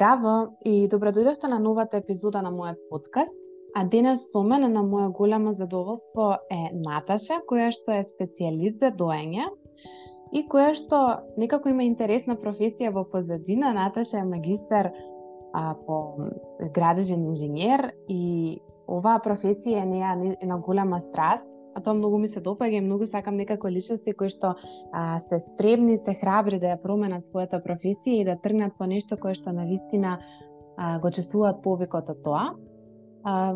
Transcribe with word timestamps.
Здраво 0.00 0.54
и 0.64 0.88
добродојдовте 0.88 1.48
на 1.52 1.58
новата 1.60 1.98
епизода 2.00 2.40
на 2.40 2.48
мојот 2.48 2.78
подкаст. 2.88 3.36
А 3.76 3.82
денес 3.84 4.22
со 4.32 4.40
мене 4.40 4.70
на 4.72 4.80
моје 4.80 5.10
големо 5.12 5.52
задоволство 5.52 6.38
е 6.48 6.70
Наташа, 6.72 7.42
која 7.50 7.66
што 7.68 7.92
е 7.92 8.06
специјалист 8.08 8.80
за 8.80 8.88
доење 8.96 9.44
и 10.32 10.40
која 10.48 10.72
што 10.78 11.02
некако 11.36 11.68
има 11.68 11.84
интересна 11.84 12.38
професија 12.40 12.94
во 12.96 13.04
позадина. 13.12 13.74
Наташа 13.76 14.22
е 14.22 14.30
магистар 14.30 14.88
а, 15.52 15.74
по 15.84 16.16
градежен 16.72 17.28
инженер 17.28 17.90
и 18.08 18.56
оваа 18.88 19.20
професија 19.20 19.84
е 19.84 19.90
неја 19.92 20.16
една 20.40 20.56
голема 20.56 21.04
страст 21.10 21.59
а 21.74 21.80
тоа 21.80 21.94
многу 21.94 22.18
ми 22.18 22.28
се 22.28 22.40
допаѓа 22.40 22.78
и 22.78 22.86
многу 22.86 23.06
сакам 23.06 23.36
некако 23.36 23.68
личности 23.68 24.12
кои 24.12 24.30
што 24.30 24.54
а, 24.92 25.18
се 25.20 25.40
спремни, 25.40 25.98
се 25.98 26.14
храбри 26.14 26.58
да 26.58 26.74
ја 26.74 26.80
променат 26.82 27.28
својата 27.30 27.62
професија 27.64 28.20
и 28.20 28.24
да 28.24 28.36
тргнат 28.36 28.76
по 28.78 28.86
нешто 28.86 29.16
кое 29.16 29.34
што 29.34 29.52
на 29.52 29.66
вистина 29.66 30.18
а, 30.76 30.98
го 30.98 31.10
чувствуваат 31.10 31.62
повикот 31.62 32.10
од 32.10 32.22
тоа. 32.24 32.50
А, 33.22 33.52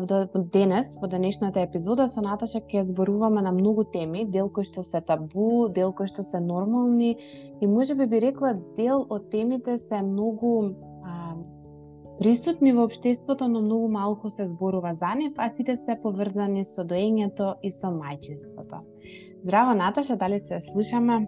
денес, 0.53 0.97
во 1.01 1.07
денешната 1.07 1.59
епизода 1.65 2.07
со 2.07 2.21
Наташа 2.21 2.61
ќе 2.61 2.83
зборуваме 2.85 3.41
на 3.41 3.51
многу 3.51 3.83
теми, 3.83 4.25
дел 4.25 4.49
кои 4.49 4.63
што 4.63 4.83
се 4.83 5.01
табу, 5.01 5.67
дел 5.69 5.91
кои 5.91 6.07
што 6.07 6.23
се 6.23 6.39
нормални 6.39 7.17
и 7.61 7.67
може 7.67 7.95
би 7.95 8.05
би 8.05 8.21
рекла 8.21 8.53
дел 8.77 9.05
од 9.09 9.31
темите 9.31 9.77
се 9.77 10.01
многу 10.01 10.75
присутни 12.19 12.73
во 12.73 12.85
општеството, 12.85 13.47
но 13.47 13.61
многу 13.61 13.87
малку 13.87 14.29
се 14.29 14.47
зборува 14.47 14.93
за 14.93 15.15
нив, 15.15 15.33
а 15.37 15.49
сите 15.49 15.77
се 15.77 15.97
поврзани 16.03 16.65
со 16.65 16.83
доењето 16.83 17.55
и 17.63 17.71
со 17.71 17.91
мајчинството. 17.91 18.83
Здраво, 19.43 19.73
Наташа, 19.75 20.15
дали 20.15 20.39
се 20.39 20.61
слушаме? 20.61 21.27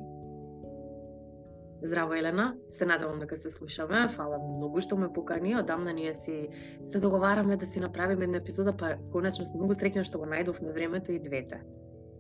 Здраво, 1.81 2.13
Елена. 2.13 2.55
Се 2.69 2.85
надевам 2.85 3.19
дека 3.19 3.37
се 3.37 3.49
слушаме. 3.49 4.07
Фала 4.09 4.39
многу 4.39 4.81
што 4.81 4.97
ме 4.97 5.11
покани. 5.13 5.55
Одамна 5.55 5.93
ние 5.93 6.15
си 6.15 6.47
се 6.83 6.99
договараме 6.99 7.57
да 7.57 7.65
си 7.65 7.79
направиме 7.79 8.23
една 8.23 8.37
епизода, 8.37 8.73
па 8.77 8.95
конечно 9.13 9.45
сум 9.45 9.61
многу 9.61 9.77
среќна 9.77 10.03
што 10.03 10.17
го 10.17 10.25
најдовме 10.25 10.73
времето 10.73 11.11
и 11.11 11.19
двете. 11.19 11.61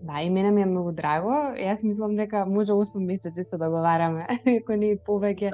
Да, 0.01 0.21
и 0.21 0.29
мене 0.29 0.51
ми 0.51 0.61
е 0.61 0.65
многу 0.65 0.91
драго. 0.91 1.57
Јас 1.57 1.83
мислам 1.83 2.15
дека 2.15 2.45
може 2.45 2.71
8 2.71 3.05
месеци 3.05 3.43
се 3.43 3.57
договараме, 3.57 4.27
ако 4.61 4.75
не 4.75 4.91
и 4.93 4.97
повеќе. 4.97 5.51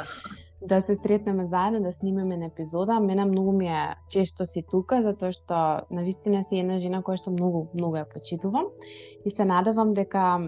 Да 0.67 0.81
се 0.81 0.95
сретнеме 0.95 1.45
заедно, 1.45 1.81
да 1.81 1.91
снимеме 1.91 2.37
на 2.37 2.45
епизода. 2.45 2.99
Мене 2.99 3.25
многу 3.25 3.51
ми 3.51 3.67
е 3.67 3.95
често 4.09 4.45
си 4.45 4.63
тука, 4.71 5.01
затоа 5.03 5.31
што 5.35 5.55
на 5.91 6.03
вистина 6.03 6.43
си 6.43 6.61
една 6.63 6.77
жена 6.79 7.01
која 7.03 7.19
што 7.19 7.33
многу, 7.35 7.67
многу 7.73 7.99
ја 7.99 8.07
почитувам. 8.07 8.71
И 9.25 9.31
се 9.31 9.45
надевам 9.45 9.93
дека 9.93 10.39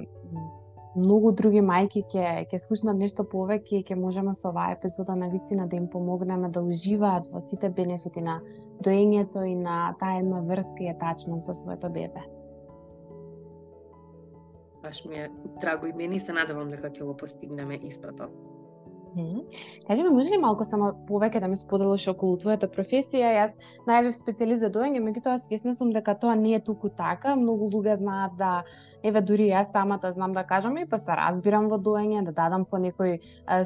многу 0.96 1.34
други 1.36 1.60
мајки 1.60 2.06
ќе 2.08 2.46
ќе 2.48 2.60
слушнат 2.64 2.96
нешто 2.96 3.26
повеќе 3.28 3.82
и 3.82 3.84
ќе 3.84 4.00
можеме 4.00 4.34
со 4.34 4.50
оваа 4.54 4.78
епизода 4.78 5.16
на 5.20 5.28
вистина 5.30 5.68
да 5.68 5.76
им 5.76 5.90
помогнеме 5.92 6.50
да 6.50 6.64
уживаат 6.64 7.28
во 7.32 7.42
сите 7.42 7.70
бенефити 7.70 8.22
на 8.22 8.40
доењето 8.80 9.44
и 9.44 9.56
на 9.56 9.96
таа 10.00 10.20
една 10.24 10.42
врска 10.42 10.84
и 10.84 10.90
атачмент 10.96 11.44
со 11.44 11.54
своето 11.54 11.90
бебе. 11.90 12.24
Баш 14.84 15.06
ми 15.06 15.16
е 15.16 15.30
драго 15.62 15.88
и 15.88 15.94
мене 15.94 16.16
и 16.16 16.20
се 16.20 16.34
надевам 16.34 16.70
дека 16.72 16.90
ќе 16.90 17.04
го 17.04 17.18
постигнеме 17.18 17.80
истото. 17.84 18.30
Кажи 19.88 20.04
ми, 20.04 20.10
може 20.10 20.30
ли 20.30 20.38
малку 20.38 20.66
само 20.68 20.90
повеќе 21.08 21.40
да 21.40 21.48
ми 21.48 21.56
споделиш 21.56 22.08
околу 22.12 22.36
твојата 22.42 22.68
професија? 22.68 23.30
Јас 23.36 23.54
најавив 23.88 24.16
специјалист 24.18 24.66
за 24.66 24.70
доење, 24.76 25.00
меѓутоа 25.04 25.38
свесна 25.40 25.72
сум 25.78 25.94
дека 25.96 26.18
тоа 26.20 26.34
не 26.36 26.52
е 26.58 26.60
туку 26.60 26.90
така. 26.90 27.36
Многу 27.40 27.70
луѓе 27.72 27.96
знаат 28.02 28.34
да 28.36 28.50
еве 29.04 29.22
дури 29.22 29.48
јас 29.54 29.72
самата 29.72 30.12
знам 30.12 30.34
да 30.36 30.44
кажам 30.44 30.76
и 30.78 30.86
па 30.86 31.00
се 31.00 31.16
разбирам 31.16 31.70
во 31.72 31.78
доење, 31.80 32.26
да 32.28 32.34
дадам 32.36 32.66
по 32.66 32.76
некој 32.82 33.22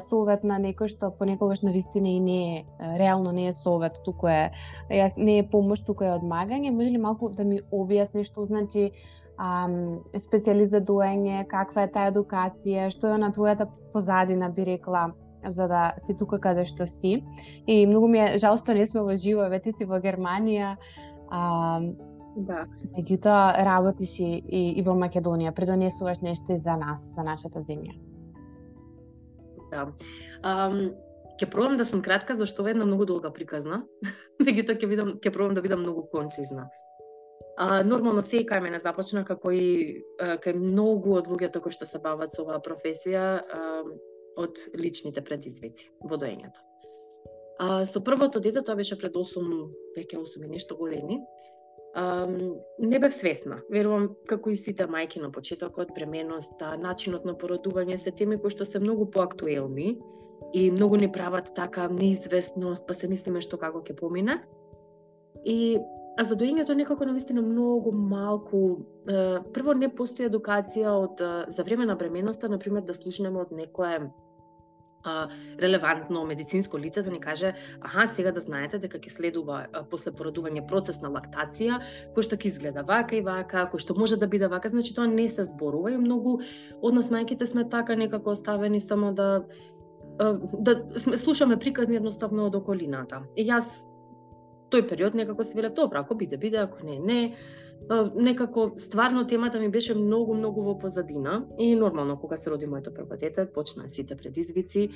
совет 0.06 0.44
на 0.44 0.58
некој 0.62 0.92
што 0.92 1.10
понекогаш 1.18 1.62
на 1.66 1.72
вистина 1.74 2.08
и 2.08 2.20
не 2.20 2.42
е 2.58 2.98
реално 2.98 3.32
не 3.32 3.48
е 3.48 3.52
совет, 3.52 3.98
туку 4.04 4.28
е 4.30 4.52
јас 4.90 5.16
не 5.16 5.38
е 5.38 5.48
помош, 5.50 5.82
туку 5.82 6.04
е 6.04 6.12
одмагање. 6.14 6.70
Може 6.70 6.90
ли 6.94 6.98
малку 6.98 7.30
да 7.30 7.44
ми 7.44 7.58
објасниш 7.72 8.30
што 8.30 8.46
значи 8.46 8.92
специјалист 9.40 10.70
за 10.76 10.80
доење, 10.84 11.42
каква 11.48 11.88
е 11.88 11.90
таа 11.90 12.12
едукација, 12.12 12.90
што 12.94 13.14
е 13.14 13.18
на 13.18 13.32
твојата 13.32 13.66
позадина 13.92 14.50
би 14.54 14.68
рекла 14.68 15.10
за 15.48 15.68
да 15.68 15.92
си 16.04 16.16
тука 16.16 16.40
каде 16.40 16.64
што 16.64 16.86
си. 16.86 17.22
И 17.66 17.86
многу 17.86 18.08
ми 18.08 18.18
е 18.18 18.38
жал 18.38 18.58
што 18.58 18.74
не 18.74 18.86
сме 18.86 19.02
во 19.02 19.14
живо, 19.14 19.48
ве 19.48 19.60
ти 19.60 19.72
си 19.72 19.84
во 19.84 20.00
Германија. 20.00 20.76
А, 21.30 21.80
да. 22.36 22.64
Меѓутоа 22.96 23.64
работиш 23.66 24.18
и, 24.20 24.30
и, 24.46 24.62
и 24.78 24.82
во 24.86 24.94
Македонија, 24.98 25.54
предонесуваш 25.54 26.20
нешто 26.22 26.54
и 26.54 26.58
за 26.58 26.76
нас, 26.76 27.10
за 27.14 27.22
нашата 27.26 27.62
земја. 27.66 27.96
Да. 29.70 29.86
Um, 30.42 30.92
ќе 31.40 31.48
пробам 31.50 31.76
да 31.78 31.84
сум 31.84 32.02
кратка, 32.02 32.34
зашто 32.34 32.66
една 32.68 32.84
многу 32.84 33.06
долга 33.06 33.32
приказна. 33.32 33.84
Меѓутоа 34.44 34.78
ќе 34.78 34.90
видам 34.90 35.16
ќе 35.18 35.32
пробам 35.32 35.54
да 35.54 35.64
бидам 35.64 35.84
многу 35.86 36.06
концизна. 36.12 36.68
А, 37.60 37.82
нормално 37.84 38.22
се 38.24 38.44
кај 38.48 38.62
мене 38.64 38.78
започна 38.80 39.24
како 39.24 39.50
и 39.52 40.00
кај 40.16 40.54
многу 40.56 41.16
од 41.18 41.26
луѓето 41.28 41.60
кои 41.60 41.74
што 41.74 41.84
се 41.84 41.98
бават 42.00 42.32
со 42.32 42.44
оваа 42.44 42.60
професија, 42.64 43.24
а, 43.40 43.82
од 44.40 44.58
личните 44.78 45.22
предизвици 45.24 45.90
во 46.10 46.18
доењето. 46.20 46.62
А, 47.60 47.84
со 47.84 48.00
првото 48.00 48.40
дете, 48.40 48.62
тоа 48.64 48.78
беше 48.78 48.98
пред 48.98 49.16
8, 49.16 49.46
веќе 49.96 50.20
8 50.20 50.44
и 50.46 50.48
нешто 50.48 50.76
години, 50.76 51.20
а, 51.94 52.26
не 52.78 52.98
бев 52.98 53.12
свесна. 53.12 53.60
Верувам, 53.70 54.14
како 54.26 54.50
и 54.50 54.56
сите 54.56 54.86
мајки 54.88 55.20
на 55.20 55.30
почетокот, 55.32 55.92
бременоста, 55.94 56.76
начинот 56.80 57.28
на 57.28 57.36
породување 57.36 57.98
се 58.00 58.10
теми 58.10 58.40
кои 58.40 58.50
што 58.50 58.66
се 58.66 58.80
многу 58.80 59.10
поактуелни 59.10 59.98
и 60.54 60.70
многу 60.70 60.96
ни 60.96 61.12
прават 61.12 61.52
така 61.54 61.88
неизвестност, 61.88 62.86
па 62.88 62.94
се 62.94 63.08
мислиме 63.08 63.44
што 63.44 63.60
како 63.60 63.84
ќе 63.84 63.96
помине. 63.98 64.40
И 65.44 65.78
А 66.18 66.24
за 66.24 66.36
доењето 66.36 66.74
некако 66.74 67.06
на 67.08 67.14
вистина 67.16 67.42
многу 67.42 67.92
малку. 67.96 68.58
Прво 69.54 69.74
не 69.78 69.88
постои 69.88 70.26
едукација 70.28 70.92
од 70.92 71.22
за 71.48 71.64
време 71.64 71.86
на 71.86 71.96
бременоста, 71.96 72.48
на 72.48 72.58
пример 72.58 72.82
да 72.84 72.94
слушнеме 72.94 73.40
од 73.40 73.54
некое 73.56 74.10
релевантно 75.60 76.24
медицинско 76.24 76.78
лице 76.78 77.02
да 77.02 77.10
ни 77.10 77.20
каже 77.20 77.54
аха, 77.80 78.06
сега 78.08 78.32
да 78.32 78.40
знаете 78.40 78.78
дека 78.78 78.98
ќе 78.98 79.10
следува 79.10 79.66
после 79.90 80.12
породување 80.12 80.66
процес 80.68 81.00
на 81.00 81.08
лактација, 81.08 81.80
кој 82.14 82.26
што 82.26 82.36
ќе 82.36 82.52
изгледа 82.52 82.84
вака 82.84 83.16
и 83.16 83.24
вака, 83.24 83.64
кој 83.72 83.80
што 83.80 83.96
може 83.96 84.20
да 84.20 84.28
биде 84.28 84.48
вака, 84.48 84.68
значи 84.68 84.94
тоа 84.94 85.08
не 85.08 85.28
се 85.28 85.44
зборува 85.44 85.94
и 85.94 85.98
многу 85.98 86.40
од 86.82 86.94
нас 86.94 87.10
мајките 87.10 87.48
сме 87.48 87.64
така 87.68 87.96
некако 87.96 88.36
оставени 88.36 88.80
само 88.80 89.12
да 89.12 89.44
да 90.60 90.84
слушаме 91.16 91.56
приказни 91.56 91.96
едноставно 91.96 92.46
од 92.50 92.56
околината. 92.58 93.22
И 93.36 93.46
јас 93.48 93.88
тој 94.70 94.86
период 94.88 95.16
некако 95.16 95.44
се 95.44 95.56
веле 95.56 95.70
добро, 95.74 96.00
ако 96.04 96.14
биде 96.14 96.36
биде, 96.36 96.60
ако 96.60 96.84
не 96.86 96.98
не. 96.98 97.20
Некако 98.14 98.70
стварно 98.76 99.26
темата 99.26 99.58
ми 99.58 99.68
беше 99.68 99.94
многу 99.94 100.34
многу 100.34 100.62
во 100.62 100.78
позадина 100.78 101.46
и 101.58 101.74
нормално 101.74 102.16
кога 102.16 102.36
се 102.36 102.50
роди 102.50 102.66
моето 102.66 102.94
прво 102.94 103.16
дете, 103.16 103.46
почнаа 103.52 103.88
сите 103.88 104.16
предизвици. 104.16 104.90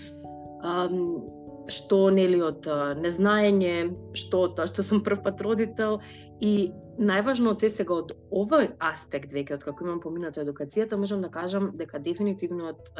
што 1.70 2.10
нели 2.12 2.40
од 2.44 2.66
незнаење, 3.00 3.94
што 4.12 4.48
тоа 4.56 4.68
што 4.68 4.84
сум 4.84 5.00
прв 5.04 5.22
пат 5.24 5.40
родител 5.40 6.00
и 6.44 6.70
најважно 7.00 7.54
од 7.54 7.64
се 7.64 7.70
сега 7.72 7.96
од 8.02 8.12
овој 8.28 8.74
аспект 8.84 9.32
веќе 9.32 9.56
од 9.56 9.64
како 9.64 9.86
имам 9.86 10.00
поминато 10.04 10.44
едукацијата 10.44 11.00
можам 11.00 11.24
да 11.24 11.32
кажам 11.32 11.72
дека 11.80 12.02
дефинитивно 12.04 12.74
од 12.74 12.92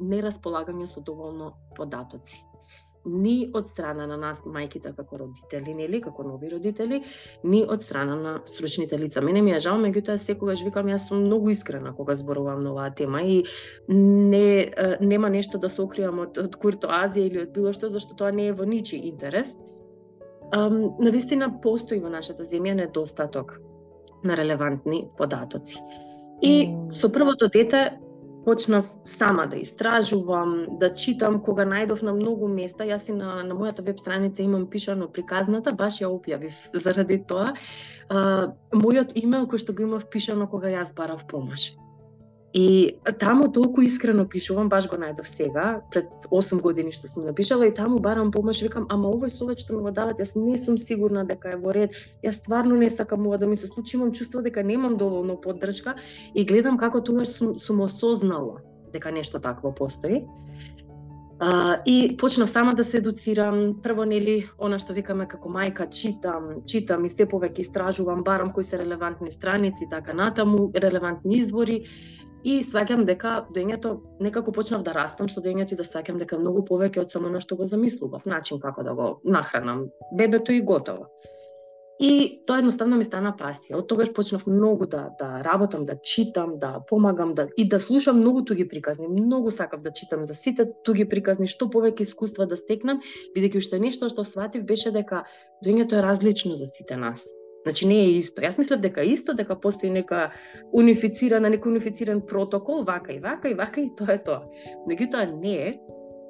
неразполагање 0.00 0.88
со 0.90 1.00
доволно 1.06 1.54
податоци 1.78 2.42
ни 3.04 3.50
од 3.54 3.66
страна 3.66 4.06
на 4.06 4.16
нас 4.20 4.42
мајките 4.44 4.92
како 4.96 5.18
родители, 5.22 5.74
нели, 5.74 6.00
како 6.04 6.24
нови 6.26 6.50
родители, 6.52 7.00
ни 7.44 7.62
од 7.64 7.82
страна 7.82 8.16
на 8.16 8.34
стручните 8.44 8.98
лица. 8.98 9.22
Мене 9.24 9.42
ми 9.42 9.54
е 9.56 9.60
жал, 9.60 9.80
меѓутоа 9.80 10.18
секогаш 10.20 10.64
викам 10.66 10.90
јас 10.92 11.08
сум 11.08 11.24
многу 11.24 11.50
искрена 11.50 11.94
кога 11.96 12.14
зборувам 12.14 12.60
на 12.60 12.72
оваа 12.74 12.90
тема 12.94 13.22
и 13.22 13.44
не 13.88 14.72
нема 15.00 15.30
нешто 15.30 15.58
да 15.58 15.68
се 15.68 15.82
окривам 15.82 16.20
од 16.26 16.38
од 16.38 16.56
куртоазија 16.60 17.26
или 17.26 17.42
од 17.46 17.54
било 17.56 17.72
што 17.72 17.90
зашто 17.90 18.16
тоа 18.16 18.30
не 18.32 18.50
е 18.50 18.52
во 18.52 18.68
ничи 18.68 19.00
интерес. 19.08 19.56
Um, 20.50 20.98
навистина 20.98 21.60
постои 21.62 22.00
во 22.02 22.10
нашата 22.10 22.44
земја 22.44 22.74
недостаток 22.74 23.60
на 24.24 24.36
релевантни 24.36 25.08
податоци. 25.16 25.78
И 26.42 26.68
со 26.92 27.08
првото 27.08 27.48
дете 27.48 28.00
почнав 28.44 28.86
сама 29.04 29.46
да 29.46 29.56
истражувам, 29.56 30.78
да 30.80 30.92
читам 30.94 31.40
кога 31.42 31.66
најдов 31.68 32.02
на 32.02 32.14
многу 32.16 32.48
места. 32.48 32.84
Јас 32.84 33.10
и 33.10 33.16
на, 33.16 33.42
на 33.42 33.54
мојата 33.54 33.84
веб 33.84 33.98
страница 34.00 34.42
имам 34.42 34.66
пишано 34.70 35.08
приказната, 35.08 35.72
баш 35.72 36.00
ја 36.00 36.08
објавив 36.08 36.56
заради 36.72 37.20
тоа. 37.24 37.54
А, 38.08 38.52
мојот 38.72 39.16
имейл 39.20 39.46
кој 39.46 39.64
што 39.64 39.76
го 39.76 39.88
имав 39.88 40.08
пишано 40.10 40.48
кога 40.48 40.72
јас 40.72 40.94
барав 40.96 41.26
помош. 41.28 41.72
И 42.52 42.96
таму 43.18 43.52
толку 43.52 43.82
искрено 43.82 44.24
пишувам, 44.26 44.68
баш 44.68 44.88
го 44.90 44.96
најдов 44.98 45.28
сега, 45.28 45.82
пред 45.90 46.10
8 46.34 46.60
години 46.60 46.90
што 46.90 47.06
сум 47.06 47.28
напишала 47.30 47.68
и 47.68 47.74
таму 47.74 48.00
барам 48.02 48.32
помош, 48.34 48.62
викам, 48.66 48.88
ама 48.90 49.06
овој 49.14 49.30
совет 49.30 49.62
што 49.62 49.76
ми 49.76 49.86
го 49.86 49.92
дават, 49.94 50.18
јас 50.18 50.34
не 50.34 50.58
сум 50.58 50.78
сигурна 50.78 51.22
дека 51.24 51.54
е 51.54 51.60
во 51.62 51.70
ред, 51.70 51.94
јас 52.26 52.42
стварно 52.42 52.74
не 52.74 52.90
сакам 52.90 53.26
ова 53.26 53.38
да 53.38 53.46
ми 53.46 53.56
се 53.56 53.70
случи, 53.70 53.96
имам 53.96 54.10
чувство 54.12 54.42
дека 54.42 54.66
немам 54.66 54.96
доволно 54.96 55.38
поддршка 55.40 55.94
и 56.34 56.44
гледам 56.44 56.78
како 56.78 57.00
тогаш 57.00 57.38
сум, 57.38 57.54
сум 57.56 57.86
осознала 57.86 58.58
дека 58.92 59.12
нешто 59.12 59.38
такво 59.38 59.70
постои. 59.74 60.26
А, 61.42 61.80
и 61.86 62.16
почнав 62.16 62.50
сама 62.50 62.74
да 62.74 62.84
се 62.84 62.98
едуцирам. 62.98 63.80
Прво, 63.82 64.04
нели, 64.04 64.50
она 64.58 64.76
што 64.76 64.92
викаме 64.92 65.24
како 65.24 65.48
мајка, 65.48 65.86
читам, 65.88 66.60
читам 66.68 67.06
и 67.06 67.10
се 67.10 67.24
повеќе 67.24 67.64
истражувам, 67.64 68.20
барам 68.26 68.50
кои 68.52 68.64
се 68.64 68.76
релевантни 68.76 69.30
страници, 69.32 69.88
така 69.90 70.12
натаму, 70.12 70.68
релевантни 70.74 71.38
извори. 71.40 71.86
И 72.44 72.60
сваќам 72.64 73.04
дека 73.04 73.32
доењето, 73.52 73.98
некако 74.24 74.52
почнав 74.56 74.82
да 74.82 74.94
растам 74.96 75.28
со 75.28 75.42
доењето 75.44 75.74
и 75.74 75.80
да 75.80 75.84
сваќам 75.84 76.18
дека 76.22 76.38
многу 76.40 76.64
повеќе 76.64 77.02
од 77.02 77.10
само 77.12 77.28
на 77.28 77.40
што 77.40 77.56
го 77.56 77.68
замислував, 77.68 78.24
начин 78.24 78.60
како 78.60 78.82
да 78.82 78.94
го 78.94 79.10
нахранам 79.24 79.88
бебето 80.16 80.52
и 80.52 80.62
готово. 80.62 81.10
И 82.00 82.40
тоа 82.48 82.62
едноставно 82.62 82.96
ми 82.96 83.04
стана 83.04 83.34
пасија. 83.36 83.76
Од 83.76 83.86
тогаш 83.90 84.08
почнав 84.16 84.46
многу 84.48 84.86
да 84.88 85.02
да 85.18 85.42
работам, 85.44 85.84
да 85.84 85.98
читам, 86.00 86.54
да 86.62 86.78
помагам, 86.88 87.34
да 87.36 87.48
и 87.58 87.66
да 87.68 87.80
слушам 87.80 88.22
многу 88.22 88.44
туги 88.44 88.68
приказни. 88.68 89.08
Многу 89.08 89.50
сакав 89.50 89.82
да 89.82 89.92
читам 89.92 90.24
за 90.24 90.34
сите 90.34 90.64
туги 90.84 91.04
приказни, 91.04 91.46
што 91.46 91.68
повеќе 91.68 92.08
искуства 92.08 92.46
да 92.46 92.56
стекнам, 92.56 93.02
бидејќи 93.36 93.60
уште 93.60 93.82
нешто 93.84 94.08
што 94.08 94.24
сватив 94.24 94.64
беше 94.64 94.94
дека 94.96 95.26
доењето 95.60 96.00
е 96.00 96.06
различно 96.08 96.56
за 96.56 96.64
сите 96.72 96.96
нас. 96.96 97.28
Значи 97.62 97.86
не 97.86 97.98
е 98.04 98.10
исто. 98.18 98.40
Јас 98.42 98.58
мислев 98.58 98.80
дека 98.80 99.04
исто, 99.04 99.34
дека 99.36 99.56
постои 99.60 99.90
нека 99.92 100.30
унифицирана, 100.72 101.50
некој 101.52 101.74
унифициран 101.74 102.22
протокол, 102.26 102.84
вака 102.88 103.12
и 103.12 103.20
вака 103.20 103.50
и 103.50 103.54
вака 103.54 103.80
и 103.80 103.90
тоа 103.96 104.16
е 104.16 104.22
тоа. 104.24 104.44
Меѓутоа 104.88 105.26
не 105.40 105.56
е. 105.56 105.72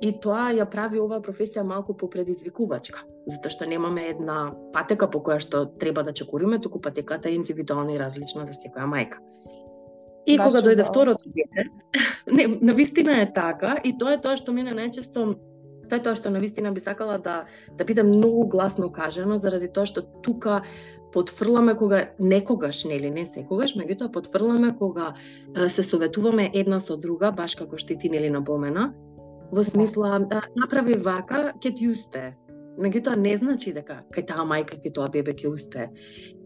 И 0.00 0.14
тоа 0.16 0.48
ја 0.56 0.64
прави 0.64 0.96
оваа 0.98 1.20
професија 1.20 1.60
малку 1.62 1.92
попредизвикувачка, 1.92 3.02
затоа 3.28 3.52
што 3.52 3.66
немаме 3.68 4.06
една 4.08 4.54
патека 4.72 5.10
по 5.12 5.20
која 5.20 5.42
што 5.44 5.66
треба 5.82 6.02
да 6.02 6.14
чекориме, 6.16 6.58
туку 6.58 6.80
патеката 6.80 7.28
е 7.28 7.36
индивидуална 7.36 7.92
и 7.92 7.98
различна 8.00 8.46
за 8.48 8.56
секоја 8.56 8.88
мајка. 8.88 9.20
И 10.24 10.38
Баш 10.38 10.46
кога 10.46 10.62
дојде 10.64 10.86
второто 10.88 11.28
дете, 11.28 11.66
не, 12.32 12.46
на 12.60 12.72
вистина 12.72 13.20
е 13.20 13.32
така 13.32 13.76
и 13.84 13.92
тоа 13.98 14.16
е 14.16 14.20
тоа 14.24 14.40
што 14.40 14.56
мене 14.56 14.72
најчесто 14.72 15.26
тоа 15.90 15.98
е 15.98 16.02
тоа 16.02 16.16
што 16.16 16.32
на 16.32 16.40
вистина 16.40 16.72
би 16.72 16.80
сакала 16.80 17.18
да 17.18 17.44
да 17.76 17.84
биде 17.84 18.02
многу 18.02 18.46
гласно 18.48 18.88
кажано 18.92 19.36
заради 19.36 19.68
тоа 19.68 19.84
што 19.84 20.02
тука 20.24 20.62
потфрламе 21.12 21.74
кога 21.74 22.04
некогаш, 22.18 22.84
нели, 22.84 23.10
не 23.10 23.24
секогаш, 23.26 23.74
меѓутоа 23.76 24.12
потфрламе 24.12 24.74
кога 24.78 25.14
се 25.68 25.82
советуваме 25.82 26.50
една 26.54 26.80
со 26.80 26.96
друга, 26.96 27.32
баш 27.32 27.56
како 27.58 27.78
што 27.78 27.96
ти 27.98 28.10
нели 28.10 28.30
напомена, 28.30 28.90
во 29.50 29.64
смисла 29.64 30.18
да 30.30 30.44
направи 30.56 30.94
вака, 30.94 31.50
ќе 31.58 31.74
ти 31.74 31.90
успее. 31.90 32.34
Меѓутоа 32.80 33.18
не 33.18 33.34
значи 33.36 33.74
дека 33.76 34.00
кај 34.14 34.26
таа 34.30 34.46
мајка 34.46 34.78
кај 34.80 34.94
тоа 34.94 35.10
бебе 35.12 35.34
ќе 35.34 35.50
успее. 35.50 35.90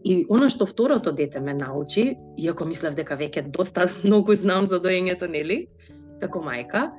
И 0.03 0.25
она 0.29 0.49
што 0.49 0.65
второто 0.65 1.13
дете 1.15 1.39
ме 1.39 1.53
научи, 1.53 2.15
иако 2.37 2.65
мислев 2.65 2.97
дека 2.97 3.15
веќе 3.15 3.47
доста 3.51 3.87
многу 4.03 4.35
знам 4.35 4.67
за 4.67 4.81
доењето, 4.81 5.29
нели, 5.29 5.65
како 6.19 6.41
мајка, 6.41 6.89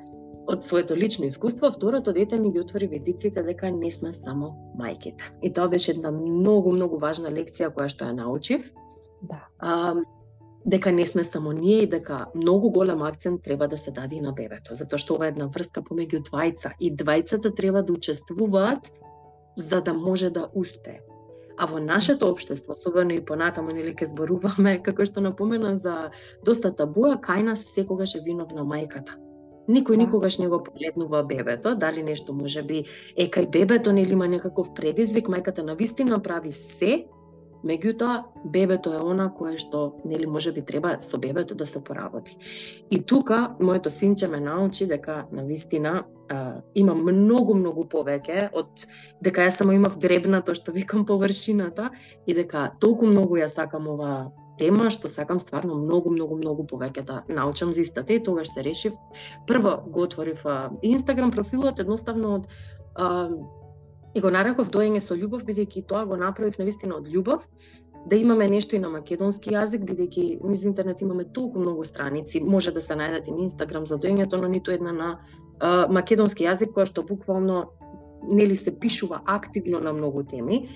од 0.46 0.64
своето 0.64 0.96
лично 0.96 1.26
искуство, 1.26 1.70
второто 1.70 2.12
дете 2.12 2.38
ми 2.38 2.52
ги 2.52 2.60
отвори 2.60 2.86
видиците 2.86 3.42
дека 3.42 3.70
не 3.70 3.90
сме 3.90 4.12
само 4.12 4.54
мајките. 4.78 5.32
И 5.42 5.52
тоа 5.52 5.68
беше 5.68 5.90
една 5.90 6.10
многу, 6.10 6.72
многу 6.72 6.98
важна 6.98 7.30
лекција 7.30 7.72
која 7.74 7.88
што 7.88 8.06
ја 8.06 8.14
научив. 8.14 8.70
Да. 9.22 9.42
А, 9.58 9.94
дека 10.66 10.92
не 10.92 11.06
сме 11.06 11.24
само 11.24 11.52
ние 11.52 11.82
и 11.82 11.86
дека 11.86 12.26
многу 12.34 12.70
голем 12.70 13.02
акцент 13.02 13.42
треба 13.42 13.68
да 13.68 13.78
се 13.78 13.90
даде 13.90 14.16
и 14.16 14.20
на 14.20 14.32
бебето, 14.32 14.74
затоа 14.74 14.98
што 14.98 15.14
ова 15.14 15.26
е 15.26 15.34
една 15.34 15.46
врска 15.46 15.82
помеѓу 15.82 16.22
двајца 16.30 16.74
и 16.80 16.94
двајцата 16.94 17.54
треба 17.54 17.82
да 17.82 17.92
учествуваат 17.92 18.92
за 19.56 19.80
да 19.80 19.94
може 19.94 20.30
да 20.30 20.48
успее. 20.54 21.00
А 21.58 21.66
во 21.66 21.80
нашето 21.80 22.28
општество, 22.28 22.74
особено 22.74 23.14
и 23.14 23.24
понатаму 23.24 23.70
нели 23.72 23.94
ке 23.94 24.06
зборуваме, 24.06 24.82
како 24.86 25.06
што 25.06 25.20
напомена 25.20 25.76
за 25.76 26.10
доста 26.44 26.70
табуа, 26.70 27.16
кај 27.16 27.42
нас 27.42 27.64
секогаш 27.74 28.14
е 28.14 28.20
виновна 28.26 28.62
мајката. 28.62 29.25
Никој 29.68 29.96
да. 29.96 30.02
никогаш 30.04 30.38
не 30.38 30.48
го 30.48 30.62
погледнува 30.62 31.22
бебето, 31.22 31.74
дали 31.74 32.02
нешто 32.02 32.34
може 32.34 32.62
би 32.62 32.84
е 33.16 33.28
кај 33.30 33.50
бебето 33.50 33.92
нели 33.92 34.12
има 34.12 34.28
некаков 34.28 34.74
предизвик, 34.74 35.28
мајката 35.28 35.62
на 35.62 35.74
вистина 35.74 36.22
прави 36.22 36.52
се 36.52 37.06
Меѓутоа, 37.66 38.24
бебето 38.44 38.92
е 38.94 39.00
она 39.02 39.26
кое 39.34 39.56
што, 39.58 39.96
нели, 40.04 40.26
може 40.26 40.52
би 40.52 40.62
треба 40.62 40.96
со 41.02 41.18
бебето 41.18 41.54
да 41.54 41.66
се 41.66 41.82
поработи. 41.82 42.36
И 42.90 43.00
тука, 43.02 43.56
моето 43.60 43.90
синче 43.90 44.28
ме 44.28 44.40
научи 44.40 44.86
дека, 44.86 45.24
на 45.32 45.44
вистина, 45.44 46.04
а, 46.28 46.60
има 46.74 46.94
многу, 46.94 47.54
многу 47.54 47.86
повеќе 47.90 48.50
од 48.52 48.86
дека 49.22 49.48
јас 49.48 49.58
само 49.58 49.72
имав 49.72 49.98
дребнато, 49.98 50.54
што 50.54 50.72
викам 50.72 51.06
површината, 51.06 51.90
и 52.26 52.34
дека 52.34 52.70
толку 52.80 53.06
многу 53.06 53.40
ја 53.40 53.48
сакам 53.50 53.88
ова 53.88 54.30
тема 54.58 54.90
што 54.90 55.08
сакам 55.08 55.40
стварно 55.40 55.74
многу 55.74 56.10
многу 56.10 56.36
многу 56.36 56.64
повеќе 56.64 57.04
да 57.04 57.22
научам 57.28 57.72
за 57.72 57.80
истата 57.80 58.14
и 58.14 58.22
тогаш 58.22 58.52
се 58.54 58.64
решив 58.64 58.92
прво 59.46 59.82
го 59.86 60.02
отворив 60.08 60.44
Инстаграм 60.82 61.30
профилот 61.30 61.80
едноставно 61.80 62.34
од 62.34 62.48
а, 62.94 63.28
И 64.16 64.20
го 64.24 64.30
нареков 64.32 64.70
доење 64.72 65.02
со 65.04 65.12
љубов, 65.12 65.42
бидејќи 65.44 65.82
тоа 65.90 66.06
го 66.08 66.16
направив 66.16 66.54
навистина 66.56 66.96
од 66.96 67.08
љубов, 67.12 67.42
да 68.08 68.16
имаме 68.16 68.46
нешто 68.48 68.76
и 68.76 68.78
на 68.80 68.88
македонски 68.88 69.50
јазик, 69.52 69.82
бидејќи 69.84 70.38
низ 70.46 70.62
интернет 70.64 71.02
имаме 71.04 71.26
толку 71.36 71.60
многу 71.60 71.84
страници, 71.84 72.40
може 72.40 72.72
да 72.72 72.80
се 72.80 72.96
најдат 72.96 73.28
и 73.28 73.34
на 73.34 73.42
Инстаграм 73.44 73.84
за 73.86 73.98
доењето, 73.98 74.40
но 74.40 74.48
ниту 74.48 74.72
една 74.72 74.92
на 74.92 75.08
а, 75.58 75.86
македонски 75.92 76.46
јазик 76.46 76.72
која 76.72 76.86
што 76.88 77.04
буквално 77.04 77.66
нели 78.22 78.56
се 78.56 78.72
пишува 78.72 79.20
активно 79.26 79.80
на 79.80 79.92
многу 79.92 80.24
теми. 80.24 80.68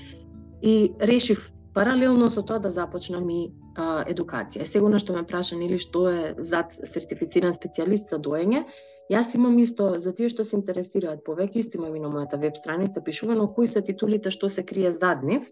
И 0.61 0.93
решив 1.01 1.49
паралелно 1.73 2.29
со 2.29 2.43
тоа 2.43 2.59
да 2.59 2.71
започнам 2.71 3.31
и 3.31 3.55
а, 3.81 4.05
едукација. 4.13 4.69
Сега 4.69 4.99
што 5.03 5.17
ме 5.17 5.25
праша 5.27 5.57
нели 5.57 5.79
што 5.81 6.07
е 6.13 6.23
зад 6.39 6.77
сертифициран 6.77 7.57
специјалист 7.57 8.13
за 8.13 8.19
доење, 8.19 8.65
Јас 9.11 9.33
имам 9.35 9.57
исто 9.59 9.99
за 9.99 10.13
тие 10.15 10.29
што 10.31 10.45
се 10.47 10.55
интересираат 10.55 11.25
повеќе, 11.27 11.65
исто 11.65 11.81
имам 11.81 11.97
и 11.99 12.01
на 12.03 12.09
мојата 12.13 12.39
веб 12.39 12.55
страница 12.57 13.03
пишувано 13.03 13.49
кои 13.57 13.67
се 13.67 13.83
титулите 13.83 14.31
што 14.31 14.49
се 14.49 14.63
крие 14.63 14.93
зад 14.95 15.25
нив. 15.27 15.49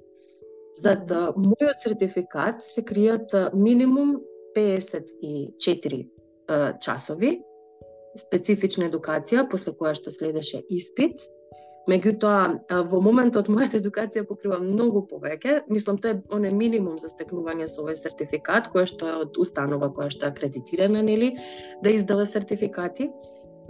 Зад 0.78 1.10
мојот 1.10 1.82
сертификат 1.82 2.62
се 2.62 2.84
кријат 2.86 3.34
минимум 3.54 4.20
54 4.54 6.06
часови 6.84 7.32
специфична 8.18 8.86
едукација 8.88 9.48
после 9.50 9.74
која 9.74 9.94
што 9.98 10.14
следеше 10.14 10.62
испит. 10.70 11.18
Меѓутоа, 11.88 12.84
во 12.90 12.98
моментот 13.00 13.46
мојата 13.48 13.78
едукација 13.80 14.26
покрива 14.28 14.58
многу 14.60 15.06
повеќе. 15.08 15.62
Мислам, 15.72 15.96
тоа 16.02 16.18
е 16.18 16.20
оне 16.36 16.50
минимум 16.52 16.98
за 17.00 17.08
стекнување 17.08 17.68
со 17.70 17.80
овој 17.80 17.96
сертификат, 17.96 18.68
која 18.74 18.90
што 18.90 19.08
е 19.08 19.14
од 19.22 19.38
установа 19.40 19.88
која 19.96 20.12
што 20.12 20.26
е 20.26 20.34
акредитирана, 20.34 21.00
нели, 21.06 21.30
да 21.84 21.94
издава 21.96 22.26
сертификати. 22.28 23.08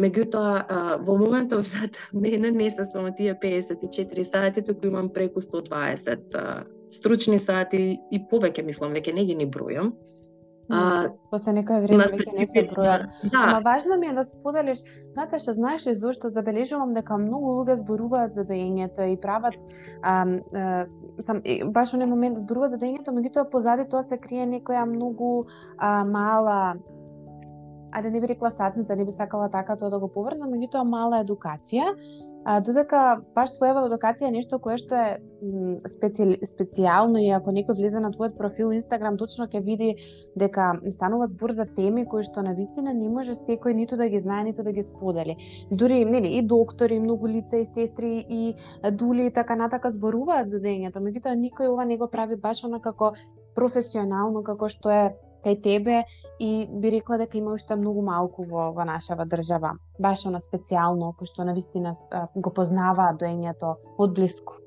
Меѓутоа, 0.02 0.98
во 1.06 1.14
моментов 1.18 1.62
зад 1.70 1.98
мене 2.25 2.50
не 2.50 2.70
се 2.70 2.84
само 2.90 3.14
тие 3.14 3.38
54 3.38 4.26
сати, 4.26 4.66
туку 4.66 4.90
имам 4.90 5.12
преку 5.14 5.40
120 5.40 6.66
стручни 6.90 7.38
сати 7.38 7.98
и 8.10 8.22
повеќе, 8.30 8.66
мислам, 8.66 8.98
веќе 8.98 9.14
не 9.14 9.25
ги 9.30 9.38
ни 9.38 9.46
бројам. 9.46 9.94
А, 10.68 11.08
После 11.32 11.54
некој 11.56 11.80
време 11.87 12.06
веќе 12.12 12.34
не 12.37 12.46
се 12.46 12.64
бројат. 12.68 13.06
Да. 13.32 13.40
Ама 13.40 13.60
важно 13.64 13.96
ми 13.96 14.10
е 14.10 14.12
да 14.12 14.25
споделиш, 14.25 14.82
Наташа, 15.16 15.54
знаеш 15.56 15.87
ли 15.87 15.94
зошто 15.96 16.28
забележувам 16.28 16.92
дека 16.92 17.16
многу 17.16 17.54
луѓе 17.60 17.78
зборуваат 17.80 18.37
за 18.37 18.44
доењето 18.44 19.06
и 19.08 19.16
прават 19.16 19.56
а, 20.02 20.26
а, 20.52 20.87
сам 21.25 21.40
баш 21.72 21.92
во 21.92 22.06
момент 22.06 22.37
да 22.37 22.44
зборуваат 22.44 22.76
за 22.76 22.82
доењето, 22.84 23.16
меѓутоа 23.16 23.48
позади 23.50 23.88
тоа 23.88 24.04
се 24.04 24.20
крие 24.20 24.46
некоја 24.46 24.84
многу 24.84 25.46
а, 25.78 26.04
мала 26.04 26.76
ајде 27.88 28.02
да 28.02 28.10
не 28.10 28.20
би 28.20 28.28
рекла 28.28 28.50
сатница, 28.50 28.96
не 28.96 29.04
би 29.04 29.12
сакала 29.12 29.48
така 29.48 29.76
тоа 29.76 29.90
да 29.90 29.98
го 29.98 30.08
поврзам, 30.12 30.52
меѓутоа 30.52 30.84
мала 30.84 31.22
едукација, 31.25 31.94
а, 32.49 32.61
додека 32.64 33.00
баш 33.37 33.50
твојава 33.57 33.83
едукација 33.90 34.31
е 34.31 34.37
нешто 34.38 34.59
кое 34.64 34.78
што 34.81 34.97
е 34.97 35.09
специ... 35.93 36.25
специјално 36.49 37.21
и 37.21 37.28
ако 37.37 37.52
некој 37.52 37.76
влезе 37.76 38.00
на 38.00 38.11
твојот 38.14 38.38
профил 38.38 38.73
Инстаграм, 38.73 39.19
точно 39.21 39.47
ќе 39.52 39.61
види 39.67 39.90
дека 40.43 40.71
станува 40.95 41.28
збор 41.28 41.52
за 41.59 41.67
теми 41.76 42.07
кои 42.09 42.25
што 42.25 42.43
на 42.47 42.55
вистина 42.57 42.95
не 42.97 43.11
може 43.12 43.37
секој 43.37 43.76
ниту 43.76 44.00
да 44.00 44.09
ги 44.09 44.23
знае, 44.25 44.47
ниту 44.49 44.64
да 44.64 44.73
ги 44.73 44.83
сподели. 44.83 45.37
Дури 45.71 46.05
нели 46.05 46.33
и 46.38 46.43
доктори, 46.43 47.00
многу 47.05 47.28
лица 47.28 47.61
и 47.61 47.67
сестри 47.67 48.25
и 48.28 48.55
дули 48.93 49.26
и 49.26 49.35
така 49.35 49.57
натака 49.57 49.90
зборуваат 49.90 50.49
за 50.49 50.62
дењето, 50.64 51.05
меѓутоа 51.05 51.37
никој 51.37 51.69
ова 51.69 51.85
не 51.85 51.99
го 51.99 52.09
прави 52.09 52.37
баш 52.37 52.64
како 52.83 53.12
професионално 53.55 54.43
како 54.43 54.69
што 54.69 54.90
е 54.90 55.05
кај 55.45 55.59
тебе 55.62 56.04
и 56.38 56.66
би 56.66 56.90
рекла 56.90 57.18
дека 57.18 57.38
има 57.38 57.52
уште 57.54 57.76
многу 57.76 58.02
малку 58.02 58.42
во, 58.42 58.71
во 58.73 58.85
нашава 58.85 59.26
држава. 59.26 59.76
Баш 59.99 60.26
она 60.26 60.40
специјално, 60.42 61.12
кој 61.18 61.30
што 61.30 61.45
на 61.45 61.54
вистина 61.54 61.95
го 62.35 62.50
познаваат 62.50 63.21
доењето 63.23 63.76
од 63.99 64.14
блиску. 64.14 64.59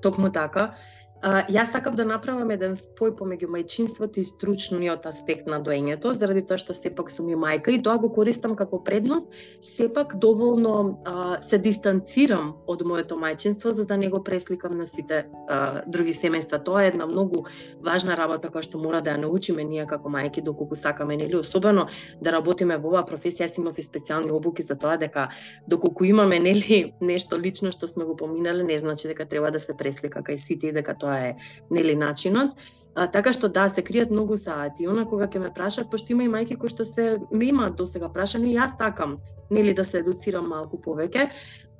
Токму 0.00 0.30
така. 0.32 0.74
А, 1.22 1.44
јас 1.52 1.74
сакам 1.74 1.94
да 1.94 2.06
направам 2.08 2.48
еден 2.54 2.72
спој 2.78 3.12
помеѓу 3.18 3.50
мајчинството 3.52 4.22
и 4.22 4.24
стручниот 4.24 5.04
аспект 5.06 5.48
на 5.52 5.58
доењето, 5.60 6.14
заради 6.16 6.40
тоа 6.48 6.56
што 6.56 6.72
сепак 6.72 7.10
сум 7.12 7.28
и 7.28 7.36
мајка 7.36 7.74
и 7.74 7.80
тоа 7.84 7.98
го 8.00 8.08
користам 8.08 8.54
како 8.56 8.78
предност, 8.84 9.28
сепак 9.60 10.14
доволно 10.16 10.96
а, 11.04 11.40
се 11.44 11.58
дистанцирам 11.60 12.54
од 12.66 12.84
моето 12.88 13.18
мајчинство 13.20 13.68
за 13.76 13.84
да 13.84 13.98
не 14.00 14.08
го 14.08 14.22
пресликам 14.24 14.78
на 14.78 14.86
сите 14.86 15.26
а, 15.48 15.82
други 15.86 16.14
семејства. 16.16 16.62
Тоа 16.64 16.86
е 16.86 16.92
една 16.94 17.06
многу 17.06 17.44
важна 17.84 18.16
работа 18.16 18.48
која 18.48 18.64
што 18.64 18.80
мора 18.80 19.02
да 19.04 19.12
ја 19.12 19.20
научиме 19.26 19.64
ние 19.64 19.84
како 19.86 20.08
мајки 20.08 20.40
доколку 20.40 20.74
сакаме 20.74 21.20
нели 21.20 21.36
особено 21.36 21.86
да 22.20 22.32
работиме 22.32 22.80
во 22.80 22.94
оваа 22.94 23.04
професија. 23.04 23.44
Јас 23.44 23.60
имав 23.60 23.76
и 23.76 23.84
специјални 23.84 24.32
обуки 24.32 24.64
за 24.64 24.78
тоа 24.80 24.96
дека 24.96 25.28
доколку 25.68 26.08
имаме 26.08 26.40
нели 26.40 26.94
нешто 27.00 27.36
лично 27.36 27.76
што 27.76 27.86
сме 27.86 28.08
го 28.08 28.16
поминале, 28.16 28.64
не 28.64 28.78
значи 28.78 29.08
дека 29.08 29.28
треба 29.28 29.50
да 29.50 29.60
се 29.60 29.76
преслика 29.76 30.24
кај 30.24 30.40
сите 30.40 30.72
и 30.72 30.72
дека 30.72 30.96
тоа 30.96 31.09
тоа 31.10 31.18
е 31.30 31.36
нели 31.70 31.96
начинот. 31.96 32.54
А, 32.94 33.06
така 33.06 33.32
што 33.32 33.48
да, 33.48 33.68
се 33.70 33.82
кријат 33.86 34.10
многу 34.10 34.36
саати. 34.36 34.88
Она 34.90 35.04
кога 35.06 35.28
ќе 35.30 35.42
ме 35.42 35.50
прашат, 35.54 35.90
пошто 35.90 36.12
има 36.14 36.26
и 36.26 36.30
мајки 36.30 36.58
кои 36.58 36.70
што 36.70 36.84
се 36.84 37.18
ме 37.30 37.50
имаат 37.50 37.76
до 37.78 37.86
сега 37.86 38.10
прашани, 38.10 38.54
јас 38.56 38.76
сакам 38.78 39.18
нели 39.50 39.74
да 39.74 39.84
се 39.84 40.02
едуцирам 40.02 40.48
малку 40.50 40.78
повеќе. 40.78 41.30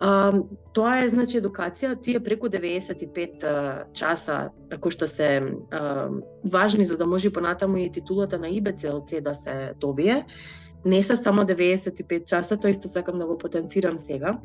А, 0.00 0.32
тоа 0.75 1.02
е 1.02 1.10
значи 1.10 1.38
едукација, 1.38 1.99
тие 2.02 2.22
преку 2.22 2.49
95 2.49 3.44
а, 3.44 3.84
часа 3.92 4.38
кои 4.80 4.94
што 4.94 5.06
се 5.10 5.42
а, 5.70 6.08
важни 6.44 6.84
за 6.84 6.96
да 6.96 7.06
може 7.06 7.30
понатаму 7.30 7.78
и 7.78 7.90
титулата 7.90 8.38
на 8.38 8.49
ИБЦЛЦ 8.49 9.22
да 9.22 9.34
се 9.34 9.75
добие. 9.80 10.25
Не 10.84 11.02
се 11.02 11.16
само 11.16 11.42
95 11.42 12.25
часа, 12.25 12.56
тоа 12.56 12.70
исто 12.70 12.88
сакам 12.88 13.18
да 13.18 13.26
го 13.26 13.38
потенцирам 13.38 13.99
сега 13.99 14.38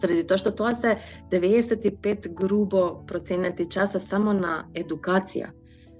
заради 0.00 0.24
тоа 0.26 0.38
што 0.42 0.52
тоа 0.52 0.74
се 0.74 0.96
95 1.32 2.28
грубо 2.34 3.04
проценати 3.06 3.66
часа 3.66 4.00
само 4.00 4.32
на 4.32 4.66
едукација 4.74 5.52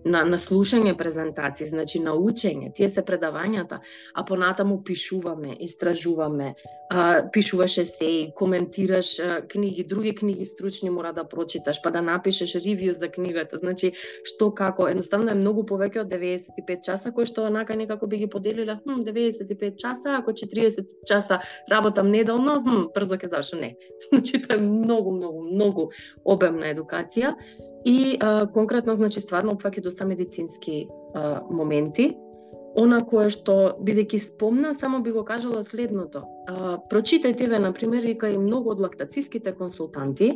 на, 0.06 0.22
на 0.24 0.38
слушање 0.38 0.94
презентации, 0.98 1.66
значи 1.66 2.00
на 2.02 2.14
учење, 2.14 2.70
тие 2.74 2.88
се 2.88 3.02
предавањата, 3.06 3.80
а 4.14 4.24
понатаму 4.24 4.78
пишуваме, 4.84 5.56
истражуваме, 5.66 6.54
а, 6.90 7.22
пишуваш 7.32 7.78
есеи, 7.82 8.30
коментираш 8.36 9.18
а, 9.18 9.40
книги, 9.48 9.84
други 9.84 10.14
книги 10.14 10.44
стручни 10.44 10.90
мора 10.90 11.12
да 11.12 11.24
прочиташ, 11.28 11.82
па 11.82 11.90
да 11.90 12.02
напишеш 12.06 12.54
ревју 12.62 12.94
за 12.94 13.08
книгата, 13.08 13.58
значи 13.58 13.92
што 14.24 14.52
како, 14.54 14.88
едноставно 14.88 15.34
е 15.34 15.40
многу 15.40 15.66
повеќе 15.66 16.04
од 16.04 16.12
95 16.12 16.84
часа, 16.86 17.10
кој 17.10 17.26
што 17.26 17.48
онака 17.50 17.76
некако 17.76 18.06
би 18.06 18.22
ги 18.22 18.30
поделила, 18.30 18.78
хм, 18.84 19.02
95 19.02 19.76
часа, 19.76 20.16
ако 20.20 20.32
40 20.32 20.86
часа 21.06 21.40
работам 21.70 22.10
неделно, 22.10 22.60
хм, 22.62 22.88
брзо 22.94 23.18
ќе 23.18 23.32
завршам, 23.34 23.60
не. 23.66 23.74
Значи 24.10 24.42
тоа 24.42 24.56
е 24.56 24.62
многу, 24.62 25.16
многу, 25.18 25.42
многу 25.50 25.90
обемна 26.24 26.70
едукација. 26.70 27.34
И 27.86 28.18
а, 28.20 28.46
конкретно, 28.50 28.96
значи, 28.98 29.20
стварно 29.22 29.54
опфаќа 29.54 29.84
доста 29.84 30.06
медицински 30.10 30.88
а, 31.14 31.42
моменти. 31.46 32.16
Она 32.76 32.98
кое 33.06 33.30
што, 33.30 33.76
бидејќи 33.78 34.18
спомна, 34.24 34.72
само 34.74 34.98
би 35.04 35.12
го 35.14 35.22
кажала 35.24 35.62
следното. 35.62 36.24
А, 36.50 36.76
прочитајте 36.90 37.46
ве, 37.46 37.62
например, 37.62 38.02
и 38.04 38.16
кај 38.18 38.40
многу 38.42 38.74
од 38.74 38.82
лактациските 38.82 39.54
консултанти, 39.54 40.32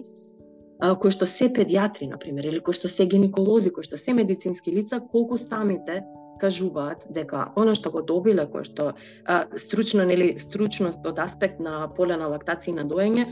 а, 0.78 0.94
кои 0.94 1.10
што 1.10 1.26
се 1.26 1.50
педиатри, 1.50 2.06
например, 2.06 2.46
или 2.46 2.62
кои 2.62 2.72
што 2.72 2.88
се 2.88 3.10
гинеколози, 3.10 3.74
кои 3.74 3.82
што 3.82 3.98
се 3.98 4.14
медицински 4.14 4.70
лица, 4.70 5.02
колку 5.02 5.36
самите 5.36 6.04
кажуваат 6.40 7.10
дека 7.10 7.50
она 7.58 7.74
што 7.74 7.90
го 7.90 8.06
добиле, 8.06 8.46
кој 8.46 8.62
што 8.62 8.92
а, 9.26 9.44
стручно 9.58 10.06
нели 10.06 10.36
стручност 10.38 11.02
од 11.02 11.18
аспект 11.18 11.58
на 11.58 11.88
поле 11.98 12.14
на 12.14 12.30
лактација 12.30 12.72
и 12.72 12.78
на 12.78 12.86
доење 12.86 13.26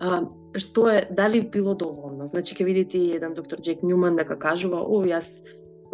а, 0.00 0.22
што 0.58 0.88
е, 0.90 1.08
дали 1.10 1.40
било 1.40 1.74
доволно. 1.74 2.26
Значи, 2.26 2.54
ќе 2.54 2.64
видите 2.64 2.98
и 2.98 3.12
еден 3.16 3.34
доктор 3.34 3.60
Джек 3.60 3.82
Нјуман 3.82 4.16
дека 4.16 4.38
кажува, 4.38 4.82
о, 4.82 5.02
јас 5.06 5.42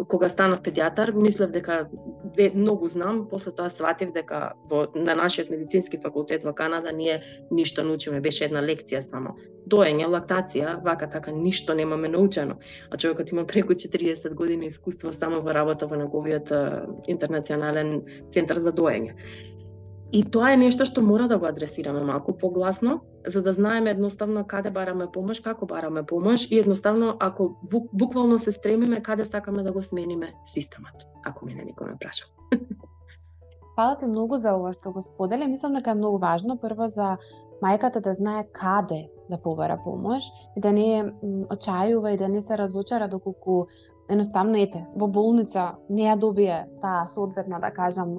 кога 0.07 0.29
станав 0.29 0.61
педиатар, 0.61 1.11
мислев 1.11 1.51
дека 1.51 1.89
де, 2.35 2.51
многу 2.55 2.87
знам, 2.87 3.27
после 3.29 3.51
тоа 3.51 3.69
сватив 3.69 4.13
дека 4.13 4.53
во, 4.69 4.87
на 4.95 5.15
нашиот 5.15 5.49
медицински 5.49 5.99
факултет 6.01 6.43
во 6.43 6.53
Канада 6.53 6.91
ние 6.91 7.21
ништо 7.51 7.83
научиме, 7.83 8.21
беше 8.21 8.45
една 8.45 8.61
лекција 8.61 9.01
само. 9.01 9.35
Доење, 9.69 10.07
лактација, 10.09 10.79
вака 10.83 11.09
така 11.09 11.31
ништо 11.31 11.73
немаме 11.73 12.09
научено. 12.09 12.57
А 12.89 12.97
човекот 12.97 13.31
има 13.31 13.45
преку 13.45 13.73
40 13.73 14.33
години 14.33 14.67
искуство 14.67 15.13
само 15.13 15.41
во 15.41 15.53
работа 15.53 15.87
во 15.87 15.95
неговиот 15.95 16.51
интернационален 17.07 18.01
центар 18.31 18.57
за 18.57 18.71
доење. 18.71 19.13
И 20.11 20.23
тоа 20.27 20.51
е 20.51 20.57
нешто 20.59 20.83
што 20.85 21.01
мора 21.01 21.27
да 21.31 21.37
го 21.39 21.47
адресираме 21.47 22.01
малку 22.03 22.33
погласно, 22.37 22.99
за 23.25 23.41
да 23.41 23.51
знаеме 23.51 23.91
едноставно 23.91 24.43
каде 24.47 24.71
бараме 24.71 25.07
помош, 25.07 25.39
како 25.39 25.65
бараме 25.65 26.03
помош 26.03 26.51
и 26.51 26.59
едноставно 26.59 27.15
ако 27.19 27.55
бук, 27.71 27.87
буквално 27.93 28.39
се 28.39 28.51
стремиме 28.51 29.01
каде 29.01 29.25
сакаме 29.25 29.63
да 29.63 29.71
го 29.71 29.81
смениме 29.81 30.33
системот, 30.45 31.07
ако 31.25 31.45
мене 31.45 31.63
никој 31.63 31.91
ме 31.91 31.97
праша. 31.99 32.25
Фала 33.75 33.95
ти 33.97 34.05
многу 34.05 34.37
за 34.37 34.51
ова 34.55 34.73
што 34.73 34.91
го 34.91 35.01
сподели. 35.01 35.47
Мислам 35.47 35.79
дека 35.79 35.91
е 35.91 35.99
многу 36.01 36.19
важно 36.19 36.57
прво 36.59 36.89
за 36.91 37.15
мајката 37.63 38.01
да 38.03 38.13
знае 38.13 38.43
каде 38.51 39.07
да 39.29 39.37
побара 39.37 39.79
помош 39.83 40.27
и 40.57 40.61
да 40.61 40.71
не 40.75 41.07
очајува 41.23 42.13
и 42.13 42.17
да 42.17 42.27
не 42.27 42.41
се 42.41 42.57
разочара 42.57 43.07
доколку 43.07 43.67
едноставно 44.11 44.59
ете, 44.59 44.81
во 44.95 45.07
болница 45.07 45.63
не 45.89 46.03
ја 46.03 46.17
добие 46.19 46.57
таа 46.81 47.05
соодветна, 47.07 47.59
да 47.63 47.71
кажам, 47.71 48.17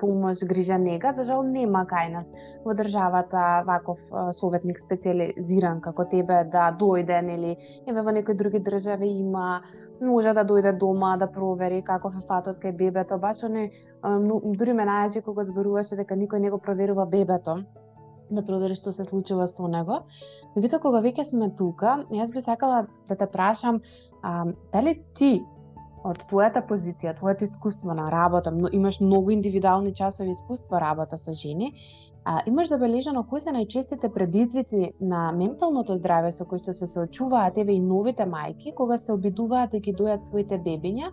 помош, 0.00 0.44
грижа, 0.44 0.78
нега, 0.78 1.12
за 1.16 1.24
жал 1.24 1.42
нема 1.42 1.86
кај 1.88 2.12
нас 2.12 2.26
во 2.64 2.74
државата 2.76 3.64
ваков 3.66 3.98
советник 4.36 4.80
специализиран 4.80 5.80
како 5.80 6.04
тебе 6.04 6.44
да 6.52 6.68
дојде, 6.80 7.22
нели, 7.22 7.56
еве 7.86 8.02
во 8.02 8.12
некои 8.12 8.36
други 8.36 8.60
држави 8.60 9.08
има 9.22 9.62
може 10.00 10.34
да 10.36 10.44
дојде 10.44 10.76
дома 10.76 11.16
да 11.16 11.26
провери 11.32 11.82
каков 11.82 12.14
е 12.16 12.26
фатот 12.28 12.60
кај 12.60 12.76
бебето, 12.76 13.18
баш 13.18 13.42
оне 13.48 13.70
дури 14.04 14.72
ме 14.76 14.84
најачи 14.84 15.24
кога 15.24 15.44
зборуваше 15.44 15.96
дека 15.96 16.14
никој 16.14 16.44
не 16.44 16.50
го 16.50 16.58
проверува 16.58 17.06
бебето 17.06 17.62
да 18.30 18.42
провери 18.42 18.74
што 18.74 18.92
се 18.92 19.04
случува 19.04 19.46
со 19.46 19.68
него. 19.68 20.02
Меѓутоа, 20.56 20.80
кога 20.82 21.00
веќе 21.04 21.24
сме 21.28 21.50
тука, 21.54 22.04
јас 22.10 22.32
би 22.34 22.42
сакала 22.42 22.86
да 23.08 23.16
те 23.16 23.26
прашам, 23.26 23.82
А, 24.26 24.44
дали 24.72 24.96
ти 25.14 25.44
од 26.06 26.18
твојата 26.30 26.62
позиција, 26.66 27.14
твоето 27.18 27.46
искуство 27.46 27.94
на 27.94 28.08
работа, 28.10 28.52
имаш 28.72 29.00
многу 29.00 29.30
индивидуални 29.34 29.92
часови 29.94 30.34
искуство 30.34 30.80
работа 30.80 31.18
со 31.18 31.32
жени, 31.32 31.72
а, 32.26 32.40
имаш 32.46 32.68
забележано 32.68 33.22
кои 33.30 33.40
се 33.40 33.52
најчестите 33.54 34.08
предизвици 34.12 34.92
на 35.00 35.30
менталното 35.32 35.94
здраве 35.96 36.32
со 36.34 36.44
кои 36.44 36.58
што 36.58 36.74
се 36.74 36.88
соочуваат 36.90 37.58
еве 37.62 37.76
и 37.78 37.80
новите 37.80 38.26
мајки 38.26 38.74
кога 38.74 38.98
се 38.98 39.12
обидуваат 39.14 39.70
да 39.70 39.78
ги 39.78 39.94
дојат 39.94 40.26
своите 40.26 40.58
бебиња 40.58 41.12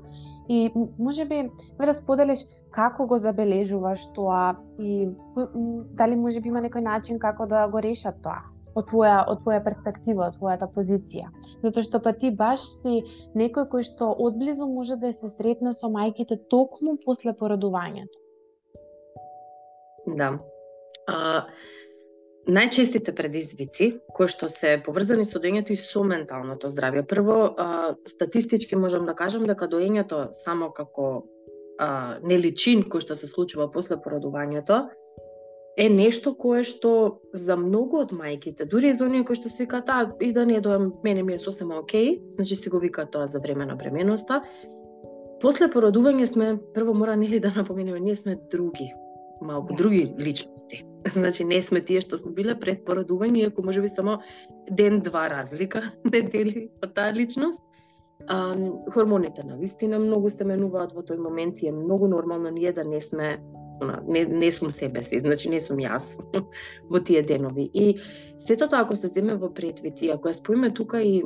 и 0.50 0.72
може 0.98 1.26
би 1.26 1.44
ве 1.80 1.86
да 1.86 1.94
споделиш 1.94 2.42
како 2.72 3.06
го 3.06 3.18
забележуваш 3.18 4.08
тоа 4.16 4.56
и 4.80 5.10
дали 6.02 6.16
може 6.16 6.42
би 6.42 6.50
има 6.50 6.66
некој 6.66 6.82
начин 6.82 7.20
како 7.20 7.46
да 7.46 7.68
го 7.68 7.82
решат 7.82 8.18
тоа? 8.24 8.42
од 8.74 8.88
твоја 8.90 9.18
од 9.30 9.44
твоја 9.44 9.60
перспектива, 9.62 10.32
од 10.32 10.40
твојата 10.40 10.66
позиција. 10.76 11.28
Затоа 11.62 11.86
што 11.86 12.00
па 12.02 12.14
ти 12.18 12.32
баш 12.34 12.64
си 12.82 13.04
некој 13.38 13.68
кој 13.70 13.86
што 13.86 14.08
одблизу 14.28 14.66
може 14.66 14.98
да 14.98 15.14
се 15.14 15.30
сретне 15.30 15.76
со 15.78 15.92
мајките 15.94 16.40
токму 16.50 16.98
после 17.06 17.36
породувањето. 17.38 18.18
Да. 20.18 20.32
А, 21.08 21.46
најчестите 22.48 23.14
предизвици 23.16 23.90
кои 24.16 24.28
што 24.28 24.50
се 24.52 24.76
поврзани 24.86 25.24
со 25.28 25.40
доењето 25.40 25.72
и 25.72 25.80
со 25.80 26.04
менталното 26.04 26.72
здравје. 26.72 27.06
Прво, 27.08 27.38
а, 27.58 27.96
статистички 28.08 28.76
можам 28.76 29.06
да 29.06 29.16
кажам 29.16 29.48
дека 29.48 29.68
доењето 29.68 30.28
само 30.44 30.72
како 30.72 31.24
а, 31.80 32.20
неличин 32.24 32.84
кој 32.84 33.02
што 33.06 33.16
се 33.16 33.28
случува 33.28 33.72
после 33.72 33.98
породувањето 33.98 34.88
е 35.78 35.90
нешто 35.90 36.36
кое 36.38 36.62
што 36.64 37.20
за 37.34 37.56
многу 37.58 38.04
од 38.04 38.12
мајките, 38.14 38.68
дури 38.70 38.92
и 38.92 38.94
за 38.94 39.08
оние 39.08 39.26
кои 39.26 39.36
што 39.36 39.50
се 39.50 39.66
викаат, 39.66 39.90
а, 39.90 40.14
и 40.22 40.30
да 40.34 40.46
не 40.46 40.62
дојам, 40.62 40.92
мене 41.04 41.24
ми 41.24 41.34
е 41.34 41.40
сосема 41.40 41.80
окей, 41.80 42.22
значи 42.30 42.56
си 42.56 42.70
го 42.70 42.80
викаат 42.80 43.12
тоа 43.12 43.28
за 43.28 43.40
време 43.40 43.66
на 43.66 43.76
бременоста. 43.76 44.44
После 45.42 45.68
породување 45.68 46.26
сме, 46.30 46.58
прво 46.76 46.94
мора 46.94 47.16
нели 47.18 47.40
да 47.40 47.52
напоменеме, 47.56 48.00
ние 48.00 48.16
сме 48.16 48.38
други, 48.52 48.94
малку 49.44 49.74
да. 49.74 49.84
други 49.84 50.14
личности. 50.20 50.84
Значи 51.14 51.44
не 51.44 51.62
сме 51.62 51.82
тие 51.82 52.02
што 52.02 52.18
сме 52.18 52.34
биле 52.34 52.56
пред 52.60 52.86
породување, 52.88 53.48
иако 53.48 53.64
можеби 53.64 53.92
само 53.92 54.20
ден-два 54.72 55.28
разлика 55.30 55.92
не 56.12 56.22
дели 56.22 56.70
од 56.84 56.96
таа 56.96 57.14
личност. 57.14 57.62
А, 58.28 58.56
хормоните 58.94 59.44
на 59.44 59.58
вистина 59.58 60.00
многу 60.00 60.30
се 60.30 60.46
менуваат 60.48 60.94
во 60.96 61.04
тој 61.04 61.20
момент 61.20 61.60
и 61.62 61.68
е 61.68 61.76
многу 61.76 62.08
нормално 62.08 62.50
ние 62.50 62.72
да 62.72 62.84
не 62.84 63.02
сме 63.02 63.40
не, 64.08 64.26
не 64.26 64.52
сум 64.52 64.72
себе 64.72 65.04
си, 65.04 65.20
значи 65.20 65.50
не 65.50 65.60
сум 65.60 65.82
јас 65.82 66.14
во 66.92 67.00
тие 67.00 67.24
денови. 67.24 67.70
И 67.74 68.00
сето 68.38 68.68
тоа 68.68 68.86
ако 68.86 68.96
се 68.96 69.08
земе 69.08 69.36
во 69.36 69.50
предвид 69.54 70.02
и 70.02 70.12
ако 70.14 70.30
ја 70.30 70.40
споиме 70.40 70.72
тука 70.74 71.02
и 71.02 71.24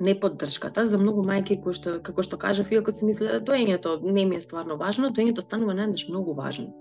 неподдршката 0.00 0.86
за 0.86 0.98
многу 0.98 1.22
мајки 1.22 1.60
кои 1.62 1.76
што 1.76 1.98
како 2.02 2.24
што 2.24 2.38
кажав, 2.40 2.72
иако 2.72 2.90
се 2.90 3.06
мислеле 3.06 3.40
доењето 3.44 4.00
не 4.02 4.24
ми 4.26 4.36
е 4.36 4.40
стварно 4.40 4.76
важно, 4.80 5.12
доењето 5.12 5.44
станува 5.44 5.76
најдеш 5.76 6.08
многу 6.08 6.34
важно. 6.34 6.72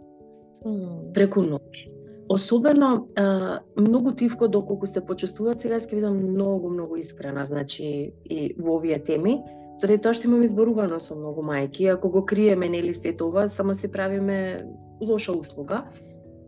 Mm. 0.65 1.13
Преку 1.13 1.41
ноќ. 1.41 1.99
особено 2.29 3.07
а, 3.15 3.59
многу 3.75 4.11
тивко 4.11 4.47
доколку 4.47 4.85
се 4.85 5.01
почувствуваат, 5.01 5.61
сега 5.61 5.79
ќе 5.81 5.95
видам 5.95 6.19
многу, 6.21 6.69
многу 6.69 6.99
искрена, 7.01 7.45
значи, 7.45 8.13
и 8.25 8.53
во 8.57 8.77
овие 8.77 8.99
теми, 9.03 9.39
заради 9.81 10.03
тоа 10.03 10.13
што 10.13 10.29
имам 10.29 10.45
изборувано 10.45 10.99
со 11.01 11.17
многу 11.17 11.41
мајки, 11.41 11.89
ако 11.89 12.09
го 12.09 12.25
криеме 12.25 12.69
нели 12.69 12.93
се 12.93 13.15
тоа, 13.17 13.47
само 13.49 13.73
се 13.73 13.91
правиме 13.91 14.61
лоша 15.01 15.33
услуга. 15.33 15.87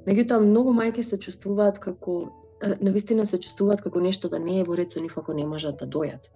Меѓутоа, 0.05 0.39
многу 0.45 0.73
мајки 0.73 1.01
се 1.01 1.17
чувствуваат 1.17 1.79
како, 1.79 2.29
навистина 2.79 3.25
се 3.25 3.41
чувствуваат 3.41 3.81
како 3.81 3.99
нешто 3.99 4.29
да 4.29 4.39
не 4.39 4.61
е 4.61 4.63
во 4.63 4.77
ред 4.77 4.93
со 4.93 5.01
нив 5.01 5.17
ако 5.17 5.33
не 5.33 5.47
можат 5.49 5.81
да 5.81 5.89
дојат. 5.89 6.29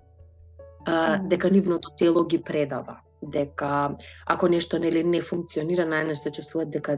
А, 0.85 1.21
дека 1.21 1.49
нивното 1.53 1.93
тело 1.97 2.25
ги 2.25 2.41
предава, 2.41 2.97
дека 3.21 3.97
ако 4.25 4.47
нешто 4.47 4.79
нели 4.79 5.03
не 5.03 5.21
функционира, 5.21 5.85
најнаш 5.85 6.25
се 6.25 6.31
чувствуваат 6.31 6.73
дека 6.73 6.97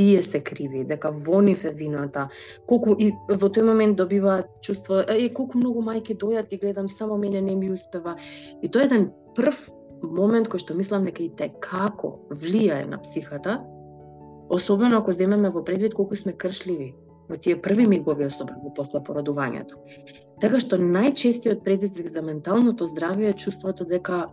тие 0.00 0.22
се 0.22 0.40
криви, 0.40 0.80
дека 0.88 1.10
во 1.12 1.42
нив 1.44 1.64
е 1.68 1.70
вината. 1.76 2.22
Колку 2.64 2.94
и 2.96 3.10
во 3.28 3.50
тој 3.52 3.66
момент 3.68 3.98
добива 4.00 4.38
чувство, 4.64 5.02
е 5.04 5.28
колку 5.28 5.60
многу 5.60 5.82
мајки 5.84 6.16
дојат 6.16 6.48
ги 6.48 6.56
гледам, 6.56 6.88
само 6.88 7.18
мене 7.20 7.42
не 7.44 7.52
ми 7.54 7.68
успева. 7.68 8.16
И 8.62 8.70
тоа 8.72 8.86
е 8.86 8.88
еден 8.88 9.10
прв 9.36 9.60
момент 10.00 10.48
кој 10.48 10.64
што 10.64 10.78
мислам 10.78 11.04
дека 11.04 11.20
и 11.26 11.28
те 11.36 11.50
како 11.60 12.14
влијае 12.32 12.88
на 12.88 13.02
психата, 13.04 13.58
особено 14.48 15.04
ако 15.04 15.12
земеме 15.12 15.52
во 15.52 15.60
предвид 15.68 15.92
колку 15.92 16.16
сме 16.16 16.32
кршливи 16.32 16.94
во 17.28 17.36
тие 17.36 17.60
први 17.60 17.84
мигови 17.84 18.24
особено 18.24 18.72
после 18.72 19.04
породувањето. 19.04 19.76
Така 20.40 20.64
што 20.64 20.80
најчестиот 20.80 21.60
предизвик 21.60 22.08
за 22.08 22.24
менталното 22.24 22.88
здравје 22.88 23.34
е 23.34 23.36
чувството 23.36 23.84
дека 23.84 24.30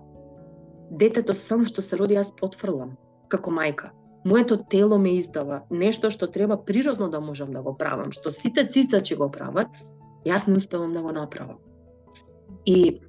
детето 0.95 1.35
само 1.35 1.67
што 1.67 1.83
се 1.83 1.99
роди 1.99 2.15
јас 2.15 2.31
потфрлам 2.39 2.95
како 3.27 3.51
мајка 3.51 3.91
моето 4.27 4.57
тело 4.57 4.99
ме 4.99 5.15
издава 5.17 5.61
нешто 5.71 6.11
што 6.11 6.27
треба 6.27 6.57
природно 6.57 7.09
да 7.09 7.21
можам 7.23 7.51
да 7.55 7.61
го 7.63 7.77
правам, 7.77 8.11
што 8.11 8.31
сите 8.31 8.67
цица 8.67 8.99
ќе 8.99 9.15
го 9.15 9.31
прават, 9.31 9.71
јас 10.27 10.47
не 10.47 10.59
успевам 10.59 10.93
да 10.93 11.01
го 11.01 11.15
направам. 11.15 11.61
И 12.65 12.99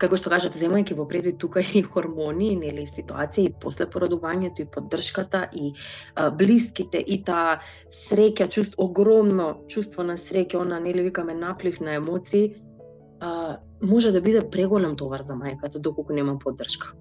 како 0.00 0.16
што 0.16 0.32
кажав, 0.32 0.56
земајќи 0.56 0.96
во 0.96 1.04
предвид 1.08 1.38
тука 1.42 1.60
и 1.80 1.82
хормони, 1.84 2.54
нели 2.56 2.86
ситуација 2.88 3.50
и 3.50 3.54
после 3.64 3.86
породувањето 3.92 4.64
и 4.64 4.70
поддршката 4.76 5.42
и 5.52 5.72
а, 6.14 6.30
блиските 6.30 7.02
и 7.04 7.20
таа 7.24 7.60
среќа, 7.92 8.48
чувство 8.48 8.88
огромно 8.88 9.50
чувство 9.68 10.06
на 10.06 10.16
среќа, 10.16 10.62
она 10.62 10.80
нели 10.80 11.04
викаме 11.10 11.36
наплив 11.36 11.80
на 11.84 12.00
емоции, 12.00 12.56
а, 13.20 13.60
може 13.82 14.12
да 14.12 14.20
биде 14.20 14.46
преголем 14.50 14.96
товар 14.96 15.22
за 15.22 15.36
мајката 15.36 15.80
доколку 15.80 16.16
нема 16.16 16.38
поддршка. 16.38 16.94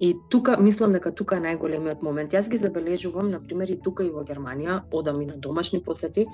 И 0.00 0.16
тука, 0.30 0.56
мислам 0.60 0.92
дека 0.94 1.10
тука 1.10 1.36
е 1.36 1.42
најголемиот 1.42 2.02
момент. 2.06 2.32
Јас 2.32 2.48
ги 2.48 2.58
забележувам, 2.60 3.30
на 3.30 3.40
пример, 3.42 3.70
и 3.70 3.80
тука 3.82 4.04
и 4.06 4.10
во 4.14 4.22
Германија, 4.22 4.82
одам 4.94 5.20
и 5.22 5.26
на 5.26 5.36
домашни 5.36 5.82
посети, 5.82 6.26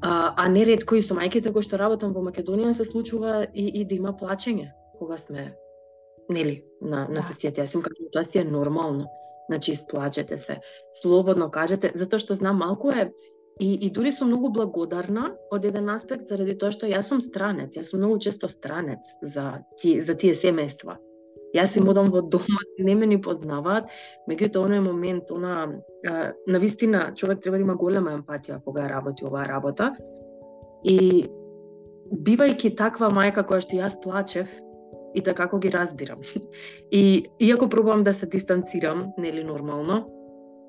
а, 0.00 0.34
а 0.36 0.48
не 0.48 0.64
редко 0.64 0.96
и 0.96 1.02
со 1.02 1.14
мајките 1.14 1.52
кои 1.52 1.62
што 1.62 1.76
работам 1.76 2.14
во 2.16 2.22
Македонија 2.24 2.72
се 2.72 2.86
случува 2.88 3.46
и, 3.52 3.66
и 3.80 3.84
да 3.84 3.94
има 3.94 4.14
плачење 4.16 4.70
кога 4.98 5.18
сме 5.18 5.52
нели 6.28 6.62
на 6.80 7.06
на 7.08 7.20
да. 7.20 7.26
сесијата. 7.26 7.64
Јас 7.64 7.74
им 7.74 7.82
кажам 7.82 8.12
тоа 8.12 8.24
си 8.24 8.38
е 8.38 8.44
нормално. 8.44 9.08
Значи 9.48 9.72
исплачете 9.72 10.38
се, 10.38 10.60
слободно 10.92 11.50
кажете, 11.50 11.90
затоа 11.94 12.20
што 12.20 12.34
знам 12.34 12.58
малку 12.60 12.90
е 12.92 13.10
и, 13.60 13.74
и 13.74 13.90
дури 13.90 14.12
сум 14.12 14.28
многу 14.28 14.50
благодарна 14.52 15.34
од 15.50 15.64
еден 15.64 15.88
аспект 15.90 16.28
заради 16.28 16.54
тоа 16.54 16.70
што 16.72 16.86
јас 16.86 17.08
сум 17.08 17.20
странец, 17.20 17.76
јас 17.76 17.90
сум 17.90 18.00
многу 18.00 18.18
често 18.18 18.48
странец 18.48 19.04
за 19.22 19.64
тие 19.76 20.00
за 20.00 20.14
тие 20.14 20.36
семејства 20.36 20.98
Јас 21.56 21.76
им 21.80 21.88
одам 21.88 22.10
во 22.12 22.20
дома, 22.20 22.60
не 22.78 22.94
ме 22.94 23.06
ни 23.06 23.18
познаваат, 23.22 23.88
меѓутоа 24.28 24.68
оној 24.68 24.82
момент, 24.84 25.30
она, 25.32 25.68
а, 26.04 26.32
на 26.46 26.58
вистина, 26.58 27.12
човек 27.16 27.40
треба 27.40 27.56
да 27.56 27.64
има 27.64 27.74
голема 27.74 28.12
емпатија 28.18 28.60
кога 28.64 28.88
работи 28.88 29.24
оваа 29.24 29.46
работа. 29.48 29.94
И 30.84 31.26
бивајќи 32.12 32.76
таква 32.76 33.08
мајка 33.08 33.46
која 33.48 33.64
што 33.64 33.80
јас 33.80 33.96
плачев, 34.02 34.48
и 35.14 35.22
така 35.24 35.46
како 35.46 35.58
ги 35.58 35.70
разбирам. 35.70 36.20
И 36.90 37.24
иако 37.40 37.68
пробувам 37.68 38.04
да 38.04 38.14
се 38.14 38.26
дистанцирам, 38.26 39.12
нели 39.18 39.44
нормално, 39.44 40.06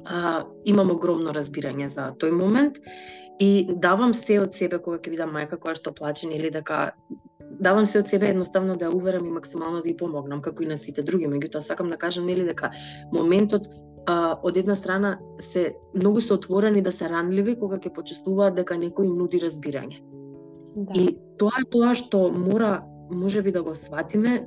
а, 0.06 0.46
имам 0.66 0.92
огромно 0.92 1.34
разбирање 1.36 1.88
за 1.88 2.14
тој 2.20 2.32
момент 2.32 2.80
и 3.40 3.68
давам 3.70 4.14
се 4.14 4.40
од 4.44 4.52
себе 4.52 4.80
кога 4.80 5.00
ќе 5.00 5.12
видам 5.12 5.36
мајка 5.36 5.60
која 5.60 5.76
што 5.76 5.94
плаче 5.96 6.28
нели 6.28 6.52
дека 6.52 6.94
давам 7.60 7.88
се 7.88 8.00
од 8.00 8.08
себе 8.08 8.30
едноставно 8.30 8.78
да 8.78 8.90
уверам 8.92 9.26
и 9.26 9.32
максимално 9.32 9.82
да 9.82 9.90
ја 9.90 9.98
помогнам, 9.98 10.42
како 10.42 10.64
и 10.64 10.70
на 10.70 10.78
сите 10.78 11.04
други. 11.04 11.28
Меѓутоа, 11.28 11.60
сакам 11.60 11.90
да 11.90 11.98
кажам, 11.98 12.26
нели, 12.26 12.46
дека 12.46 12.72
моментот 13.14 13.68
а, 14.06 14.38
од 14.44 14.58
една 14.58 14.76
страна 14.76 15.18
се 15.40 15.74
многу 15.96 16.22
се 16.22 16.34
отворени 16.34 16.82
да 16.82 16.92
се 16.92 17.10
ранливи 17.10 17.58
кога 17.60 17.78
ќе 17.78 17.94
почувствуваат 17.96 18.56
дека 18.56 18.78
некој 18.78 19.06
им 19.06 19.18
нуди 19.18 19.42
разбирање. 19.42 20.00
Да. 20.76 20.94
И 20.96 21.18
тоа 21.38 21.62
е 21.62 21.68
тоа 21.70 21.96
што 21.98 22.30
мора 22.30 22.84
можеби 23.10 23.52
да 23.52 23.64
го 23.64 23.76
сватиме 23.76 24.46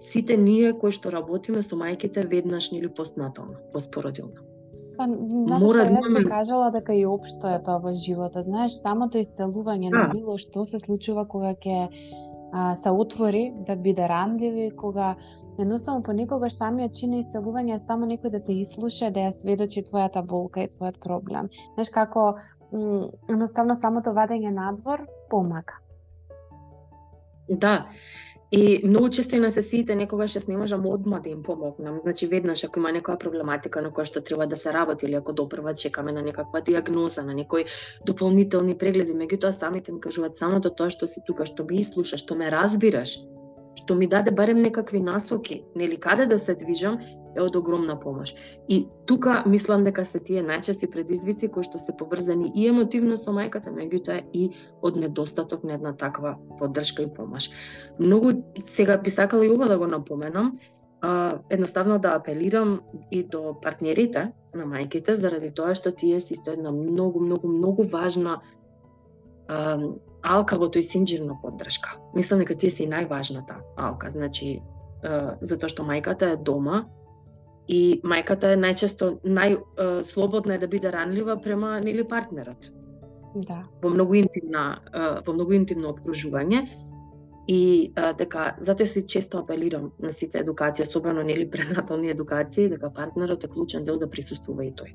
сите 0.00 0.36
ние 0.36 0.72
кои 0.72 0.94
што 0.94 1.10
работиме 1.14 1.62
со 1.62 1.76
мајките 1.78 2.26
веднаш 2.26 2.72
или 2.72 2.88
постнатално, 2.88 3.60
постпородилно. 3.72 4.48
Па, 4.96 5.06
знаеш, 5.06 5.62
Мора 5.62 5.84
да 5.84 5.90
имаме... 5.90 6.24
кажала 6.24 6.70
дека 6.70 6.94
и 6.94 7.06
општо 7.06 7.48
е 7.48 7.62
тоа 7.64 7.78
во 7.80 7.94
животот. 7.96 8.44
Знаеш, 8.44 8.76
самото 8.82 9.18
исцелување 9.22 9.90
на 9.94 10.08
било 10.12 10.36
што 10.38 10.66
се 10.68 10.78
случува 10.82 11.24
кога 11.24 11.54
ќе 11.54 11.88
а, 12.52 12.74
се 12.74 12.90
отвори, 12.90 13.52
да 13.66 13.76
биде 13.76 14.08
рандливи, 14.08 14.70
кога 14.76 15.14
едноставно 15.58 16.02
понекогаш 16.02 16.56
самиот 16.56 16.94
чин 16.96 17.10
на 17.10 17.20
исцелување 17.22 17.76
е 17.76 17.84
само 17.86 18.06
некој 18.06 18.30
да 18.32 18.40
те 18.40 18.56
ислуша, 18.60 19.10
да 19.10 19.28
ја 19.28 19.32
сведочи 19.36 19.84
твојата 19.88 20.22
болка 20.24 20.64
и 20.64 20.70
твојот 20.72 21.00
проблем. 21.00 21.50
Знаеш 21.74 21.90
како 21.92 22.34
едноставно 23.28 23.76
самото 23.76 24.14
вадење 24.16 24.52
надвор 24.52 25.06
помага. 25.30 25.80
Да, 27.48 27.86
И 28.52 28.80
многу 28.84 29.08
често 29.08 29.36
и 29.36 29.38
на 29.40 29.48
сесиите 29.50 29.94
некогаш 29.96 30.34
јас 30.36 30.44
не 30.48 30.58
можам 30.60 30.84
одма 30.86 31.20
да 31.24 31.30
им 31.30 31.42
помогнам. 31.42 32.00
Значи 32.02 32.26
веднаш 32.28 32.64
ако 32.64 32.80
има 32.80 32.90
некоја 32.92 33.16
проблематика 33.18 33.80
на 33.80 33.88
која 33.88 34.04
што 34.04 34.20
треба 34.20 34.46
да 34.46 34.56
се 34.56 34.72
работи 34.72 35.06
или 35.06 35.16
ако 35.16 35.32
допрва 35.32 35.72
чекаме 35.74 36.12
на 36.12 36.22
некаква 36.22 36.60
диагноза, 36.60 37.24
на 37.24 37.32
некои 37.34 37.64
дополнителни 38.04 38.76
прегледи, 38.76 39.16
меѓутоа 39.16 39.50
самите 39.56 39.92
ми 39.92 40.00
кажуваат 40.00 40.36
самото 40.36 40.68
тоа 40.68 40.90
што 40.90 41.08
си 41.08 41.24
тука, 41.26 41.46
што 41.48 41.64
ми 41.64 41.80
слушаш, 41.84 42.20
што 42.20 42.36
ме 42.36 42.50
разбираш, 42.52 43.16
што 43.80 43.94
ми 43.94 44.06
даде 44.06 44.36
барем 44.36 44.60
некакви 44.60 45.00
насоки, 45.00 45.62
нели 45.74 45.96
каде 45.96 46.26
да 46.26 46.38
се 46.38 46.54
движам, 46.54 47.00
е 47.36 47.42
од 47.42 47.56
огромна 47.56 47.96
помош. 48.00 48.34
И 48.68 48.86
тука 49.06 49.42
мислам 49.46 49.84
дека 49.84 50.04
се 50.04 50.20
тие 50.20 50.42
најчести 50.44 50.88
предизвици 50.90 51.48
кои 51.48 51.64
што 51.66 51.78
се 51.78 51.94
поврзани 51.96 52.52
и 52.54 52.68
емотивно 52.68 53.16
со 53.16 53.32
мајката, 53.32 53.72
меѓутоа 53.72 54.22
и 54.32 54.50
од 54.82 54.96
недостаток 54.96 55.64
на 55.64 55.78
една 55.78 55.92
таква 55.96 56.36
поддршка 56.58 57.02
и 57.02 57.10
помош. 57.14 57.50
Многу 57.98 58.42
сега 58.58 58.96
би 58.98 59.10
сакала 59.10 59.46
и 59.46 59.50
ова 59.50 59.68
да 59.68 59.78
го 59.78 59.86
напоменам, 59.86 60.52
а, 61.00 61.38
едноставно 61.50 61.98
да 61.98 62.16
апелирам 62.16 62.80
и 63.10 63.22
до 63.22 63.56
партнерите 63.62 64.32
на 64.54 64.66
мајките 64.66 65.12
заради 65.12 65.50
тоа 65.50 65.74
што 65.74 65.92
тие 65.92 66.20
се 66.20 66.34
исто 66.34 66.52
една 66.52 66.70
многу 66.72 67.20
многу 67.20 67.48
многу 67.48 67.82
важна 67.82 68.40
а, 69.48 69.78
алка 70.22 70.58
во 70.58 70.68
тој 70.68 71.40
поддршка. 71.42 71.96
Мислам 72.14 72.38
дека 72.38 72.54
тие 72.54 72.70
се 72.70 72.84
и 72.84 72.88
најважната 72.88 73.62
алка, 73.76 74.10
значи 74.10 74.60
затоа 75.02 75.68
што 75.68 75.82
мајката 75.82 76.32
е 76.32 76.36
дома, 76.36 76.84
И 77.72 78.00
мајката 78.04 78.52
е 78.52 78.60
најчесто 78.60 79.08
најслободна 79.24 80.58
е 80.58 80.62
да 80.62 80.68
биде 80.68 80.92
ранлива 80.92 81.38
према 81.40 81.78
нели 81.80 82.04
партнерот. 82.08 82.68
Да. 83.48 83.62
Во 83.82 83.92
многу 83.92 84.18
интимна 84.20 84.64
во 85.26 85.32
многу 85.32 85.56
интимно 85.56 85.94
обкружување 85.94 86.66
и 87.48 87.92
а, 87.96 88.12
дека 88.12 88.52
затоа 88.60 88.86
се 88.86 89.02
често 89.08 89.40
апелирам 89.40 89.88
на 90.02 90.12
сите 90.12 90.42
едукација, 90.44 90.86
особено 90.86 91.24
нели 91.26 91.48
пренатални 91.54 92.12
едукации, 92.12 92.68
дека 92.68 92.92
партнерот 92.92 93.44
е 93.44 93.50
клучен 93.54 93.88
дел 93.88 93.98
да 93.98 94.10
присуствува 94.10 94.68
и 94.68 94.74
тој 94.76 94.92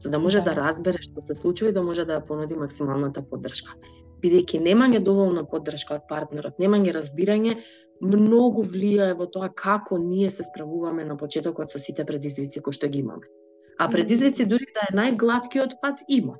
за 0.00 0.10
да 0.10 0.18
може 0.18 0.40
да, 0.40 0.54
да 0.54 0.56
разбере 0.56 0.98
што 1.02 1.22
се 1.22 1.34
случува 1.34 1.70
и 1.70 1.76
да 1.76 1.82
може 1.84 2.06
да 2.08 2.16
ја 2.18 2.24
понуди 2.24 2.56
максималната 2.56 3.22
поддршка. 3.22 3.76
Бидејќи 4.24 4.60
немање 4.64 5.00
доволна 5.04 5.44
поддршка 5.44 5.98
од 5.98 6.06
партнерот, 6.08 6.56
немање 6.60 6.94
разбирање, 6.96 7.58
многу 8.00 8.64
влијае 8.64 9.14
во 9.16 9.26
тоа 9.26 9.50
како 9.54 9.98
ние 9.98 10.30
се 10.30 10.44
справуваме 10.44 11.04
на 11.04 11.16
почетокот 11.16 11.70
со 11.70 11.78
сите 11.78 12.04
предизвици 12.04 12.60
кои 12.60 12.72
што 12.72 12.88
ги 12.88 13.04
имаме. 13.04 13.26
А 13.78 13.88
предизвици 13.88 14.44
дури 14.44 14.66
да 14.74 14.86
е 14.88 14.96
најглаткиот 14.96 15.80
пат 15.80 16.04
има. 16.08 16.36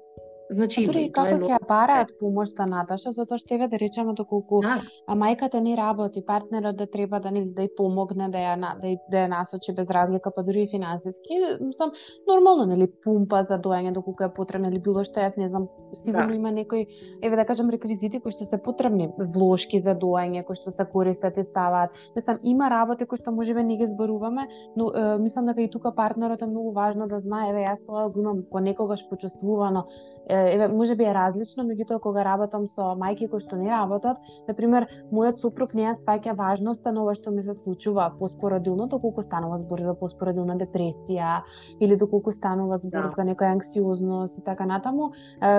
Значи, 0.51 0.83
Дури 0.87 1.05
и 1.07 1.11
како 1.15 1.37
ќе 1.39 1.53
ја 1.53 1.59
бараат 1.69 2.11
помошта 2.19 2.67
Наташа, 2.67 3.13
затоа 3.15 3.39
што 3.39 3.55
еве 3.55 3.69
да 3.71 3.79
речеме 3.79 4.15
доколку 4.19 4.61
да. 4.65 4.81
а 5.07 5.15
мајката 5.15 5.61
не 5.63 5.77
работи, 5.79 6.25
партнерот 6.27 6.77
да 6.77 6.87
треба 6.91 7.21
да 7.23 7.31
ни 7.31 7.45
да 7.55 7.69
ја 7.69 7.71
помогне 7.77 8.27
да 8.35 8.43
ја 8.43 8.57
да 8.59 8.89
ја, 8.91 8.99
да 9.11 9.23
ја 9.25 9.29
насочи 9.31 9.73
без 9.77 9.91
разлика, 9.91 10.33
па 10.35 10.43
дури 10.43 10.65
и 10.67 10.71
финансиски, 10.71 11.39
мислам 11.61 11.93
нормално 12.29 12.67
нели 12.67 12.89
пумпа 13.05 13.45
за 13.45 13.61
доање 13.63 13.93
доколку 13.95 14.25
е 14.27 14.33
потребно 14.35 14.69
или 14.73 14.83
било 14.83 15.05
што 15.07 15.23
јас 15.23 15.39
не 15.39 15.49
знам, 15.49 15.69
сигурно 15.95 16.35
да. 16.35 16.35
има 16.35 16.51
некои 16.51 16.87
еве 17.23 17.37
да 17.37 17.45
кажам 17.45 17.71
реквизити 17.71 18.21
кои 18.21 18.35
што 18.35 18.45
се 18.45 18.59
потребни, 18.59 19.11
влошки 19.19 19.81
за 19.81 19.95
доање 19.95 20.43
кои 20.45 20.59
што 20.59 20.75
се 20.75 20.85
користат 20.85 21.39
и 21.39 21.45
ставаат. 21.47 21.95
Мислам 22.17 22.43
има 22.43 22.71
работи 22.71 23.07
кои 23.07 23.23
што 23.23 23.31
можеби 23.31 23.63
не 23.63 23.79
ги 23.79 23.87
зборуваме, 23.87 24.49
но 24.77 24.91
е, 24.91 25.19
мислам 25.19 25.47
дека 25.47 25.63
и 25.63 25.71
тука 25.71 25.95
партнерот 25.95 26.43
е 26.43 26.51
многу 26.51 26.75
важно 26.75 27.07
да 27.07 27.21
знае, 27.21 27.55
еве 27.55 27.67
јас 27.71 27.87
тоа 27.87 28.09
го 28.11 28.21
имам 28.21 28.43
понекогаш 28.51 29.07
почувствувано, 29.09 29.87
е, 30.27 30.40
еве 30.55 30.69
може 30.69 30.97
би 30.97 31.05
е 31.05 31.15
различно, 31.15 31.65
меѓутоа 31.65 32.01
кога 32.01 32.25
работам 32.25 32.67
со 32.69 32.95
мајки 32.99 33.29
кои 33.31 33.41
што 33.41 33.57
не 33.57 33.71
работат, 33.71 34.19
на 34.49 34.55
пример, 34.55 34.87
мојот 35.13 35.41
супруг 35.43 35.75
не 35.75 35.87
ја 35.87 35.97
сваќа 36.01 36.37
важноста 36.37 36.93
на 36.93 37.03
ова 37.05 37.15
што 37.15 37.31
ми 37.31 37.43
се 37.43 37.55
случува 37.55 38.11
поспородилно, 38.19 38.89
доколку 38.89 39.23
станува 39.23 39.59
збор 39.59 39.83
за 39.83 39.95
поспородилна 39.95 40.57
депресија 40.61 41.41
или 41.81 41.97
доколку 41.97 42.33
станува 42.33 42.79
збор 42.79 43.09
да. 43.09 43.15
за 43.17 43.27
некоја 43.29 43.55
анксиозност 43.57 44.39
и 44.39 44.45
така 44.45 44.67
натаму. 44.67 45.13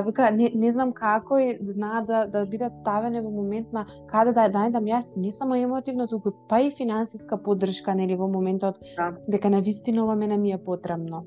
Вика 0.06 0.32
не, 0.32 0.52
не 0.56 0.72
знам 0.72 0.94
како 0.94 1.38
и 1.38 1.58
знаат 1.62 2.08
да 2.08 2.26
да 2.32 2.46
бидат 2.46 2.78
ставени 2.78 3.22
во 3.22 3.30
момент 3.30 3.74
на 3.74 3.86
каде 4.08 4.34
да 4.34 4.48
да 4.50 4.70
да 4.70 4.80
јас 4.80 5.10
не 5.16 5.32
само 5.32 5.56
емотивно, 5.56 6.08
туку 6.08 6.32
па 6.50 6.62
и 6.62 6.72
финансиска 6.72 7.38
поддршка 7.38 7.96
нели 7.96 8.16
во 8.16 8.28
моментот 8.28 8.80
да. 8.98 9.12
дека 9.28 9.50
на 9.50 9.62
вистина 9.62 10.04
ова 10.04 10.16
мене 10.16 10.38
ми 10.38 10.52
е 10.52 10.58
потребно. 10.58 11.26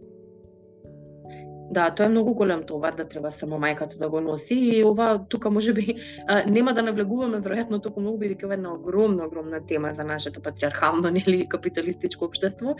Да, 1.74 1.90
тоа 1.90 2.06
е 2.06 2.08
многу 2.08 2.34
голем 2.34 2.62
товар 2.62 2.94
да 2.94 3.04
треба 3.08 3.30
само 3.34 3.58
мајката 3.58 3.98
да 3.98 4.08
го 4.08 4.20
носи 4.20 4.54
и 4.54 4.84
ова 4.86 5.24
тука 5.28 5.50
можеби 5.50 5.96
нема 6.46 6.74
да 6.74 6.82
навлегуваме 6.86 7.40
веројатно 7.42 7.80
толку 7.82 8.00
многу 8.04 8.20
бидејќи 8.20 8.46
ова 8.46 8.54
е 8.54 8.58
една 8.60 8.74
огромна 8.74 9.26
огромна 9.26 9.58
тема 9.66 9.90
за 9.92 10.04
нашето 10.04 10.42
патриархално 10.42 11.10
нели 11.16 11.48
капиталистичко 11.50 12.28
општество. 12.30 12.76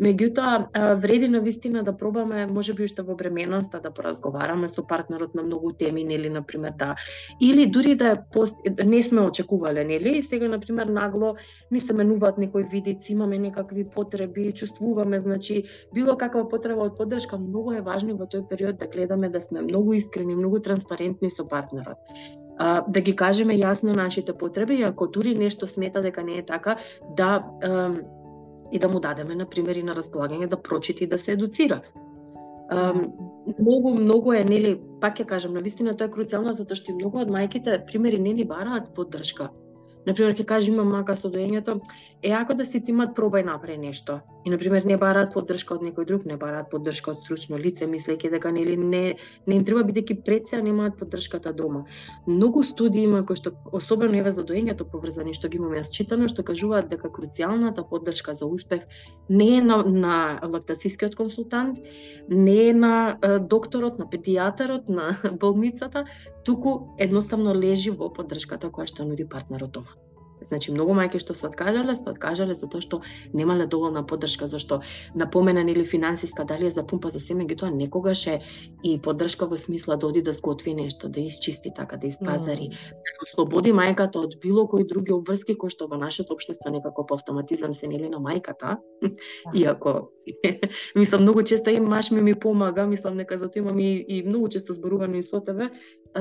Меѓутоа 0.00 0.94
вреди 1.02 1.28
на 1.28 1.40
вистина 1.40 1.82
да 1.82 1.96
пробаме 1.96 2.46
можеби 2.46 2.84
уште 2.84 3.02
во 3.02 3.16
бременоста 3.16 3.80
да 3.80 3.90
поразговараме 3.90 4.68
со 4.68 4.86
партнерот 4.86 5.34
на 5.34 5.42
многу 5.42 5.72
теми 5.72 6.04
нели 6.04 6.30
на 6.30 6.42
пример 6.42 6.78
да 6.78 6.94
или 7.42 7.66
дури 7.66 7.96
да 7.96 8.12
е 8.12 8.16
пост 8.32 8.62
не 8.84 9.02
сме 9.02 9.20
очекувале 9.20 9.84
нели 9.84 10.18
и 10.18 10.22
сега 10.22 10.48
на 10.48 10.60
пример 10.60 10.86
нагло 10.86 11.34
ни 11.70 11.80
се 11.80 11.94
менуваат 11.94 12.38
некои 12.38 12.64
видици, 12.64 13.12
имаме 13.12 13.38
некакви 13.38 13.88
потреби, 13.88 14.52
чувствуваме 14.52 15.18
значи 15.18 15.64
било 15.94 16.16
каква 16.16 16.48
потреба 16.48 16.86
од 16.86 16.96
поддршка 16.96 17.38
многу 17.38 17.72
е 17.72 17.80
важно 17.80 18.16
во 18.16 18.35
тој 18.36 18.48
период 18.48 18.78
да 18.78 18.86
гледаме 18.86 19.28
да 19.28 19.40
сме 19.40 19.62
многу 19.62 19.96
искрени, 19.96 20.36
многу 20.36 20.60
транспарентни 20.60 21.30
со 21.30 21.48
партнерот. 21.48 21.98
А, 22.58 22.84
да 22.88 23.00
ги 23.00 23.16
кажеме 23.16 23.56
јасно 23.56 23.96
нашите 23.96 24.32
потреби 24.32 24.80
и 24.80 24.82
ако 24.82 25.06
дури 25.06 25.34
нешто 25.34 25.66
смета 25.66 26.02
дека 26.02 26.22
не 26.22 26.38
е 26.38 26.46
така, 26.46 26.76
да 27.16 27.44
а, 27.62 27.92
и 28.72 28.78
да 28.78 28.88
му 28.88 29.00
дадеме 29.00 29.34
на 29.34 29.46
пример 29.46 29.76
и 29.76 29.82
на 29.82 29.94
располагање 29.94 30.48
да 30.48 30.56
прочити 30.56 31.04
и 31.04 31.06
да 31.06 31.18
се 31.18 31.32
едуцира. 31.32 31.80
А, 32.68 32.94
многу 33.58 33.94
многу 33.94 34.32
е 34.32 34.44
нели 34.44 34.80
пак 35.00 35.20
ќе 35.20 35.24
кажам 35.24 35.54
на 35.54 35.60
вистина 35.60 35.94
тоа 35.96 36.08
е 36.08 36.14
круцијално 36.16 36.52
затоа 36.52 36.76
што 36.76 36.92
и 36.92 36.98
многу 36.98 37.22
од 37.22 37.30
мајките 37.30 37.84
примери 37.86 38.18
не 38.18 38.32
ни 38.34 38.44
бараат 38.44 38.90
поддршка 38.94 39.50
Например, 40.06 40.34
ќе 40.38 40.44
кажа 40.46 40.70
имам 40.70 40.92
мака 40.94 41.16
со 41.18 41.28
доењето, 41.32 41.80
е 42.22 42.30
ако 42.30 42.54
да 42.54 42.64
си 42.64 42.80
тимат 42.80 43.14
пробај 43.16 43.44
направи 43.44 43.76
нешто. 43.78 44.20
И 44.44 44.50
на 44.50 44.58
пример 44.58 44.84
не 44.86 44.96
бараат 44.96 45.32
поддршка 45.34 45.74
од 45.74 45.82
некој 45.82 46.06
друг, 46.06 46.24
не 46.24 46.36
бараат 46.38 46.70
поддршка 46.70 47.10
од 47.10 47.20
стручно 47.20 47.58
лице, 47.58 47.88
мислејќи 47.90 48.30
дека 48.30 48.52
нели 48.54 48.76
не 48.76 49.16
не 49.46 49.56
им 49.56 49.64
треба 49.64 49.82
бидејќи 49.88 50.22
пред 50.24 50.46
се 50.46 50.62
немаат 50.62 50.96
поддршката 50.98 51.52
дома. 51.52 51.84
Многу 52.26 52.62
студии 52.64 53.02
има 53.02 53.24
кои 53.26 53.36
што 53.36 53.52
особено 53.72 54.18
еве 54.18 54.30
за 54.30 54.44
доењето 54.44 54.86
поврзани 54.90 55.34
што 55.34 55.48
ги 55.48 55.58
имаме 55.58 55.80
јас 55.80 55.90
читано 55.90 56.28
што 56.28 56.42
кажуваат 56.42 56.88
дека 56.88 57.10
круцијалната 57.10 57.82
поддршка 57.88 58.34
за 58.34 58.46
успех 58.46 58.86
не 59.28 59.58
е 59.58 59.60
на, 59.60 59.82
на 59.82 60.40
лактацискиот 60.42 61.16
консултант, 61.16 61.78
не 62.28 62.68
е 62.68 62.72
на 62.72 63.18
докторот, 63.40 63.98
на 63.98 64.06
педијатарот, 64.06 64.88
на 64.88 65.16
болницата, 65.42 66.06
туку 66.46 66.94
едноставно 66.98 67.54
лежи 67.54 67.90
во 67.90 68.10
поддршката 68.18 68.70
која 68.70 68.86
што 68.92 69.04
нуди 69.04 69.26
партнерот 69.36 69.72
дома. 69.78 69.96
Значи, 70.40 70.70
многу 70.72 70.92
мајки 70.96 71.18
што 71.22 71.34
се 71.34 71.46
откажале, 71.48 71.94
се 71.96 72.10
откажале 72.12 72.54
затоа 72.54 72.84
што 72.84 73.00
немале 73.32 73.66
доволна 73.66 74.02
поддршка, 74.06 74.46
зашто 74.46 74.82
напомена 75.14 75.64
или 75.64 75.84
финансиска 75.84 76.44
дали 76.44 76.66
е 76.66 76.70
за 76.70 76.84
пумпа 76.86 77.10
за 77.10 77.20
семе, 77.20 77.46
тоа 77.48 77.70
некогаш 77.70 78.26
е 78.26 78.36
и 78.84 78.98
поддршка 79.00 79.46
во 79.46 79.56
смисла 79.56 79.96
да 79.96 80.06
оди 80.06 80.22
да 80.22 80.32
сготви 80.32 80.74
нешто, 80.74 81.08
да 81.08 81.20
isчисти 81.20 81.72
така, 81.74 81.96
да 81.96 82.06
испазари, 82.06 82.68
mm. 82.68 82.90
да 82.92 83.16
ослободи 83.24 83.72
мајката 83.72 84.20
од 84.20 84.36
било 84.42 84.66
кои 84.68 84.84
други 84.84 85.12
обврски 85.16 85.56
кои 85.56 85.70
што 85.70 85.88
во 85.88 85.96
нашето 85.96 86.36
општество 86.36 86.70
некако 86.70 87.06
по 87.06 87.14
автоматизам 87.14 87.74
се 87.74 87.88
нели 87.88 88.08
на 88.08 88.20
мајката, 88.20 88.76
да. 88.76 89.10
иако 89.54 90.12
мислам 90.94 91.22
многу 91.22 91.42
често 91.42 91.70
и 91.70 91.80
маш 91.80 92.10
ми 92.10 92.20
ми 92.20 92.34
помага, 92.34 92.86
мислам 92.86 93.16
нека 93.16 93.38
затоа 93.38 93.60
имам 93.62 93.78
и, 93.78 94.04
и 94.08 94.22
многу 94.22 94.48
често 94.48 94.72
зборувано 94.72 95.16
и 95.16 95.22
со 95.22 95.40
тебе, 95.40 95.70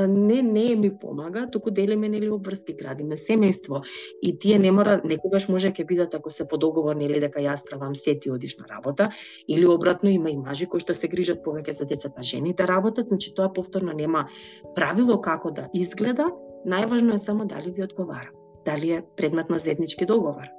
не 0.08 0.42
не 0.42 0.76
ми 0.76 0.98
помага, 1.00 1.48
туку 1.52 1.72
делиме 1.72 2.10
нели 2.10 2.30
обврски, 2.30 2.74
градиме 2.74 3.16
семејство 3.16 3.84
и 4.22 4.38
тие 4.40 4.60
не 4.60 4.72
мора 4.72 5.00
некогаш 5.04 5.48
може 5.50 5.72
ќе 5.72 5.86
бидат 5.88 6.16
ако 6.16 6.30
се 6.30 6.48
по 6.48 6.58
договор 6.58 6.96
нели 6.96 7.20
дека 7.20 7.40
јас 7.40 7.64
правам 7.70 7.96
се 7.96 8.18
ти 8.20 8.32
одиш 8.32 8.58
на 8.58 8.66
работа 8.70 9.10
или 9.48 9.66
обратно 9.66 10.10
има 10.10 10.30
и 10.30 10.38
мажи 10.38 10.66
кои 10.66 10.80
што 10.80 10.94
се 10.94 11.08
грижат 11.08 11.44
повеќе 11.46 11.72
за 11.72 11.86
децата, 11.86 12.24
жените 12.24 12.68
работат, 12.68 13.10
значи 13.10 13.34
тоа 13.36 13.54
повторно 13.54 13.94
нема 13.94 14.28
правило 14.76 15.22
како 15.22 15.52
да 15.52 15.70
изгледа, 15.74 16.32
најважно 16.66 17.14
е 17.14 17.18
само 17.18 17.46
дали 17.46 17.72
ви 17.72 17.84
одговара, 17.84 18.30
дали 18.66 18.92
е 18.92 19.04
предмет 19.18 19.50
на 19.50 19.58
заеднички 19.58 20.06
договор. 20.06 20.50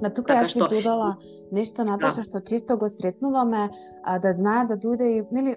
На 0.00 0.10
тука 0.10 0.34
така 0.34 0.46
јас 0.46 0.56
што... 0.56 0.68
додала 0.68 1.16
нешто 1.52 1.84
Наташа 1.84 2.22
да. 2.22 2.28
што 2.28 2.40
често 2.40 2.76
го 2.76 2.88
сретнуваме 2.88 3.70
а, 4.02 4.18
да 4.18 4.34
знае 4.34 4.66
да 4.66 4.76
дојде 4.76 5.06
и 5.18 5.22
нели 5.30 5.56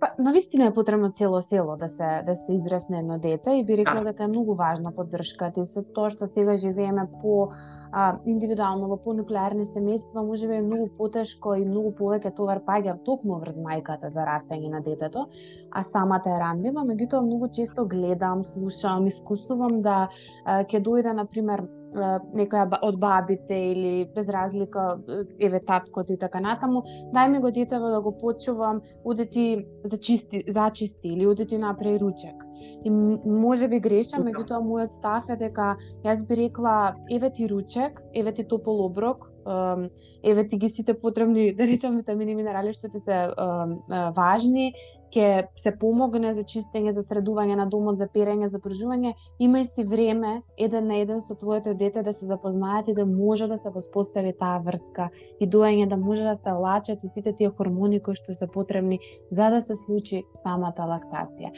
Па, 0.00 0.08
на 0.18 0.32
вистина 0.32 0.66
е 0.66 0.74
потребно 0.74 1.10
цело 1.12 1.42
село 1.42 1.76
да 1.76 1.88
се 1.88 2.22
да 2.26 2.36
се 2.36 2.52
израсне 2.52 2.98
едно 2.98 3.18
дете 3.18 3.50
и 3.50 3.64
би 3.64 3.76
рекла 3.76 4.04
дека 4.04 4.24
е 4.24 4.28
многу 4.28 4.54
важна 4.54 4.92
поддршката 4.96 5.60
и 5.60 5.66
со 5.68 5.82
тоа 5.82 6.08
што 6.14 6.28
сега 6.28 6.56
живееме 6.56 7.04
по 7.20 7.50
а, 7.92 8.16
индивидуално 8.24 8.88
во 8.88 8.96
по 8.96 9.12
нуклеарни 9.12 9.66
семејства, 9.68 10.24
може 10.24 10.48
би 10.48 10.54
е 10.56 10.62
многу 10.62 10.88
потешко 10.96 11.54
и 11.54 11.66
многу 11.68 11.92
повеќе 11.98 12.32
товар 12.36 12.62
паѓа 12.64 12.96
токму 13.04 13.40
врз 13.44 13.60
мајката 13.60 14.08
за 14.14 14.24
растење 14.24 14.70
на 14.72 14.80
детето, 14.80 15.26
а 15.70 15.84
самата 15.84 16.32
е 16.32 16.40
рандива, 16.40 16.80
меѓутоа 16.80 17.20
многу 17.20 17.50
често 17.52 17.84
гледам, 17.84 18.44
слушам, 18.44 19.06
искусувам 19.06 19.82
да 19.82 20.08
ќе 20.46 20.80
дојде 20.80 21.12
на 21.12 21.26
пример 21.26 21.66
некоја 21.94 22.78
од 22.82 22.98
бабите 22.98 23.56
или 23.72 23.92
без 24.14 24.28
разлика 24.28 24.98
еве 25.38 25.60
таткот 25.60 26.10
и 26.10 26.16
така 26.18 26.40
натаму, 26.40 26.82
дај 27.14 27.28
ми 27.28 27.40
го 27.40 27.50
детево 27.50 27.90
да 27.90 28.00
го 28.00 28.12
почувам, 28.18 28.80
оди 29.04 29.26
ти 29.26 29.66
зачисти, 29.84 30.44
зачисти 30.48 31.08
или 31.08 31.26
оди 31.26 31.46
ти 31.46 31.58
направи 31.58 31.98
ручек. 32.00 32.44
И 32.84 32.90
може 32.90 33.68
би 33.68 33.80
грешам, 33.80 34.24
меѓутоа 34.24 34.60
мојот 34.62 34.94
став 34.98 35.30
е 35.30 35.36
дека 35.36 35.76
јас 36.04 36.22
би 36.26 36.36
рекла 36.36 36.94
еве 37.10 37.30
ти 37.30 37.48
ручек, 37.48 38.00
еве 38.14 38.32
ти 38.32 38.44
топол 38.44 38.84
оброк, 38.84 39.30
еве 40.24 40.48
ти 40.48 40.56
ги 40.56 40.68
сите 40.68 40.94
потребни, 40.94 41.52
да 41.58 41.66
речам, 41.66 41.96
витамини 41.96 42.32
и 42.32 42.34
минерали 42.34 42.72
што 42.72 42.88
ти 42.88 43.00
се 43.00 43.30
важни, 44.16 44.74
ќе 45.14 45.48
се 45.56 45.72
помогне 45.78 46.32
за 46.34 46.42
чистење, 46.46 46.92
за 46.94 47.02
средување 47.06 47.56
на 47.58 47.66
домот, 47.70 47.98
за 47.98 48.06
перење, 48.08 48.48
за 48.50 48.60
пржување, 48.62 49.14
имај 49.42 49.66
си 49.68 49.84
време 49.84 50.40
еден 50.58 50.88
на 50.88 51.00
еден 51.02 51.22
со 51.22 51.34
твоето 51.34 51.74
дете 51.74 52.02
да 52.02 52.12
се 52.12 52.26
запознаат 52.26 52.88
и 52.88 52.94
да 52.94 53.06
може 53.06 53.48
да 53.50 53.58
се 53.58 53.70
воспостави 53.70 54.32
таа 54.32 54.60
врска 54.64 55.08
и 55.40 55.48
доење 55.48 55.88
да 55.88 55.96
може 55.96 56.22
да 56.22 56.36
се 56.36 56.52
лачат 56.52 57.04
и 57.04 57.08
сите 57.08 57.32
тие 57.32 57.50
хормони 57.50 58.00
кои 58.00 58.14
што 58.14 58.34
се 58.34 58.46
потребни 58.46 59.00
за 59.30 59.50
да 59.50 59.60
се 59.62 59.76
случи 59.76 60.22
самата 60.42 60.86
лактација. 60.92 61.52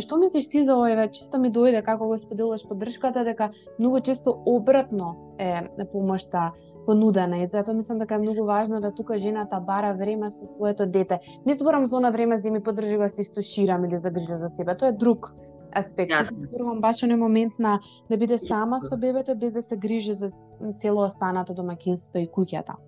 Што 0.00 0.18
мислиш 0.18 0.48
ти 0.48 0.64
за 0.64 0.76
ова? 0.76 1.08
Чисто 1.08 1.38
ми 1.38 1.52
дојде 1.52 1.82
како 1.84 2.08
го 2.08 2.18
споделуваш 2.18 2.66
поддршката 2.68 3.24
дека 3.24 3.50
многу 3.78 4.00
често 4.00 4.36
обратно 4.46 5.34
е 5.38 5.62
помошта 5.92 6.52
понудена 6.88 7.42
и 7.42 7.46
затоа 7.52 7.74
мислам 7.76 7.98
дека 8.00 8.16
е 8.16 8.22
многу 8.24 8.44
важно 8.48 8.80
да 8.80 8.90
тука 8.94 9.18
жената 9.18 9.60
бара 9.60 9.92
време 9.94 10.30
со 10.30 10.46
своето 10.46 10.86
дете. 10.86 11.20
Не 11.46 11.54
зборам 11.54 11.86
за 11.86 11.96
она 11.96 12.10
време 12.10 12.38
за 12.38 12.50
ми 12.50 12.62
поддржи 12.64 12.96
да 12.96 13.08
се 13.08 13.20
истоширам 13.20 13.84
или 13.84 13.98
загрижа 13.98 14.36
за 14.36 14.48
себе, 14.48 14.76
тоа 14.76 14.88
е 14.88 14.92
друг 14.92 15.34
аспект. 15.76 16.12
Јас 16.12 16.32
зборувам 16.32 16.80
баш 16.80 17.04
оној 17.04 17.20
момент 17.20 17.58
на 17.58 17.78
да 18.08 18.16
биде 18.16 18.38
сама 18.38 18.80
со 18.80 18.96
бебето 18.96 19.36
без 19.36 19.52
да 19.52 19.62
се 19.62 19.76
грижи 19.76 20.14
за 20.14 20.32
цело 20.80 21.04
останато 21.04 21.52
домаќинство 21.52 22.24
и 22.24 22.30
куќата. 22.32 22.80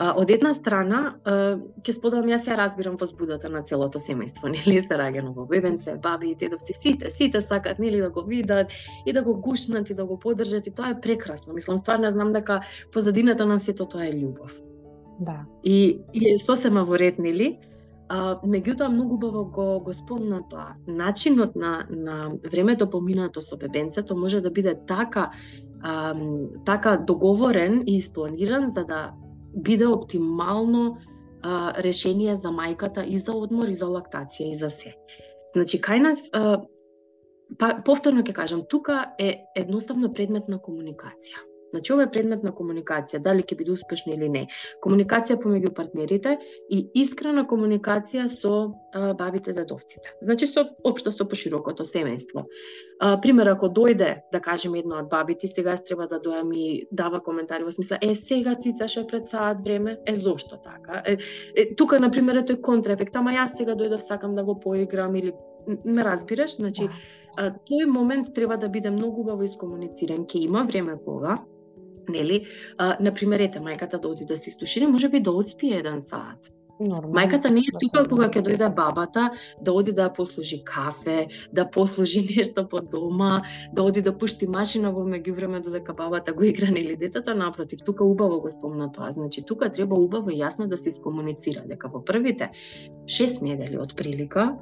Од 0.00 0.30
една 0.32 0.54
страна, 0.56 1.00
ќе 1.84 1.92
споделам, 1.92 2.30
јас 2.32 2.46
ја 2.48 2.56
разбирам 2.56 2.96
возбудата 3.00 3.50
на 3.52 3.60
целото 3.62 4.00
семејство, 4.00 4.48
нели, 4.54 4.78
се 4.80 4.96
раѓа 4.96 5.26
ново 5.26 5.44
бебенце, 5.50 5.98
баби 6.00 6.30
и 6.32 6.36
дедовци, 6.40 6.72
сите, 6.72 7.10
сите 7.10 7.42
сакат, 7.44 7.78
нели, 7.78 8.00
да 8.00 8.10
го 8.10 8.24
видат 8.24 8.72
и 9.06 9.12
да 9.12 9.22
го 9.22 9.34
гушнат 9.36 9.90
и 9.90 9.94
да 9.94 10.04
го 10.04 10.18
поддржат 10.18 10.66
и 10.66 10.74
тоа 10.74 10.94
е 10.94 11.00
прекрасно. 11.00 11.54
Мислам, 11.54 11.78
стварно 11.78 12.10
знам 12.10 12.32
дека 12.32 12.62
позадината 12.92 13.46
на 13.46 13.58
сето 13.60 13.86
тоа 13.86 14.06
е 14.06 14.12
љубов. 14.12 14.56
Да. 15.20 15.44
И, 15.64 16.00
и 16.14 16.38
сосема 16.38 16.84
во 16.84 16.96
ред, 16.96 17.18
нели, 17.18 17.58
А, 18.10 18.40
меѓутоа 18.42 18.88
многу 18.90 19.14
убаво 19.14 19.44
го 19.54 19.64
го 19.86 19.92
спомна 19.94 20.40
тоа. 20.50 20.74
Начинот 20.86 21.54
на 21.54 21.86
на 21.90 22.32
времето 22.52 22.90
поминато 22.90 23.40
со 23.40 23.56
бебенцето 23.56 24.16
може 24.16 24.40
да 24.40 24.50
биде 24.50 24.74
така 24.86 25.30
а, 25.82 26.14
така 26.64 26.96
договорен 26.96 27.84
и 27.86 27.96
испланиран 27.96 28.68
за 28.68 28.84
да 28.84 29.12
биде 29.54 29.86
оптимално 29.86 30.96
а, 31.42 31.72
решение 31.82 32.36
за 32.36 32.48
мајката 32.48 33.04
и 33.06 33.18
за 33.18 33.32
одмор, 33.32 33.68
и 33.68 33.74
за 33.74 33.86
лактација, 33.86 34.52
и 34.52 34.56
за 34.56 34.70
се. 34.70 34.94
Значи, 35.52 35.80
кај 35.80 36.02
нас, 36.02 36.22
а, 36.32 36.60
па, 37.58 37.82
повторно 37.84 38.22
ќе 38.22 38.32
кажам, 38.32 38.66
тука 38.68 39.12
е 39.18 39.44
едноставно 39.56 40.12
предмет 40.12 40.48
на 40.48 40.58
комуникација. 40.58 41.49
Значи 41.70 41.92
ова 41.92 42.02
е 42.02 42.10
предмет 42.10 42.42
на 42.42 42.52
комуникација, 42.52 43.20
дали 43.22 43.42
ќе 43.42 43.56
биде 43.58 43.72
успешна 43.72 44.14
или 44.14 44.28
не. 44.28 44.46
Комуникација 44.84 45.38
помеѓу 45.40 45.72
партнерите 45.74 46.36
и 46.70 46.82
искрена 47.02 47.46
комуникација 47.50 48.26
со 48.28 48.54
а, 48.92 49.12
бабите 49.14 49.52
дедовците. 49.52 50.14
Значи 50.20 50.46
со 50.50 50.66
општо 50.84 51.12
со 51.12 51.26
поширокото 51.28 51.84
семејство. 51.86 52.44
А, 53.00 53.16
пример 53.20 53.52
ако 53.54 53.68
дојде, 53.68 54.10
да 54.32 54.40
кажеме 54.40 54.82
една 54.82 54.98
од 55.04 55.10
бабите, 55.10 55.46
сега 55.48 55.76
треба 55.76 56.06
да 56.10 56.20
дојам 56.20 56.50
и 56.54 56.86
дава 56.90 57.22
коментари 57.22 57.64
во 57.64 57.72
смисла 57.72 57.98
е 58.02 58.14
сега 58.14 58.54
цицаше 58.54 59.06
пред 59.06 59.26
саат 59.26 59.62
време, 59.62 59.98
е 60.06 60.16
зошто 60.16 60.58
така? 60.62 61.02
Е, 61.06 61.16
е, 61.56 61.74
тука 61.74 62.00
на 62.00 62.10
пример 62.10 62.42
е 62.42 62.46
тој 62.50 62.60
контраефект, 62.60 63.16
ама 63.16 63.36
јас 63.36 63.56
сега 63.56 63.76
дојдов 63.78 64.02
сакам 64.06 64.34
да 64.34 64.44
го 64.44 64.58
поиграм 64.60 65.16
или 65.16 65.32
ме 65.84 66.04
разбираш, 66.04 66.56
значи 66.56 66.88
а, 67.36 67.50
тој 67.70 67.86
момент 67.86 68.34
треба 68.34 68.56
да 68.56 68.68
биде 68.68 68.90
многу 68.90 69.22
убаво 69.22 69.46
искомунициран, 69.46 70.26
ќе 70.26 70.44
има 70.48 70.64
време 70.64 70.98
кога 71.04 71.38
нели, 72.10 72.44
а, 72.78 72.96
на 73.00 73.14
пример, 73.14 73.40
ете, 73.40 73.60
мајката 73.60 74.00
да 74.00 74.08
оди 74.08 74.24
да 74.24 74.36
се 74.36 74.50
истушира, 74.50 74.88
може 74.88 75.08
би 75.08 75.20
да 75.20 75.30
одспие 75.32 75.78
еден 75.78 76.02
саат. 76.02 76.52
Нормално. 76.80 77.12
Мајката 77.12 77.50
не 77.52 77.60
е 77.60 77.72
тука 77.76 78.06
кога 78.08 78.30
ќе 78.32 78.40
дојде 78.44 78.68
бабата 78.74 79.26
да 79.60 79.72
оди 79.76 79.92
да 79.92 80.08
послужи 80.16 80.62
кафе, 80.64 81.28
да 81.52 81.66
послужи 81.68 82.22
нешто 82.36 82.64
по 82.68 82.80
дома, 82.80 83.42
да 83.72 83.82
оди 83.82 84.00
да 84.02 84.16
пушти 84.16 84.48
машина 84.48 84.92
во 84.92 85.04
меѓувреме 85.04 85.60
додека 85.60 85.94
бабата 85.94 86.32
го 86.32 86.44
игра 86.48 86.72
или 86.72 86.96
детето, 86.96 87.34
напротив, 87.34 87.84
тука 87.84 88.04
убаво 88.04 88.40
го 88.40 88.50
спомна 88.50 88.92
тоа. 88.92 89.10
Значи 89.10 89.44
тука 89.46 89.68
треба 89.72 89.94
убаво 89.94 90.30
и 90.30 90.40
јасно 90.40 90.68
да 90.68 90.78
се 90.78 90.88
искомуницира 90.88 91.66
дека 91.68 91.92
во 91.92 92.00
првите 92.04 92.48
шест 93.06 93.42
недели 93.44 93.76
од 93.76 93.94
прилика 93.96 94.54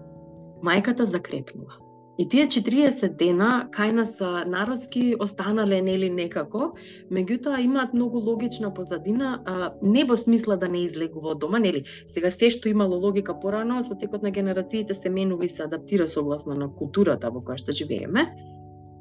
мајката 0.63 1.07
закрепнува 1.07 1.88
И 2.19 2.25
тие 2.27 2.49
40 2.51 3.13
дена 3.15 3.69
кај 3.71 3.93
нас 3.95 4.17
народски 4.51 5.15
останале 5.23 5.79
нели 5.87 6.09
некако, 6.11 6.73
меѓутоа 7.15 7.61
имаат 7.63 7.95
многу 7.95 8.19
логична 8.19 8.73
позадина, 8.75 9.37
а, 9.47 9.71
не 9.83 10.03
во 10.05 10.17
смисла 10.17 10.57
да 10.57 10.69
не 10.69 10.83
излегува 10.83 11.37
од 11.37 11.39
дома, 11.39 11.63
нели? 11.63 11.85
Сега 12.11 12.31
се 12.35 12.51
што 12.51 12.69
имало 12.69 12.99
логика 12.99 13.39
порано, 13.39 13.85
со 13.87 13.95
текот 13.95 14.27
на 14.27 14.35
генерациите 14.35 14.99
се 14.99 15.15
менува 15.15 15.47
и 15.47 15.49
се 15.49 15.63
адаптира 15.63 16.09
согласно 16.09 16.59
на 16.59 16.69
културата 16.69 17.31
во 17.31 17.39
која 17.39 17.63
што 17.63 17.73
живееме. 17.73 18.27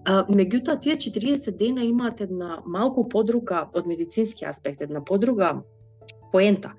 А, 0.06 0.24
меѓутоа, 0.30 0.78
тие 0.78 1.02
40 1.02 1.58
дена 1.58 1.90
имаат 1.90 2.22
една 2.22 2.62
малку 2.66 3.10
подруга 3.10 3.66
од 3.74 3.88
медицински 3.88 4.46
аспект, 4.46 4.82
една 4.82 5.02
подруга 5.02 5.64
поента 6.32 6.78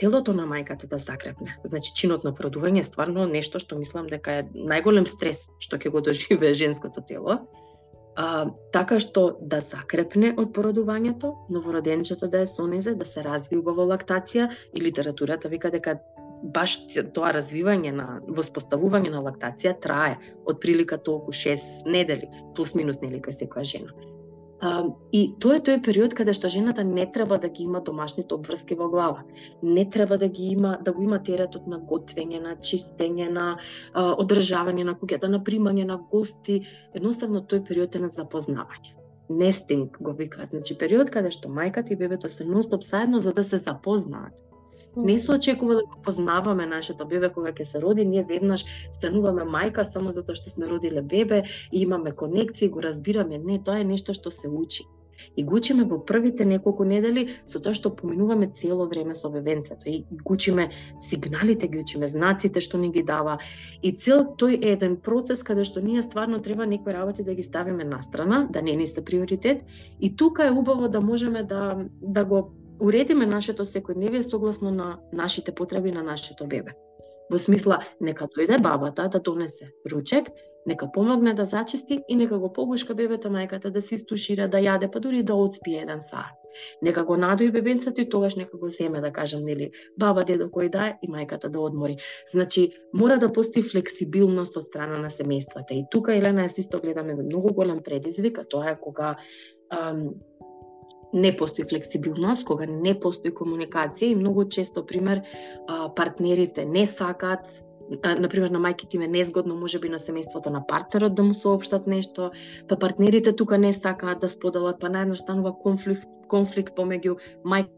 телото 0.00 0.34
на 0.36 0.46
мајката 0.48 0.88
да 0.88 0.98
закрепне. 0.98 1.56
Значи, 1.64 1.94
чинот 1.96 2.24
на 2.24 2.32
породување 2.36 2.82
е 2.82 2.88
стварно 2.88 3.26
нешто 3.30 3.60
што 3.62 3.78
мислам 3.78 4.08
дека 4.10 4.40
е 4.40 4.48
најголем 4.54 5.06
стрес 5.08 5.46
што 5.58 5.78
ќе 5.78 5.92
го 5.94 6.00
доживее 6.00 6.54
женското 6.64 7.04
тело. 7.06 7.40
А, 8.16 8.48
така 8.72 8.96
што 9.00 9.36
да 9.40 9.60
закрепне 9.60 10.32
од 10.40 10.54
породувањето, 10.56 11.34
новороденчето 11.52 12.30
да 12.32 12.40
е 12.40 12.46
сонезе, 12.48 12.94
да 12.96 13.04
се 13.04 13.24
развива 13.24 13.74
во 13.76 13.84
лактација 13.92 14.48
и 14.72 14.80
литературата 14.80 15.52
вика 15.52 15.70
дека 15.70 15.98
баш 16.42 16.78
тоа 17.16 17.32
развивање 17.36 17.92
на 17.92 18.08
воспоставување 18.28 19.12
на 19.12 19.20
лактација 19.24 19.76
трае 19.80 20.16
од 20.46 20.60
прилика 20.64 20.96
толку 20.96 21.32
6 21.32 21.88
недели, 21.92 22.28
плюс 22.56 22.74
минус 22.74 23.02
нели 23.04 23.20
кај 23.20 23.36
секоја 23.44 23.64
жена. 23.64 24.15
А, 24.60 24.84
и 25.12 25.20
тоа 25.40 25.58
е 25.58 25.60
тој 25.60 25.82
период 25.84 26.14
каде 26.16 26.32
што 26.36 26.48
жената 26.48 26.84
не 26.84 27.04
треба 27.12 27.36
да 27.38 27.48
ги 27.52 27.64
има 27.64 27.82
домашните 27.84 28.34
обврски 28.34 28.78
во 28.80 28.88
глава. 28.88 29.24
Не 29.62 29.84
треба 29.90 30.16
да 30.18 30.28
ги 30.28 30.48
има 30.56 30.78
да 30.84 30.92
го 30.92 31.02
има 31.02 31.18
теретот 31.22 31.66
на 31.66 31.78
готвење, 31.78 32.40
на 32.40 32.56
чистење, 32.56 33.28
на 33.28 33.46
а, 33.92 34.14
одржавање 34.16 34.88
на 34.88 34.96
куќата, 34.96 35.28
да 35.28 35.34
на 35.36 35.42
примање 35.44 35.84
на 35.84 35.98
гости. 36.10 36.62
Едноставно 36.94 37.44
тој 37.44 37.66
период 37.68 37.96
е 37.96 38.04
на 38.06 38.08
запознавање. 38.08 38.96
Нестинг 39.28 39.98
го 40.00 40.12
викаат, 40.12 40.50
значи 40.50 40.78
период 40.78 41.10
каде 41.10 41.30
што 41.34 41.52
мајката 41.52 41.92
и 41.92 42.00
бебето 42.00 42.28
се 42.28 42.44
нонстоп 42.44 42.84
заедно 42.84 43.18
за 43.18 43.32
да 43.32 43.44
се 43.44 43.58
запознаат. 43.58 44.44
Не 44.96 45.18
се 45.18 45.32
очекува 45.32 45.74
да 45.74 45.84
го 45.84 46.02
познаваме 46.02 46.66
нашето 46.66 47.06
бебе 47.06 47.28
кога 47.32 47.52
ќе 47.52 47.64
се 47.68 47.80
роди, 47.80 48.04
ние 48.08 48.24
веднаш 48.24 48.64
стануваме 48.90 49.44
мајка 49.44 49.84
само 49.84 50.12
затоа 50.12 50.36
што 50.40 50.50
сме 50.50 50.68
родиле 50.70 51.02
бебе 51.02 51.42
и 51.72 51.82
имаме 51.84 52.16
конекција, 52.16 52.70
го 52.72 52.80
разбираме. 52.80 53.38
Не, 53.38 53.58
тоа 53.60 53.80
е 53.80 53.84
нешто 53.84 54.16
што 54.16 54.32
се 54.32 54.48
учи. 54.48 54.88
И 55.36 55.44
го 55.44 55.56
учиме 55.56 55.84
во 55.84 55.98
првите 56.00 56.44
неколку 56.48 56.84
недели 56.84 57.28
со 57.44 57.60
тоа 57.60 57.76
што 57.76 57.92
поминуваме 57.92 58.48
цело 58.56 58.88
време 58.88 59.14
со 59.14 59.28
бебенцето 59.28 59.88
и 59.88 60.04
го 60.24 60.32
учиме 60.32 60.70
сигналите, 60.98 61.68
ги 61.68 61.84
учиме 61.84 62.08
знаците 62.08 62.60
што 62.60 62.80
ни 62.80 62.90
ги 62.92 63.02
дава. 63.02 63.38
И 63.82 63.92
цел 63.92 64.24
тој 64.40 64.60
е 64.60 64.76
еден 64.76 64.96
процес 64.96 65.42
каде 65.42 65.64
што 65.64 65.84
ние 65.84 66.02
стварно 66.02 66.40
треба 66.40 66.66
некои 66.66 66.96
работи 66.96 67.22
да 67.22 67.34
ги 67.34 67.42
ставиме 67.42 67.84
настрана, 67.84 68.46
да 68.50 68.62
не 68.62 68.76
ни 68.76 68.86
се 68.86 69.04
приоритет. 69.04 69.64
И 70.00 70.16
тука 70.16 70.46
е 70.46 70.50
убаво 70.50 70.88
да 70.88 71.00
можеме 71.00 71.42
да 71.42 71.84
да 72.00 72.24
го 72.24 72.50
уредиме 72.80 73.26
нашето 73.26 73.64
секојдневие 73.64 74.22
согласно 74.22 74.70
на 74.70 74.98
нашите 75.12 75.52
потреби 75.52 75.92
на 75.92 76.02
нашето 76.02 76.46
бебе. 76.46 76.74
Во 77.30 77.38
смисла, 77.38 77.80
нека 78.00 78.28
дојде 78.30 78.60
бабата 78.62 79.08
да 79.08 79.20
донесе 79.20 79.72
ручек, 79.92 80.28
нека 80.66 80.92
помогне 80.92 81.34
да 81.34 81.44
зачисти 81.44 82.02
и 82.08 82.16
нека 82.16 82.38
го 82.38 82.52
погушка 82.52 82.94
бебето 82.94 83.28
мајката 83.28 83.70
да 83.70 83.80
се 83.82 83.94
истушира, 83.94 84.48
да 84.48 84.58
јаде, 84.58 84.90
па 84.92 85.00
дури 85.00 85.22
да 85.22 85.34
одспие 85.34 85.82
еден 85.82 86.00
саат. 86.00 86.34
Нека 86.82 87.04
го 87.04 87.16
надои 87.16 87.50
бебенцето 87.50 88.00
и 88.00 88.08
тогаш 88.08 88.36
нека 88.36 88.58
го 88.58 88.68
земе, 88.68 89.00
да 89.00 89.12
кажам, 89.12 89.40
нели, 89.40 89.70
баба, 89.98 90.24
дедо 90.24 90.48
кој 90.48 90.70
дае 90.70 90.98
и 91.02 91.10
мајката 91.10 91.48
да 91.48 91.60
одмори. 91.60 91.96
Значи, 92.32 92.70
мора 92.94 93.18
да 93.18 93.32
постои 93.32 93.62
флексибилност 93.62 94.56
од 94.56 94.64
страна 94.64 94.98
на 94.98 95.10
семејствата. 95.10 95.74
И 95.74 95.84
тука, 95.90 96.14
Елена, 96.14 96.46
јас 96.46 96.58
исто 96.58 96.80
гледаме 96.80 97.14
многу 97.14 97.54
голем 97.54 97.82
предизвик, 97.82 98.38
а 98.38 98.44
тоа 98.44 98.70
е 98.70 98.80
кога 98.80 99.16
ам, 99.70 100.14
не 101.16 101.36
постои 101.36 101.64
флексибилност, 101.64 102.44
кога 102.44 102.66
не 102.68 102.92
постои 103.00 103.32
комуникација 103.34 104.12
и 104.12 104.16
многу 104.16 104.44
често, 104.44 104.84
пример, 104.86 105.22
партнерите 105.96 106.64
не 106.64 106.86
сакаат 106.86 107.48
на 108.04 108.28
пример 108.28 108.50
на 108.50 108.58
мајките 108.58 108.94
им 108.98 109.02
е 109.06 109.08
незгодно 109.08 109.54
можеби 109.54 109.88
на 109.88 109.98
семејството 110.02 110.50
на 110.50 110.66
партнерот 110.66 111.14
да 111.14 111.22
му 111.22 111.34
соопштат 111.34 111.86
нешто, 111.86 112.30
па 112.68 112.76
партнерите 112.76 113.32
тука 113.32 113.58
не 113.58 113.72
сакаат 113.72 114.20
да 114.20 114.28
споделат, 114.28 114.80
па 114.80 114.86
најднаш 114.90 115.22
станува 115.22 115.54
конфликт 115.62 116.08
конфликт 116.28 116.74
помеѓу 116.74 117.16
мајката 117.46 117.70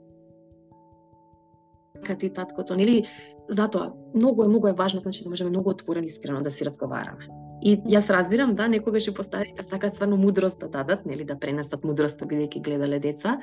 и 2.24 2.33
таткото, 2.33 2.74
нели? 2.74 3.05
Затоа 3.48 3.92
многу 4.14 4.44
е 4.44 4.48
многу 4.48 4.68
е 4.68 4.72
важно 4.72 5.01
значи 5.01 5.24
да 5.24 5.31
можеме 5.31 5.51
многу 5.51 5.70
отворено 5.70 6.07
искрено 6.07 6.40
да 6.40 6.51
си 6.51 6.64
разговараме. 6.64 7.38
И 7.62 7.76
јас 7.90 8.10
разбирам, 8.14 8.54
да, 8.54 8.68
некогаш 8.68 9.08
и 9.08 9.14
постарите 9.14 9.62
сакаат 9.62 9.94
стварно 9.94 10.16
мудрост 10.16 10.60
да 10.60 10.68
дадат, 10.68 11.06
нели, 11.06 11.24
да 11.24 11.38
пренесат 11.38 11.84
мудроста 11.84 12.26
бидејќи 12.26 12.62
гледале 12.62 13.00
деца. 13.02 13.38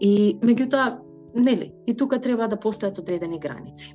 И 0.00 0.36
меѓутоа, 0.42 0.98
нели, 1.34 1.72
и 1.86 1.96
тука 1.96 2.20
треба 2.20 2.48
да 2.48 2.56
постојат 2.56 3.00
одредени 3.00 3.40
граници. 3.40 3.94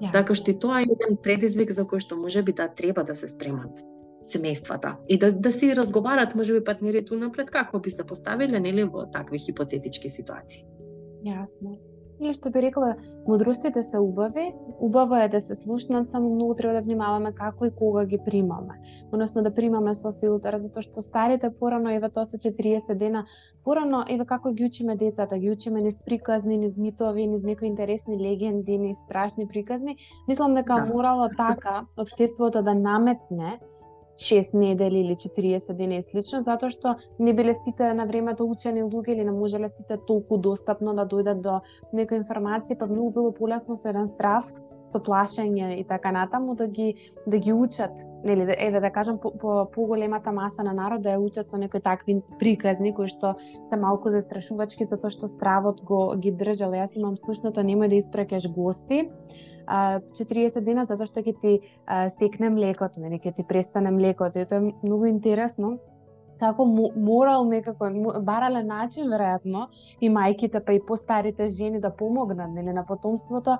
Јас. 0.00 0.12
Така 0.12 0.34
што 0.34 0.50
и 0.50 0.58
тоа 0.58 0.80
е 0.80 0.88
еден 0.88 1.18
предизвик 1.22 1.70
за 1.76 1.84
кој 1.84 2.00
што 2.00 2.16
може 2.16 2.42
би 2.42 2.52
да 2.56 2.68
треба 2.68 3.04
да 3.04 3.14
се 3.14 3.28
спремат 3.28 3.82
семејствата 4.24 4.96
и 5.08 5.18
да 5.18 5.32
да 5.32 5.52
си 5.52 5.74
разговарат 5.76 6.34
можеби 6.34 6.64
партнерите 6.64 7.14
унапред 7.14 7.50
како 7.50 7.80
би 7.80 7.90
се 7.90 8.04
поставиле 8.04 8.60
нели 8.60 8.84
во 8.84 9.06
такви 9.12 9.38
хипотетички 9.38 10.10
ситуации. 10.10 10.64
Јасно. 11.24 11.76
Или 12.20 12.34
што 12.36 12.50
би 12.52 12.60
рекла, 12.60 12.94
мудростите 13.26 13.82
се 13.82 13.98
убави, 13.98 14.50
убаво 14.78 15.16
е 15.16 15.28
да 15.28 15.40
се 15.40 15.54
слушнат, 15.56 16.10
само 16.10 16.34
многу 16.34 16.54
треба 16.54 16.74
да 16.74 16.82
внимаваме 16.82 17.32
како 17.32 17.66
и 17.66 17.70
кога 17.70 18.04
ги 18.04 18.18
примаме. 18.24 18.76
Односно 19.12 19.42
да 19.42 19.54
примаме 19.54 19.94
со 19.94 20.12
филтер, 20.12 20.58
затоа 20.60 20.84
што 20.84 21.00
старите 21.02 21.50
порано, 21.50 21.88
еве 21.96 22.10
тоа 22.12 22.26
се 22.28 22.36
40 22.36 22.92
дена, 23.00 23.24
порано 23.64 24.04
еве 24.04 24.28
како 24.28 24.52
ги 24.52 24.68
учиме 24.68 24.96
децата, 25.00 25.38
ги 25.38 25.50
учиме 25.50 25.80
низ 25.80 25.96
приказни, 26.04 26.58
низ 26.58 26.76
митови, 26.76 27.26
низ 27.26 27.42
некои 27.42 27.68
интересни 27.68 28.20
легенди, 28.20 28.78
низ 28.78 28.98
страшни 29.08 29.48
приказни. 29.48 29.96
Мислам 30.28 30.54
дека 30.54 30.74
да. 30.74 30.92
морало 30.92 31.28
така 31.36 31.86
општеството 31.96 32.62
да 32.62 32.74
наметне 32.74 33.60
6 34.20 34.54
недели 34.54 35.00
или 35.00 35.14
40 35.14 35.72
дена 35.74 36.00
и 36.00 36.02
слично, 36.02 36.42
затоа 36.44 36.70
што 36.70 36.96
не 37.18 37.32
биле 37.32 37.54
сите 37.54 37.92
на 37.94 38.06
времето 38.06 38.44
учени 38.44 38.82
луѓе 38.84 39.16
или 39.16 39.24
не 39.24 39.32
можеле 39.32 39.70
сите 39.70 39.96
толку 40.06 40.36
достапно 40.36 40.94
да 40.94 41.06
дојдат 41.08 41.40
до 41.40 41.60
некои 41.92 42.20
информации, 42.20 42.76
па 42.76 42.86
многу 42.86 43.10
било 43.16 43.32
полесно 43.32 43.78
со 43.78 43.88
еден 43.88 44.10
страв, 44.16 44.52
со 44.90 44.98
плашење 44.98 45.70
и 45.78 45.84
така 45.86 46.12
натаму 46.12 46.54
да 46.58 46.66
ги 46.68 46.94
да 47.26 47.38
ги 47.38 47.52
учат, 47.52 48.02
нели, 48.24 48.44
да, 48.44 48.54
еве 48.58 48.80
да 48.80 48.90
кажам 48.90 49.18
по, 49.18 49.30
по 49.30 49.70
поголемата 49.72 50.32
маса 50.32 50.62
на 50.62 50.72
народ 50.74 51.02
да 51.02 51.14
ја 51.14 51.22
учат 51.22 51.50
со 51.50 51.56
некои 51.56 51.80
такви 51.80 52.20
приказни 52.38 52.92
кои 52.94 53.06
што 53.06 53.36
се 53.70 53.76
малку 53.76 54.10
застрашувачки 54.10 54.84
затоа 54.84 55.10
што 55.10 55.28
стравот 55.28 55.80
го 55.80 56.16
ги 56.16 56.32
држал. 56.32 56.74
Јас 56.74 56.98
имам 56.98 57.16
слушното 57.16 57.62
немој 57.62 57.88
да 57.88 57.96
испрекеш 57.96 58.50
гости 58.50 59.08
40 59.70 60.64
дена 60.66 60.86
затоа 60.88 61.06
што 61.06 61.22
ќе 61.22 61.34
ти 61.42 61.52
секне 62.18 62.50
млекото, 62.50 63.00
нели 63.00 63.20
ќе 63.22 63.34
ти 63.36 63.46
престане 63.46 63.92
млекото. 63.94 64.42
И 64.42 64.48
тоа 64.50 64.64
е 64.64 64.72
многу 64.82 65.06
интересно 65.06 65.78
како 66.40 66.64
морал 66.96 67.44
некако 67.48 67.90
барале 68.26 68.62
начин 68.64 69.10
веројатно 69.12 69.66
и 70.00 70.10
мајките 70.10 70.64
па 70.64 70.72
и 70.72 70.80
постарите 70.86 71.48
жени 71.48 71.80
да 71.80 71.90
помогнат 71.90 72.50
нели 72.50 72.72
на 72.72 72.84
потомството 72.86 73.58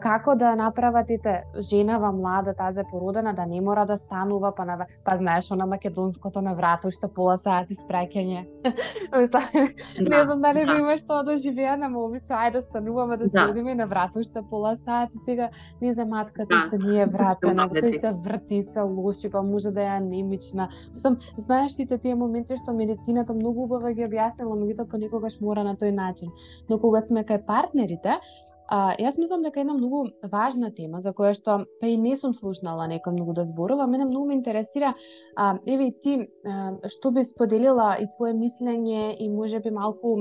како 0.00 0.34
да 0.34 0.54
направат 0.56 1.10
ите 1.10 1.42
женава 1.70 2.12
млада 2.12 2.54
тазе 2.54 2.84
породена 2.90 3.34
да 3.34 3.46
не 3.46 3.60
мора 3.60 3.86
да 3.86 3.96
станува 3.96 4.52
па 4.54 4.64
на 4.64 4.86
па 5.04 5.16
знаеш 5.16 5.50
на 5.50 5.66
македонското 5.66 6.42
на 6.42 6.54
уште 6.86 7.08
пола 7.14 7.36
сати 7.38 7.74
спраќање. 7.74 8.44
не 10.00 10.08
да, 10.08 10.24
знам 10.24 10.42
дали 10.42 10.64
да. 10.66 10.76
имаш 10.78 11.02
тоа 11.06 11.22
доживеано, 11.24 11.86
ама 11.86 12.04
обично 12.04 12.36
ајде 12.36 12.52
да 12.52 12.62
стануваме 12.62 13.16
да 13.16 13.28
се 13.28 13.40
одиме 13.40 13.74
на 13.74 13.88
уште 14.16 14.42
пола 14.50 14.76
сати 14.76 15.18
сега 15.24 15.48
не 15.80 15.94
за 15.94 16.04
матката 16.04 16.46
да. 16.48 16.60
што 16.60 16.78
не 16.78 17.00
е 17.00 17.06
вратена, 17.14 17.68
тој 17.68 18.00
се 18.00 18.12
врти, 18.24 18.62
се 18.62 18.80
лоши, 18.80 19.30
па 19.30 19.42
може 19.42 19.70
да 19.70 19.82
е 19.82 19.96
анемична. 19.98 20.68
Мислам, 20.92 21.18
знаеш 21.38 21.72
сите 21.72 21.98
тие 21.98 22.14
моменти 22.18 22.58
што 22.58 22.74
медицината 22.74 23.36
многу 23.36 23.64
убаво 23.68 23.94
ги 23.94 24.06
објаснила, 24.08 24.58
меѓутоа 24.58 24.90
понекогаш 24.90 25.40
мора 25.40 25.64
на 25.64 25.76
тој 25.80 25.94
начин. 25.94 26.34
Но 26.68 26.78
кога 26.82 27.00
сме 27.06 27.24
кај 27.24 27.44
партнерите, 27.46 28.18
А, 28.68 28.92
јас 29.00 29.16
мислам 29.16 29.40
дека 29.46 29.62
една 29.62 29.72
многу 29.72 30.02
важна 30.28 30.68
тема 30.76 31.00
за 31.00 31.14
која 31.16 31.32
што 31.36 31.54
па 31.80 31.88
и 31.88 31.94
не 31.96 32.16
сум 32.20 32.34
слушнала 32.36 32.84
некој 32.90 33.14
многу 33.16 33.32
да 33.38 33.46
зборува, 33.48 33.86
мене 33.88 34.04
многу 34.04 34.28
ме 34.28 34.34
интересира 34.36 34.90
а, 35.36 35.56
еве 35.64 35.88
ти 36.04 36.16
а, 36.20 36.76
што 36.84 37.10
би 37.16 37.24
споделила 37.24 37.94
и 37.96 38.04
твое 38.16 38.34
мислење 38.36 39.14
и 39.16 39.30
може 39.32 39.62
би 39.64 39.72
малку 39.72 40.18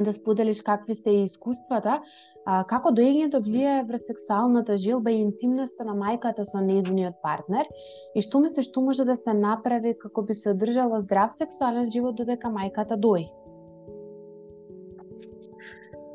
да 0.00 0.12
споделиш 0.12 0.62
какви 0.62 0.94
се 0.94 1.10
искуствата, 1.10 2.00
а, 2.46 2.62
како 2.68 2.90
доењето 2.90 3.42
влијае 3.44 3.86
врз 3.88 4.06
сексуалната 4.06 4.76
желба 4.76 5.10
и 5.10 5.20
интимноста 5.22 5.84
на 5.84 5.94
мајката 5.94 6.46
со 6.48 6.60
незиниот 6.60 7.20
партнер 7.22 7.68
и 8.14 8.22
што 8.22 8.40
мислиш 8.40 8.70
што 8.70 8.82
може 8.82 9.04
да 9.04 9.16
се 9.16 9.34
направи 9.34 9.94
како 9.98 10.22
би 10.22 10.34
се 10.34 10.50
одржала 10.50 11.02
здрав 11.02 11.32
сексуален 11.32 11.90
живот 11.90 12.16
додека 12.16 12.48
мајката 12.48 12.96
дои? 12.96 13.28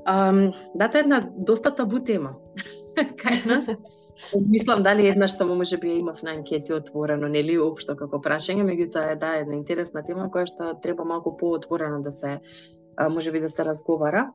Um, 0.07 0.53
да, 0.75 0.87
тоа 0.87 0.99
е 0.99 1.03
една 1.03 1.19
доста 1.35 1.71
табу 1.75 1.99
тема. 1.99 2.37
Кај 2.95 3.45
нас. 3.45 3.67
Мислам 4.49 4.81
дали 4.83 5.07
еднаш 5.07 5.31
само 5.31 5.55
може 5.55 5.77
би 5.77 5.89
имав 5.89 6.23
на 6.23 6.31
анкети 6.31 6.73
отворено, 6.73 7.27
нели 7.27 7.57
општо 7.59 7.95
како 7.95 8.17
прашање, 8.17 8.65
меѓутоа 8.65 9.11
е 9.11 9.15
да 9.15 9.35
една 9.41 9.55
интересна 9.59 10.01
тема 10.03 10.29
која 10.33 10.47
што 10.49 10.71
треба 10.81 11.05
малку 11.05 11.35
поотворено 11.37 12.01
да 12.01 12.11
се 12.11 12.39
може 13.09 13.31
би 13.31 13.39
да 13.39 13.49
се 13.49 13.65
разговара. 13.65 14.31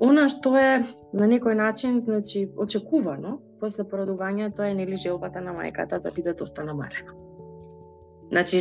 Она 0.00 0.28
што 0.30 0.54
е 0.54 0.84
на 1.12 1.26
некој 1.26 1.56
начин, 1.58 1.98
значи, 2.00 2.46
очекувано 2.56 3.38
после 3.60 3.82
породувањето 3.82 4.62
е 4.62 4.74
нели 4.74 4.96
желбата 4.96 5.40
на 5.40 5.54
мајката 5.56 5.98
да 6.02 6.12
биде 6.14 6.34
доста 6.38 6.64
намалена. 6.64 7.16
Значи, 8.30 8.60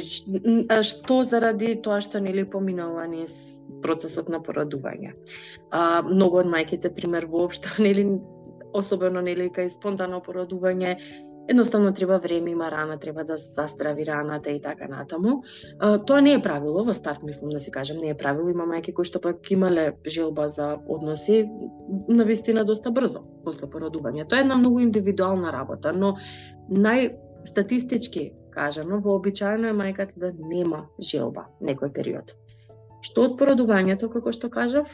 што 0.82 1.24
заради 1.28 1.76
тоа 1.84 2.00
што 2.02 2.20
нели 2.24 2.46
поминала 2.50 3.06
низ 3.08 3.36
процесот 3.84 4.30
на 4.32 4.40
породување. 4.40 5.14
А, 5.70 6.02
многу 6.08 6.40
од 6.42 6.50
мајките, 6.50 6.90
пример, 6.96 7.28
воопшто, 7.30 7.76
нели, 7.86 8.08
особено 8.74 9.22
нели 9.22 9.52
кај 9.54 9.70
спонтано 9.70 10.22
породување, 10.26 10.96
едноставно 11.48 11.94
треба 11.94 12.18
време, 12.20 12.52
има 12.52 12.72
рана, 12.72 12.98
треба 13.00 13.24
да 13.24 13.38
застрави 13.38 14.06
раната 14.06 14.52
и 14.52 14.62
така 14.62 14.88
натаму. 14.88 15.44
А, 15.80 15.98
тоа 16.00 16.22
не 16.22 16.34
е 16.34 16.42
правило, 16.42 16.84
во 16.84 16.94
став 16.94 17.24
мислам 17.24 17.50
да 17.50 17.60
си 17.60 17.72
кажем, 17.72 17.98
не 17.98 18.10
е 18.10 18.18
правило. 18.18 18.50
Има 18.50 18.68
мајки 18.68 18.94
кои 18.94 19.06
што 19.06 19.22
пак 19.24 19.52
имале 19.52 19.94
желба 20.08 20.50
за 20.50 20.78
односи 20.88 21.46
на 22.10 22.26
вистина 22.26 22.66
доста 22.66 22.92
брзо 22.92 23.24
после 23.46 23.68
породување. 23.68 24.28
Тоа 24.28 24.40
е 24.40 24.46
една 24.48 24.58
многу 24.58 24.80
индивидуална 24.80 25.52
работа, 25.52 25.94
но 25.94 26.18
нај 26.70 27.16
статистички 27.46 28.34
кажано, 28.52 29.00
вообичаено 29.00 29.70
е 29.70 29.78
мајката 29.78 30.18
да 30.18 30.34
нема 30.34 30.88
желба 31.00 31.48
некој 31.62 31.94
период. 31.94 32.34
Што 33.06 33.30
од 33.30 33.38
породувањето, 33.40 34.10
како 34.10 34.34
што 34.34 34.50
кажав, 34.50 34.90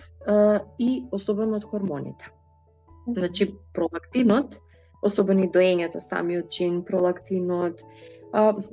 и 0.78 0.90
особено 1.12 1.56
од 1.56 1.64
хормоните. 1.64 2.30
Значи, 3.08 3.48
пролактинот, 3.74 4.60
особено 5.04 5.44
и 5.44 5.52
доењето, 5.52 6.00
самиот 6.00 6.50
чин, 6.50 6.84
пролактинот, 6.84 7.84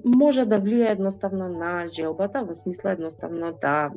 може 0.05 0.45
да 0.45 0.59
влие 0.59 0.91
едноставно 0.91 1.49
на 1.49 1.87
желбата, 1.87 2.45
во 2.45 2.55
смисла 2.55 2.93
едноставно 2.93 3.53
да 3.61 3.91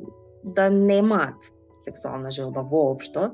да 0.44 0.70
немаат 0.70 1.40
сексуална 1.76 2.30
желба 2.30 2.62
воопшто. 2.62 3.30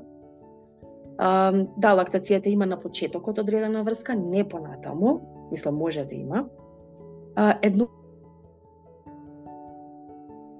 Да, 1.77 1.91
лактацијата 1.95 2.47
има 2.47 2.65
на 2.65 2.79
почетокот 2.79 3.37
одредена 3.37 3.83
врска, 3.83 4.15
не 4.15 4.47
понатаму, 4.47 5.19
мислам 5.51 5.75
може 5.75 6.05
да 6.05 6.15
има 6.15 6.45
а, 7.35 7.59
едно 7.61 7.87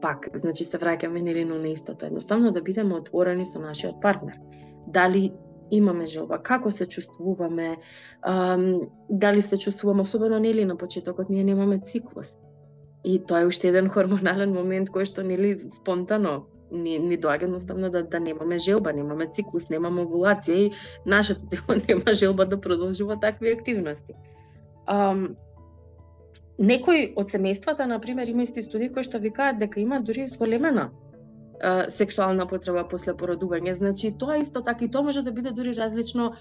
пак, 0.02 0.30
значи 0.34 0.64
се 0.64 0.80
враќаме 0.82 1.22
нели 1.22 1.46
на 1.46 1.60
неистото, 1.60 2.06
едноставно 2.06 2.52
да 2.52 2.62
бидеме 2.62 2.96
отворени 2.98 3.46
со 3.46 3.60
нашиот 3.60 4.02
партнер. 4.02 4.40
Дали 4.88 5.32
имаме 5.72 6.06
желба, 6.06 6.38
како 6.44 6.72
се 6.72 6.86
чувствуваме, 6.86 7.78
ам, 8.22 8.82
дали 9.10 9.42
се 9.42 9.58
чувствуваме, 9.58 10.02
особено 10.02 10.40
нели 10.40 10.66
на 10.66 10.78
почетокот 10.78 11.30
ние 11.30 11.44
немаме 11.44 11.80
циклус. 11.80 12.38
И 13.04 13.20
тоа 13.26 13.42
е 13.42 13.46
уште 13.46 13.72
еден 13.72 13.90
хормонален 13.90 14.54
момент 14.54 14.92
кој 14.94 15.08
што 15.10 15.24
нели 15.24 15.56
спонтано 15.58 16.46
ни, 16.72 17.00
ни 17.00 17.18
доаѓа 17.18 17.50
едноставно 17.50 17.90
да, 17.90 18.04
да 18.04 18.20
немаме 18.20 18.60
желба, 18.60 18.94
немаме 18.94 19.28
циклус, 19.32 19.70
немаме 19.70 20.06
овулација 20.06 20.68
и 20.68 20.72
нашето 21.06 21.48
тело 21.48 21.80
нема 21.88 22.14
желба 22.14 22.46
да 22.46 22.62
продолжува 22.62 23.20
такви 23.20 23.52
активности. 23.52 24.14
Um, 24.88 25.36
Некои 26.62 27.14
од 27.18 27.32
семејствата, 27.32 27.88
на 27.90 27.98
пример, 28.00 28.28
има 28.28 28.44
исти 28.44 28.62
студии 28.62 28.92
кои 28.94 29.04
што 29.04 29.18
викаат 29.18 29.58
дека 29.58 29.80
има 29.82 29.98
дури 30.06 30.28
и 30.28 30.30
зголемена 30.30 30.92
сексуална 31.90 32.48
потреба 32.48 32.86
после 32.90 33.14
породување. 33.14 33.76
Значи, 33.78 34.12
тоа 34.18 34.40
исто 34.42 34.64
така 34.66 34.86
и 34.86 34.92
тоа 34.92 35.04
може 35.06 35.22
да 35.22 35.32
биде 35.32 35.52
дури 35.52 35.76
различно 35.78 36.34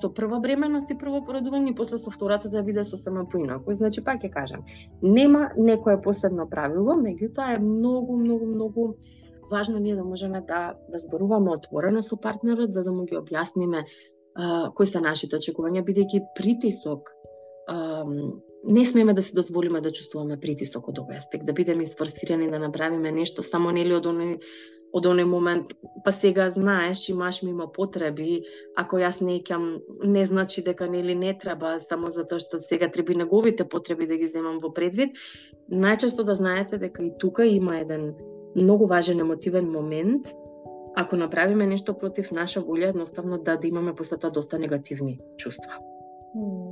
со 0.00 0.10
прва 0.14 0.40
бременост 0.40 0.90
и 0.90 0.98
прво 0.98 1.20
породување 1.26 1.70
и 1.70 1.74
после 1.74 1.98
со 1.98 2.10
втората 2.10 2.48
да 2.48 2.62
биде 2.62 2.84
сосема 2.84 3.26
поинаку. 3.28 3.72
Значи, 3.72 4.04
пак 4.04 4.24
ќе 4.24 4.32
кажам, 4.32 4.64
нема 5.02 5.50
некое 5.56 6.00
посебно 6.02 6.48
правило, 6.50 6.96
меѓутоа 6.98 7.56
е 7.56 7.60
многу, 7.60 8.16
многу, 8.16 8.46
многу 8.46 8.94
важно 9.50 9.78
ние 9.78 9.96
да 9.96 10.04
можеме 10.04 10.40
да, 10.48 10.74
да 10.88 10.98
зборуваме 10.98 11.50
отворено 11.50 12.02
со 12.02 12.16
партнерот, 12.16 12.72
за 12.72 12.82
да 12.82 12.92
му 12.92 13.04
ги 13.04 13.18
објасниме 13.18 13.84
кои 14.74 14.86
се 14.86 15.00
нашите 15.00 15.36
очекувања, 15.36 15.82
бидејќи 15.84 16.22
притисок 16.38 17.10
не 18.64 18.84
смееме 18.86 19.14
да 19.14 19.22
се 19.22 19.34
дозволиме 19.34 19.80
да 19.80 19.90
чувствуваме 19.90 20.40
притисок 20.40 20.88
од 20.88 20.98
овој 21.00 21.16
аспект, 21.16 21.46
да 21.46 21.52
бидеме 21.52 21.82
изфорсирани 21.82 22.50
да 22.50 22.58
направиме 22.58 23.10
нешто 23.10 23.42
само 23.42 23.70
нели 23.70 23.94
од 23.96 24.06
оној 24.06 24.36
од 24.92 25.06
оној 25.06 25.26
момент, 25.30 25.72
па 26.04 26.12
сега 26.12 26.48
знаеш, 26.50 27.08
имаш 27.08 27.42
ми 27.42 27.50
има 27.50 27.68
потреби, 27.72 28.42
ако 28.76 28.98
јас 28.98 29.20
не 29.22 29.36
икам, 29.38 29.78
не 30.02 30.24
значи 30.26 30.64
дека 30.66 30.88
нели 30.90 31.14
не 31.14 31.36
треба, 31.38 31.78
само 31.80 32.10
затоа 32.10 32.42
што 32.42 32.58
сега 32.58 32.90
треба 32.90 33.14
неговите 33.14 33.64
потреби 33.64 34.06
да 34.10 34.16
ги 34.18 34.26
земам 34.26 34.58
во 34.58 34.72
предвид. 34.74 35.14
Најчесто 35.70 36.26
да 36.26 36.34
знаете 36.34 36.78
дека 36.78 37.04
и 37.06 37.12
тука 37.18 37.46
има 37.46 37.78
еден 37.78 38.14
многу 38.56 38.86
важен 38.86 39.20
емотивен 39.20 39.70
момент, 39.70 40.34
ако 40.96 41.16
направиме 41.16 41.66
нешто 41.66 41.94
против 41.94 42.32
наша 42.32 42.60
волја, 42.60 42.90
едноставно 42.90 43.38
да, 43.38 43.56
да 43.56 43.68
имаме 43.68 43.94
после 43.94 44.18
тоа 44.18 44.30
доста 44.30 44.58
негативни 44.58 45.20
чувства 45.38 45.78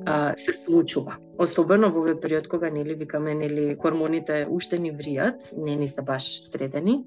а, 0.07 0.35
се 0.37 0.53
случува. 0.53 1.19
Особено 1.39 1.91
во 1.91 2.03
овој 2.05 2.19
период 2.23 2.49
кога 2.49 2.71
нели 2.71 2.95
викаме 2.95 3.35
нели 3.35 3.77
хормоните 3.81 4.47
уште 4.51 4.79
ни 4.79 4.93
вријат, 4.95 5.53
не 5.57 5.77
ни 5.77 5.89
се 5.89 6.03
баш 6.03 6.27
средени. 6.47 7.05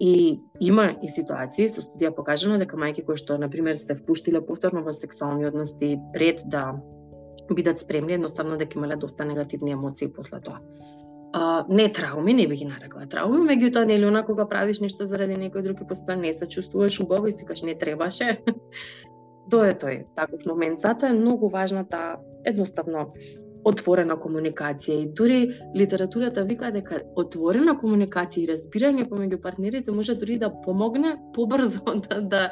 И 0.00 0.40
има 0.60 0.94
и 1.02 1.08
ситуации 1.08 1.68
со 1.68 1.82
студија 1.84 2.14
покажано 2.16 2.56
дека 2.60 2.76
мајки 2.80 3.04
кои 3.04 3.20
што 3.20 3.36
на 3.38 3.50
пример 3.52 3.76
се 3.76 3.94
впуштиле 3.94 4.40
повторно 4.40 4.80
во 4.82 4.92
сексуални 4.96 5.44
односи 5.44 5.98
пред 6.14 6.40
да 6.46 6.72
бидат 7.50 7.78
спремни, 7.78 8.14
едноставно 8.14 8.56
дека 8.56 8.78
имале 8.78 8.96
доста 8.96 9.24
негативни 9.24 9.72
емоции 9.72 10.08
после 10.08 10.40
тоа. 10.40 10.60
А, 11.32 11.66
не 11.68 11.92
трауми, 11.92 12.32
не 12.32 12.48
би 12.48 12.56
ги 12.56 12.64
нарекла 12.64 13.04
трауми, 13.06 13.44
меѓутоа 13.46 13.84
нели 13.86 14.08
она 14.08 14.24
кога 14.24 14.48
правиш 14.48 14.80
нешто 14.80 15.06
заради 15.06 15.36
некој 15.36 15.62
друг 15.62 15.80
и 15.80 15.86
после 15.86 16.06
тоа 16.06 16.16
не 16.16 16.32
се 16.32 16.46
чувствуваш 16.46 17.00
убаво 17.00 17.28
и 17.28 17.32
сикаш 17.32 17.62
не 17.62 17.76
требаше, 17.78 18.40
Тоа 19.50 19.70
е 19.72 19.74
тој 19.74 20.00
таков 20.16 20.46
момент. 20.46 20.80
Затоа 20.80 21.10
е 21.10 21.18
многу 21.18 21.48
важна 21.48 21.84
таа 21.84 22.18
едноставно 22.46 23.08
отворена 23.64 24.16
комуникација 24.16 25.02
и 25.02 25.08
дури 25.16 25.38
литературата 25.76 26.44
вика 26.48 26.70
дека 26.72 27.02
отворена 27.20 27.74
комуникација 27.80 28.44
и 28.44 28.48
разбирање 28.48 29.06
помеѓу 29.10 29.40
партнерите 29.42 29.92
може 29.92 30.14
дури 30.16 30.38
да 30.40 30.50
помогне 30.64 31.16
побрзо 31.34 31.96
да, 32.08 32.20
да 32.20 32.42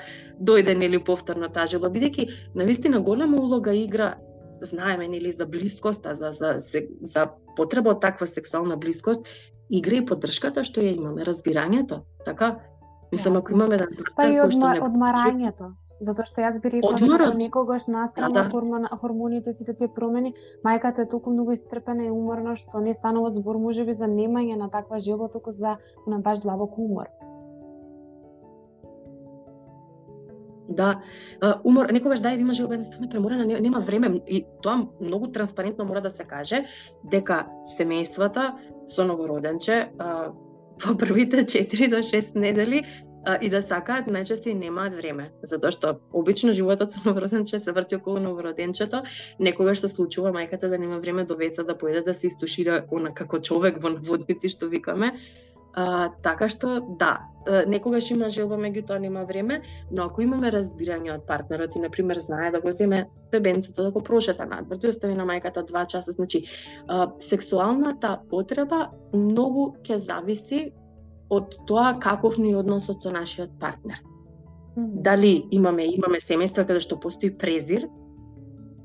дојде 0.41 0.77
нели 0.77 1.01
повторно 1.05 1.49
таа 1.49 1.67
желба 1.67 1.91
бидејќи 1.95 2.29
навистина 2.55 3.01
голема 3.01 3.41
улога 3.41 3.75
игра 3.75 4.17
знаеме 4.61 5.09
нели 5.09 5.31
за 5.33 5.47
блискост, 5.47 6.05
за 6.05 6.33
за 6.33 6.55
за, 6.59 6.83
за 7.03 7.29
потреба 7.57 7.95
од 7.97 8.03
таква 8.03 8.27
сексуална 8.27 8.77
блискост 8.77 9.29
игра 9.71 10.03
и 10.03 10.07
поддршката 10.07 10.65
што 10.65 10.81
ја 10.81 10.97
имаме, 10.97 11.25
разбирањето, 11.25 12.03
така? 12.25 12.59
Мислам 13.13 13.37
ако 13.37 13.53
имаме 13.53 13.77
да 13.77 13.87
Па 14.17 14.29
и 14.29 14.41
одма, 14.41 14.77
одмарањето 14.83 15.73
Затоа 16.01 16.27
што 16.29 16.43
јас 16.45 16.59
би 16.63 16.71
рекла 16.77 16.95
дека 16.95 17.31
некогаш 17.35 17.89
настрана 17.91 18.35
да, 18.35 18.45
да. 18.45 18.51
Хормон, 18.51 18.87
хормоните 19.01 19.55
сите 19.55 19.75
тие 19.75 19.89
промени, 19.89 20.35
мајката 20.65 21.03
е 21.03 21.11
толку 21.11 21.35
многу 21.35 21.57
истрпена 21.59 22.07
и 22.07 22.11
уморна 22.15 22.55
што 22.57 22.83
не 22.85 22.95
станува 22.95 23.31
збор 23.35 23.59
можеби 23.59 23.97
за 23.99 24.07
немање 24.07 24.57
на 24.57 24.71
таква 24.71 25.03
желба, 25.03 25.29
туку 25.29 25.53
за 25.53 25.79
на 26.07 26.21
баш 26.23 26.45
длабок 26.47 26.79
умор. 26.79 27.11
Да, 30.69 31.01
умор, 31.65 31.89
некогаш 31.93 32.21
да 32.21 32.31
има 32.33 32.53
желба 32.53 32.75
едноставно 32.75 33.09
преморена, 33.09 33.45
нема 33.61 33.81
време 33.81 34.21
и 34.27 34.45
тоа 34.63 34.87
многу 35.01 35.27
транспарентно 35.33 35.85
мора 35.85 36.01
да 36.01 36.11
се 36.11 36.25
каже 36.25 36.65
дека 37.05 37.47
семејствата 37.79 38.53
со 38.87 39.05
новороденче 39.05 39.89
во 40.85 40.95
првите 40.95 41.43
4 41.57 41.89
до 41.91 42.05
6 42.05 42.39
недели 42.39 42.85
а, 43.29 43.37
и 43.45 43.51
да 43.53 43.61
сакаат, 43.63 44.07
најчесто 44.09 44.49
и 44.49 44.55
немаат 44.57 44.95
време, 44.97 45.27
затоа 45.45 45.73
што 45.75 45.91
обично 46.17 46.55
животот 46.57 46.91
со 46.95 47.03
новороденче 47.05 47.61
се 47.61 47.75
врти 47.77 47.99
околу 48.01 48.23
новороденчето, 48.25 49.03
некогаш 49.39 49.85
се 49.85 49.93
случува 49.93 50.33
мајката 50.33 50.73
да 50.73 50.79
нема 50.79 50.99
време 51.05 51.25
до 51.29 51.37
веца 51.37 51.65
да 51.65 51.77
поеде 51.77 52.01
да 52.09 52.15
се 52.15 52.33
истушира 52.33 52.85
она 52.91 53.13
како 53.13 53.43
човек 53.51 53.83
во 53.85 53.93
водници 54.11 54.49
што 54.49 54.73
викаме, 54.73 55.13
А, 55.79 56.11
така 56.25 56.49
што 56.51 56.81
да, 56.99 57.29
некогаш 57.71 58.09
има 58.11 58.29
желба, 58.33 58.57
меѓутоа 58.59 58.99
нема 58.99 59.23
време, 59.29 59.61
но 59.93 60.09
ако 60.09 60.25
имаме 60.25 60.51
разбирање 60.51 61.13
од 61.15 61.27
партнерот 61.29 61.77
и 61.77 61.83
на 61.85 61.91
пример 61.95 62.19
знае 62.25 62.51
да 62.51 62.61
го 62.65 62.73
земе 62.73 63.05
бебенцето 63.31 63.85
да 63.87 63.93
го 63.95 64.03
прошета 64.03 64.47
надвор, 64.47 64.81
да 64.83 64.91
остави 64.91 65.15
на 65.15 65.27
мајката 65.29 65.63
два 65.69 65.85
часа, 65.87 66.13
значи 66.13 66.45
а, 66.89 67.13
сексуалната 67.21 68.19
потреба 68.31 68.89
многу 69.15 69.75
ќе 69.85 70.01
зависи 70.09 70.73
од 71.31 71.57
тоа 71.67 71.99
каков 72.01 72.39
ни 72.39 72.53
е 72.53 72.57
односот 72.57 73.03
со 73.03 73.11
нашиот 73.11 73.59
партнер. 73.61 74.01
Дали 74.77 75.45
имаме 75.51 75.89
имаме 75.91 76.21
семејства 76.23 76.65
каде 76.67 76.81
што 76.81 77.01
постои 77.01 77.31
презир, 77.31 77.89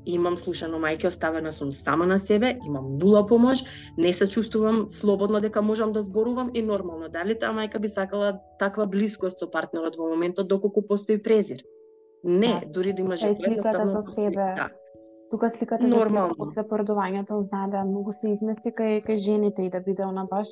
имам 0.06 0.36
слушано 0.36 0.78
мајке, 0.82 1.08
оставена 1.08 1.52
сум 1.52 1.72
сама 1.72 2.06
на 2.06 2.18
себе, 2.18 2.58
имам 2.66 2.90
нула 2.98 3.24
помош, 3.26 3.64
не 3.96 4.12
се 4.12 4.26
чувствувам 4.28 4.86
слободно 4.90 5.40
дека 5.40 5.62
можам 5.62 5.92
да 5.92 6.02
зборувам 6.02 6.50
и 6.54 6.62
нормално. 6.62 7.08
Дали 7.08 7.38
таа 7.38 7.54
мајка 7.54 7.78
би 7.78 7.88
сакала 7.88 8.40
таква 8.58 8.86
блискост 8.86 9.38
со 9.38 9.50
партнерот 9.50 9.96
во 9.96 10.10
моментот 10.10 10.48
доколку 10.48 10.82
постои 10.82 11.22
презир? 11.22 11.62
Не, 12.24 12.60
дури 12.68 12.92
да 12.92 13.02
има 13.02 13.16
жртва, 13.16 13.44
сликата 13.44 13.88
за 13.88 14.02
себе. 14.02 14.34
Да. 14.34 14.68
Тука 15.34 15.50
сликата 15.50 15.86
Нормално. 15.88 16.34
за 16.34 16.38
после 16.38 16.62
породувањето 16.62 17.40
знае 17.48 17.70
да 17.70 17.80
многу 17.84 18.12
се 18.14 18.28
измести 18.30 18.70
кај, 18.70 19.02
кај 19.02 19.16
жените 19.18 19.64
и 19.66 19.70
да 19.70 19.80
биде 19.82 20.04
она 20.06 20.22
баш 20.30 20.46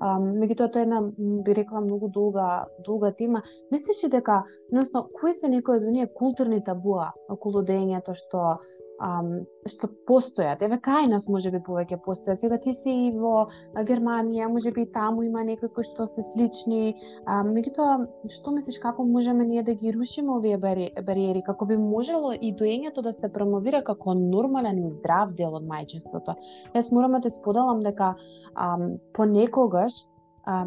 меѓутоа 0.00 0.72
тоа 0.72 0.80
е 0.80 0.86
една 0.88 1.00
би 1.44 1.54
рекла 1.54 1.82
многу 1.84 2.08
долга 2.08 2.64
долга 2.86 3.10
тема. 3.12 3.42
Мислиш 3.70 4.00
дека, 4.08 4.44
односно, 4.72 5.04
кои 5.12 5.34
се 5.34 5.52
некои 5.52 5.76
од 5.76 5.84
оние 5.84 6.08
културни 6.16 6.62
табуа 6.64 7.12
околу 7.28 7.60
дењето 7.60 8.16
што 8.16 8.56
ам, 9.00 9.30
што 9.68 9.88
постојат. 10.08 10.62
Еве 10.66 10.78
кај 10.84 11.08
нас 11.10 11.26
може 11.32 11.50
би 11.54 11.60
повеќе 11.64 11.98
постојат. 12.04 12.44
Сега 12.44 12.58
ти 12.60 12.74
си 12.76 12.92
и 13.06 13.10
во 13.16 13.46
Германија, 13.88 14.48
може 14.52 14.72
би 14.76 14.86
таму 14.92 15.24
има 15.26 15.44
некои 15.44 15.72
кои 15.74 15.86
што 15.88 16.06
се 16.10 16.24
слични. 16.32 16.94
А, 17.24 17.40
меѓутоа, 17.46 17.96
што 18.36 18.54
мислиш 18.56 18.78
како 18.82 19.04
можеме 19.08 19.46
ние 19.48 19.64
да 19.66 19.74
ги 19.74 19.94
рушиме 19.96 20.36
овие 20.36 20.58
бари, 20.60 20.90
бариери, 21.06 21.42
како 21.46 21.66
би 21.66 21.80
можело 21.80 22.32
и 22.36 22.52
доењето 22.54 23.02
да 23.02 23.12
се 23.16 23.32
промовира 23.32 23.82
како 23.84 24.14
нормален 24.14 24.84
и 24.84 24.92
здрав 24.98 25.34
дел 25.40 25.56
од 25.56 25.64
мајчинството. 25.64 26.36
Јас 26.76 26.92
морам 26.92 27.18
да 27.18 27.24
те 27.26 27.34
споделам 27.34 27.80
дека 27.80 28.14
ам, 28.54 29.00
понекогаш 29.16 30.04
а, 30.44 30.66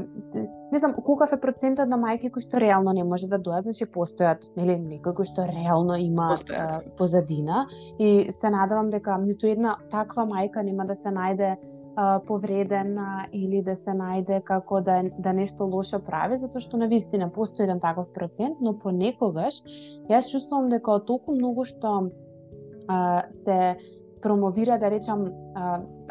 не 0.71 0.79
знам 0.79 0.93
колкав 0.93 1.33
е 1.33 1.39
процентот 1.41 1.89
на 1.89 1.97
мајки 1.97 2.31
кои 2.31 2.41
што 2.41 2.59
реално 2.61 2.93
не 2.93 3.03
може 3.03 3.27
да 3.27 3.39
дојат, 3.39 3.67
значи 3.69 3.85
постојат 3.85 4.45
нели 4.57 4.77
некои 4.79 5.13
кои 5.13 5.25
што 5.25 5.45
реално 5.49 5.97
имаат 5.99 6.49
а, 6.51 6.81
позадина. 6.97 7.65
И 7.99 8.31
се 8.31 8.49
надевам 8.49 8.89
дека 8.89 9.17
ниту 9.17 9.47
една 9.47 9.77
таква 9.91 10.25
мајка 10.29 10.63
нема 10.63 10.85
да 10.85 10.95
се 10.95 11.09
најде 11.09 11.55
а, 11.95 12.19
повредена 12.27 13.25
или 13.31 13.61
да 13.61 13.75
се 13.75 13.91
најде 13.97 14.41
како 14.43 14.81
да 14.81 15.01
да 15.17 15.33
нешто 15.33 15.65
лошо 15.65 15.99
прави 15.99 16.37
затоа 16.37 16.61
што 16.61 16.77
на 16.77 16.87
вистина 16.87 17.29
постои 17.29 17.65
еден 17.65 17.79
таков 17.79 18.13
процент, 18.13 18.61
но 18.61 18.77
понекогаш 18.77 19.61
јас 20.09 20.29
чувствувам 20.29 20.69
дека 20.69 20.99
толку 21.05 21.35
многу 21.35 21.65
што 21.65 22.09
а, 22.87 23.23
се 23.43 23.77
промовира, 24.23 24.77
да 24.79 24.89
речам, 24.91 25.27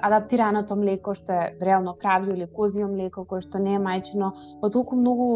адаптираното 0.03 0.77
млеко 0.77 1.15
што 1.15 1.33
е 1.33 1.45
реално 1.63 1.95
кравјо 1.99 2.35
или 2.35 2.47
козио 2.47 2.89
млеко 2.91 3.25
кое 3.29 3.41
што 3.45 3.61
не 3.63 3.75
е 3.77 3.81
мајчино, 3.83 4.31
од 4.63 4.73
толку 4.75 4.97
многу 4.99 5.29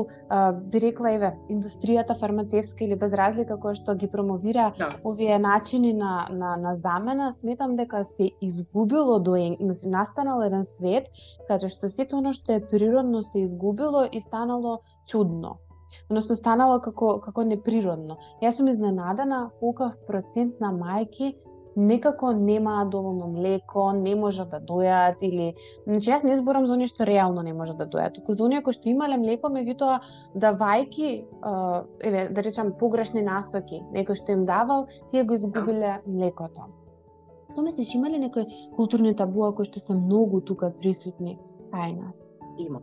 би 0.73 0.83
рекла 0.83 1.13
еве 1.15 1.33
индустријата 1.53 2.19
фармацевска 2.21 2.85
или 2.85 2.99
без 2.99 3.13
разлика 3.13 3.59
која 3.63 3.79
што 3.79 3.95
ги 3.95 4.11
промовира 4.11 4.73
да. 4.79 4.91
овие 5.05 5.39
начини 5.39 5.93
на, 5.95 6.27
на, 6.31 6.57
на 6.57 6.77
замена, 6.77 7.33
сметам 7.35 7.77
дека 7.77 8.05
се 8.05 8.31
изгубило 8.41 9.19
до 9.21 9.37
настанал 9.87 10.43
еден 10.43 10.65
свет 10.65 11.09
каде 11.49 11.69
што 11.69 11.89
сето 11.89 12.19
оно 12.19 12.33
што 12.33 12.59
е 12.59 12.67
природно 12.67 13.23
се 13.23 13.47
изгубило 13.47 14.07
и 14.11 14.21
станало 14.21 14.81
чудно 15.07 15.59
односно 16.11 16.37
станало 16.37 16.79
како 16.81 17.17
како 17.25 17.45
неприродно. 17.45 18.19
Јас 18.43 18.59
сум 18.59 18.69
изненадана 18.73 19.51
колкав 19.61 19.97
процент 20.09 20.61
на 20.61 20.73
мајки 20.75 21.35
некако 21.77 22.33
немаат 22.33 22.91
доволно 22.91 23.29
млеко, 23.29 23.93
не 23.93 24.15
можат 24.15 24.51
да 24.51 24.61
дојат 24.61 25.21
или 25.21 25.55
значи 25.87 26.11
јас 26.11 26.25
не 26.25 26.39
зборам 26.39 26.67
за 26.67 26.73
оние 26.73 26.89
што 26.89 27.05
реално 27.05 27.43
не 27.43 27.53
можат 27.53 27.77
да 27.77 27.87
дојат, 27.87 28.17
туку 28.17 28.33
за 28.33 28.45
оние 28.45 28.63
кои 28.63 28.73
што 28.73 28.89
имале 28.89 29.19
млеко, 29.21 29.53
меѓутоа 29.53 30.01
давајки 30.35 31.27
еве 32.01 32.29
да 32.33 32.43
речам 32.43 32.73
погрешни 32.81 33.23
насоки, 33.23 33.83
некој 33.93 34.17
што 34.17 34.33
им 34.33 34.47
давал, 34.47 34.89
тие 35.11 35.25
го 35.25 35.37
изгубиле 35.37 36.01
млекото. 36.07 36.73
Што 37.53 37.63
мислиш, 37.63 37.95
има 37.95 38.09
ли 38.09 38.19
некои 38.19 38.49
културни 38.77 39.15
табуа 39.15 39.53
кои 39.53 39.69
што 39.69 39.81
се 39.81 39.95
многу 39.95 40.41
тука 40.41 40.73
присутни 40.81 41.39
кај 41.73 41.97
нас? 42.01 42.25
Има. 42.59 42.81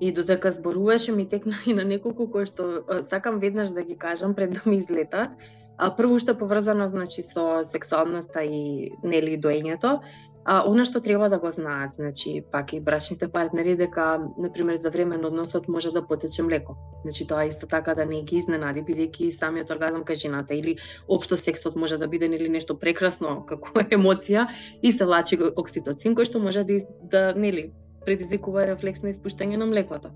И 0.00 0.12
додека 0.12 0.50
зборуваше 0.50 1.12
ми 1.12 1.28
текна 1.28 1.54
и 1.66 1.74
на 1.74 1.84
неколку 1.84 2.30
кои 2.30 2.46
што 2.46 2.84
сакам 3.02 3.40
веднаш 3.42 3.74
да 3.74 3.82
ги 3.82 3.98
кажам 3.98 4.34
пред 4.34 4.54
да 4.54 4.70
ми 4.70 4.76
излетат, 4.76 5.34
А, 5.78 5.90
прво 5.94 6.18
што 6.18 6.34
е 6.34 6.38
поврзано 6.38 6.88
значи 6.90 7.22
со 7.22 7.62
сексуалноста 7.64 8.42
и 8.42 8.90
нели 9.02 9.38
доењето, 9.38 10.00
а 10.48 10.62
она 10.64 10.84
што 10.88 11.00
треба 11.04 11.28
да 11.28 11.38
го 11.38 11.50
знаат, 11.50 11.92
значи 11.96 12.42
пак 12.52 12.72
и 12.72 12.80
брачните 12.80 13.28
партнери 13.28 13.76
дека 13.76 14.06
на 14.38 14.50
пример 14.52 14.76
за 14.76 14.90
време 14.90 15.16
на 15.16 15.28
односот 15.28 15.68
може 15.68 15.92
да 15.92 16.06
потече 16.06 16.42
млеко. 16.42 16.76
Значи 17.02 17.26
тоа 17.26 17.44
исто 17.44 17.66
така 17.66 17.94
да 17.94 18.06
не 18.06 18.22
ги 18.22 18.38
изненади 18.40 18.80
бидејќи 18.80 19.28
самиот 19.30 19.70
оргазам 19.70 20.06
кај 20.08 20.18
жената 20.22 20.54
или 20.54 20.78
општо 21.08 21.36
сексот 21.36 21.76
може 21.76 21.98
да 21.98 22.08
биде 22.08 22.28
нели 22.28 22.48
нешто 22.48 22.78
прекрасно 22.78 23.44
како 23.50 23.84
емоција 23.90 24.48
и 24.82 24.92
се 24.92 25.04
лачи 25.04 25.38
окситоцин 25.56 26.16
кој 26.16 26.24
што 26.24 26.40
може 26.40 26.64
да 26.64 26.80
да 27.02 27.22
нели 27.36 27.70
предизвикува 28.06 28.66
рефлексно 28.66 29.12
испуштање 29.12 29.56
на 29.60 29.66
млекото. 29.66 30.10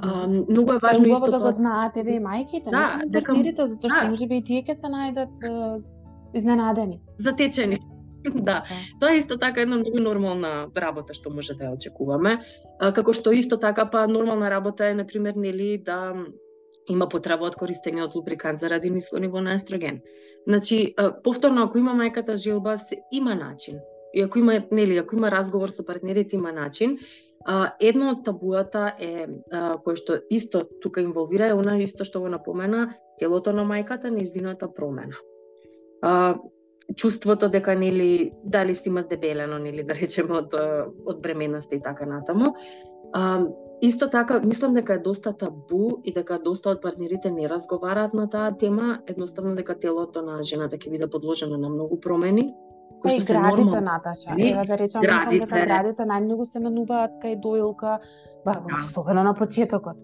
А, 0.00 0.26
многу 0.26 0.72
е 0.72 0.78
важно 0.82 1.06
исто 1.08 1.30
да 1.30 1.38
го 1.38 1.52
знаат 1.52 1.96
еве 1.96 2.18
и 2.18 2.20
мајките, 2.20 2.70
да, 2.70 2.98
не 3.00 3.06
дека 3.08 3.32
партнерите, 3.32 3.66
затоа 3.66 3.88
што 3.88 4.00
да. 4.04 4.08
можеби 4.12 4.40
и 4.40 4.44
тие 4.44 4.64
ќе 4.66 4.76
се 4.76 4.90
најдат 4.92 5.46
изненадени. 6.36 7.00
Затечени. 7.18 7.78
да, 8.48 8.64
тоа 9.00 9.14
е 9.14 9.22
исто 9.22 9.38
така 9.38 9.62
една 9.64 9.78
многу 9.80 10.00
нормална 10.02 10.68
работа 10.76 11.14
што 11.14 11.30
може 11.30 11.56
да 11.56 11.70
ја 11.70 11.78
очекуваме. 11.78 12.38
А, 12.78 12.92
како 12.92 13.16
што 13.16 13.32
исто 13.32 13.56
така 13.56 13.88
па 13.88 14.06
нормална 14.06 14.50
работа 14.50 14.90
е 14.92 14.94
на 14.94 15.06
пример 15.06 15.34
нели 15.36 15.78
да 15.78 16.12
има 16.88 17.08
потреба 17.08 17.48
од 17.48 17.56
користење 17.56 18.04
од 18.04 18.16
лубрикант 18.16 18.60
заради 18.60 18.90
ниско 18.90 19.18
ниво 19.18 19.40
на 19.40 19.54
естроген. 19.54 20.00
Значи, 20.46 20.94
повторно 21.24 21.64
ако 21.64 21.78
има 21.78 21.94
мајката 21.94 22.36
желба, 22.36 22.76
има 23.12 23.34
начин. 23.34 23.80
И 24.14 24.22
ако 24.22 24.38
има 24.38 24.62
нели, 24.72 24.96
ако 24.96 25.16
има 25.16 25.30
разговор 25.30 25.68
со 25.68 25.84
партнерите, 25.84 26.36
има 26.36 26.52
начин 26.52 26.98
А, 27.44 27.72
едно 27.80 28.10
од 28.12 28.24
табуата 28.26 28.92
е 28.98 29.26
а, 29.52 29.78
кој 29.84 29.96
што 29.96 30.18
исто 30.30 30.64
тука 30.82 31.00
инволвира 31.00 31.48
е 31.48 31.56
она 31.56 31.78
исто 31.78 32.04
што 32.04 32.20
го 32.20 32.28
напомена 32.28 32.88
телото 33.18 33.52
на 33.52 33.64
мајката, 33.64 34.10
неизината 34.10 34.68
промена. 34.68 35.16
А, 36.02 36.36
чувството 36.96 37.48
дека 37.48 37.74
нели 37.74 38.32
дали 38.44 38.74
си 38.74 38.88
има 38.88 39.02
здебелено 39.02 39.58
нели 39.58 39.82
да 39.82 39.94
речеме 39.94 40.34
од 40.42 40.54
од 41.06 41.22
бременоста 41.22 41.76
и 41.76 41.82
така 41.82 42.06
натаму. 42.06 42.54
А, 43.12 43.46
исто 43.80 44.10
така 44.10 44.40
мислам 44.40 44.74
дека 44.74 44.94
е 44.94 44.98
доста 44.98 45.32
табу 45.32 46.00
и 46.04 46.12
дека 46.12 46.38
доста 46.38 46.70
од 46.70 46.82
партнерите 46.82 47.30
не 47.30 47.48
разговараат 47.48 48.14
на 48.14 48.28
таа 48.30 48.56
тема, 48.58 48.98
едноставно 49.06 49.54
дека 49.54 49.78
телото 49.78 50.22
на 50.22 50.42
жената 50.42 50.76
ќе 50.76 50.90
биде 50.90 51.06
подложено 51.06 51.56
на 51.56 51.68
многу 51.68 52.00
промени 52.00 52.50
кои 53.00 53.10
што 53.10 53.20
се 53.26 53.32
градите, 53.32 53.64
нормал... 53.64 53.80
Наташа. 53.80 54.34
Ева 54.38 54.64
да 54.66 54.78
речам, 54.78 55.02
градите... 55.02 55.46
дека 55.46 55.64
градите 55.64 56.08
најмногу 56.08 56.48
се 56.50 56.58
менуваат 56.58 57.16
кај 57.22 57.38
доилка, 57.40 57.98
ба, 58.44 58.58
да. 58.58 58.82
особено 58.84 59.24
на 59.24 59.34
почетокот. 59.34 59.96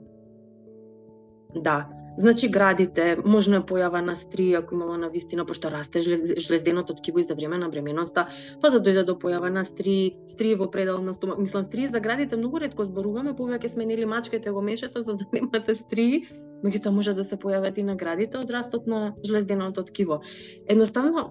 Да, 1.55 1.87
Значи 2.17 2.49
градите, 2.49 3.17
можно 3.27 3.57
е 3.59 3.67
појава 3.67 3.99
на 4.01 4.15
стри 4.17 4.53
ако 4.55 4.75
имало 4.75 4.97
на 4.97 5.09
вистина 5.11 5.45
пошто 5.45 5.71
расте 5.71 6.01
жлезденото 6.39 6.95
ткиво 6.95 7.23
за 7.23 7.35
време 7.35 7.59
на 7.59 7.69
бременоста, 7.69 8.29
па 8.63 8.71
да 8.71 8.79
дојде 8.79 9.03
до 9.05 9.19
појава 9.19 9.51
на 9.51 9.65
стри, 9.65 10.15
стри 10.31 10.55
во 10.55 10.71
предал 10.71 11.03
на 11.03 11.13
стомак. 11.15 11.39
Мислам 11.39 11.65
стри 11.65 11.87
за 11.87 12.01
градите 12.01 12.37
многу 12.37 12.63
ретко 12.63 12.85
зборуваме, 12.85 13.35
повеќе 13.35 13.67
сме 13.67 13.85
нели 13.85 14.07
мачките 14.07 14.51
го 14.51 14.63
мешето 14.63 15.03
за 15.03 15.15
да 15.15 15.27
немате 15.33 15.75
стри, 15.75 16.29
меѓутоа 16.65 16.91
може 16.97 17.15
да 17.15 17.25
се 17.25 17.37
појават 17.37 17.79
и 17.79 17.87
наградите 17.87 18.39
од 18.41 18.51
растот 18.51 18.87
на 18.91 19.15
жлезденото 19.27 19.85
ткиво. 19.91 20.21
Едноставно, 20.67 21.27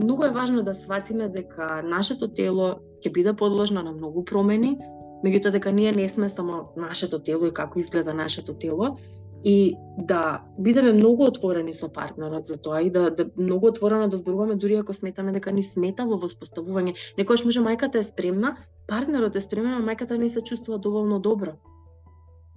многу 0.00 0.24
е 0.24 0.32
важно 0.32 0.62
да 0.62 0.74
сватиме 0.74 1.28
дека 1.28 1.82
нашето 1.84 2.28
тело 2.28 2.78
ќе 3.04 3.12
биде 3.12 3.36
подложно 3.36 3.82
на 3.82 3.92
многу 3.92 4.24
промени, 4.24 4.78
меѓутоа 5.24 5.52
дека 5.58 5.72
ние 5.72 5.92
не 5.92 6.08
сме 6.08 6.28
само 6.28 6.72
нашето 6.76 7.18
тело 7.18 7.46
и 7.46 7.54
како 7.54 7.78
изгледа 7.78 8.14
нашето 8.14 8.54
тело, 8.54 8.96
и 9.44 9.76
да 9.98 10.42
бидеме 10.58 10.92
многу 10.92 11.24
отворени 11.24 11.72
со 11.74 11.88
партнерот 11.88 12.46
за 12.46 12.56
тоа 12.58 12.80
и 12.82 12.90
да, 12.90 13.10
да 13.10 13.28
многу 13.36 13.68
отворено 13.68 14.08
да 14.08 14.16
зборуваме 14.16 14.56
дури 14.56 14.74
ако 14.74 14.92
сметаме 14.92 15.32
дека 15.32 15.52
ни 15.52 15.62
смета 15.62 16.06
во 16.06 16.18
воспоставување. 16.18 16.96
Некојаш 17.18 17.44
може 17.46 17.62
мајката 17.62 18.02
е 18.02 18.08
спремна, 18.08 18.56
партнерот 18.88 19.36
е 19.36 19.40
спремен, 19.40 19.78
а 19.78 19.84
мајката 19.84 20.18
не 20.18 20.28
се 20.28 20.40
чувствува 20.40 20.78
доволно 20.78 21.20
добро. 21.20 21.54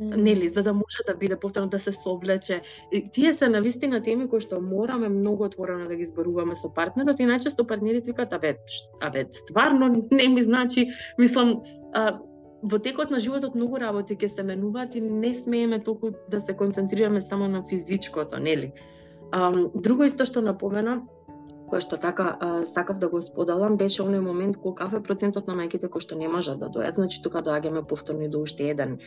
Нели, 0.01 0.49
за 0.49 0.63
да 0.63 0.73
може 0.73 0.97
да 1.07 1.15
биде 1.15 1.35
повторно 1.35 1.69
да 1.69 1.79
се 1.79 1.91
соблече. 1.91 2.61
Тие 3.11 3.33
се 3.33 3.49
на 3.49 3.61
вистина 3.61 4.01
теми 4.01 4.25
кои 4.29 4.41
што 4.41 4.57
мораме 4.61 5.09
многу 5.09 5.45
отворено 5.45 5.85
да 5.87 5.95
ги 5.95 6.05
зборуваме 6.05 6.55
со 6.57 6.73
партнерот 6.73 7.21
и 7.21 7.27
најчесто 7.29 7.67
партнерите 7.69 8.09
викаат 8.09 8.33
абе, 8.33 8.57
абе 9.01 9.27
стварно 9.29 10.01
не 10.11 10.27
ми 10.27 10.41
значи, 10.41 10.87
мислам, 11.21 11.61
а, 11.93 12.17
во 12.63 12.79
текот 12.79 13.13
на 13.13 13.19
животот 13.19 13.53
многу 13.55 13.77
работи 13.77 14.17
ќе 14.17 14.27
се 14.27 14.43
менуваат 14.43 14.97
и 14.97 15.01
не 15.01 15.35
смееме 15.37 15.79
толку 15.79 16.11
да 16.29 16.39
се 16.39 16.57
концентрираме 16.57 17.21
само 17.21 17.47
на 17.47 17.61
физичкото, 17.69 18.39
нели? 18.41 18.73
А, 19.31 19.53
друго 19.75 20.09
исто 20.09 20.25
што 20.25 20.41
напомена, 20.41 21.03
кое 21.69 21.81
што 21.81 22.01
така 22.01 22.37
а, 22.41 22.65
сакав 22.65 22.97
да 22.97 23.07
го 23.07 23.21
споделам, 23.21 23.77
беше 23.77 24.01
оној 24.01 24.25
момент 24.25 24.57
кога 24.57 24.85
кафе 24.85 24.99
процентот 25.05 25.47
на 25.47 25.53
мајките 25.53 25.93
кои 25.93 26.01
што 26.01 26.17
не 26.17 26.27
можат 26.27 26.57
да 26.59 26.73
дојат, 26.73 26.97
значи 26.97 27.21
тука 27.21 27.45
доаѓаме 27.45 27.85
повторно 27.85 28.27
до 28.29 28.41
уште 28.41 28.69
еден 28.73 28.97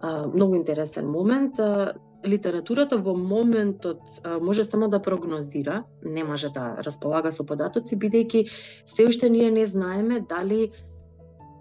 а, 0.00 0.26
многу 0.26 0.54
интересен 0.54 1.10
момент. 1.10 1.58
А, 1.58 1.92
литературата 2.26 2.98
во 2.98 3.14
моментот 3.16 4.00
а, 4.24 4.38
може 4.40 4.64
само 4.64 4.88
да 4.88 5.02
прогнозира, 5.02 5.84
не 6.04 6.24
може 6.24 6.48
да 6.48 6.76
располага 6.84 7.32
со 7.32 7.44
податоци, 7.46 7.96
бидејќи 7.96 8.48
се 8.84 9.06
уште 9.08 9.30
ние 9.30 9.50
не 9.50 9.66
знаеме 9.66 10.20
дали 10.20 10.72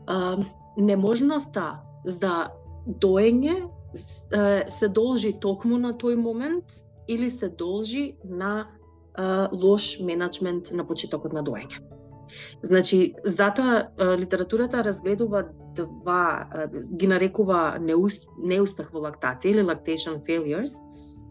а, 0.08 0.38
неможноста 0.78 1.80
за 2.06 2.50
доење 2.86 3.70
се 4.70 4.88
должи 4.88 5.34
токму 5.42 5.78
на 5.78 5.94
тој 5.98 6.16
момент 6.16 6.86
или 7.08 7.30
се 7.30 7.50
должи 7.50 8.16
на 8.24 8.68
а, 9.16 9.50
лош 9.52 10.00
менеджмент 10.00 10.72
на 10.72 10.86
почетокот 10.86 11.34
на 11.34 11.44
доење. 11.44 11.82
Значи, 12.62 13.16
затоа 13.26 13.90
литературата 14.18 14.84
разгледува 14.84 15.48
два, 15.86 16.48
ги 16.98 17.08
нарекува 17.08 17.78
неус, 17.80 18.26
неуспех 18.38 18.94
во 18.94 19.06
лактација 19.08 19.54
или 19.54 19.66
lactation 19.68 20.20
failures, 20.28 20.76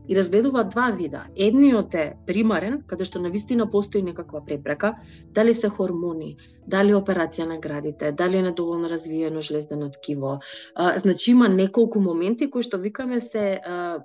и 0.09 0.17
разгледува 0.17 0.65
два 0.65 0.91
вида. 0.91 1.27
Едниот 1.37 1.95
е 1.95 2.05
примарен, 2.27 2.81
каде 2.89 3.05
што 3.05 3.21
на 3.21 3.29
вистина 3.31 3.69
постои 3.71 4.03
некаква 4.03 4.41
препрека, 4.45 4.95
дали 5.37 5.53
се 5.55 5.69
хормони, 5.69 6.37
дали 6.67 6.97
операција 6.97 7.45
на 7.45 7.59
градите, 7.61 8.13
дали 8.13 8.41
е 8.41 8.49
недоволно 8.49 8.89
развиено 8.89 9.41
жлездено 9.45 9.91
ткиво. 9.91 10.39
А, 10.75 10.99
значи 10.99 11.31
има 11.31 11.49
неколку 11.49 12.01
моменти 12.01 12.51
кои 12.51 12.65
што 12.65 12.81
викаме 12.81 13.21
се 13.21 13.61
а, 13.61 14.01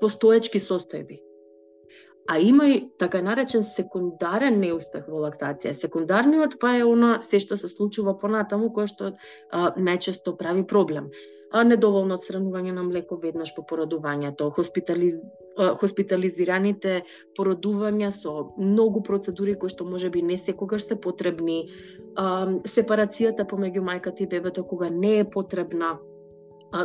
постоечки 0.00 0.60
состојби. 0.60 1.23
А 2.26 2.38
има 2.38 2.68
и 2.68 2.90
така 2.98 3.20
наречен 3.22 3.62
секундарен 3.62 4.56
неуспех 4.60 5.08
во 5.12 5.20
лактација. 5.26 5.74
Секундарниот 5.76 6.56
па 6.60 6.72
е 6.78 6.84
она 6.88 7.18
се 7.22 7.40
што 7.42 7.56
се 7.60 7.68
случува 7.68 8.16
понатаму 8.18 8.70
кое 8.72 8.88
што 8.88 9.12
а, 9.12 9.74
најчесто 9.76 10.36
прави 10.40 10.64
проблем. 10.64 11.10
А, 11.52 11.64
недоволно 11.68 12.16
отстранување 12.16 12.72
на 12.72 12.82
млеко 12.82 13.20
веднаш 13.20 13.52
по 13.54 13.62
породувањето, 13.62 14.48
хоспитализ... 14.56 15.18
хоспитализираните 15.80 16.94
породувања 17.38 18.08
со 18.10 18.32
многу 18.56 19.04
процедури 19.06 19.54
кои 19.54 19.70
што 19.70 19.84
може 19.86 20.10
би 20.10 20.22
не 20.22 20.38
секогаш 20.40 20.88
се 20.88 20.96
потребни, 20.96 21.68
а, 22.16 22.48
сепарацијата 22.64 23.46
помеѓу 23.52 23.84
мајката 23.84 24.24
и 24.24 24.26
бебето 24.32 24.64
кога 24.64 24.88
не 24.88 25.18
е 25.20 25.30
потребна, 25.36 25.98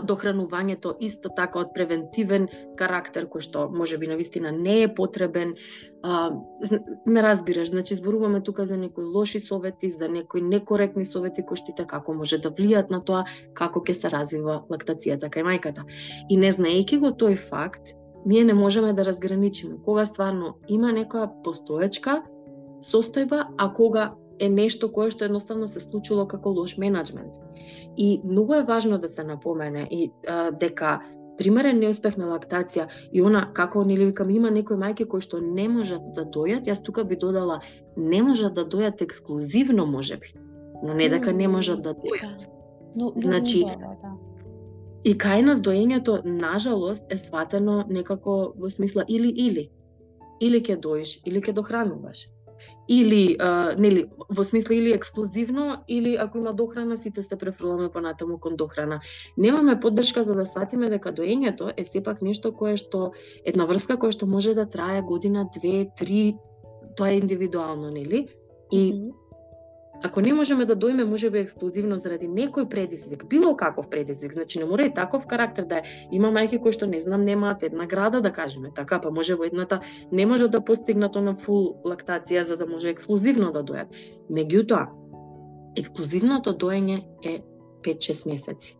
дохранувањето 0.03 0.95
исто 0.99 1.29
така 1.35 1.59
од 1.63 1.73
превентивен 1.75 2.47
карактер 2.77 3.27
кој 3.31 3.45
што 3.45 3.67
може 3.73 3.97
би 3.97 4.07
навистина 4.07 4.51
не 4.51 4.83
е 4.83 4.93
потребен. 4.95 5.55
А, 6.03 6.31
ме 7.05 7.21
разбираш, 7.23 7.69
значи 7.69 7.95
зборуваме 7.95 8.41
тука 8.41 8.65
за 8.65 8.77
некои 8.77 9.03
лоши 9.03 9.39
совети, 9.39 9.89
за 9.89 10.09
некои 10.09 10.41
некоректни 10.41 11.05
совети 11.05 11.45
кои 11.45 11.57
што 11.57 11.75
така 11.75 11.99
како 11.99 12.13
може 12.13 12.37
да 12.37 12.51
влијат 12.51 12.91
на 12.93 13.01
тоа 13.03 13.25
како 13.53 13.81
ќе 13.83 13.93
се 13.97 14.11
развива 14.13 14.63
лактацијата 14.69 15.29
кај 15.33 15.47
мајката. 15.47 15.85
И 16.29 16.37
не 16.37 16.51
знаејќи 16.53 16.99
го 17.03 17.11
тој 17.11 17.35
факт, 17.35 17.95
ние 18.25 18.43
не 18.43 18.53
можеме 18.53 18.93
да 18.93 19.05
разграничиме 19.05 19.79
кога 19.85 20.05
стварно 20.05 20.55
има 20.67 20.93
некоја 20.95 21.29
постоечка 21.43 22.21
состојба, 22.83 23.47
а 23.57 23.73
кога 23.73 24.13
е 24.39 24.49
нешто 24.49 24.89
кое 24.91 25.11
што 25.11 25.25
едноставно 25.25 25.67
се 25.67 25.79
случило 25.79 26.25
како 26.27 26.51
лош 26.55 26.77
менеджмент. 26.77 27.39
И 27.97 28.21
многу 28.23 28.53
е 28.53 28.63
важно 28.63 28.97
да 28.97 29.07
се 29.07 29.23
напомене 29.23 29.87
и 29.91 30.11
а, 30.27 30.51
дека 30.51 30.99
примерен 31.37 31.79
неуспех 31.79 32.17
на 32.17 32.27
лактација 32.33 32.87
и 33.11 33.21
она 33.21 33.45
како 33.53 33.83
нели 33.83 34.09
викам 34.11 34.29
има 34.29 34.51
некои 34.51 34.77
мајки 34.77 35.07
кои 35.07 35.21
што 35.21 35.39
не 35.39 35.67
можат 35.69 36.11
да 36.15 36.25
дојат, 36.25 36.67
јас 36.67 36.83
тука 36.83 37.03
би 37.03 37.15
додала 37.15 37.61
не 37.97 38.21
можат 38.23 38.53
да 38.53 38.65
дојат 38.65 39.01
ексклузивно 39.01 39.85
можеби, 39.85 40.33
но 40.83 40.93
не 40.93 41.09
дека 41.09 41.33
не 41.33 41.47
можат 41.47 41.81
да 41.81 41.93
дојат. 41.93 42.47
Но, 42.95 43.13
значи, 43.15 43.63
да. 43.63 44.15
И 45.03 45.13
кај 45.15 45.45
нас 45.47 45.61
доењето, 45.63 46.19
нажалост, 46.25 47.05
е 47.11 47.17
сватено 47.17 47.85
некако 47.87 48.53
во 48.59 48.69
смисла 48.69 49.05
или-или. 49.07 49.69
Или 50.41 50.59
ќе 50.59 50.75
доиш, 50.79 51.19
или 51.25 51.39
ќе 51.39 51.53
дохрануваш 51.55 52.27
или 52.87 53.35
а, 53.39 53.75
нели 53.77 54.09
во 54.29 54.43
смисла 54.43 54.75
или 54.75 54.93
експлозивно, 54.93 55.83
или 55.87 56.15
ако 56.15 56.37
има 56.37 56.53
дохрана 56.53 56.97
сите 56.97 57.21
се 57.21 57.35
префрламе 57.35 57.89
понатаму 57.89 58.39
кон 58.39 58.55
дохрана. 58.55 58.99
Немаме 59.37 59.79
поддршка 59.79 60.23
за 60.23 60.35
да 60.35 60.45
сватиме 60.45 60.89
дека 60.89 61.13
доењето 61.13 61.73
е 61.77 61.85
сепак 61.85 62.21
нешто 62.21 62.51
кое 62.51 62.77
што 62.77 63.11
една 63.45 63.65
врска 63.65 63.97
која 63.97 64.11
што 64.11 64.25
може 64.25 64.53
да 64.53 64.65
трае 64.65 65.01
година, 65.01 65.49
две, 65.53 65.89
три, 65.97 66.35
тоа 66.97 67.09
е 67.09 67.17
индивидуално, 67.17 67.91
нели? 67.91 68.27
И 68.71 68.93
mm 68.93 68.95
-hmm 68.95 69.28
Ако 70.03 70.21
не 70.21 70.33
можеме 70.33 70.65
да 70.65 70.75
дојме 70.79 71.03
можеби 71.03 71.41
ексклузивно 71.43 71.97
заради 71.99 72.27
некој 72.27 72.69
предизвик, 72.69 73.25
било 73.27 73.55
каков 73.55 73.89
предизвик, 73.89 74.33
значи 74.33 74.59
не 74.59 74.65
мора 74.65 74.85
и 74.85 74.93
таков 74.93 75.27
карактер 75.27 75.65
да 75.65 75.77
е. 75.77 75.83
Има 76.11 76.31
мајки 76.31 76.59
кои 76.59 76.71
што 76.71 76.87
не 76.87 77.01
знам 77.01 77.21
немаат 77.21 77.63
една 77.63 77.85
града 77.85 78.21
да 78.21 78.31
кажеме, 78.31 78.71
така 78.75 79.01
па 79.01 79.11
може 79.11 79.35
во 79.35 79.43
едната 79.43 79.81
не 80.11 80.25
може 80.25 80.47
да 80.47 80.61
постигнат 80.61 81.15
на 81.15 81.35
фул 81.35 81.75
лактација 81.83 82.43
за 82.43 82.55
да 82.55 82.65
може 82.65 82.89
ексклузивно 82.89 83.51
да 83.51 83.63
дојат. 83.63 83.91
Меѓутоа, 84.31 84.87
ексклузивното 85.75 86.55
доење 86.55 87.03
е 87.23 87.41
5-6 87.83 88.27
месеци. 88.31 88.77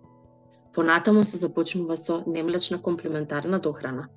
Понатаму 0.74 1.24
се 1.24 1.38
започнува 1.38 1.98
со 1.98 2.24
немлечна 2.28 2.82
комплементарна 2.82 3.60
дохрана. 3.60 4.08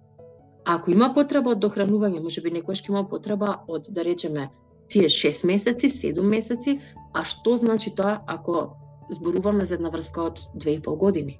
Ако 0.65 0.91
има 0.91 1.15
потреба 1.15 1.57
од 1.57 1.59
дохранување, 1.59 2.23
можеби 2.23 2.53
некојаш 2.55 2.85
ќе 2.87 2.91
има 2.95 3.09
потреба 3.09 3.65
од 3.67 3.91
да 3.91 4.05
речеме 4.05 4.51
тие 4.89 5.09
6 5.09 5.47
месеци, 5.47 5.89
7 5.89 6.23
месеци, 6.23 6.81
а 7.15 7.25
што 7.25 7.57
значи 7.57 7.95
тоа 7.95 8.21
ако 8.27 8.77
зборуваме 9.11 9.65
за 9.67 9.75
една 9.75 9.89
врска 9.89 10.23
од 10.23 10.39
2,5 10.57 10.97
години? 10.97 11.39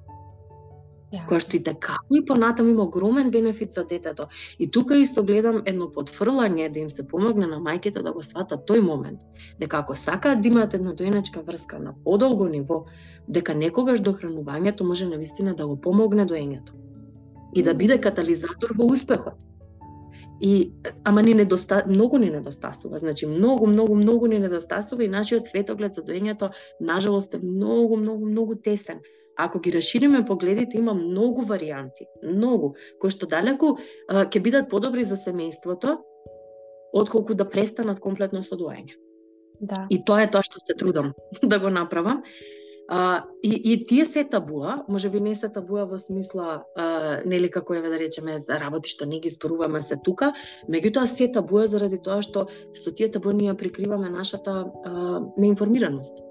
Yeah. 1.13 1.27
која 1.29 1.43
што 1.45 1.57
и 1.59 1.61
како 1.61 2.15
и 2.17 2.23
понатаму 2.25 2.71
има 2.73 2.87
огромен 2.87 3.29
бенефит 3.29 3.75
за 3.77 3.83
детето. 3.85 4.25
И 4.57 4.65
тука 4.71 4.97
исто 4.97 5.21
гледам 5.23 5.61
едно 5.65 5.85
подфрлање 5.93 6.71
да 6.73 6.79
им 6.79 6.89
се 6.89 7.05
помогне 7.07 7.45
на 7.47 7.59
мајките 7.61 8.01
да 8.01 8.13
го 8.13 8.23
сватат 8.25 8.65
тој 8.65 8.81
момент, 8.81 9.21
дека 9.59 9.77
ако 9.77 9.95
сакаат 9.95 10.41
да 10.41 10.47
имаат 10.47 10.73
една 10.73 10.93
доеначка 10.93 11.41
врска 11.41 11.79
на 11.79 11.93
подолго 12.03 12.47
ниво, 12.49 12.85
дека 13.27 13.53
некогаш 13.53 14.01
дохранувањето 14.01 14.81
може 14.81 15.05
навистина 15.05 15.53
да 15.53 15.67
го 15.67 15.77
помогне 15.77 16.25
доењето 16.25 16.73
и 17.53 17.61
да 17.63 17.73
биде 17.73 18.01
катализатор 18.01 18.73
во 18.73 18.89
успехот. 18.89 19.45
И 20.43 20.73
ама 21.03 21.21
ни 21.23 21.33
недоста 21.33 21.83
многу 21.87 22.17
ни 22.17 22.29
недостасува, 22.29 22.99
значи 22.99 23.25
многу 23.25 23.67
многу 23.67 23.95
многу 23.95 24.27
ни 24.27 24.39
недостасува 24.39 25.03
и 25.03 25.07
нашиот 25.07 25.47
светоглед 25.47 25.93
за 25.95 26.03
доењето 26.03 26.49
нажалост 26.79 27.33
е 27.33 27.39
многу 27.39 27.97
многу 27.97 28.25
многу 28.25 28.55
тесен. 28.55 28.99
Ако 29.37 29.59
ги 29.59 29.71
расшириме 29.71 30.25
погледите, 30.25 30.77
има 30.77 30.93
многу 30.93 31.41
варијанти, 31.47 32.05
многу, 32.23 32.75
кои 32.99 33.09
што 33.09 33.25
далеку 33.25 33.77
ќе 34.11 34.41
бидат 34.43 34.69
подобри 34.69 35.07
за 35.07 35.15
семејството, 35.15 35.95
отколку 36.93 37.33
да 37.33 37.47
престанат 37.49 38.03
комплетно 38.03 38.43
со 38.43 38.59
доење. 38.59 38.99
Да. 39.61 39.87
И 39.89 40.03
тоа 40.03 40.25
е 40.27 40.31
тоа 40.31 40.43
што 40.43 40.59
се 40.59 40.75
трудам 40.75 41.13
да 41.41 41.59
го 41.59 41.71
направам. 41.71 42.21
А, 42.95 43.23
и, 43.43 43.61
и 43.73 43.85
тие 43.85 44.05
се 44.05 44.23
табуа, 44.23 44.83
може 44.87 45.09
би 45.09 45.19
не 45.19 45.31
се 45.35 45.47
табуа 45.49 45.87
во 45.89 45.97
смисла, 45.97 46.59
а, 46.77 46.85
нели 47.25 47.49
како 47.49 47.73
еве 47.73 47.89
да 47.89 47.97
речеме, 47.97 48.35
за 48.37 48.59
работи 48.61 48.91
што 48.91 49.07
не 49.09 49.17
ги 49.23 49.31
зборуваме 49.33 49.79
се 49.81 49.95
тука, 49.97 50.29
меѓутоа 50.69 51.09
се 51.09 51.25
табуа 51.33 51.63
заради 51.71 51.97
тоа 51.97 52.21
што 52.21 52.43
со 52.77 52.93
тие 52.93 53.07
табуа 53.09 53.33
ние 53.33 53.55
прикриваме 53.57 54.11
нашата 54.13 54.53
а, 54.85 54.91
неинформираност. 55.41 56.21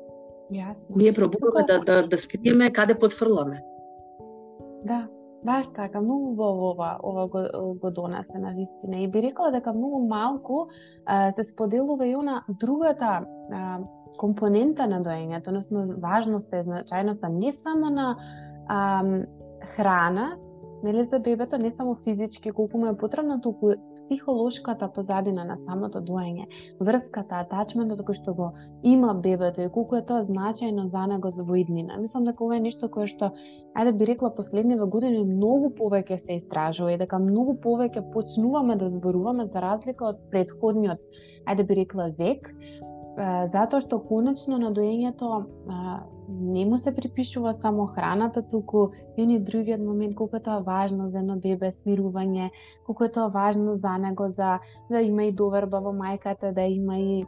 Јасно. 0.54 0.94
Ние 1.02 1.12
пробуваме 1.12 1.64
да, 1.66 1.80
да, 1.80 1.96
да 2.06 2.16
скриеме 2.16 2.70
каде 2.70 2.94
подфрламе. 2.94 3.58
Да. 4.86 5.08
Баш 5.42 5.66
така, 5.74 6.00
многу 6.00 6.30
убаво 6.30 6.70
ова, 6.70 6.98
ова 7.02 7.26
го, 7.26 7.40
го 7.74 7.90
донесе 7.90 8.38
на 8.38 8.54
вистина. 8.54 9.02
И 9.02 9.08
би 9.10 9.22
рекла 9.22 9.50
дека 9.50 9.74
многу 9.74 10.06
малку 10.06 10.68
а, 11.06 11.32
се 11.34 11.44
споделува 11.44 12.06
и 12.06 12.14
она 12.16 12.44
другата 12.48 13.26
а, 13.52 13.78
компонента 14.18 14.86
на 14.86 15.02
доењето, 15.02 15.48
односно 15.48 15.86
важноста 16.02 16.60
и 16.60 16.66
значајноста 16.66 17.28
не 17.28 17.52
само 17.52 17.90
на 17.90 18.16
а, 18.68 19.02
храна, 19.76 20.32
нели 20.82 21.04
за 21.04 21.18
бебето 21.18 21.58
не 21.58 21.70
само 21.70 21.94
физички 21.94 22.50
колку 22.50 22.78
му 22.78 22.86
е 22.86 22.96
потребно, 22.96 23.40
туку 23.40 23.70
психолошката 23.96 24.88
позадина 24.92 25.44
на 25.44 25.56
самото 25.58 26.00
доење, 26.02 26.46
врската, 26.80 27.42
атачментот 27.44 28.02
кој 28.06 28.18
што 28.18 28.34
го 28.34 28.48
има 28.82 29.14
бебето 29.14 29.62
и 29.62 29.70
колку 29.70 29.96
е 29.96 30.02
тоа 30.06 30.24
значајно 30.26 30.86
за 30.90 31.06
него 31.06 31.30
за 31.30 31.44
воиднина. 31.44 31.96
Мислам 31.98 32.24
дека 32.24 32.44
ова 32.44 32.56
е 32.56 32.64
нешто 32.66 32.90
кое 32.90 33.06
што 33.06 33.30
ајде 33.78 33.92
би 33.98 34.10
рекла 34.10 34.34
последниве 34.34 34.86
години 34.86 35.24
многу 35.24 35.70
повеќе 35.78 36.18
се 36.18 36.38
истражува 36.40 36.92
и 36.92 36.98
дека 36.98 37.18
многу 37.18 37.54
повеќе 37.62 38.02
почнуваме 38.12 38.76
да 38.76 38.90
зборуваме 38.90 39.46
за 39.46 39.62
разлика 39.62 40.10
од 40.12 40.24
предходниот 40.30 40.98
ајде 41.46 41.66
би 41.66 41.78
рекла 41.82 42.10
век, 42.18 42.50
затоа 43.16 43.80
што 43.84 43.98
конечно 44.08 44.58
на 44.58 44.70
доењето 44.72 45.44
не 46.28 46.64
му 46.64 46.78
се 46.78 46.94
припишува 46.94 47.54
само 47.54 47.86
храната, 47.86 48.42
туку 48.42 48.90
и 49.16 49.26
ни 49.26 49.38
другиот 49.40 49.80
момент 49.80 50.14
колку 50.14 50.36
е 50.36 50.40
тоа 50.40 50.62
важно 50.64 51.08
за 51.08 51.18
едно 51.18 51.36
бебе 51.36 51.72
смирување, 51.72 52.50
колку 52.86 53.04
е 53.04 53.12
тоа 53.12 53.28
важно 53.28 53.76
за 53.76 53.98
него 53.98 54.30
за 54.30 54.58
да 54.90 55.00
има 55.00 55.24
и 55.24 55.32
доверба 55.32 55.80
во 55.80 55.92
мајката, 55.92 56.52
да 56.52 56.62
има 56.62 56.98
и 56.98 57.24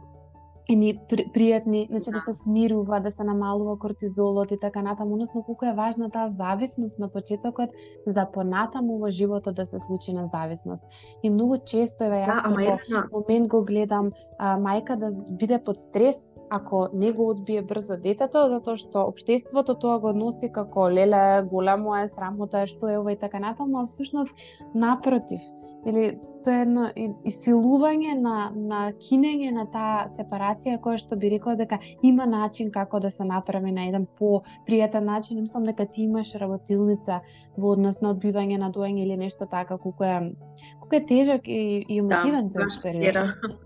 ни 0.69 0.99
при, 1.09 1.25
пријатни, 1.29 1.87
значи 1.87 2.11
да. 2.11 2.19
да 2.19 2.33
се 2.33 2.43
смирува, 2.43 2.99
да 2.99 3.11
се 3.11 3.23
намалува 3.23 3.77
кортизолот 3.79 4.51
и 4.51 4.59
така 4.59 4.81
натаму, 4.81 5.13
односно 5.13 5.43
колку 5.43 5.65
е 5.65 5.73
важна 5.73 6.09
таа 6.09 6.31
зависност 6.37 6.99
на 6.99 7.09
почетокот 7.09 7.69
за 8.07 8.25
понатаму 8.33 8.97
во 8.97 9.09
животот 9.09 9.55
да 9.55 9.65
се 9.65 9.79
случи 9.79 10.13
на 10.13 10.29
зависност. 10.33 10.83
И 11.23 11.29
многу 11.29 11.57
често 11.57 12.03
еве 12.03 12.25
јас 12.25 12.41
да, 12.41 12.77
како 12.77 13.09
момент 13.13 13.47
го 13.47 13.63
гледам 13.63 14.11
а, 14.39 14.57
мајка 14.57 14.95
да 14.95 15.11
биде 15.11 15.61
под 15.63 15.79
стрес 15.79 16.33
ако 16.49 16.89
не 16.93 17.11
го 17.11 17.29
одбие 17.29 17.61
брзо 17.61 17.97
детето, 17.97 18.47
затоа 18.49 18.77
што 18.77 19.05
општеството 19.09 19.75
тоа 19.81 19.99
го 19.99 20.13
носи 20.13 20.51
како 20.53 20.89
леле, 20.89 21.43
големо 21.49 21.95
е, 21.97 22.07
срамота 22.07 22.63
е, 22.63 22.69
што 22.69 22.89
е 22.89 22.97
ова 22.99 23.13
и 23.13 23.19
така 23.19 23.39
натаму, 23.39 23.81
а 23.81 23.85
всушност 23.85 24.31
напротив, 24.75 25.41
или 25.85 26.17
тоа 26.43 26.57
е 26.57 26.61
едно 26.65 26.85
исилување 27.29 28.15
на, 28.17 28.35
на 28.55 28.79
кинење 29.01 29.51
на 29.53 29.65
таа 29.71 30.07
сепарација 30.13 30.79
која 30.81 30.97
што 31.01 31.17
би 31.21 31.29
рекла 31.33 31.55
дека 31.59 31.79
има 32.03 32.25
начин 32.25 32.71
како 32.73 32.99
да 32.99 33.11
се 33.13 33.27
направи 33.27 33.71
на 33.71 33.85
еден 33.89 34.07
по 34.19 34.41
пријатен 34.67 35.05
начин. 35.05 35.41
Мислам 35.41 35.65
дека 35.69 35.85
ти 35.85 36.07
имаш 36.09 36.33
работилница 36.41 37.21
во 37.57 37.75
однос 37.77 38.01
на 38.01 38.15
одбивање 38.15 38.57
на 38.57 38.71
доање 38.71 39.05
или 39.05 39.17
нешто 39.17 39.45
така, 39.45 39.77
колку 39.77 40.03
е 40.03 40.33
колку 40.79 40.95
е 40.95 41.05
тежок 41.05 41.47
и, 41.47 41.85
и 41.87 41.99
емотивен 42.01 42.49
да, 42.49 42.65
тој 42.65 42.81
период. 42.81 43.59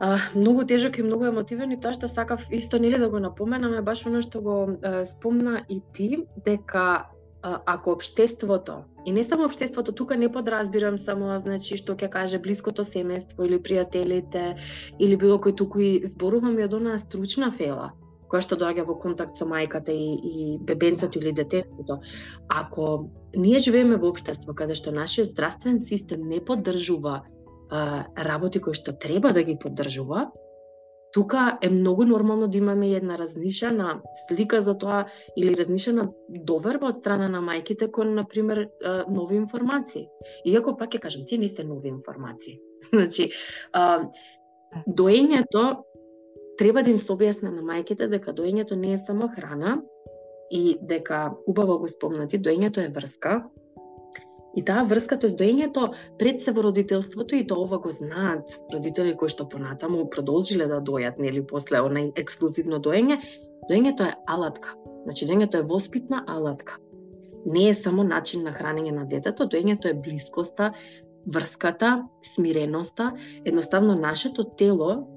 А, 0.00 0.18
многу 0.34 0.64
тежок 0.64 0.98
и 0.98 1.02
многу 1.02 1.24
емотивен 1.28 1.72
и 1.72 1.80
тоа 1.80 1.94
што 1.94 2.08
сакав 2.10 2.48
исто 2.50 2.80
нели 2.82 2.98
да 2.98 3.08
го 3.08 3.20
напоменаме 3.22 3.82
баш 3.82 4.06
оно 4.06 4.20
што 4.24 4.40
го 4.42 4.56
а, 4.82 5.04
спомна 5.06 5.62
и 5.68 5.80
ти 5.94 6.26
дека 6.44 7.13
ако 7.44 7.92
обштеството 7.92 8.84
и 9.06 9.12
не 9.12 9.24
само 9.24 9.44
обштеството 9.44 9.92
тука 9.92 10.16
не 10.16 10.32
подразбирам 10.32 10.98
само 10.98 11.38
значи 11.38 11.76
што 11.76 11.92
ќе 11.92 12.08
каже 12.08 12.40
блиското 12.40 12.84
семејство 12.88 13.44
или 13.44 13.58
пријателите 13.60 14.44
или 14.98 15.16
било 15.16 15.36
кој 15.36 15.56
туку 15.56 15.80
и 15.84 16.00
зборуваме 16.08 16.64
од 16.64 16.78
онаа 16.80 16.98
стручна 16.98 17.50
фела 17.52 17.92
која 18.32 18.40
што 18.40 18.56
доаѓа 18.58 18.86
во 18.88 18.96
контакт 18.98 19.36
со 19.36 19.44
мајката 19.46 19.92
и, 19.92 20.08
и 20.16 20.58
бебенцето 20.58 21.20
или 21.20 21.32
детето. 21.32 22.00
Ако 22.48 23.10
ние 23.36 23.58
живееме 23.58 23.96
во 23.96 24.08
обштество 24.10 24.54
каде 24.54 24.74
што 24.74 24.90
нашиот 24.90 25.28
здравствен 25.28 25.78
систем 25.80 26.24
не 26.28 26.40
поддржува 26.40 27.20
а, 27.70 28.04
работи 28.16 28.58
кои 28.58 28.74
што 28.74 28.96
треба 28.96 29.30
да 29.36 29.42
ги 29.42 29.58
поддржува, 29.60 30.30
тука 31.14 31.58
е 31.62 31.70
многу 31.70 32.04
нормално 32.04 32.48
да 32.48 32.58
имаме 32.58 32.90
една 32.90 33.18
разнишена 33.18 34.00
слика 34.28 34.60
за 34.60 34.78
тоа 34.78 35.04
или 35.36 35.54
разнишена 35.56 36.08
доверба 36.28 36.90
од 36.90 36.98
страна 36.98 37.28
на 37.30 37.38
мајките 37.38 37.90
кон 37.90 38.14
на 38.14 38.26
пример 38.28 38.66
нови 39.08 39.36
информации. 39.38 40.08
Иако 40.44 40.76
пак 40.76 40.90
ќе 40.90 41.00
кажам, 41.06 41.22
тие 41.22 41.38
не 41.38 41.48
сте 41.48 41.64
нови 41.64 41.88
информации. 41.88 42.58
значи, 42.90 43.30
доењето 44.90 45.84
треба 46.58 46.82
да 46.82 46.90
им 46.90 46.98
се 46.98 47.12
објасне 47.14 47.54
на 47.54 47.62
мајките 47.62 48.10
дека 48.10 48.34
доењето 48.34 48.74
не 48.74 48.94
е 48.94 48.98
само 48.98 49.30
храна 49.30 49.78
и 50.50 50.76
дека 50.82 51.30
убаво 51.46 51.78
го 51.78 51.88
спомнати, 51.88 52.42
доењето 52.42 52.82
е 52.82 52.90
врска, 52.90 53.44
И 54.56 54.62
таа 54.62 54.84
врска, 54.86 55.18
тоест 55.18 55.38
доењето 55.38 55.88
пред 56.18 56.42
се 56.42 56.52
во 56.54 56.62
родителството 56.68 57.34
и 57.34 57.46
тоа 57.46 57.64
ова 57.66 57.78
го 57.82 57.90
знаат 57.92 58.54
родители 58.72 59.16
кои 59.18 59.28
што 59.28 59.48
понатаму 59.50 60.06
продолжиле 60.10 60.68
да 60.70 60.80
дојат, 60.80 61.18
нели, 61.18 61.42
после 61.42 61.82
онај 61.82 62.12
ексклузивно 62.20 62.78
доење, 62.78 63.18
доењето 63.70 64.10
е 64.10 64.16
алатка. 64.26 64.76
Значи 65.04 65.26
доењето 65.26 65.58
е 65.58 65.68
воспитна 65.68 66.24
алатка. 66.26 66.78
Не 67.46 67.68
е 67.68 67.74
само 67.74 68.04
начин 68.04 68.44
на 68.44 68.52
хранење 68.52 68.94
на 68.94 69.04
детето, 69.04 69.48
доењето 69.50 69.90
е 69.90 69.98
блискоста, 70.06 70.72
врската, 71.26 72.04
смиреноста, 72.22 73.12
едноставно 73.44 73.94
нашето 73.94 74.44
тело 74.44 75.08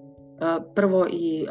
прво 0.75 1.05
и 1.09 1.47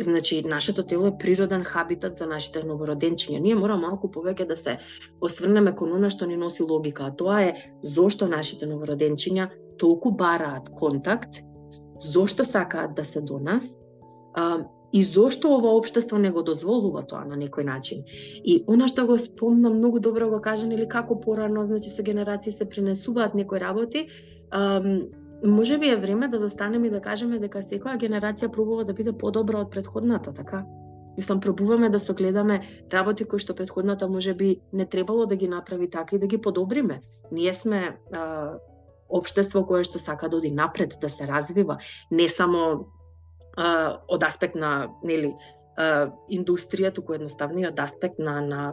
Значи, 0.00 0.42
нашето 0.46 0.82
тело 0.82 1.06
е 1.06 1.18
природен 1.18 1.64
хабитат 1.64 2.16
за 2.16 2.26
нашите 2.26 2.62
новороденчиња. 2.62 3.40
Ние 3.40 3.54
мора 3.58 3.76
малку 3.76 4.08
повеќе 4.08 4.46
да 4.46 4.56
се 4.56 4.78
осврнеме 5.20 5.74
кон 5.74 5.92
она 5.96 6.10
што 6.10 6.26
ни 6.26 6.36
носи 6.36 6.62
логика, 6.62 7.10
а 7.10 7.16
тоа 7.16 7.42
е 7.42 7.54
зошто 7.82 8.28
нашите 8.28 8.66
новороденчиња 8.66 9.48
толку 9.78 10.10
бараат 10.10 10.70
контакт, 10.78 11.42
зошто 12.00 12.44
сакаат 12.44 12.94
да 12.94 13.04
се 13.04 13.20
до 13.20 13.38
нас, 13.38 13.78
а, 14.34 14.64
и 14.92 15.04
зошто 15.04 15.50
ова 15.54 15.74
општество 15.76 16.18
не 16.18 16.30
го 16.30 16.42
дозволува 16.42 17.02
тоа 17.02 17.24
на 17.28 17.36
некој 17.36 17.64
начин. 17.64 18.04
И 18.44 18.64
она 18.66 18.88
што 18.88 19.04
го 19.06 19.18
спомнам 19.18 19.76
многу 19.76 20.00
добро 20.00 20.30
го 20.30 20.40
кажа, 20.40 20.66
или 20.66 20.88
како 20.88 21.20
порано, 21.20 21.64
значи 21.64 21.90
со 21.90 22.02
генерации 22.02 22.52
се 22.52 22.64
пренесуваат 22.64 23.34
некои 23.34 23.60
работи, 23.60 24.08
може 25.44 25.78
би 25.78 25.88
е 25.88 25.96
време 25.96 26.28
да 26.28 26.38
застанеме 26.38 26.86
и 26.86 26.90
да 26.90 27.00
кажеме 27.00 27.38
дека 27.38 27.62
секоја 27.62 27.98
генерација 27.98 28.50
пробува 28.52 28.84
да 28.84 28.92
биде 28.92 29.12
подобра 29.12 29.60
од 29.62 29.70
предходната, 29.70 30.32
така? 30.34 30.64
Мислам, 31.16 31.40
пробуваме 31.40 31.90
да 31.90 31.98
согледаме 31.98 32.60
работи 32.92 33.24
кои 33.24 33.38
што 33.38 33.54
предходната 33.54 34.08
може 34.08 34.34
би 34.34 34.60
не 34.72 34.86
требало 34.86 35.26
да 35.26 35.36
ги 35.36 35.48
направи 35.48 35.90
така 35.90 36.16
и 36.16 36.18
да 36.18 36.26
ги 36.26 36.38
подобриме. 36.38 37.02
Ние 37.32 37.54
сме 37.54 37.98
а, 38.12 38.54
обштество 39.08 39.66
кое 39.66 39.84
што 39.84 39.98
сака 39.98 40.28
да 40.28 40.36
оди 40.36 40.50
напред, 40.50 40.94
да 41.00 41.08
се 41.08 41.26
развива, 41.26 41.78
не 42.10 42.28
само 42.28 42.86
а, 43.56 43.98
од 44.08 44.22
аспект 44.22 44.54
на, 44.54 44.88
нели, 45.02 45.34
а, 45.76 46.10
индустрија, 46.30 46.94
туку 46.94 47.14
едноставниот 47.14 47.72
од 47.72 47.80
аспект 47.80 48.18
на, 48.18 48.40
на 48.40 48.72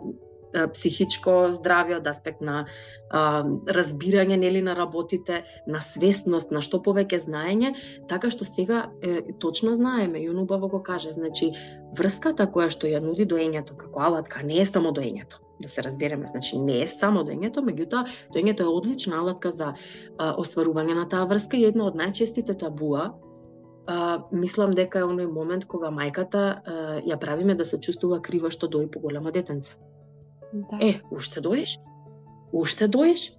психичко 0.73 1.35
здравје, 1.55 1.99
од 1.99 2.07
аспект 2.07 2.41
на 2.41 2.65
а, 3.09 3.43
разбирање 3.77 4.37
нели 4.39 4.61
на 4.65 4.75
работите, 4.77 5.43
на 5.67 5.81
свесност, 5.81 6.51
на 6.51 6.61
што 6.65 6.81
повеќе 6.83 7.21
знаење, 7.25 7.73
така 8.09 8.31
што 8.33 8.47
сега 8.47 8.89
е, 9.01 9.21
точно 9.39 9.75
знаеме 9.75 10.23
и 10.23 10.29
убаво 10.29 10.67
го 10.67 10.83
каже, 10.83 11.13
значи 11.13 11.51
врската 11.97 12.47
која 12.47 12.69
што 12.69 12.87
ја 12.87 13.01
нуди 13.03 13.25
доењето 13.25 13.77
како 13.77 14.05
алатка 14.09 14.43
не 14.43 14.61
е 14.61 14.65
само 14.65 14.91
доењето 14.91 15.41
да 15.59 15.67
се 15.67 15.83
разбереме, 15.83 16.27
значи 16.27 16.57
не 16.59 16.81
е 16.83 16.87
само 16.87 17.23
доењето, 17.23 17.63
меѓутоа 17.63 18.05
доењето 18.33 18.65
е 18.65 18.71
одлична 18.71 19.21
алатка 19.21 19.51
за 19.51 19.73
а, 19.73 20.33
осварување 20.35 20.95
на 20.95 21.07
таа 21.09 21.25
врска 21.29 21.57
и 21.57 21.65
една 21.69 21.87
од 21.87 21.95
најчестите 21.95 22.57
табуа 22.59 23.13
а, 23.87 24.23
мислам 24.31 24.75
дека 24.75 24.99
е 24.99 25.07
оној 25.07 25.31
момент 25.31 25.65
кога 25.71 25.91
мајката 25.93 26.43
а, 26.43 26.77
ја 27.05 27.19
правиме 27.19 27.55
да 27.55 27.65
се 27.65 27.79
чувствува 27.79 28.21
крива 28.21 28.51
што 28.51 28.67
дои 28.67 28.91
поголемо 28.91 29.31
детенце. 29.31 29.75
Да. 30.55 30.77
Е, 30.81 31.01
уште 31.11 31.41
доеш? 31.41 31.77
Уште 32.53 32.87
доеш? 32.87 33.33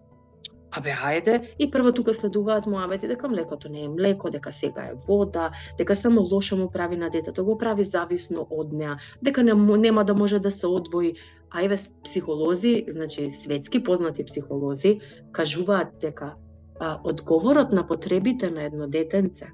Абе, 0.77 0.93
хајде, 0.93 1.37
и 1.59 1.71
прво 1.73 1.93
тука 1.97 2.13
следуваат 2.15 2.67
муабети 2.69 3.09
дека 3.09 3.29
млекото 3.33 3.71
не 3.73 3.85
е 3.85 3.89
млеко, 3.89 4.31
дека 4.31 4.53
сега 4.53 4.83
е 4.91 4.97
вода, 5.07 5.51
дека 5.79 5.95
само 5.95 6.21
лошо 6.21 6.57
му 6.57 6.71
прави 6.71 6.97
на 6.97 7.09
детето, 7.11 7.45
го 7.45 7.57
прави 7.59 7.85
зависно 7.85 8.45
од 8.51 8.73
неа, 8.73 8.97
дека 9.23 9.43
не, 9.43 9.55
нема 9.55 10.05
да 10.05 10.15
може 10.15 10.39
да 10.39 10.51
се 10.51 10.67
одвои. 10.67 11.15
А 11.51 11.63
еве 11.63 11.77
психолози, 12.05 12.85
значи 12.89 13.31
светски 13.31 13.83
познати 13.83 14.25
психолози, 14.25 15.01
кажуваат 15.33 15.97
дека 16.01 16.35
а, 16.81 17.01
одговорот 17.05 17.73
на 17.73 17.87
потребите 17.87 18.51
на 18.51 18.65
едно 18.65 18.87
детенце 18.87 19.47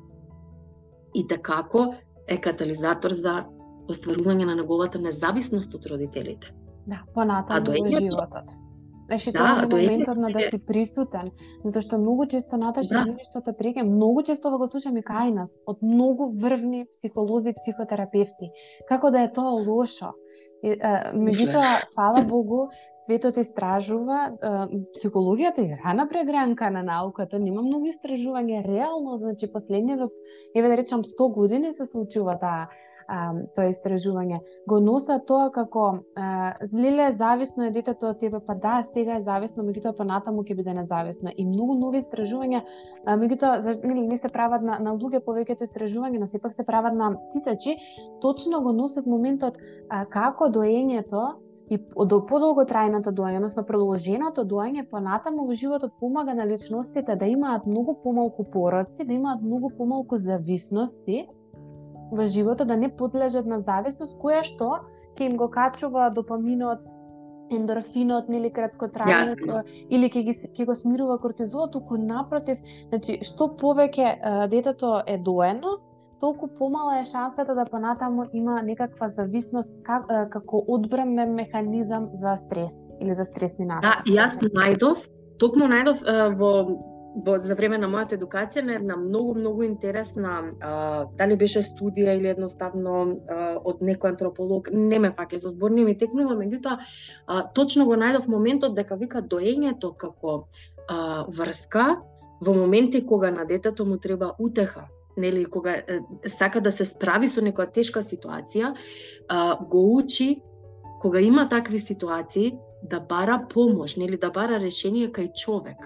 и 1.15 1.27
како 1.29 1.95
е 2.27 2.41
катализатор 2.41 3.13
за 3.13 3.45
остварување 3.91 4.49
на 4.49 4.57
неговата 4.57 4.99
независност 4.99 5.75
од 5.75 5.87
родителите. 5.87 6.55
Да, 6.87 7.03
понатаму 7.15 7.79
во 7.79 8.01
животот. 8.01 8.59
Значи, 9.07 9.33
да, 9.33 9.67
тоа 9.69 9.81
е 9.81 9.83
моментот 9.83 10.17
на 10.17 10.31
да 10.31 10.41
си 10.41 10.59
присутен, 10.59 11.33
затоа 11.65 11.83
што 11.85 11.99
многу 11.99 12.27
често 12.27 12.57
Наташа, 12.57 13.03
да. 13.05 13.17
што 13.27 13.43
те 13.45 13.53
преке, 13.53 13.83
многу 13.83 14.23
често 14.23 14.51
го 14.57 14.67
слушам 14.67 14.97
и 14.97 15.03
кај 15.03 15.35
нас, 15.35 15.53
од 15.67 15.83
многу 15.83 16.31
врвни 16.33 16.87
психолози 16.95 17.53
и 17.53 17.59
психотерапевти, 17.59 18.53
како 18.89 19.11
да 19.11 19.27
е 19.27 19.33
тоа 19.33 19.59
лошо. 19.67 20.15
Меѓутоа, 20.63 21.91
фала 21.97 22.23
Богу, 22.23 22.69
светот 23.05 23.37
истражува, 23.43 24.31
психологијата 24.95 25.67
е 25.67 25.79
рана 25.83 26.07
прегранка 26.09 26.71
на 26.71 26.85
науката, 26.87 27.43
нема 27.43 27.67
многу 27.67 27.91
истражување 27.91 28.63
реално, 28.65 29.19
значи 29.19 29.51
последниве 29.51 30.09
еве 30.55 30.69
да 30.69 30.77
речам 30.77 31.03
100 31.03 31.33
години 31.35 31.75
се 31.75 31.87
случува 31.91 32.39
таа 32.39 32.71
а, 33.09 33.33
тоа 33.57 33.69
истражување. 33.73 34.41
Го 34.69 34.81
носа 34.81 35.19
тоа 35.27 35.51
како 35.55 35.85
а, 36.17 36.55
леле 36.73 37.13
зависно 37.19 37.67
е 37.67 37.75
детето 37.75 38.13
од 38.13 38.21
тебе, 38.21 38.41
па 38.47 38.55
да, 38.55 38.81
сега 38.89 39.19
е 39.19 39.27
зависно, 39.27 39.65
меѓутоа 39.67 39.97
понатаму 39.99 40.45
ќе 40.45 40.57
биде 40.59 40.75
независно. 40.77 41.33
И 41.37 41.47
многу 41.47 41.79
нови 41.81 42.03
истражувања, 42.03 42.63
меѓутоа 43.07 43.77
нели 43.85 44.07
не 44.07 44.19
се 44.19 44.33
прават 44.33 44.63
на 44.63 44.79
на 44.83 44.97
луѓе 44.97 45.23
повеќето 45.27 45.69
истражувања, 45.69 46.21
но 46.21 46.27
сепак 46.27 46.55
се 46.57 46.67
прават 46.67 46.95
на 46.95 47.15
читачи, 47.33 47.77
точно 48.21 48.63
го 48.63 48.73
носат 48.73 49.07
моментот 49.07 49.59
а, 49.89 50.05
како 50.05 50.49
доењето 50.49 51.33
и 51.73 51.79
до 52.11 52.19
подолго 52.29 52.65
трајното 52.69 53.13
доање, 53.17 53.39
односно 53.41 53.65
продолженото 53.69 54.45
доење 54.49 54.85
понатаму 54.91 55.47
во 55.49 55.55
животот 55.57 55.95
помага 56.01 56.35
на 56.35 56.47
личностите 56.47 57.17
да 57.17 57.27
имаат 57.27 57.67
многу 57.67 57.95
помалку 58.03 58.45
пороци, 58.45 59.07
да 59.07 59.13
имаат 59.13 59.43
многу 59.43 59.71
помалку 59.79 60.19
зависности 60.19 61.27
во 62.13 62.27
животот 62.27 62.69
да 62.69 62.77
не 62.77 62.89
подлежат 62.89 63.47
на 63.47 63.61
зависност 63.61 64.19
која 64.21 64.43
што 64.45 64.73
ќе 65.17 65.31
им 65.31 65.37
го 65.37 65.49
качува 65.53 66.11
допаминот, 66.15 66.85
ендорфинот, 67.53 68.29
нели 68.33 68.51
краткотрајно 68.53 69.63
или 69.91 70.09
ќе 70.09 70.23
ги 70.29 70.35
ќе 70.57 70.67
го 70.69 70.75
смирува 70.75 71.19
кортизолот, 71.21 71.73
туку 71.73 71.99
напротив, 72.01 72.61
значи 72.89 73.19
што 73.29 73.51
повеќе 73.61 74.49
детето 74.53 75.01
е 75.07 75.19
доено, 75.19 75.79
толку 76.23 76.49
помала 76.59 77.01
е 77.01 77.05
шансата 77.05 77.55
да 77.55 77.65
понатаму 77.67 78.29
има 78.33 78.61
некаква 78.63 79.11
зависност 79.11 79.75
как, 79.83 80.07
како 80.31 80.65
одбранен 80.69 81.35
механизам 81.35 82.09
за 82.23 82.37
стрес 82.47 82.77
или 83.01 83.15
за 83.15 83.25
стресни 83.25 83.67
настани. 83.67 84.15
Да, 84.15 84.23
јас 84.23 84.39
најдов, 84.55 85.09
токму 85.43 85.69
најдов 85.73 86.05
во 86.39 86.53
во 87.15 87.37
за 87.39 87.55
време 87.55 87.79
на 87.79 87.89
мојата 87.93 88.17
едукација 88.17 88.63
на 88.65 88.77
една 88.79 88.97
многу 88.97 89.35
многу 89.37 89.63
интересна 89.67 90.33
а, 90.61 90.71
дали 91.19 91.37
беше 91.37 91.63
студија 91.63 92.17
или 92.17 92.31
едноставно 92.33 92.95
а, 93.03 93.41
од 93.59 93.83
некој 93.85 94.15
антрополог, 94.15 94.71
не 94.73 94.99
ме 94.99 95.11
фаќа 95.13 95.43
за 95.43 95.53
збор, 95.53 95.71
не 95.71 95.85
ми 95.85 95.97
текнува, 95.99 96.37
меѓутоа 96.41 96.79
точно 97.55 97.87
го 97.87 97.99
најдов 98.01 98.29
моментот 98.33 98.75
дека 98.75 98.97
вика 98.97 99.23
доењето 99.23 99.93
како 99.97 100.47
а, 100.89 101.25
врска 101.29 102.01
во 102.41 102.55
моменти 102.55 103.05
кога 103.07 103.31
на 103.31 103.45
детето 103.45 103.85
му 103.85 103.99
треба 103.99 104.33
утеха, 104.39 104.89
нели 105.17 105.45
кога 105.45 105.73
е, 105.73 106.01
сака 106.27 106.61
да 106.61 106.73
се 106.73 106.85
справи 106.85 107.29
со 107.29 107.45
некоја 107.45 107.73
тешка 107.73 108.01
ситуација, 108.03 108.75
а, 109.29 109.57
го 109.61 109.85
учи 109.99 110.43
кога 111.03 111.21
има 111.21 111.49
такви 111.49 111.79
ситуации 111.79 112.57
да 112.83 113.01
бара 113.01 113.47
помош, 113.51 113.97
нели 113.97 114.17
да 114.17 114.31
бара 114.31 114.59
решение 114.61 115.13
кај 115.13 115.33
човек 115.35 115.77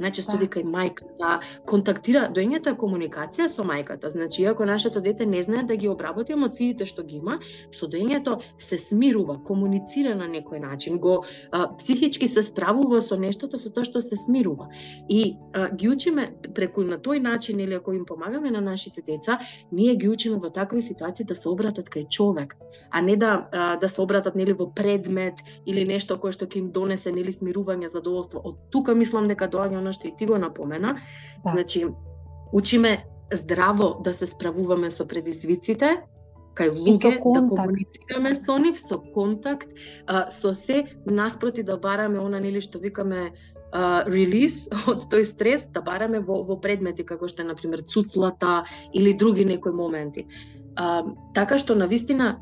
најчесто 0.00 0.36
да. 0.36 0.44
дека 0.44 0.60
и 0.60 0.64
мајката 0.64 1.40
контактира, 1.68 2.26
доењето 2.34 2.72
е 2.72 2.78
комуникација 2.78 3.48
со 3.48 3.64
мајката. 3.66 4.10
Значи, 4.12 4.42
иако 4.42 4.64
нашето 4.64 5.00
дете 5.00 5.26
не 5.26 5.42
знае 5.42 5.64
да 5.68 5.76
ги 5.76 5.88
обработи 5.88 6.32
емоциите 6.32 6.86
што 6.86 7.02
ги 7.02 7.16
има, 7.16 7.38
со 7.72 7.86
доењето 7.86 8.38
се 8.58 8.78
смирува, 8.78 9.38
комуницира 9.44 10.14
на 10.14 10.28
некој 10.28 10.60
начин, 10.60 10.98
го 10.98 11.24
а, 11.50 11.68
психички 11.76 12.28
се 12.28 12.42
справува 12.42 13.00
со 13.00 13.16
нештото 13.16 13.58
со 13.58 13.70
тоа 13.70 13.84
што 13.84 14.00
се 14.00 14.16
смирува. 14.16 14.68
И 15.08 15.36
а, 15.52 15.68
ги 15.70 15.88
учиме 15.88 16.32
преку 16.54 16.84
на 16.84 16.98
тој 16.98 17.22
начин 17.22 17.60
или 17.60 17.74
ако 17.74 17.92
им 17.92 18.04
помагаме 18.04 18.50
на 18.50 18.60
нашите 18.60 19.02
деца, 19.02 19.38
ние 19.72 19.94
ги 19.96 20.08
учиме 20.08 20.36
во 20.36 20.50
такви 20.50 20.82
ситуации 20.82 21.24
да 21.24 21.34
се 21.34 21.48
обратат 21.48 21.88
кај 21.90 22.08
човек, 22.08 22.56
а 22.90 23.02
не 23.02 23.16
да 23.16 23.48
а, 23.52 23.76
да 23.76 23.88
се 23.88 24.00
обратат 24.02 24.34
нели 24.34 24.52
во 24.52 24.70
предмет 24.74 25.42
или 25.66 25.84
нешто 25.84 26.18
кое 26.18 26.32
што 26.32 26.46
ќе 26.46 26.58
им 26.58 26.70
донесе 26.72 27.12
нели 27.12 27.32
смирување, 27.32 27.88
задоволство. 27.92 28.40
Од 28.44 28.58
тука 28.70 28.94
мислам 28.94 29.28
дека 29.28 29.48
доаѓа 29.48 29.81
она 29.82 29.92
што 29.92 30.08
и 30.08 30.14
ти 30.16 30.26
го 30.26 30.38
напомена. 30.38 30.96
Да. 31.44 31.52
Значи, 31.52 31.86
учиме 32.52 33.04
здраво 33.32 34.00
да 34.04 34.14
се 34.14 34.26
справуваме 34.26 34.90
со 34.90 35.06
предизвиците, 35.08 36.02
кај 36.56 36.72
луѓе, 36.76 37.16
да 37.16 37.40
комуницираме 37.48 38.34
со 38.36 38.58
нив, 38.60 38.76
со 38.80 39.00
контакт, 39.14 39.72
а, 40.06 40.28
со 40.30 40.52
се, 40.54 40.84
наспроти 41.06 41.62
да 41.62 41.78
бараме 41.80 42.20
она 42.20 42.40
нели 42.40 42.60
што 42.60 42.78
викаме 42.78 43.32
uh, 43.72 44.04
релиз 44.14 44.68
од 44.86 45.08
тој 45.08 45.24
стрес, 45.24 45.66
да 45.72 45.80
бараме 45.82 46.20
во, 46.20 46.42
во 46.44 46.60
предмети 46.60 47.06
како 47.08 47.28
што 47.28 47.42
е, 47.42 47.48
например, 47.48 47.84
цуцлата 47.88 48.62
или 48.92 49.14
други 49.14 49.44
некои 49.44 49.72
моменти. 49.72 50.26
А, 50.76 51.04
така 51.34 51.58
што 51.58 51.74
на 51.74 51.88
вистина 51.88 52.36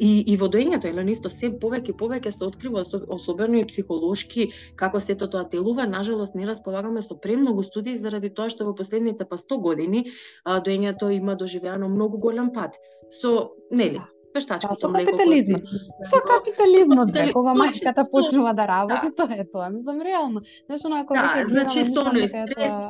и, 0.00 0.12
и 0.32 0.36
во 0.40 0.48
доењето, 0.48 0.88
или 0.88 1.12
исто 1.12 1.30
се 1.32 1.50
повеќе 1.50 1.92
и 1.92 1.96
повеќе 1.96 2.30
се 2.34 2.44
открива 2.46 2.84
особено 3.08 3.60
и 3.60 3.66
психолошки 3.68 4.50
како 4.76 5.00
сето 5.00 5.28
тоа 5.28 5.44
делува. 5.44 5.86
Нажалост 5.86 6.34
не 6.34 6.46
располагаме 6.46 7.02
со 7.02 7.16
премногу 7.16 7.62
студии 7.62 7.96
заради 7.96 8.30
тоа 8.30 8.48
што 8.48 8.68
во 8.68 8.74
последните 8.74 9.24
па 9.28 9.36
100 9.36 9.60
години 9.60 10.06
доењето 10.46 11.10
има 11.14 11.36
доживеано 11.36 11.88
многу 11.88 12.18
голем 12.18 12.52
пат. 12.52 12.78
Со, 13.10 13.50
нели, 13.70 14.00
вештачкото 14.34 14.88
да, 14.88 14.98
со 14.98 15.04
капитализмот. 15.04 15.62
Со 16.10 16.20
капитализмот, 16.24 17.12
бе, 17.12 17.30
кога 17.32 17.54
мајката 17.56 18.04
почнува 18.12 18.52
да 18.54 18.66
работи, 18.68 19.12
да. 19.12 19.14
тоа 19.22 19.40
е 19.40 19.46
тоа. 19.52 19.70
Мислам 19.70 20.00
реално. 20.02 20.42
Нешто 20.68 20.88
на 20.88 21.04
да, 21.04 21.44
значи 21.48 21.84
со 21.84 22.04
стрес 22.04 22.32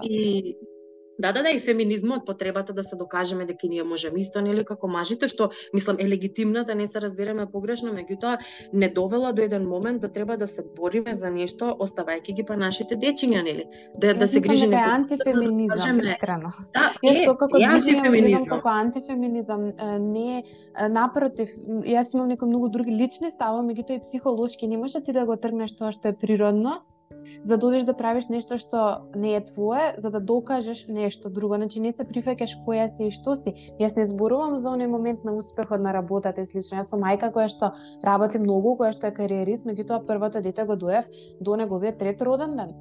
и 0.02 0.56
Да, 1.18 1.32
да, 1.32 1.42
да, 1.42 1.50
и 1.50 1.60
феминизмот, 1.60 2.26
потребата 2.26 2.72
да 2.72 2.82
се 2.82 2.96
докажеме 2.96 3.46
дека 3.46 3.68
ние 3.68 3.82
можеме 3.82 4.20
исто, 4.20 4.40
нели, 4.40 4.64
како 4.64 4.88
мажите, 4.88 5.28
што, 5.28 5.50
мислам, 5.74 5.96
е 5.98 6.08
легитимна, 6.08 6.64
да 6.64 6.74
не 6.74 6.86
се 6.86 7.00
разбереме 7.00 7.46
погрешно, 7.50 7.90
меѓутоа, 7.90 8.38
не 8.72 8.88
довела 8.88 9.32
до 9.32 9.42
еден 9.42 9.66
момент 9.66 10.00
да 10.00 10.12
треба 10.12 10.36
да 10.36 10.46
се 10.46 10.62
бориме 10.76 11.14
за 11.14 11.30
нешто, 11.30 11.74
оставајќи 11.80 12.34
ги 12.34 12.44
па 12.46 12.56
нашите 12.56 12.96
дечиња, 12.96 13.42
нели? 13.42 13.66
Да, 13.98 14.14
да 14.14 14.28
се 14.28 14.40
грижиме. 14.40 14.76
Дека 14.76 14.90
е 14.90 14.94
антифеминизам, 14.94 15.98
да 15.98 16.10
искрено. 16.10 16.52
Да, 16.74 16.92
е, 17.02 17.14
Јас 17.26 17.36
како 17.38 17.58
е 17.58 17.66
антифеминизам. 17.66 18.46
како 18.46 18.68
антифеминизам, 18.68 19.64
не 20.12 20.38
е, 20.38 20.88
напротив, 20.88 21.50
јас 21.82 22.14
имам 22.14 22.28
некои 22.28 22.48
многу 22.48 22.68
други 22.68 22.94
лични 22.94 23.30
ставови, 23.30 23.66
меѓутоа 23.72 23.98
и 23.98 24.04
психолошки, 24.06 24.68
не 24.68 24.78
може 24.78 25.02
ти 25.02 25.12
да 25.12 25.26
го 25.26 25.36
тргнеш 25.36 25.74
тоа 25.74 25.90
што 25.92 26.08
е 26.08 26.16
природно, 26.16 26.78
за 27.44 27.56
да 27.56 27.66
одиш 27.66 27.84
да 27.84 27.94
правиш 27.94 28.28
нешто 28.28 28.58
што 28.58 29.08
не 29.14 29.34
е 29.36 29.44
твое, 29.44 29.94
за 29.98 30.10
да 30.10 30.20
докажеш 30.20 30.86
нешто 30.88 31.30
друго. 31.30 31.54
Значи 31.54 31.80
не 31.80 31.92
се 31.92 32.04
прифаќаш 32.04 32.58
која 32.66 32.88
си 32.96 33.08
и 33.08 33.14
што 33.14 33.36
си. 33.36 33.54
Јас 33.80 33.96
не 33.96 34.06
зборувам 34.06 34.58
за 34.58 34.70
оној 34.74 34.88
момент 34.88 35.24
на 35.24 35.36
успехот 35.36 35.80
на 35.80 35.92
работата 35.92 36.40
и 36.40 36.46
слично. 36.46 36.82
Јас 36.82 36.92
сум 36.92 37.04
мајка 37.06 37.32
која 37.32 37.48
што 37.48 37.72
работи 38.04 38.38
многу, 38.38 38.76
која 38.80 38.92
што 38.92 39.08
е 39.08 39.16
кариерист, 39.16 39.66
меѓутоа 39.66 40.04
првото 40.06 40.42
дете 40.42 40.64
го 40.64 40.76
доев 40.76 41.08
до 41.40 41.56
неговиот 41.56 41.98
трет 41.98 42.22
роден 42.22 42.56
ден 42.56 42.76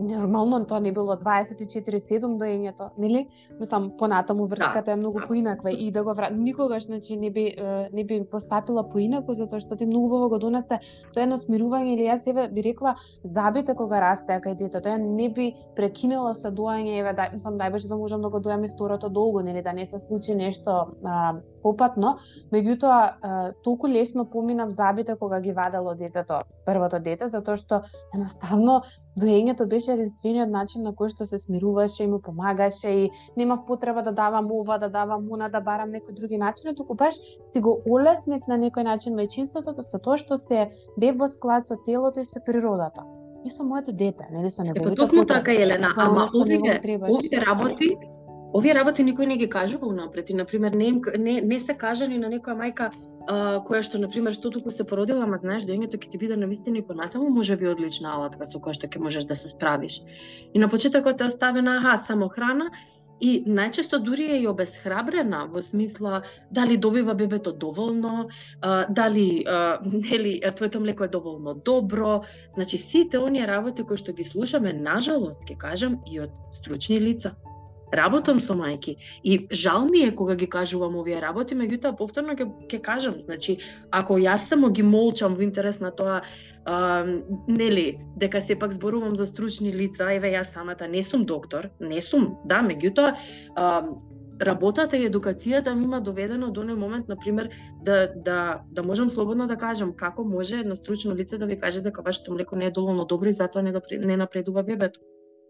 нормално 0.00 0.64
тоа 0.66 0.80
не 0.80 0.92
било 0.92 1.16
24/7 1.16 2.38
доењето, 2.38 2.90
нели? 2.98 3.28
Мислам 3.60 3.90
понатаму 3.98 4.46
врската 4.46 4.82
да. 4.84 4.92
е 4.92 4.96
многу 4.96 5.20
поинаква 5.26 5.70
и 5.72 5.90
да 5.92 6.04
го 6.04 6.14
вра... 6.14 6.30
никогаш 6.30 6.86
значи 6.86 7.16
не 7.16 7.30
би 7.30 7.56
не 7.92 8.04
би 8.04 8.24
постапила 8.30 8.82
поинаку 8.90 9.34
затоа 9.34 9.60
што 9.60 9.76
ти 9.76 9.86
многу 9.86 10.06
убаво 10.06 10.28
го 10.28 10.38
донесе 10.38 10.80
тоа 11.14 11.22
едно 11.22 11.38
смирување 11.38 11.94
или 11.94 12.08
јас 12.08 12.24
себе 12.24 12.48
би 12.48 12.62
рекла 12.62 12.96
забите 13.24 13.74
кога 13.74 14.00
расте 14.00 14.40
кај 14.40 14.56
детето, 14.58 14.88
ја 14.88 14.98
не 14.98 15.28
би 15.28 15.54
прекинала 15.76 16.34
со 16.34 16.50
доање, 16.50 16.98
еве 17.00 17.12
да 17.12 17.30
мислам 17.32 17.58
беше 17.58 17.88
да 17.88 17.96
можам 17.96 18.22
да 18.22 18.28
го 18.28 18.40
дојам 18.40 18.66
и 18.66 18.70
второто 18.70 19.08
долго, 19.08 19.40
нели 19.42 19.62
да 19.62 19.72
не 19.72 19.86
се 19.86 19.98
случи 19.98 20.34
нешто 20.34 20.70
а, 21.04 21.34
попатно, 21.64 22.18
меѓутоа 22.52 23.54
толку 23.64 23.88
лесно 23.88 24.26
поминав 24.30 24.70
забите 24.70 25.16
кога 25.20 25.40
ги 25.40 25.52
вадело 25.56 25.94
детето, 25.94 26.42
првото 26.66 27.00
дете, 27.00 27.28
затоа 27.32 27.56
што 27.56 27.80
едноставно 28.14 28.82
доењето 29.20 29.66
беше 29.70 29.94
единствениот 29.96 30.52
начин 30.52 30.84
на 30.84 30.92
кој 30.92 31.14
што 31.14 31.24
се 31.24 31.40
смируваше 31.40 32.04
и 32.04 32.10
му 32.10 32.20
помагаше 32.20 32.90
и 32.90 33.10
немав 33.36 33.64
потреба 33.66 34.02
да 34.02 34.12
давам 34.12 34.50
ова, 34.52 34.78
да 34.78 34.88
давам 34.88 35.26
уна, 35.30 35.48
да 35.48 35.60
барам 35.60 35.94
некој 35.94 36.18
други 36.20 36.38
начин, 36.38 36.74
туку 36.74 36.94
баш 36.94 37.18
си 37.52 37.60
го 37.60 37.78
олеснев 37.86 38.46
на 38.48 38.58
некој 38.60 38.84
начин 38.84 39.16
мајчинството 39.18 39.86
со 39.90 39.98
тоа 39.98 40.20
што 40.20 40.36
се 40.36 40.70
бе 40.98 41.12
во 41.12 41.28
склад 41.28 41.66
со 41.66 41.78
телото 41.86 42.20
и 42.20 42.24
со 42.28 42.40
природата. 42.44 43.04
И 43.44 43.50
со 43.50 43.62
моето 43.62 43.92
дете, 43.92 44.26
нели 44.30 44.50
со 44.50 44.62
неговите 44.62 44.96
Токму 44.96 45.26
така 45.26 45.52
Елена, 45.52 45.92
ама 45.96 46.28
овие 46.34 46.58
овие 46.58 47.40
работи 47.46 47.96
овие 48.54 48.74
работи 48.74 49.02
никој 49.02 49.26
не 49.26 49.36
ги 49.40 49.48
кажува 49.50 49.88
унапред 49.90 50.30
и 50.30 50.38
на 50.38 50.46
пример 50.46 50.78
не, 50.78 50.92
не, 51.18 51.40
не 51.40 51.60
се 51.60 51.74
кажани 51.74 52.18
на 52.22 52.30
некоја 52.30 52.54
мајка 52.60 52.90
а, 53.26 53.60
која 53.66 53.82
што 53.82 53.98
на 53.98 54.08
пример 54.08 54.34
што 54.36 54.52
туку 54.54 54.70
се 54.70 54.86
породила, 54.86 55.26
ама 55.26 55.40
знаеш 55.42 55.66
доењето 55.68 55.98
ќе 55.98 56.10
ти 56.14 56.20
биде 56.22 56.38
навистина 56.38 56.78
и 56.78 56.86
понатаму 56.86 57.30
може 57.34 57.56
би 57.56 57.68
одлична 57.68 58.14
алатка 58.14 58.46
со 58.46 58.62
која 58.62 58.78
што 58.78 58.90
ќе 58.90 59.02
можеш 59.02 59.26
да 59.30 59.36
се 59.36 59.50
справиш. 59.50 60.02
И 60.52 60.58
на 60.58 60.68
почетокот 60.68 61.20
е 61.20 61.30
оставена 61.32 61.78
аха 61.80 61.96
само 61.98 62.28
храна 62.28 62.70
и 63.20 63.32
најчесто 63.46 63.98
дури 64.02 64.26
е 64.36 64.38
и 64.42 64.46
обесхрабрена 64.50 65.46
во 65.50 65.62
смисла 65.62 66.22
дали 66.50 66.76
добива 66.76 67.14
бебето 67.14 67.52
доволно, 67.52 68.28
а, 68.60 68.86
дали 68.86 69.44
а, 69.48 69.80
нели 70.10 70.40
твоето 70.56 70.80
млеко 70.80 71.04
е 71.04 71.08
доволно 71.08 71.54
добро. 71.54 72.22
Значи 72.54 72.78
сите 72.78 73.18
оние 73.18 73.46
работи 73.46 73.82
кои 73.82 73.96
што 73.96 74.12
ги 74.12 74.24
слушаме, 74.24 74.72
нажалост 74.72 75.42
ќе 75.42 75.58
кажам 75.58 75.98
и 76.06 76.20
од 76.20 76.30
стручни 76.52 77.00
лица 77.00 77.34
Работам 77.94 78.40
со 78.40 78.56
мајки 78.58 78.96
и 79.22 79.46
жал 79.52 79.86
ми 79.86 80.02
е 80.04 80.14
кога 80.16 80.34
ги 80.34 80.48
кажувам 80.50 80.96
овие 80.98 81.20
работи, 81.22 81.54
меѓутоа 81.54 81.96
повторно 81.96 82.34
ќе 82.34 82.48
ќе 82.70 82.80
кажам, 82.82 83.20
значи 83.20 83.58
ако 83.90 84.18
јас 84.18 84.48
само 84.50 84.70
ги 84.70 84.82
молчам 84.82 85.34
во 85.34 85.44
интерес 85.46 85.80
на 85.80 85.90
тоа 85.90 86.22
а, 86.64 87.04
нели, 87.48 88.00
дека 88.16 88.40
сепак 88.40 88.72
зборувам 88.72 89.16
за 89.16 89.26
стручни 89.26 89.72
лица, 89.72 90.10
еве 90.12 90.34
јас 90.34 90.54
самата 90.56 90.88
не 90.88 91.02
сум 91.02 91.24
доктор, 91.24 91.70
не 91.80 92.00
сум, 92.00 92.34
да, 92.44 92.64
меѓутоа 92.66 93.14
работата 94.42 94.96
и 94.96 95.06
едукацијата 95.08 95.74
ми 95.74 95.84
има 95.84 96.00
доведено 96.00 96.50
до 96.50 96.62
оној 96.62 96.74
момент 96.74 97.08
на 97.08 97.16
пример 97.16 97.50
да 97.82 98.08
да 98.16 98.62
да 98.70 98.82
можам 98.82 99.10
слободно 99.10 99.46
да 99.46 99.56
кажам 99.56 99.92
како 99.96 100.24
може 100.24 100.60
едно 100.60 100.76
стручно 100.76 101.14
лице 101.14 101.38
да 101.38 101.46
ви 101.46 101.58
каже 101.60 101.80
дека 101.80 102.02
вашето 102.02 102.32
млеко 102.32 102.56
не 102.56 102.66
е 102.66 102.70
доволно 102.70 103.04
добро 103.04 103.28
и 103.28 103.32
затоа 103.32 103.62
не, 103.62 103.72
не 103.98 104.16
напредува 104.16 104.62
бебето. 104.62 105.00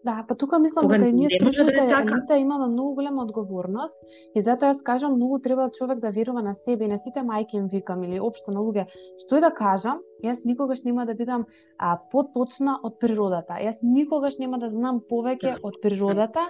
Да, 0.05 0.25
па 0.29 0.35
тука 0.35 0.59
мислам 0.59 0.89
дека 0.89 1.13
ние 1.13 1.29
да 1.29 1.35
стручните 1.35 1.87
така. 1.89 2.17
лица 2.17 2.37
имаме 2.37 2.67
многу 2.69 2.95
голема 2.95 3.23
одговорност 3.23 3.97
и 4.37 4.43
затоа 4.43 4.75
јас 4.75 4.83
кажам 4.85 5.15
многу 5.17 5.39
треба 5.39 5.71
човек 5.73 5.99
да 6.01 6.11
верува 6.11 6.43
на 6.43 6.55
себе 6.55 6.85
и 6.85 6.89
на 6.89 6.99
сите 6.99 7.23
мајки 7.25 7.57
им 7.57 7.69
викам 7.73 8.03
или 8.05 8.21
општо 8.21 8.53
на 8.53 8.61
луѓе. 8.61 8.85
Што 9.25 9.39
и 9.39 9.41
да 9.41 9.51
кажам, 9.51 10.03
јас 10.23 10.45
никогаш 10.45 10.85
нема 10.85 11.07
да 11.07 11.15
бидам 11.15 11.47
а, 11.79 11.97
поточна 12.13 12.77
од 12.83 12.99
природата. 13.01 13.57
Јас 13.57 13.81
никогаш 13.81 14.37
нема 14.39 14.59
да 14.59 14.69
знам 14.69 15.01
повеќе 15.01 15.57
од 15.63 15.81
природата 15.81 16.45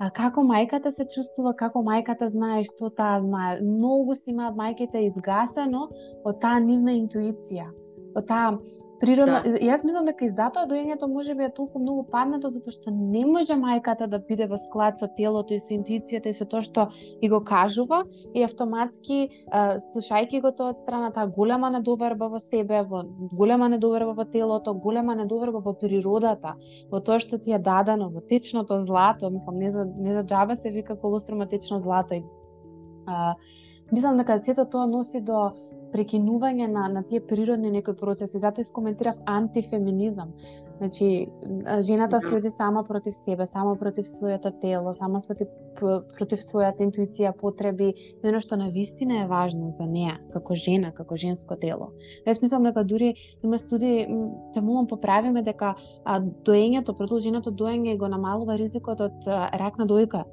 а, 0.00 0.08
како 0.08 0.40
мајката 0.40 0.88
се 0.90 1.04
чувствува, 1.04 1.52
како 1.52 1.84
мајката 1.84 2.30
знае 2.32 2.64
што 2.64 2.88
таа 2.88 3.20
знае. 3.20 3.60
Многу 3.60 4.16
си 4.16 4.32
имаат 4.32 4.56
мајките 4.56 5.04
изгасено 5.10 5.90
од 6.24 6.40
таа 6.40 6.56
нивна 6.56 6.96
интуиција, 6.96 7.68
од 8.16 8.26
таа 8.32 8.56
природна 9.04 9.40
да. 9.44 9.52
јас 9.60 9.84
мислам 9.84 10.08
дека 10.08 10.26
и 10.26 10.32
затоа 10.34 10.66
доењето 10.70 11.08
може 11.10 11.34
би 11.38 11.44
е 11.44 11.52
толку 11.54 11.80
многу 11.82 12.04
паднато 12.10 12.50
затоа 12.54 12.74
што 12.74 12.92
не 12.94 13.24
може 13.28 13.56
мајката 13.60 14.08
да 14.10 14.18
биде 14.28 14.46
во 14.50 14.58
склад 14.60 14.98
со 14.98 15.08
телото 15.18 15.54
и 15.54 15.60
со 15.60 15.74
интуицијата 15.76 16.32
и 16.32 16.36
со 16.36 16.46
тоа 16.48 16.62
што 16.66 16.86
и 17.20 17.28
го 17.28 17.40
кажува 17.44 18.02
и 18.34 18.44
автоматски 18.46 19.18
слушајќи 19.88 20.42
го 20.44 20.52
тоа 20.52 20.72
од 20.74 20.80
страна 20.80 21.10
таа 21.14 21.26
голема 21.36 21.70
недоверба 21.74 22.28
во 22.32 22.40
себе, 22.42 22.82
во 22.88 23.04
голема 23.32 23.68
недоверба 23.68 24.14
во 24.20 24.24
телото, 24.24 24.74
голема 24.74 25.14
недоверба 25.14 25.60
во 25.64 25.74
природата, 25.74 26.54
во 26.90 27.00
тоа 27.00 27.20
што 27.20 27.38
ти 27.38 27.52
е 27.52 27.58
дадено, 27.58 28.10
во 28.10 28.20
течното 28.20 28.82
злато, 28.86 29.30
мислам 29.30 29.58
не 29.58 29.72
за 29.72 29.84
не 29.84 30.14
за 30.16 30.24
џаба 30.24 30.56
се 30.56 30.70
вика 30.70 30.96
колострума 30.96 31.46
течно 31.46 31.80
злато 31.80 32.14
и 32.14 32.24
а, 33.06 33.34
мислам 33.92 34.16
дека 34.18 34.40
сето 34.42 34.64
тоа 34.64 34.86
носи 34.86 35.20
до 35.20 35.52
прекинување 35.94 36.68
на, 36.72 36.88
на 36.90 37.02
тие 37.08 37.22
природни 37.22 37.70
некои 37.70 37.96
процеси. 37.96 38.42
Затоа 38.42 38.66
искоментирав 38.66 39.16
антифеминизам. 39.30 40.34
Значи, 40.78 41.28
жената 41.80 42.20
се 42.20 42.30
да. 42.30 42.36
оди 42.36 42.50
сама 42.50 42.84
против 42.84 43.14
себе, 43.14 43.46
сама 43.46 43.76
против 43.76 44.08
своето 44.08 44.50
тело, 44.50 44.94
сама 44.94 45.20
против, 45.26 45.48
против 46.18 46.40
својата 46.42 46.82
интуиција, 46.82 47.30
потреби, 47.38 47.92
и 47.94 48.28
оно 48.28 48.40
што 48.42 48.58
на 48.58 48.70
вистина 48.74 49.22
е 49.22 49.28
важно 49.30 49.70
за 49.70 49.86
неа, 49.86 50.18
како 50.32 50.56
жена, 50.58 50.90
како 50.90 51.14
женско 51.16 51.54
тело. 51.56 51.92
Јас 52.26 52.42
мислам 52.42 52.66
дека 52.66 52.82
дури 52.84 53.14
има 53.42 53.58
студии, 53.58 54.08
те 54.54 54.60
молам 54.60 54.90
поправиме 54.90 55.44
дека 55.46 55.76
а, 56.04 56.18
доењето, 56.20 56.96
продолженото 56.98 57.54
доење 57.54 57.94
го 57.96 58.10
намалува 58.10 58.58
ризикот 58.58 59.00
од 59.00 59.30
а, 59.30 59.46
рак 59.54 59.78
на 59.78 59.86
дојка. 59.86 60.24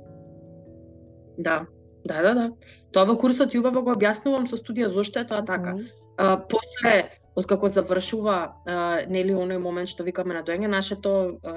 Да, 1.37 1.65
Да, 2.05 2.21
да, 2.21 2.33
да. 2.33 2.45
Тоа 2.91 3.05
во 3.05 3.15
курсот 3.17 3.53
јубаво 3.53 3.83
го 3.85 3.95
објаснувам 3.95 4.47
со 4.49 4.57
студија 4.57 4.89
зошто 4.89 5.19
е 5.19 5.27
тоа 5.27 5.45
така. 5.45 5.73
Mm 5.73 5.79
-hmm. 5.79 5.89
а, 6.17 6.37
после 6.49 7.09
откако 7.35 7.69
завршува 7.69 8.37
а, 8.65 8.99
нели 9.07 9.33
оној 9.33 9.57
момент 9.57 9.89
што 9.89 10.03
викаме 10.03 10.33
на 10.33 10.43
доење 10.43 10.67
нашето 10.67 11.37
а, 11.43 11.53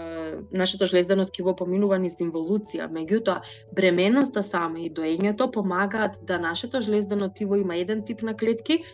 нашето 0.52 0.86
жлездено 0.86 1.24
ткиво 1.26 1.56
поминува 1.56 1.98
низ 1.98 2.20
инволуција 2.20 2.88
меѓутоа 2.90 3.40
бременоста 3.72 4.42
сама 4.42 4.80
и 4.80 4.90
доењето 4.90 5.50
помагаат 5.50 6.20
да 6.22 6.38
нашето 6.38 6.80
жлездено 6.80 7.28
тиво 7.28 7.56
има 7.56 7.76
еден 7.76 8.04
тип 8.04 8.22
на 8.22 8.36
клетки 8.36 8.84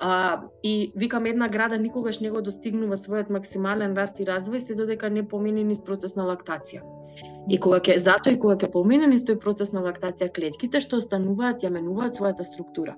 а, 0.00 0.42
и 0.62 0.92
викам 0.96 1.26
една 1.26 1.48
града 1.48 1.78
никогаш 1.78 2.20
не 2.20 2.30
го 2.30 2.42
достигнува 2.42 2.96
својот 2.96 3.30
максимален 3.30 3.96
раст 3.96 4.20
и 4.20 4.24
развој 4.24 4.58
се 4.58 4.74
додека 4.74 5.10
не 5.10 5.28
помине 5.28 5.64
низ 5.64 5.80
процес 5.84 6.16
на 6.16 6.26
лактација. 6.26 6.82
И 7.48 7.58
кога 7.60 7.80
ќе 7.84 7.98
затоа 8.00 8.32
и 8.32 8.38
кога 8.40 8.56
ќе 8.56 8.70
помине 8.72 9.08
низ 9.10 9.24
тој 9.28 9.36
процес 9.40 9.72
на 9.76 9.82
лактација 9.84 10.30
клетките 10.32 10.80
што 10.80 11.00
остануваат 11.02 11.64
ја 11.64 11.70
менуваат 11.74 12.16
својата 12.16 12.46
структура. 12.48 12.96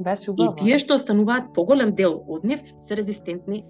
Без 0.00 0.24
И 0.26 0.48
тие 0.58 0.78
што 0.82 0.96
остануваат 0.96 1.52
поголем 1.54 1.94
дел 1.94 2.22
од 2.26 2.44
нив 2.44 2.64
се 2.80 2.96
резистентни 2.98 3.64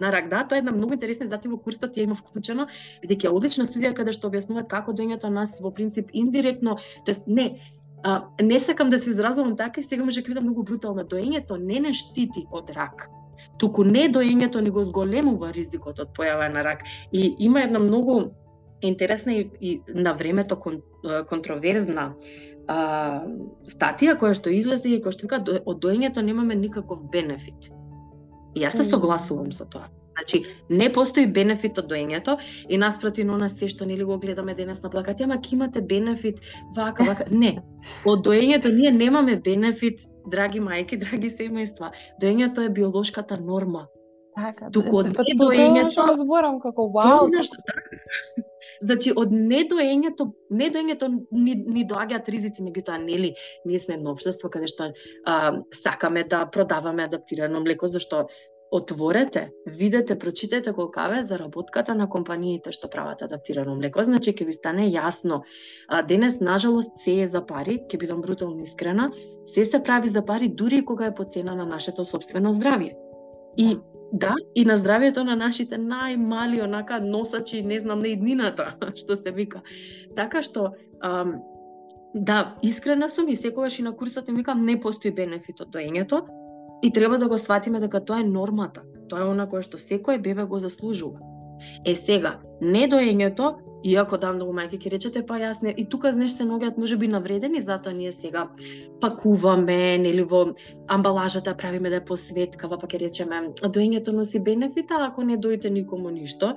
на 0.00 0.10
рак. 0.12 0.28
Да, 0.28 0.42
тоа 0.48 0.58
е 0.58 0.64
една 0.64 0.72
многу 0.72 0.96
интересна 0.96 1.28
затоа 1.30 1.52
во 1.52 1.60
курсот 1.62 1.96
ја 1.96 2.08
има 2.08 2.16
вклучено, 2.18 2.66
бидејќи 3.04 3.28
е 3.28 3.34
одлична 3.38 3.66
студија 3.68 3.94
каде 3.96 4.12
што 4.16 4.30
објаснуваат 4.30 4.68
како 4.72 4.92
доњето 4.92 5.30
нас 5.32 5.60
во 5.60 5.70
принцип 5.70 6.10
индиректно, 6.12 6.78
тоест 7.04 7.28
не, 7.28 7.46
а, 8.02 8.26
не 8.42 8.58
сакам 8.58 8.90
да 8.90 8.98
се 8.98 9.10
изразувам 9.10 9.56
така 9.56 9.80
и 9.80 9.84
сега 9.84 10.04
може 10.04 10.22
да 10.22 10.40
многу 10.40 10.62
брутално. 10.62 11.04
Доењето 11.04 11.56
не 11.56 11.80
не 11.80 11.92
штити 11.92 12.46
од 12.50 12.70
рак 12.76 13.08
туку 13.58 13.84
не 13.84 14.08
доењето 14.12 14.60
ни 14.60 14.70
го 14.70 14.84
зголемува 14.84 15.52
ризикот 15.52 16.00
од 16.00 16.12
појава 16.16 16.48
на 16.52 16.64
рак. 16.64 16.84
И 17.12 17.34
има 17.38 17.62
една 17.62 17.78
многу 17.78 18.30
интересна 18.80 19.34
и, 19.34 19.50
и 19.60 19.80
на 19.88 20.12
времето 20.12 20.56
кон, 20.56 20.82
контроверзна 21.28 22.14
а, 22.68 22.78
статија 23.66 24.16
која 24.20 24.34
што 24.34 24.50
излезе 24.50 24.94
и 24.94 25.02
која 25.02 25.14
што 25.14 25.28
вика 25.28 25.42
од 25.64 25.82
доењето 25.82 26.22
немаме 26.22 26.54
никаков 26.54 27.06
бенефит. 27.12 27.70
И 28.54 28.64
јас 28.64 28.78
се 28.80 28.88
согласувам 28.88 29.52
со 29.52 29.64
тоа. 29.64 29.88
Значи, 30.16 30.44
не 30.70 30.88
постои 30.92 31.26
бенефит 31.26 31.78
од 31.78 31.90
доењето 31.90 32.38
и 32.68 32.78
наспроти 32.80 33.24
на 33.24 33.36
нас 33.36 33.58
се 33.58 33.68
што 33.68 33.84
нели 33.84 34.04
го 34.04 34.16
гледаме 34.18 34.54
денес 34.54 34.82
на 34.82 34.90
плакати, 34.90 35.24
ама 35.24 35.40
ки 35.40 35.54
имате 35.54 35.82
бенефит 35.82 36.40
вака, 36.76 37.04
вака. 37.04 37.26
Не. 37.30 37.58
Од 38.04 38.24
доењето 38.24 38.72
ние 38.72 38.90
немаме 38.90 39.36
бенефит 39.36 40.06
драги 40.30 40.62
мајки, 40.62 40.98
драги 41.04 41.30
семејства, 41.32 41.92
доењето 42.22 42.66
е 42.66 42.72
биолошката 42.72 43.38
норма. 43.40 43.86
Така, 44.36 44.68
Туку 44.68 44.98
од 45.00 45.14
недоењето... 45.16 45.94
Тоа 45.94 46.10
разборам 46.10 46.58
како 46.60 46.90
вау. 46.92 47.30
Значи, 48.86 49.12
од 49.16 49.30
недоењето, 49.32 50.26
недоењето 50.52 51.08
ни, 51.08 51.54
ни 51.54 51.84
доаѓаат 51.88 52.28
ризици, 52.34 52.64
меѓутоа, 52.66 52.98
нели, 53.00 53.32
ние 53.64 53.80
сме 53.80 53.96
едно 53.96 54.12
општество 54.12 54.50
каде 54.52 54.68
што 54.68 54.90
а, 55.24 55.56
сакаме 55.72 56.26
да 56.28 56.44
продаваме 56.52 57.06
адаптирано 57.08 57.62
млеко, 57.64 57.88
зашто 57.88 58.26
отворете, 58.76 59.50
видете, 59.66 60.18
прочитете 60.18 60.72
колкава 60.72 61.18
е 61.18 61.22
заработката 61.22 61.94
на 61.94 62.08
компаниите 62.08 62.72
што 62.72 62.90
прават 62.92 63.22
адаптирано 63.22 63.74
млеко, 63.76 64.04
значи 64.04 64.34
ќе 64.36 64.46
ви 64.46 64.52
стане 64.52 64.86
јасно. 64.90 65.42
А, 65.88 66.02
денес, 66.02 66.40
нажалост, 66.40 66.96
се 67.00 67.22
е 67.24 67.26
за 67.26 67.42
пари, 67.46 67.78
ќе 67.88 67.98
бидам 67.98 68.22
брутално 68.22 68.62
искрена, 68.62 69.10
се 69.46 69.64
се 69.64 69.82
прави 69.82 70.08
за 70.08 70.24
пари 70.24 70.48
дури 70.48 70.84
кога 70.84 71.06
е 71.06 71.14
по 71.14 71.24
цена 71.24 71.54
на 71.54 71.66
нашето 71.66 72.04
собствено 72.04 72.52
здравје. 72.52 72.94
И 73.56 73.76
да, 74.12 74.34
и 74.54 74.64
на 74.64 74.76
здравјето 74.76 75.24
на 75.24 75.36
нашите 75.36 75.78
најмали 75.78 76.62
онака 76.62 77.00
носачи, 77.00 77.62
не 77.62 77.80
знам, 77.80 78.00
на 78.00 78.08
иднината, 78.08 78.76
што 79.00 79.16
се 79.16 79.32
вика. 79.32 79.62
Така 80.16 80.42
што, 80.42 80.72
ам, 81.02 81.40
да, 82.14 82.56
искрена 82.62 83.08
сум 83.10 83.28
и 83.28 83.36
секогаш 83.36 83.78
и 83.78 83.82
на 83.82 83.96
курсот 83.96 84.28
им 84.28 84.36
викам, 84.36 84.64
не 84.64 84.80
постои 84.80 85.10
бенефит 85.10 85.60
од 85.60 85.72
доењето, 85.74 86.22
И 86.86 86.90
треба 86.92 87.18
да 87.18 87.28
го 87.28 87.38
сватиме 87.38 87.80
дека 87.80 87.98
тоа 88.04 88.20
е 88.20 88.24
нормата. 88.24 88.82
Тоа 89.10 89.24
е 89.24 89.30
она 89.32 89.48
кое 89.50 89.64
што 89.66 89.74
секој 89.74 90.20
бебе 90.22 90.44
го 90.46 90.60
заслужува. 90.62 91.18
Е 91.82 91.94
сега, 91.98 92.36
недоењето, 92.62 93.48
иако 93.82 94.18
да 94.22 94.30
многу 94.36 94.54
мајки 94.54 94.78
ќе 94.78 94.92
речете, 94.94 95.24
па 95.26 95.40
јас 95.40 95.64
не, 95.66 95.74
и 95.74 95.88
тука 95.90 96.12
знаеш 96.14 96.36
се 96.38 96.46
ногиат 96.46 96.78
може 96.78 96.96
би 96.96 97.10
навредени, 97.10 97.60
затоа 97.60 97.90
ние 97.92 98.12
сега 98.12 98.46
пакуваме, 99.00 99.98
нели 99.98 100.22
во 100.22 100.54
амбалажата 100.86 101.50
да 101.50 101.56
правиме 101.56 101.90
да 101.90 101.98
е 101.98 102.06
посветкава, 102.06 102.78
па 102.78 102.86
ќе 102.86 103.02
речеме, 103.02 103.42
доењето 103.66 104.14
носи 104.14 104.38
бенефита, 104.38 105.02
ако 105.10 105.26
не 105.26 105.36
доите 105.36 105.70
никому 105.70 106.14
ништо. 106.14 106.54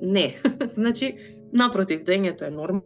Не. 0.00 0.36
значи, 0.80 1.16
напротив, 1.52 2.00
доењето 2.00 2.48
е 2.48 2.56
норма. 2.56 2.80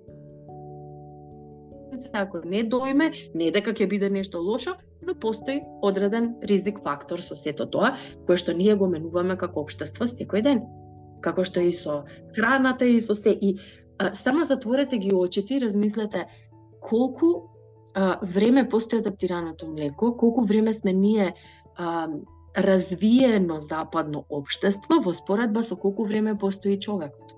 Ако 2.13 2.41
не 2.45 2.63
доиме, 2.65 3.13
не 3.35 3.51
дека 3.55 3.71
ќе 3.71 3.87
биде 3.87 4.11
нешто 4.11 4.43
лошо, 4.43 4.75
но 5.03 5.15
постои 5.15 5.63
одреден 5.83 6.35
ризик 6.43 6.81
фактор 6.83 7.21
со 7.21 7.37
сето 7.37 7.67
тоа, 7.67 7.97
кој 8.29 8.39
што 8.39 8.55
ние 8.55 8.75
го 8.79 8.89
менуваме 8.89 9.37
како 9.37 9.67
општество 9.67 10.07
секој 10.07 10.43
ден. 10.43 10.63
Како 11.23 11.45
што 11.45 11.61
и 11.61 11.73
со 11.73 12.05
храната 12.37 12.87
и 12.87 13.01
со 13.01 13.15
се. 13.15 13.31
И 13.35 13.59
а, 13.99 14.13
само 14.15 14.45
затворете 14.45 14.99
ги 14.99 15.15
очите 15.15 15.57
и 15.57 15.61
размислете 15.61 16.27
колку 16.81 17.51
а, 17.95 18.19
време 18.23 18.69
постои 18.69 18.99
адаптираното 18.99 19.67
млеко, 19.67 20.17
колку 20.17 20.43
време 20.43 20.73
сме 20.73 20.93
ние 20.93 21.35
а, 21.77 22.09
развиено 22.57 23.59
западно 23.59 24.25
општество 24.29 25.01
во 25.01 25.13
споредба 25.13 25.63
со 25.63 25.77
колку 25.77 26.05
време 26.05 26.39
постои 26.39 26.79
човекот. 26.81 27.37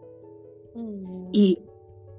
И 1.32 1.58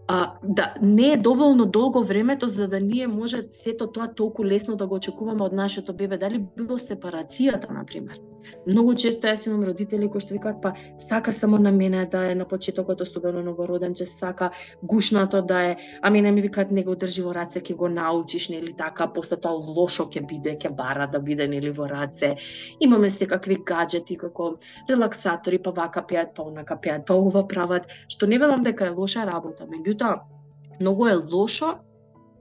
а, 0.08 0.34
да 0.43 0.74
не 0.82 1.12
е 1.14 1.18
доволно 1.18 1.66
долго 1.66 2.03
времето 2.03 2.47
за 2.47 2.68
да 2.68 2.80
ние 2.80 3.08
може 3.08 3.43
сето 3.51 3.88
тоа 3.88 4.08
толку 4.08 4.45
лесно 4.45 4.76
да 4.76 4.88
го 4.88 4.95
очекуваме 4.95 5.43
од 5.43 5.53
нашето 5.53 5.93
бебе, 5.93 6.18
дали 6.18 6.45
било 6.58 6.78
сепарацијата 6.78 7.72
на 7.74 7.86
пример. 7.86 8.22
Многу 8.68 8.93
често 8.93 9.28
јас 9.28 9.47
имам 9.47 9.64
родители 9.66 10.10
кои 10.10 10.22
што 10.22 10.36
викаат 10.36 10.62
па 10.62 10.74
сака 11.01 11.34
само 11.34 11.58
на 11.58 11.72
мене 11.72 12.06
да 12.06 12.32
е 12.32 12.36
на 12.36 12.45
почетокот 12.45 13.01
ослобено 13.01 13.41
новороденче, 13.41 14.06
сака 14.06 14.51
гушнато 14.84 15.41
да 15.41 15.62
е, 15.72 15.78
а 16.01 16.10
мене 16.10 16.32
ми 16.32 16.41
викаат 16.41 16.72
не 16.72 16.84
го 16.84 16.95
држи 16.95 17.22
во 17.26 17.34
раце, 17.34 17.62
ќе 17.62 17.76
го 17.76 17.89
научиш 17.89 18.49
нели 18.49 18.74
така, 18.78 19.08
после 19.08 19.38
тоа 19.38 19.58
лошо 19.58 20.06
ќе 20.06 20.22
биде, 20.28 20.58
ќе 20.62 20.70
бара 20.76 21.08
да 21.12 21.20
биде 21.20 21.47
нели 21.47 21.72
во 21.72 21.89
раце. 21.89 22.36
Имаме 22.80 23.10
секакви 23.10 23.58
гаджети 23.66 24.18
како 24.18 24.56
релаксатори, 24.89 25.58
па 25.58 25.72
вака 25.72 26.06
пеат, 26.06 26.36
па 26.36 26.43
онака 26.43 26.78
пеат, 26.78 27.06
па 27.06 27.18
ова 27.18 27.47
прават, 27.47 27.89
што 28.08 28.28
не 28.28 28.38
велам 28.38 28.62
дека 28.62 28.86
е 28.86 28.93
лоша 28.93 29.26
работа, 29.26 29.66
меѓу 29.66 29.94
меѓутоа 29.95 30.21
многу 30.81 31.07
е 31.07 31.15
лошо 31.15 31.79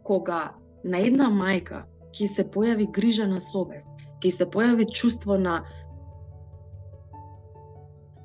кога 0.04 0.54
на 0.84 0.98
една 0.98 1.30
мајка 1.30 1.84
ќе 2.14 2.28
се 2.28 2.44
појави 2.44 2.90
грижа 2.92 3.26
на 3.26 3.40
совест, 3.40 3.88
ќе 4.22 4.30
се 4.30 4.44
појави 4.46 4.90
чувство 4.90 5.38
на 5.38 5.64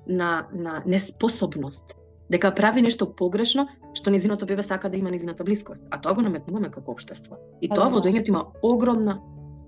на, 0.09 0.47
на 0.53 0.81
неспособност, 0.85 1.99
дека 2.29 2.49
прави 2.55 2.81
нешто 2.81 3.05
погрешно, 3.05 3.67
што 3.93 4.09
низиното 4.09 4.45
бебе 4.45 4.63
сака 4.63 4.89
да 4.89 4.97
има 4.97 5.11
низината 5.11 5.43
блискост, 5.43 5.85
а 5.91 6.01
тоа 6.01 6.15
го 6.15 6.21
наметнуваме 6.21 6.71
како 6.71 6.91
општество. 6.91 7.37
И 7.61 7.69
тоа 7.69 7.89
во 7.93 8.01
доењето 8.01 8.29
има 8.29 8.45
огромна 8.63 9.19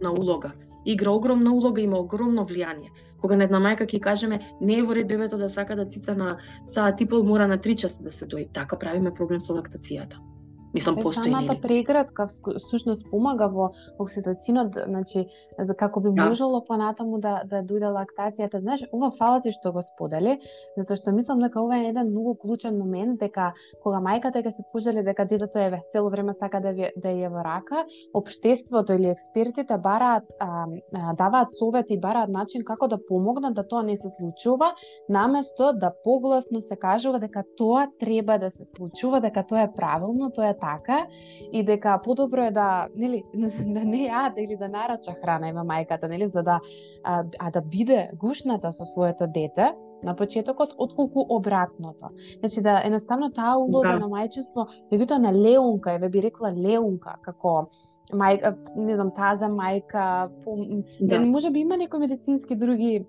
на 0.01 0.11
улога. 0.11 0.51
Игра 0.85 1.11
огромна 1.11 1.53
улога, 1.53 1.81
има 1.81 1.99
огромно 1.99 2.45
влијание. 2.45 2.89
Кога 3.21 3.35
на 3.35 3.43
една 3.43 3.59
мајка 3.59 3.85
ќе 3.85 3.99
кажеме 3.99 4.41
не 4.61 4.79
е 4.79 4.83
во 4.83 4.95
ред 4.95 5.07
бебето 5.07 5.37
да 5.37 5.49
сака 5.49 5.75
да 5.75 5.85
цица 5.85 6.15
на 6.15 6.37
саат 6.65 7.01
и 7.01 7.05
пол, 7.05 7.23
мора 7.23 7.47
на 7.47 7.57
три 7.57 7.75
часа 7.75 8.03
да 8.03 8.11
се 8.11 8.25
дои. 8.25 8.47
Така 8.53 8.79
правиме 8.79 9.13
проблем 9.13 9.41
со 9.41 9.53
лактацијата. 9.53 10.30
Мислам 10.73 10.95
постои 10.95 11.31
Самата 11.31 11.57
преградка 11.61 12.27
всушност 12.27 13.03
помага 13.11 13.47
во 13.51 13.71
окситоцинот, 13.99 14.77
значи 14.87 15.25
за 15.59 15.73
како 15.75 15.99
би 15.99 16.11
да. 16.15 16.29
можело 16.29 16.61
понатаму 16.65 17.19
да 17.19 17.41
да 17.45 17.59
дојде 17.59 17.91
лактацијата. 17.91 18.61
Знаеш, 18.61 18.85
ова 18.93 19.11
фала 19.17 19.41
ти 19.41 19.51
што 19.51 19.73
го 19.75 19.81
сподели, 19.83 20.37
затоа 20.77 20.95
што 20.95 21.11
мислам 21.11 21.43
дека 21.43 21.59
ова 21.61 21.77
е 21.81 21.89
еден 21.89 22.11
многу 22.11 22.35
клучен 22.39 22.77
момент 22.79 23.19
дека 23.19 23.51
кога 23.83 23.99
мајката 23.99 24.43
ќе 24.43 24.53
се 24.55 24.63
пожели 24.71 25.03
дека 25.03 25.25
детето 25.25 25.59
е 25.59 25.81
цело 25.91 26.09
време 26.09 26.33
сака 26.33 26.61
да 26.61 26.71
ви, 26.71 26.87
да 26.95 27.11
е 27.11 27.27
во 27.27 27.43
рака, 27.43 27.83
општеството 28.13 28.93
или 28.93 29.11
експертите 29.11 29.77
бараат 29.77 30.23
а, 30.39 30.65
а, 30.95 31.13
даваат 31.13 31.51
совети, 31.59 31.99
бараат 31.99 32.29
начин 32.29 32.63
како 32.63 32.87
да 32.87 32.97
помогнат 32.97 33.53
да 33.53 33.67
тоа 33.67 33.83
не 33.83 33.97
се 33.97 34.09
случува, 34.09 34.71
наместо 35.09 35.73
да 35.73 35.91
погласно 36.03 36.61
се 36.61 36.75
кажува 36.75 37.19
дека 37.19 37.43
тоа 37.57 37.87
треба 37.99 38.39
да 38.39 38.51
се 38.51 38.63
случува, 38.63 39.21
дека 39.21 39.43
тоа 39.43 39.67
е 39.67 39.73
правилно, 39.75 40.31
тоа 40.31 40.49
е 40.49 40.57
така 40.61 41.07
и 41.51 41.63
дека 41.65 41.99
подобро 42.03 42.43
е 42.43 42.51
да, 42.51 42.87
нели, 42.95 43.23
да 43.75 43.83
не 43.85 44.07
јаде 44.07 44.45
или 44.45 44.57
да 44.57 44.67
нарача 44.67 45.13
храна 45.21 45.49
има 45.49 45.65
мајката, 45.65 46.07
нели, 46.07 46.27
за 46.27 46.43
да 46.43 46.59
а, 47.03 47.23
а 47.39 47.51
да 47.51 47.61
биде 47.61 48.09
гушната 48.19 48.71
со 48.71 48.85
своето 48.85 49.27
дете 49.27 49.73
на 50.03 50.15
почетокот, 50.15 50.73
отколку 50.77 51.25
обратното. 51.29 52.09
Значи 52.39 52.61
да 52.61 52.81
едноставно 52.85 53.31
таа 53.31 53.57
улога 53.57 53.89
да. 53.89 53.99
на 53.99 54.09
мајчество, 54.09 54.67
меѓутоа 54.91 55.17
на 55.17 55.33
леунка, 55.33 55.93
еве 55.93 56.09
би 56.09 56.21
рекла 56.21 56.53
леунка, 56.53 57.17
како 57.21 57.69
мајка, 58.13 58.55
не 58.75 58.95
знам, 58.95 59.11
таза 59.15 59.47
мајка, 59.51 60.29
по, 60.43 60.57
да. 60.99 61.19
може 61.25 61.51
би 61.51 61.59
има 61.59 61.77
некои 61.77 61.99
медицински 61.99 62.55
други 62.55 63.05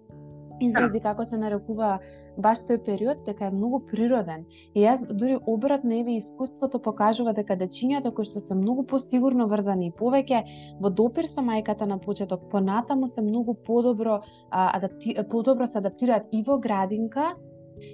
изрази 0.60 0.98
да. 0.98 1.02
како 1.08 1.24
се 1.24 1.36
нарекува 1.36 1.98
баш 2.38 2.62
тој 2.68 2.80
период 2.84 3.24
дека 3.26 3.46
е 3.46 3.54
многу 3.54 3.80
природен. 3.90 4.44
И 4.74 4.84
јас 4.84 5.04
дури 5.06 5.38
обратно 5.46 5.94
еве 5.98 6.16
искуството 6.16 6.82
покажува 6.82 7.32
дека 7.32 7.56
дечињата 7.56 8.12
кои 8.14 8.28
што 8.28 8.40
се 8.40 8.54
многу 8.54 8.86
посигурно 8.86 9.46
врзани 9.48 9.90
и 9.90 9.94
повеќе 10.00 10.42
во 10.80 10.90
допир 10.90 11.28
со 11.28 11.44
мајката 11.44 11.88
на 11.88 11.98
почеток, 11.98 12.48
понатаму 12.50 13.08
се 13.08 13.22
многу 13.22 13.54
подобро 13.54 14.20
а, 14.50 14.76
адапти, 14.76 15.16
подобро 15.30 15.66
се 15.66 15.78
адаптираат 15.78 16.28
и 16.32 16.42
во 16.46 16.58
градинка 16.58 17.34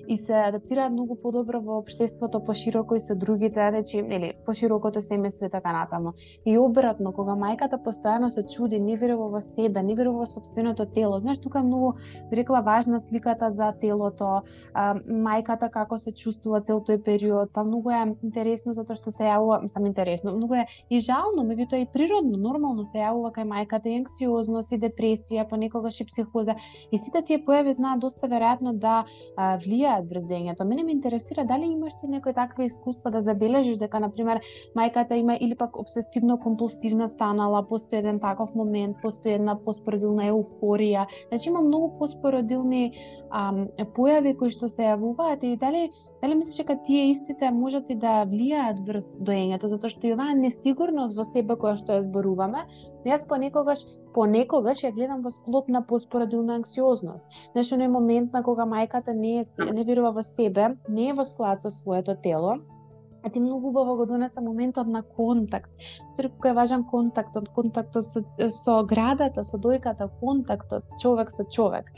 и 0.09 0.17
се 0.19 0.35
адаптираат 0.35 0.93
многу 0.93 1.17
подобро 1.17 1.61
во 1.61 1.79
општеството 1.79 2.41
пошироко 2.45 2.95
и 2.95 3.01
со 3.01 3.15
другите, 3.15 3.71
речи, 3.73 4.03
нели, 4.03 4.33
поширокото 4.47 5.01
семејство 5.01 5.47
и 5.47 5.51
така 5.51 5.73
натаму. 5.73 6.13
И 6.45 6.59
обратно, 6.59 7.13
кога 7.13 7.37
мајката 7.37 7.79
постојано 7.85 8.29
се 8.29 8.43
чуди, 8.43 8.79
не 8.81 8.97
верува 8.97 9.29
во 9.29 9.41
себе, 9.41 9.83
не 9.83 9.95
верува 9.95 10.25
во 10.25 10.27
собственото 10.27 10.87
тело. 10.87 11.19
Знаеш, 11.19 11.39
тука 11.39 11.59
е 11.59 11.63
многу, 11.63 11.95
рекла, 12.33 12.63
важна 12.63 13.01
сликата 13.09 13.51
за 13.53 13.73
телото, 13.81 14.43
а, 14.75 14.95
мајката 14.95 15.71
како 15.71 15.99
се 15.99 16.13
чувствува 16.13 16.61
цел 16.61 16.81
тој 16.81 17.03
период, 17.05 17.53
па 17.53 17.65
многу 17.65 17.91
е 17.91 18.03
интересно 18.23 18.73
затоа 18.73 18.97
што 18.97 19.13
се 19.15 19.29
јавува, 19.29 19.69
сам 19.69 19.87
интересно, 19.87 20.35
многу 20.37 20.55
е 20.55 20.67
и 20.91 21.01
жално, 21.01 21.45
меѓутоа 21.49 21.83
и 21.83 21.89
природно, 21.93 22.39
нормално 22.39 22.85
се 22.85 23.03
јавува 23.03 23.33
кај 23.37 23.49
мајката 23.49 23.89
и 23.89 23.99
анксиозност 24.01 24.73
и 24.73 24.81
депресија, 24.83 25.49
понекогаш 25.49 26.01
и 26.01 26.09
психоза. 26.09 26.57
И 26.93 26.99
сите 26.99 27.23
тие 27.23 27.39
појави 27.45 27.75
знаат 27.77 28.01
доста 28.01 28.29
веројатно 28.29 28.73
да 28.73 29.05
а, 29.37 29.57
влијаат 29.79 30.11
врз 30.11 30.25
дењето. 30.27 30.65
Мене 30.65 30.83
ме 30.83 30.93
интересира 30.93 31.45
дали 31.45 31.71
имаш 31.71 31.93
ти 32.01 32.09
некои 32.09 32.35
такви 32.35 32.65
искуства 32.65 33.11
да 33.11 33.23
забележиш 33.23 33.79
дека 33.79 34.01
на 34.01 34.11
пример 34.11 34.41
мајката 34.77 35.15
има 35.15 35.37
или 35.41 35.55
пак 35.55 35.79
обсесивно 35.79 36.39
компулсивна 36.39 37.09
станала, 37.09 37.63
постои 37.69 37.99
еден 37.99 38.21
таков 38.21 38.55
момент, 38.55 38.97
постои 39.03 39.33
една 39.33 39.57
поспородилна 39.65 40.31
еуфорија. 40.33 41.07
Значи 41.29 41.49
има 41.49 41.61
многу 41.61 41.99
поспородилни 41.99 42.93
ам, 43.31 43.69
појави 43.95 44.37
кои 44.37 44.51
што 44.51 44.69
се 44.69 44.83
јавуваат 44.83 45.45
и 45.45 45.57
дали 45.57 45.91
дали 46.23 46.35
мислиш 46.35 46.57
дека 46.57 46.77
тие 46.83 47.11
истите 47.11 47.51
можат 47.51 47.91
и 47.91 47.95
да 47.95 48.25
влијаат 48.27 48.81
врз 48.87 49.11
доењето 49.23 49.71
затоа 49.71 49.91
што 49.93 50.07
и 50.07 50.15
оваа 50.17 50.35
несигурност 50.39 51.17
во 51.19 51.27
себе 51.29 51.57
која 51.61 51.77
што 51.81 51.99
ја 51.99 52.07
зборуваме, 52.07 52.65
јас 53.07 53.27
понекогаш 53.29 53.85
понекогаш 54.15 54.83
ја 54.85 54.95
гледам 54.97 55.23
во 55.23 55.31
склоп 55.31 55.69
на 55.69 55.85
поспорадилна 55.87 56.57
анксиозност. 56.59 57.31
Знаеш, 57.53 57.71
оној 57.77 57.93
момент 57.93 58.33
на 58.33 58.43
кога 58.43 58.67
мајката 58.67 59.15
не 59.15 59.39
е, 59.41 59.45
не 59.73 59.85
верува 59.85 60.11
во 60.19 60.27
себе, 60.27 60.75
не 60.89 61.09
е 61.11 61.15
во 61.15 61.25
склад 61.25 61.63
со 61.63 61.71
своето 61.71 62.17
тело, 62.23 62.59
а 63.23 63.31
ти 63.31 63.41
многу 63.41 63.69
убаво 63.69 63.97
го 63.97 64.07
донеса 64.07 64.41
моментот 64.41 64.87
на 64.87 65.03
контакт. 65.03 65.71
Се 66.17 66.31
кој 66.31 66.51
е 66.51 66.59
важен 66.59 66.85
контактот, 66.91 67.51
контактот 67.55 68.05
со, 68.05 68.23
со 68.51 68.83
градата, 68.83 69.45
со 69.45 69.59
дојката, 69.59 70.11
контактот 70.21 70.99
човек 71.03 71.31
со 71.31 71.45
човек 71.45 71.93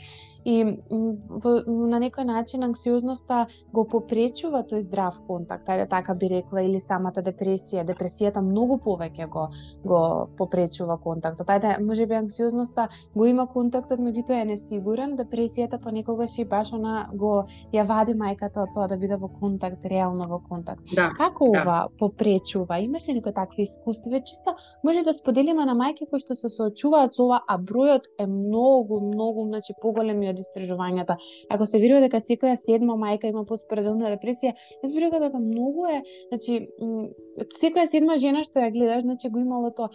и 0.45 0.77
во, 0.89 1.51
на 1.67 1.99
некој 2.01 2.25
начин 2.25 2.63
анксиозноста 2.65 3.45
го 3.73 3.85
попречува 3.85 4.63
тој 4.67 4.85
здрав 4.87 5.19
контакт, 5.27 5.67
ајде 5.69 5.87
така 5.89 6.15
би 6.15 6.29
рекла, 6.31 6.63
или 6.65 6.79
самата 6.79 7.21
депресија. 7.25 7.85
Депресијата 7.85 8.41
многу 8.41 8.79
повеќе 8.81 9.27
го 9.29 9.47
го 9.85 10.01
попречува 10.37 10.97
контактот. 11.01 11.47
Ајде, 11.47 11.77
може 11.85 12.05
би 12.05 12.15
анксиозноста 12.15 12.87
го 13.15 13.25
има 13.25 13.47
контактот, 13.47 13.99
меѓутоа 13.99 14.41
е 14.41 14.49
несигурен, 14.53 15.17
депресијата 15.17 15.81
понекогаш 15.81 16.37
и 16.39 16.45
баш 16.45 16.73
она 16.73 17.09
го 17.13 17.45
ја 17.73 17.85
вади 17.87 18.15
мајката 18.17 18.63
од 18.65 18.73
тоа 18.75 18.87
да 18.87 18.97
биде 18.97 19.17
во 19.17 19.29
контакт, 19.29 19.85
реално 19.85 20.27
во 20.27 20.41
контакт. 20.49 20.81
Да, 20.95 21.11
Како 21.17 21.51
да. 21.51 21.61
ова 21.61 21.77
попречува? 21.99 22.79
Имаш 22.79 23.07
ли 23.07 23.13
некои 23.13 23.33
такви 23.33 23.63
искуства? 23.63 24.21
Чисто 24.21 24.55
може 24.83 25.03
да 25.03 25.13
споделиме 25.13 25.65
на 25.65 25.75
мајки 25.75 26.09
кои 26.09 26.19
што 26.19 26.35
се 26.35 26.49
соочуваат 26.49 27.15
со 27.15 27.25
ова, 27.25 27.41
а 27.47 27.57
бројот 27.57 28.09
е 28.19 28.27
многу, 28.27 29.01
многу, 29.01 29.45
значи 29.45 29.73
поголем 29.81 30.21
од 30.31 30.41
истражувањата. 30.43 31.17
Ако 31.51 31.65
се 31.65 31.81
верува 31.81 32.01
дека 32.05 32.21
секоја 32.23 32.57
седма 32.59 32.97
мајка 32.99 33.29
има 33.31 33.45
постпоредилна 33.47 34.13
депресија, 34.15 34.55
јас 34.83 34.95
верувам 34.95 35.27
дека 35.27 35.41
многу 35.41 35.87
е, 35.91 36.01
значи 36.29 36.67
секоја 37.59 37.85
седма 37.87 38.17
жена 38.21 38.43
што 38.47 38.63
ја 38.63 38.71
гледаш, 38.73 39.03
значи 39.05 39.29
го 39.29 39.39
имало 39.39 39.71
тоа. 39.75 39.89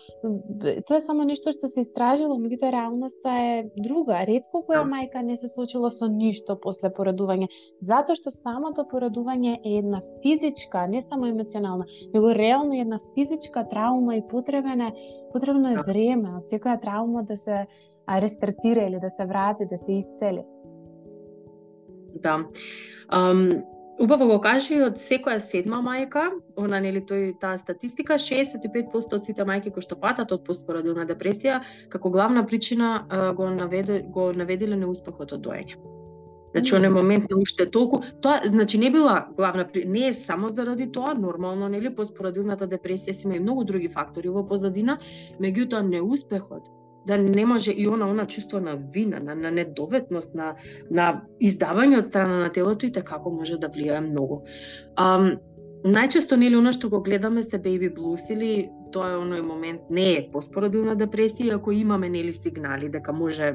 Тоа 0.88 0.98
е 0.98 1.04
само 1.04 1.26
нешто 1.28 1.52
што 1.52 1.68
се 1.68 1.84
истражило, 1.84 2.38
меѓутоа 2.40 2.72
реалноста 2.72 3.34
е 3.42 3.56
друга. 3.76 4.22
Ретко 4.28 4.62
која 4.66 4.84
да. 4.84 4.90
мајка 4.94 5.22
не 5.22 5.36
се 5.36 5.48
случила 5.52 5.90
со 5.90 6.08
ништо 6.08 6.56
после 6.62 6.90
поредување, 6.90 7.48
затоа 7.80 8.16
што 8.18 8.32
самото 8.34 8.86
поредување 8.90 9.58
е 9.62 9.78
една 9.80 10.02
физичка, 10.22 10.86
не 10.88 11.02
само 11.02 11.26
емоционална, 11.32 11.86
него 12.14 12.32
реално 12.34 12.74
една 12.80 12.98
физичка 13.14 13.66
травма 13.68 14.16
и 14.16 14.22
потребен 14.28 14.80
е 14.80 14.92
потребно 15.32 15.70
е 15.70 15.74
да. 15.74 15.84
време 15.86 16.36
од 16.38 16.48
секоја 16.52 16.80
травма 16.80 17.24
да 17.24 17.36
се 17.36 17.66
а 18.06 18.20
рестартира 18.20 18.86
или 18.86 18.98
да 19.00 19.10
се 19.10 19.26
врати, 19.26 19.66
да 19.70 19.78
се 19.78 19.92
исцели. 19.92 20.44
Да. 22.22 22.44
Um, 23.12 23.62
убаво 23.98 24.26
го 24.26 24.36
кажи 24.40 24.78
од 24.84 24.98
секоја 25.00 25.40
седма 25.40 25.80
мајка, 25.84 26.28
она 26.60 26.80
нели 26.80 27.00
тој 27.00 27.36
таа 27.40 27.58
статистика, 27.58 28.18
65% 28.20 29.16
од 29.16 29.28
сите 29.28 29.44
мајки 29.48 29.72
кои 29.72 29.84
што 29.84 29.98
патат 30.00 30.32
од 30.32 30.44
постпородилна 30.44 31.06
депресија, 31.08 31.60
како 31.92 32.10
главна 32.10 32.44
причина 32.46 33.06
го 33.36 33.50
наведе 33.50 34.02
го 34.12 34.32
наведеле 34.32 34.76
неуспехот 34.76 35.32
од 35.32 35.44
доење. 35.46 35.78
Значи, 36.56 36.72
оној 36.72 36.88
момент 36.88 37.30
на 37.30 37.36
уште 37.42 37.66
толку, 37.68 38.00
тоа, 38.24 38.40
значи 38.48 38.78
не 38.78 38.88
била 38.90 39.26
главна, 39.36 39.66
не 39.84 40.06
е 40.08 40.14
само 40.14 40.48
заради 40.48 40.86
тоа, 40.92 41.12
нормално, 41.14 41.68
нели, 41.68 41.92
постпородилната 41.92 42.68
депресија 42.68 43.12
си 43.12 43.26
има 43.28 43.36
и 43.36 43.44
многу 43.44 43.64
други 43.64 43.90
фактори 43.92 44.32
во 44.32 44.44
позадина, 44.46 44.96
меѓутоа 45.40 45.84
неуспехот 45.84 46.70
да 47.06 47.18
не 47.18 47.46
може 47.46 47.70
и 47.70 47.88
она 47.88 48.08
она 48.10 48.26
чувство 48.26 48.60
на 48.60 48.76
вина, 48.76 49.20
на, 49.20 49.34
на 49.34 49.50
недоветност, 49.50 50.34
на, 50.34 50.54
на 50.90 51.22
издавање 51.40 51.98
од 51.98 52.06
страна 52.06 52.40
на 52.42 52.48
телото 52.52 52.86
и 52.86 52.92
како 52.92 53.30
може 53.30 53.58
да 53.58 53.68
влијае 53.68 54.00
многу. 54.08 54.42
Um, 54.98 55.38
најчесто 55.84 56.36
нели 56.36 56.56
она 56.56 56.72
што 56.72 56.88
го 56.88 57.00
гледаме 57.00 57.42
се 57.42 57.58
baby 57.62 57.92
blues 57.94 58.26
или 58.30 58.68
тоа 58.92 59.12
е 59.14 59.20
оној 59.22 59.42
момент 59.46 59.90
не 59.90 60.12
е 60.16 60.28
постпородилна 60.32 60.96
депресија, 60.96 61.56
ако 61.56 61.72
имаме 61.72 62.08
нели 62.08 62.32
сигнали 62.32 62.88
дека 62.88 63.12
може 63.12 63.54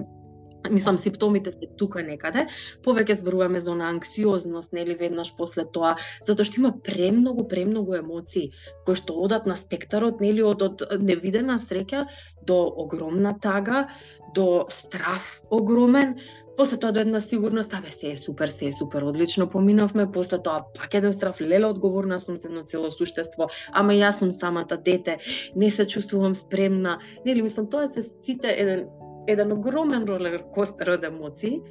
мислам 0.70 0.98
симптомите 0.98 1.52
се 1.52 1.70
тука 1.78 2.04
некаде, 2.04 2.46
повеќе 2.86 3.18
зборуваме 3.20 3.60
за 3.60 3.72
она 3.72 3.90
анксиозност, 3.90 4.74
нели 4.74 4.96
веднаш 4.96 5.34
после 5.38 5.66
тоа, 5.66 5.96
затоа 6.22 6.46
што 6.46 6.62
има 6.62 6.74
премногу, 6.84 7.48
премногу 7.48 7.98
емоции 7.98 8.52
кои 8.86 8.96
што 8.96 9.18
одат 9.18 9.50
на 9.50 9.56
спектарот, 9.56 10.22
нели 10.22 10.44
од, 10.46 10.62
од 10.62 10.86
невидена 11.02 11.58
среќа 11.62 12.06
до 12.48 12.62
огромна 12.86 13.34
тага, 13.42 13.88
до 14.36 14.66
страф 14.70 15.42
огромен, 15.52 16.16
После 16.58 16.78
тоа 16.78 16.92
до 16.92 17.00
една 17.00 17.20
сигурност, 17.22 17.74
абе 17.74 17.90
се 17.90 18.12
е 18.12 18.18
супер, 18.18 18.48
се 18.48 18.66
е 18.68 18.72
супер, 18.72 19.02
одлично 19.02 19.50
Поминавме. 19.50 20.12
После 20.12 20.38
тоа 20.44 20.66
пак 20.76 20.94
еден 20.94 21.14
страф, 21.14 21.42
леле 21.42 21.66
одговорна 21.66 22.20
сум 22.20 22.38
за 22.38 22.48
едно 22.48 22.64
цело 22.64 22.92
суштество, 22.92 23.48
ама 23.72 23.94
јас 23.94 24.20
сум 24.20 24.32
самата 24.32 24.78
дете, 24.78 25.18
не 25.56 25.72
се 25.72 25.88
чувствувам 25.88 26.36
спремна. 26.36 27.00
Нели, 27.26 27.42
мислам, 27.42 27.70
тоа 27.70 27.88
се 27.88 28.04
сите 28.04 28.52
еден 28.58 28.86
еден 29.28 29.52
огромен 29.52 30.06
ролер 30.10 30.44
костер 30.54 30.96
од 30.98 31.04
емоции. 31.04 31.62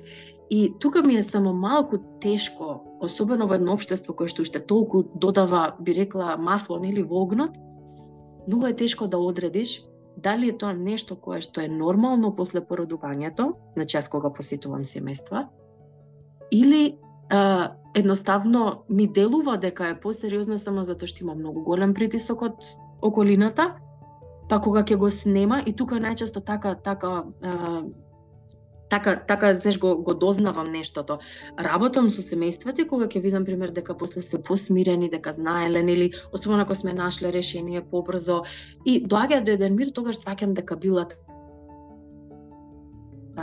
И 0.51 0.73
тука 0.81 1.03
ми 1.03 1.15
е 1.17 1.23
само 1.23 1.53
малку 1.53 1.99
тешко, 2.21 2.83
особено 3.01 3.47
во 3.47 3.55
едно 3.55 3.75
општество 3.79 4.15
кое 4.15 4.29
што 4.29 4.43
уште 4.43 4.59
толку 4.59 5.05
додава, 5.15 5.77
би 5.81 5.95
рекла, 5.95 6.37
масло 6.37 6.81
или 6.83 7.03
во 7.03 7.23
огнот, 7.23 7.55
многу 8.49 8.67
е 8.67 8.75
тешко 8.75 9.07
да 9.07 9.19
одредиш 9.19 9.83
дали 10.17 10.49
е 10.49 10.57
тоа 10.59 10.73
нешто 10.73 11.17
кое 11.17 11.41
што 11.41 11.63
е 11.65 11.69
нормално 11.69 12.35
после 12.37 12.61
породувањето, 12.61 13.55
значи 13.75 13.97
јас 13.97 14.11
кога 14.11 14.31
посетувам 14.31 14.85
семејства, 14.85 15.47
или 16.51 16.99
а, 17.31 17.73
едноставно 17.95 18.85
ми 18.89 19.07
делува 19.07 19.57
дека 19.57 19.89
е 19.89 20.01
посериозно 20.01 20.59
само 20.59 20.85
затоа 20.85 21.07
што 21.07 21.25
има 21.25 21.35
многу 21.35 21.63
голем 21.63 21.95
притисок 21.95 22.43
од 22.43 22.59
околината, 23.03 23.77
па 24.51 24.61
кога 24.61 24.83
ќе 24.83 24.99
го 24.99 25.11
снема 25.11 25.63
и 25.67 25.73
тука 25.73 26.01
најчесто 26.03 26.43
така 26.45 26.75
така 26.75 27.11
а, 27.43 27.83
така 28.91 29.15
така 29.27 29.55
знаеш 29.55 29.79
го 29.79 29.95
го 30.03 30.15
дознавам 30.15 30.73
нештото. 30.73 31.19
Работам 31.59 32.11
со 32.11 32.23
семејствата 32.27 32.87
кога 32.91 33.07
ќе 33.07 33.23
видам 33.23 33.47
пример 33.47 33.71
дека 33.71 33.95
после 33.95 34.23
се 34.27 34.43
посмирени, 34.43 35.11
дека 35.11 35.33
знаеле 35.33 35.85
или 35.93 36.11
особено 36.33 36.63
ако 36.63 36.75
сме 36.75 36.93
нашле 36.93 37.33
решение 37.33 37.81
побрзо 37.81 38.43
и 38.85 39.01
доаѓа 39.07 39.45
до 39.45 39.53
еден 39.59 39.77
мир 39.77 39.95
тогаш 39.95 40.19
сваќам 40.25 40.53
дека 40.59 40.77
била 40.77 41.07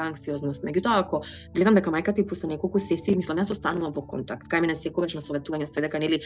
анксиозност. 0.05 0.63
Меѓутоа, 0.63 1.01
ако 1.03 1.21
гледам 1.55 1.75
дека 1.77 1.91
мајката 1.93 2.21
и 2.21 2.27
после 2.27 2.49
неколку 2.53 2.79
сесии, 2.79 3.15
мислам, 3.15 3.39
јас 3.41 3.51
останувам 3.51 3.93
во 3.93 4.03
контакт. 4.07 4.47
Кај 4.51 4.61
мене 4.65 4.75
секогаш 4.75 5.15
на 5.17 5.21
советување 5.21 5.67
стои 5.67 5.85
дека 5.85 5.99
нели 5.99 6.21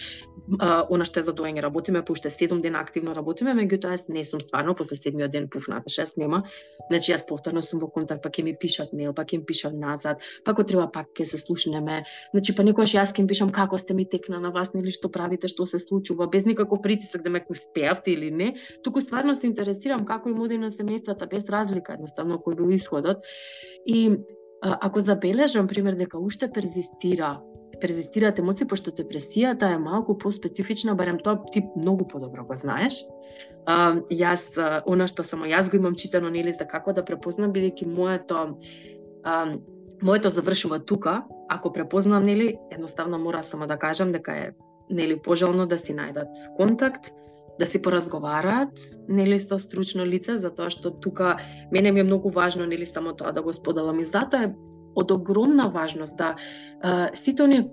а, 0.59 0.85
она 0.89 1.05
што 1.05 1.19
е 1.19 1.27
за 1.27 1.33
доење 1.33 1.61
работиме, 1.61 2.03
по 2.05 2.13
уште 2.13 2.29
7 2.29 2.61
дена 2.61 2.81
активно 2.81 3.15
работиме, 3.17 3.55
меѓутоа 3.57 3.95
јас 3.95 4.09
не 4.09 4.23
сум 4.23 4.41
стварно 4.41 4.75
после 4.75 4.97
седмиот 4.97 5.31
ден 5.31 5.47
пуфната, 5.49 5.87
значи 5.87 6.01
јас 6.01 6.17
нема. 6.17 6.43
Значи 6.89 7.13
јас 7.13 7.25
повторно 7.27 7.61
сум 7.61 7.79
во 7.79 7.87
контакт, 7.87 8.23
па 8.23 8.29
ќе 8.29 8.43
ми 8.43 8.55
пишат 8.57 8.93
мејл, 8.93 9.13
па 9.15 9.23
ќе 9.23 9.41
ми 9.41 9.45
пишат 9.45 9.73
назад, 9.73 10.21
па 10.45 10.51
ако 10.51 10.63
треба 10.63 10.87
пак 10.91 11.13
ќе 11.15 11.25
се 11.25 11.37
слушнеме. 11.37 12.03
Значи 12.33 12.55
па 12.55 12.63
некогаш 12.63 12.95
јас 12.95 13.13
ќе 13.15 13.23
им 13.23 13.27
пишам 13.27 13.51
како 13.51 13.77
сте 13.77 13.93
ми 13.93 14.05
текна 14.05 14.39
на 14.39 14.51
вас, 14.51 14.73
нели 14.73 14.91
што 14.91 15.09
правите, 15.09 15.47
што 15.47 15.65
се 15.65 15.79
случува, 15.79 16.27
без 16.27 16.45
никаков 16.45 16.81
притисок 16.81 17.21
да 17.21 17.29
ме 17.29 17.43
успеавте 17.49 18.11
или 18.11 18.31
не, 18.31 18.55
туку 18.83 19.01
стварно 19.01 19.35
се 19.35 19.47
интересирам 19.47 20.05
како 20.05 20.29
им 20.29 20.39
оди 20.41 20.57
на 20.57 20.71
семејствата 20.73 21.27
без 21.29 21.49
разлика 21.49 21.93
едноставно 21.97 22.39
кој 22.41 22.57
бил 22.59 22.71
исходот 22.75 23.25
И 23.85 24.11
а, 24.61 24.77
ако 24.81 24.99
забележам, 24.99 25.67
пример, 25.67 25.95
дека 25.95 26.19
уште 26.19 26.51
перзистира 26.51 27.39
перзистираат 27.81 28.39
емоции, 28.39 28.67
пошто 28.69 28.91
депресијата 28.93 29.73
е 29.73 29.79
малку 29.81 30.17
поспецифична, 30.17 30.95
барем 30.95 31.17
тоа 31.23 31.39
ти 31.51 31.63
многу 31.75 32.05
подобро 32.07 32.45
го 32.45 32.55
знаеш. 32.55 33.01
А, 33.65 33.97
јас, 34.13 34.45
а, 34.57 34.81
она 34.85 35.07
што 35.09 35.25
само 35.25 35.49
јас 35.49 35.71
го 35.71 35.77
имам 35.81 35.95
читано, 35.95 36.29
нели, 36.29 36.53
за 36.53 36.67
како 36.69 36.93
да 36.93 37.05
препознам, 37.05 37.53
бидејќи 37.53 37.87
моето, 37.89 38.57
а, 39.23 39.57
моето 40.01 40.29
завршува 40.29 40.79
тука, 40.85 41.23
ако 41.49 41.73
препознам, 41.73 42.25
нели, 42.25 42.55
едноставно 42.71 43.19
мора 43.19 43.43
само 43.43 43.67
да 43.67 43.77
кажам 43.77 44.11
дека 44.11 44.31
е, 44.31 44.51
нели, 44.89 45.17
пожелно 45.19 45.65
да 45.65 45.77
си 45.77 45.97
најдат 45.97 46.37
контакт, 46.57 47.11
да 47.59 47.65
си 47.65 47.81
поразговараат, 47.81 48.79
нели 49.09 49.39
со 49.39 49.59
стручно 49.59 50.05
лице, 50.05 50.37
затоа 50.37 50.69
што 50.69 50.91
тука 50.91 51.37
мене 51.71 51.91
ми 51.91 51.99
е 51.99 52.07
многу 52.09 52.29
важно 52.29 52.65
нели 52.65 52.85
само 52.85 53.13
тоа 53.13 53.31
да 53.31 53.41
го 53.41 53.53
споделам 53.53 53.99
и 53.99 54.05
затоа 54.05 54.43
е 54.43 54.53
од 54.95 55.11
огромна 55.11 55.69
важност 55.69 56.17
да 56.17 56.35
а, 56.81 57.09
сите 57.13 57.43
оние 57.43 57.69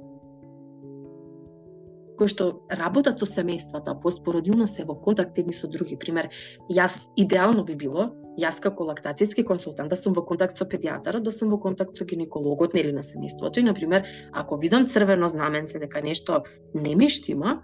кои 2.19 2.27
што 2.27 2.67
работат 2.75 3.21
со 3.23 3.27
семејствата, 3.31 3.95
постпородилно 4.03 4.67
се 4.67 4.85
во 4.85 4.97
контакт 4.99 5.39
едни 5.39 5.55
со 5.55 5.71
други. 5.71 5.97
Пример, 5.97 6.29
јас 6.67 7.07
идеално 7.17 7.63
би 7.65 7.77
било, 7.79 8.11
јас 8.43 8.59
како 8.63 8.89
лактацијски 8.91 9.45
консултант 9.47 9.95
да 9.95 9.97
сум 9.97 10.17
во 10.19 10.25
контакт 10.27 10.59
со 10.59 10.67
педијатарот, 10.67 11.23
да 11.23 11.31
сум 11.31 11.55
во 11.55 11.61
контакт 11.63 11.97
со 11.97 12.05
гинекологот 12.05 12.75
нели 12.75 12.93
на 12.93 13.07
семејството 13.07 13.63
и 13.63 13.67
на 13.67 13.75
пример, 13.75 14.07
ако 14.33 14.59
видам 14.59 14.87
црвено 14.87 15.29
знаменце 15.31 15.79
дека 15.79 16.03
нешто 16.03 16.43
не 16.75 16.97
ми 16.97 17.09
штима, 17.09 17.63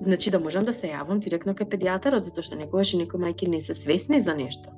Значи 0.00 0.30
да 0.30 0.40
можам 0.40 0.64
да 0.64 0.72
се 0.76 0.90
јавам 0.92 1.20
директно 1.24 1.54
кај 1.56 1.70
педијатарот, 1.72 2.24
затоа 2.26 2.44
што 2.44 2.58
некогаш 2.60 2.92
и 2.92 3.00
некои 3.00 3.20
мајки 3.20 3.48
не 3.48 3.60
се 3.60 3.74
свесни 3.74 4.20
за 4.20 4.34
нешто. 4.34 4.70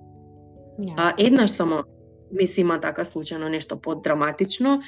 Yes. 0.79 0.95
А 0.97 1.15
еднаш 1.19 1.51
само 1.51 1.83
ми 2.31 2.47
се 2.47 2.61
има 2.61 2.81
така 2.81 3.03
случајно 3.05 3.49
нешто 3.51 3.77
поддраматично, 3.77 4.81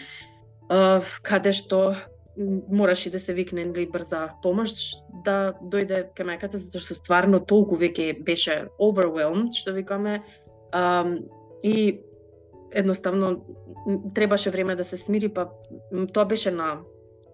а, 0.68 1.02
каде 1.22 1.52
што 1.52 1.96
мораше 2.70 3.10
да 3.10 3.18
се 3.18 3.34
викне 3.34 3.64
нели 3.64 3.88
брза 3.90 4.30
помош 4.42 4.72
да 5.24 5.54
дојде 5.60 6.04
кај 6.14 6.28
мајката 6.30 6.60
затоа 6.62 6.80
што 6.80 6.94
стварно 6.94 7.40
толку 7.40 7.76
веќе 7.76 8.22
беше 8.24 8.68
overwhelmed 8.78 9.56
што 9.56 9.74
викаме 9.74 10.22
а, 10.72 11.04
и 11.62 12.00
едноставно 12.72 13.44
требаше 14.14 14.50
време 14.50 14.76
да 14.76 14.84
се 14.84 14.96
смири 14.96 15.28
па 15.28 15.50
тоа 16.14 16.24
беше 16.24 16.50
на 16.50 16.80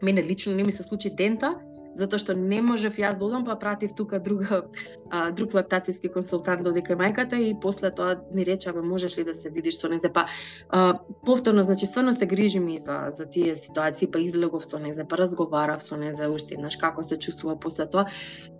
мене 0.03 0.23
лично 0.23 0.57
не 0.57 0.65
ми 0.65 0.73
се 0.73 0.83
случи 0.83 1.11
дента 1.11 1.55
затоа 1.97 2.21
што 2.21 2.35
не 2.37 2.61
можев 2.63 2.99
јас 3.01 3.19
да 3.19 3.27
одам, 3.27 3.45
па 3.45 3.57
пратив 3.57 3.95
тука 3.97 4.21
друга 4.21 4.63
а, 5.11 5.31
друг 5.31 5.55
лактацијски 5.57 6.13
консултант 6.13 6.63
да 6.63 6.71
додека 6.71 6.93
кај 6.93 7.01
мајката 7.01 7.41
и 7.41 7.55
после 7.61 7.91
тоа 7.91 8.21
ми 8.35 8.45
рече, 8.45 8.71
ама 8.71 8.83
можеш 8.83 9.19
ли 9.19 9.25
да 9.25 9.35
се 9.35 9.51
видиш 9.51 9.81
со 9.81 9.89
незе, 9.89 10.13
па 10.13 10.27
а, 10.69 10.99
повторно, 11.27 11.63
значи 11.63 11.87
стварно 11.87 12.13
се 12.13 12.27
грижим 12.27 12.69
и 12.69 12.79
за 12.79 13.07
за 13.11 13.27
тие 13.27 13.57
ситуации, 13.57 14.11
па 14.11 14.21
излегов 14.21 14.65
со 14.65 14.79
незе, 14.79 15.05
па 15.09 15.17
разговарав 15.17 15.83
со 15.83 15.97
незе 15.97 16.29
уште 16.29 16.55
еднаш 16.55 16.77
како 16.77 17.03
се 17.03 17.17
чувствува 17.17 17.57
после 17.57 17.87
тоа, 17.87 18.07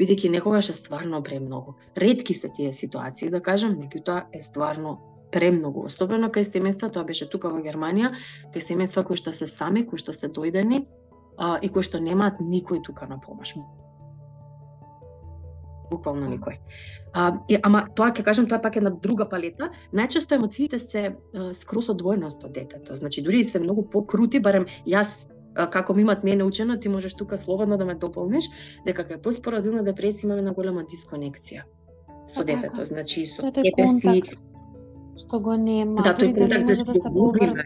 бидејќи 0.01 0.31
некогаш 0.31 0.71
е 0.71 0.79
стварно 0.79 1.23
премногу. 1.23 1.77
Ретки 1.97 2.35
се 2.35 2.49
тие 2.49 2.73
ситуации, 2.73 3.31
да 3.31 3.41
кажам, 3.41 3.77
меѓутоа 3.77 4.27
е 4.33 4.41
стварно 4.41 4.99
премногу, 5.33 5.87
особено 5.91 6.31
кај 6.33 6.47
семејства, 6.47 6.91
тоа 6.93 7.05
беше 7.05 7.29
тука 7.31 7.51
во 7.53 7.61
Германија, 7.65 8.15
кај 8.55 8.63
семејства 8.63 9.05
кои 9.05 9.19
што 9.21 9.35
се 9.37 9.47
сами, 9.51 9.85
кои 9.87 9.99
што 10.01 10.15
се 10.17 10.31
дојдени, 10.33 10.87
а, 11.39 11.59
и 11.63 11.69
кои 11.69 11.83
што 11.83 12.01
немаат 12.01 12.41
никој 12.41 12.83
тука 12.85 13.07
на 13.07 13.21
помош. 13.21 13.55
Буквално 15.91 16.27
никој. 16.31 16.59
А, 17.15 17.33
и, 17.49 17.59
ама 17.63 17.87
тоа 17.95 18.11
ќе 18.11 18.25
кажам, 18.27 18.49
тоа 18.51 18.59
пак 18.63 18.77
е 18.77 18.85
на 18.85 18.91
друга 18.91 19.29
палета. 19.29 19.71
Најчесто 19.93 20.35
емоциите 20.35 20.79
се 20.83 21.07
а, 21.13 21.53
скрос 21.55 21.89
одвоеност 21.89 22.45
од 22.45 22.53
детето. 22.53 22.97
Значи, 22.97 23.23
дури 23.23 23.45
се 23.45 23.63
многу 23.63 23.87
покрути, 23.91 24.41
барем 24.41 24.67
јас 24.87 25.27
како 25.73 25.95
ми 25.95 26.03
имат 26.03 26.25
мене 26.25 26.45
учено, 26.45 26.77
ти 26.77 26.89
можеш 26.89 27.15
тука 27.15 27.39
слободно 27.39 27.79
да 27.79 27.85
ме 27.85 27.95
дополниш, 27.95 28.51
дека 28.85 29.07
кај 29.09 29.23
постпородилна 29.25 29.85
депресија 29.87 30.29
имаме 30.29 30.43
на 30.43 30.53
голема 30.53 30.85
дисконекција 30.85 31.65
со 32.27 32.41
па 32.41 32.45
детето. 32.45 32.75
Така. 32.75 32.85
Значи, 32.85 33.27
со 33.27 33.51
тебе 33.53 33.87
си... 34.01 34.23
Што 35.17 35.41
го 35.41 35.57
нема, 35.57 36.03
да, 36.05 36.13
тој 36.13 36.35
контакт 36.37 36.67
да, 36.67 36.85
да 36.85 37.01
се 37.01 37.09
поврза 37.09 37.65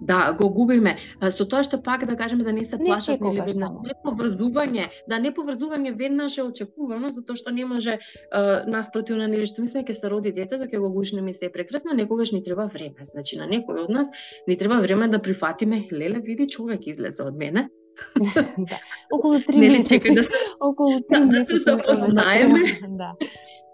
да 0.00 0.32
го 0.32 0.48
губиме 0.50 0.96
со 1.30 1.46
тоа 1.46 1.62
што 1.62 1.80
пак 1.82 2.06
да 2.06 2.16
кажеме 2.16 2.44
да 2.44 2.52
не 2.52 2.64
се 2.64 2.78
плашат 2.78 3.20
не 3.20 3.40
веднаш 3.40 3.70
не 3.84 3.94
поврзување 4.04 4.88
да 5.08 5.18
не 5.18 5.30
поврзување 5.34 5.94
веднаш 5.98 6.38
е 6.38 6.46
очекувано 6.48 7.10
затоа 7.10 7.36
што 7.36 7.54
не 7.54 7.64
може 7.64 7.98
а, 8.30 8.64
наспроти 8.66 9.14
на 9.14 9.28
нели 9.28 9.46
што 9.46 9.62
мислиме 9.62 9.84
ќе 9.84 9.98
се 10.00 10.10
роди 10.10 10.32
детето 10.32 10.68
ќе 10.68 10.82
го 10.82 10.90
гушнеме 10.90 11.32
се 11.32 11.52
прекрасно 11.52 11.94
некогаш 11.94 12.32
ни 12.32 12.42
треба 12.42 12.66
време 12.66 13.06
значи 13.12 13.38
на 13.38 13.46
некој 13.46 13.86
од 13.86 13.90
нас 13.90 14.10
ни 14.48 14.58
треба 14.58 14.80
време 14.80 15.08
да 15.08 15.22
прифатиме 15.22 15.86
леле 15.92 16.20
види 16.20 16.48
човек 16.48 16.86
излезе 16.86 17.22
од 17.22 17.36
мене 17.36 17.68
да. 18.58 18.78
Околу 19.14 19.38
3 19.38 19.70
месеци. 19.70 20.14
Да 20.14 20.22
околу 20.60 20.98
3 21.10 21.24
месеци. 21.30 21.30
Да 21.30 21.58
се 21.58 21.58
запознаеме. 21.70 22.58
Да. 22.88 23.14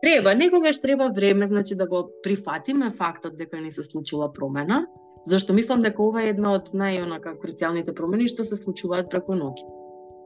Треба, 0.03 0.35
некогаш 0.35 0.81
треба 0.81 1.11
време, 1.15 1.47
значи 1.47 1.75
да 1.75 1.87
го 1.87 2.11
прифатиме 2.23 2.91
фактот 2.91 3.37
дека 3.37 3.61
не 3.61 3.71
се 3.71 3.85
случила 3.85 4.33
промена, 4.33 4.87
Зашто 5.29 5.53
мислам 5.53 5.83
дека 5.83 6.03
ова 6.03 6.23
е 6.25 6.31
една 6.33 6.55
од 6.57 6.71
најонака 6.73 7.35
круцијалните 7.43 7.93
промени 7.97 8.29
што 8.33 8.47
се 8.49 8.57
случуваат 8.57 9.11
преку 9.13 9.37
ноќ. 9.37 9.80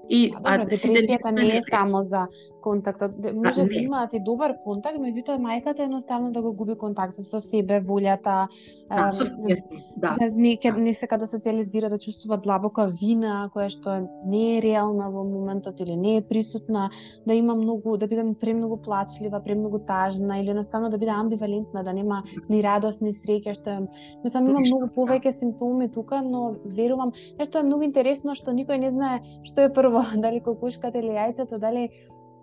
И 0.09 0.32
а, 0.42 0.59
добре, 0.59 0.76
депресијата 0.76 1.30
не 1.32 1.56
е 1.56 1.62
само 1.62 2.02
за 2.02 2.26
контактот. 2.60 3.12
Може 3.35 3.64
да 3.64 3.74
имаат 3.74 4.14
и 4.14 4.20
добар 4.20 4.55
контакт, 4.64 4.98
меѓутоа 5.01 5.36
мајката 5.40 5.85
едноставно 5.85 6.32
да 6.32 6.43
го 6.43 6.52
губи 6.52 6.76
контактот 6.81 7.26
со 7.28 7.40
себе, 7.40 7.81
волјата, 7.81 8.48
да, 8.89 9.10
со 9.10 9.24
себе, 9.24 9.56
да. 9.97 10.16
да 10.20 10.31
не, 10.31 10.59
да. 10.62 10.72
не 10.72 10.94
сека 10.94 11.18
да 11.18 11.26
социализира, 11.26 11.90
да 11.90 11.98
чувствува 11.98 12.39
длабока 12.40 12.86
вина 13.01 13.51
која 13.55 13.68
што 13.72 13.97
не 14.26 14.59
е 14.59 14.62
реална 14.64 15.10
во 15.10 15.24
моментот 15.24 15.81
или 15.81 15.97
не 15.97 16.16
е 16.16 16.22
присутна, 16.22 16.90
да 17.26 17.35
има 17.35 17.55
многу, 17.55 17.97
да 17.97 18.06
биде 18.06 18.24
премногу 18.40 18.76
плачлива, 18.76 19.40
премногу 19.44 19.78
тажна 19.78 20.39
или 20.40 20.51
едноставно 20.51 20.90
да 20.90 20.98
биде 20.98 21.12
амбивалентна, 21.12 21.85
да 21.85 21.93
нема 21.93 22.22
ни 22.48 22.62
радост, 22.62 23.01
ни 23.01 23.12
среќа, 23.12 23.56
што 23.60 23.70
е, 23.70 23.81
мислам 24.24 24.48
има 24.48 24.60
многу 24.60 24.89
да. 24.89 24.93
повеќе 24.97 25.32
симптоми 25.32 25.89
тука, 25.93 26.22
но 26.24 26.56
верувам, 26.64 27.12
нешто 27.39 27.59
е 27.59 27.68
многу 27.68 27.85
интересно 27.85 28.35
што 28.35 28.52
никој 28.56 28.81
не 28.81 28.90
знае 28.90 29.20
што 29.44 29.68
е 29.68 29.72
прво, 29.72 29.93
дали 30.24 30.40
кокушката 30.40 30.98
или 30.98 31.14
јајцето, 31.16 31.58
дали 31.58 31.88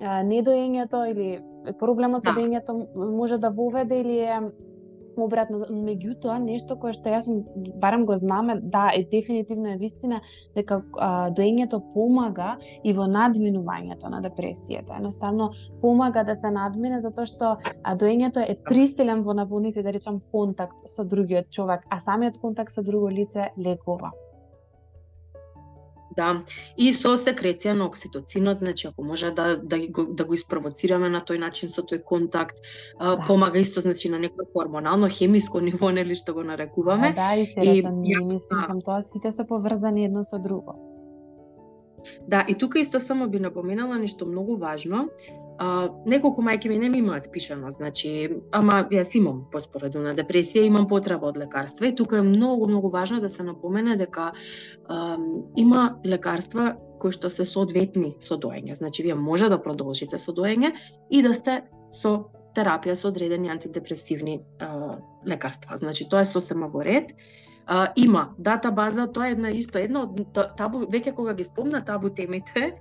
недоењето 0.01 1.05
или 1.11 1.41
проблемот 1.79 2.23
со 2.25 2.33
да. 2.33 2.39
доењето 2.39 2.73
може 2.95 3.37
да 3.37 3.49
воведе 3.49 3.99
или 4.01 4.17
е 4.19 4.39
обратно. 5.17 5.59
Меѓутоа, 5.69 6.37
нешто 6.39 6.77
кое 6.79 6.93
што 6.95 7.11
јас 7.11 7.27
барам 7.81 8.05
го 8.05 8.15
знаме, 8.15 8.57
да, 8.61 8.89
е 8.95 9.03
дефинитивно 9.03 9.73
е 9.73 9.77
вистина 9.77 10.21
дека 10.55 10.81
а, 10.97 11.29
доењето 11.29 11.81
помага 11.93 12.55
и 12.83 12.93
во 12.93 13.07
надминувањето 13.11 14.09
на 14.09 14.21
депресијата. 14.23 14.97
Едноставно 14.97 15.51
помага 15.81 16.23
да 16.23 16.35
се 16.35 16.51
надмине 16.51 17.01
затоа 17.01 17.25
што 17.25 17.53
а, 17.83 17.95
доењето 17.95 18.43
е 18.47 18.57
пристилен 18.63 19.23
во 19.27 19.33
наводници 19.33 19.83
да 19.83 19.93
речам 19.93 20.21
контакт 20.31 20.87
со 20.87 21.03
другиот 21.03 21.51
човек, 21.51 21.85
а 21.89 22.01
самиот 22.01 22.39
контакт 22.41 22.71
со 22.73 22.83
друго 22.83 23.09
лице 23.09 23.51
лекува. 23.57 24.11
Да, 26.15 26.43
и 26.77 26.91
со 26.93 27.13
секреција 27.15 27.71
на 27.77 27.85
окситоцинот, 27.87 28.57
значи 28.59 28.87
ако 28.87 29.03
може 29.03 29.31
да 29.31 29.55
да 29.55 29.79
го 29.87 30.03
да 30.11 30.25
го 30.25 30.33
испровоцираме 30.35 31.09
на 31.09 31.21
тој 31.23 31.39
начин 31.39 31.69
со 31.69 31.81
тој 31.87 32.03
контакт, 32.03 32.59
да. 32.99 33.15
помага 33.27 33.59
исто 33.59 33.81
значи 33.81 34.09
на 34.11 34.19
некој 34.19 34.51
хормонално 34.51 35.07
хемиско 35.09 35.61
ниво 35.61 35.91
нели 35.91 36.15
што 36.15 36.33
го 36.33 36.43
нарекуваме. 36.43 37.13
Да, 37.15 37.31
да 37.31 37.41
и 37.41 37.45
серотонин, 37.45 38.11
и, 38.11 38.33
мислам, 38.33 38.81
тоа 38.81 39.01
сите 39.01 39.31
се 39.31 39.47
поврзани 39.47 40.05
едно 40.05 40.23
со 40.23 40.39
друго. 40.39 40.75
Да, 42.27 42.45
и 42.47 42.55
тука 42.55 42.79
исто 42.79 42.99
само 42.99 43.29
би 43.29 43.39
напоменала 43.39 43.99
нешто 43.99 44.25
многу 44.25 44.55
важно, 44.57 45.09
А, 45.59 45.89
неколку 46.05 46.41
мајки 46.41 46.69
ми 46.69 46.77
не 46.79 46.89
ми 46.89 46.97
имаат 46.97 47.31
пишано, 47.31 47.71
значи, 47.71 48.29
ама 48.51 48.85
јас 48.91 49.15
имам 49.17 49.43
поспоредна 49.51 50.15
депресија, 50.17 50.65
имам 50.65 50.87
потреба 50.87 51.27
од 51.27 51.37
лекарства 51.37 51.87
и 51.87 51.95
тука 51.95 52.17
е 52.17 52.27
многу, 52.27 52.67
многу 52.67 52.89
важно 52.89 53.19
да 53.21 53.29
се 53.29 53.43
напомене 53.43 53.97
дека 53.97 54.31
а, 54.87 55.17
има 55.55 55.99
лекарства 56.05 56.75
кои 57.01 57.11
што 57.11 57.29
се 57.33 57.45
соодветни 57.45 58.15
со 58.21 58.37
доење. 58.37 58.75
Значи, 58.77 59.03
вие 59.03 59.15
може 59.17 59.49
да 59.49 59.61
продолжите 59.61 60.17
со 60.21 60.33
доење 60.33 60.73
и 61.09 61.21
да 61.25 61.33
сте 61.33 61.61
со 61.89 62.31
терапија 62.55 62.95
со 62.95 63.09
одредени 63.09 63.49
антидепресивни 63.49 64.41
а, 64.59 64.97
лекарства. 65.27 65.77
Значи, 65.77 66.09
тоа 66.09 66.21
е 66.21 66.29
сосема 66.29 66.69
во 66.69 66.83
ред. 66.85 67.15
А, 67.65 67.93
има 67.95 68.29
дата 68.37 68.71
база, 68.71 69.07
тоа 69.07 69.29
е 69.29 69.37
една 69.37 69.49
исто, 69.55 69.79
една 69.79 70.03
од 70.03 70.37
табу, 70.57 70.85
веќе 70.89 71.13
кога 71.15 71.33
ги 71.33 71.45
спомна 71.47 71.83
табу 71.85 72.09
темите, 72.09 72.73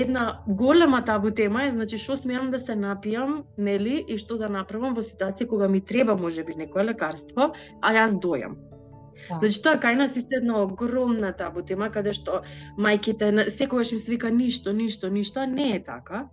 една 0.00 0.40
голема 0.46 1.02
табу 1.04 1.30
тема 1.30 1.64
е, 1.66 1.70
значи, 1.70 1.98
што 1.98 2.16
смеам 2.16 2.50
да 2.50 2.60
се 2.60 2.76
напијам, 2.78 3.42
нели, 3.58 3.98
и 4.08 4.18
што 4.18 4.38
да 4.38 4.48
направам 4.52 4.94
во 4.94 5.04
ситуација 5.04 5.48
кога 5.48 5.68
ми 5.68 5.80
треба, 5.80 6.16
може 6.16 6.44
би, 6.44 6.54
некое 6.54 6.84
лекарство, 6.84 7.52
а 7.80 7.92
јас 7.96 8.18
дојам. 8.20 8.56
Да. 9.28 9.38
Значи 9.40 9.62
тоа 9.64 9.80
кај 9.82 9.96
нас 9.98 10.16
исто 10.16 10.38
една 10.38 10.60
огромна 10.62 11.32
табу 11.32 11.62
тема 11.66 11.88
каде 11.90 12.12
што 12.16 12.42
мајките 12.78 13.48
секогаш 13.50 13.92
им 13.92 13.98
свика 13.98 14.30
ништо, 14.30 14.72
ништо, 14.72 15.10
ништо, 15.10 15.40
а 15.40 15.46
не 15.46 15.76
е 15.76 15.82
така. 15.82 16.28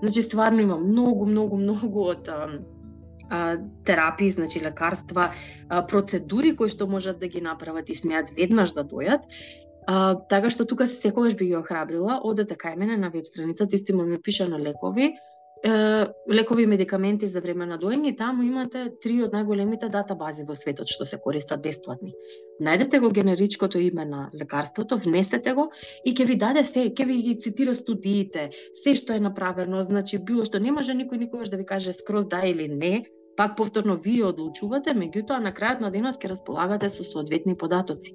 Значи 0.00 0.22
стварно 0.22 0.60
има 0.60 0.78
многу, 0.78 1.26
многу, 1.26 1.58
многу 1.58 2.04
од 2.14 2.28
а, 2.28 3.56
терапии, 3.84 4.30
значи 4.30 4.60
лекарства, 4.64 5.32
а, 5.68 5.82
процедури 5.82 6.54
кои 6.56 6.68
што 6.68 6.86
можат 6.86 7.18
да 7.18 7.28
ги 7.28 7.40
направат 7.40 7.90
и 7.90 7.94
смеат 7.94 8.30
веднаш 8.36 8.72
да 8.72 8.84
дојат 8.84 9.26
А, 9.88 10.16
така 10.28 10.50
што 10.52 10.66
тука 10.68 10.86
секогаш 10.86 11.34
би 11.36 11.46
ги 11.48 11.56
охрабрила, 11.56 12.20
одете 12.28 12.58
кај 12.60 12.76
мене 12.76 12.96
на 13.00 13.08
веб 13.08 13.26
страницата, 13.26 13.74
исто 13.74 13.96
ми 13.96 14.18
пише 14.20 14.44
лекови, 14.44 15.14
е, 15.64 16.06
лекови 16.30 16.62
и 16.62 16.66
медикаменти 16.66 17.26
за 17.26 17.40
време 17.40 17.66
на 17.66 17.78
доење, 17.78 18.16
таму 18.16 18.42
имате 18.42 18.82
три 19.02 19.22
од 19.24 19.32
најголемите 19.32 19.88
датабази 19.88 20.44
во 20.44 20.54
светот 20.54 20.92
што 20.92 21.06
се 21.08 21.18
користат 21.24 21.62
бесплатни. 21.64 22.12
Најдете 22.60 23.00
го 23.00 23.10
генеричкото 23.10 23.80
име 23.80 24.04
на 24.04 24.28
лекарството, 24.34 24.98
внесете 25.00 25.54
го 25.54 25.70
и 26.04 26.12
ќе 26.12 26.26
ви 26.26 26.36
даде 26.36 26.64
се, 26.64 26.90
ќе 26.90 27.06
ви 27.06 27.16
ги 27.22 27.38
цитира 27.40 27.74
студиите, 27.74 28.50
се 28.74 28.94
што 28.94 29.16
е 29.16 29.24
направено, 29.24 29.82
значи 29.82 30.18
било 30.18 30.44
што 30.44 30.60
не 30.60 30.72
може 30.72 30.92
никој 30.92 31.24
никогаш 31.24 31.48
да 31.48 31.56
ви 31.56 31.64
каже 31.64 31.96
скроз 31.96 32.28
да 32.28 32.44
или 32.46 32.68
не, 32.68 33.06
пак 33.36 33.56
повторно 33.56 33.96
вие 33.96 34.28
одлучувате, 34.28 34.92
меѓутоа 34.92 35.40
на 35.40 35.54
крајот 35.56 35.80
на 35.80 35.90
денот 35.90 36.20
ќе 36.20 36.34
располагате 36.36 36.92
со 36.92 37.08
соодветни 37.08 37.56
податоци. 37.56 38.14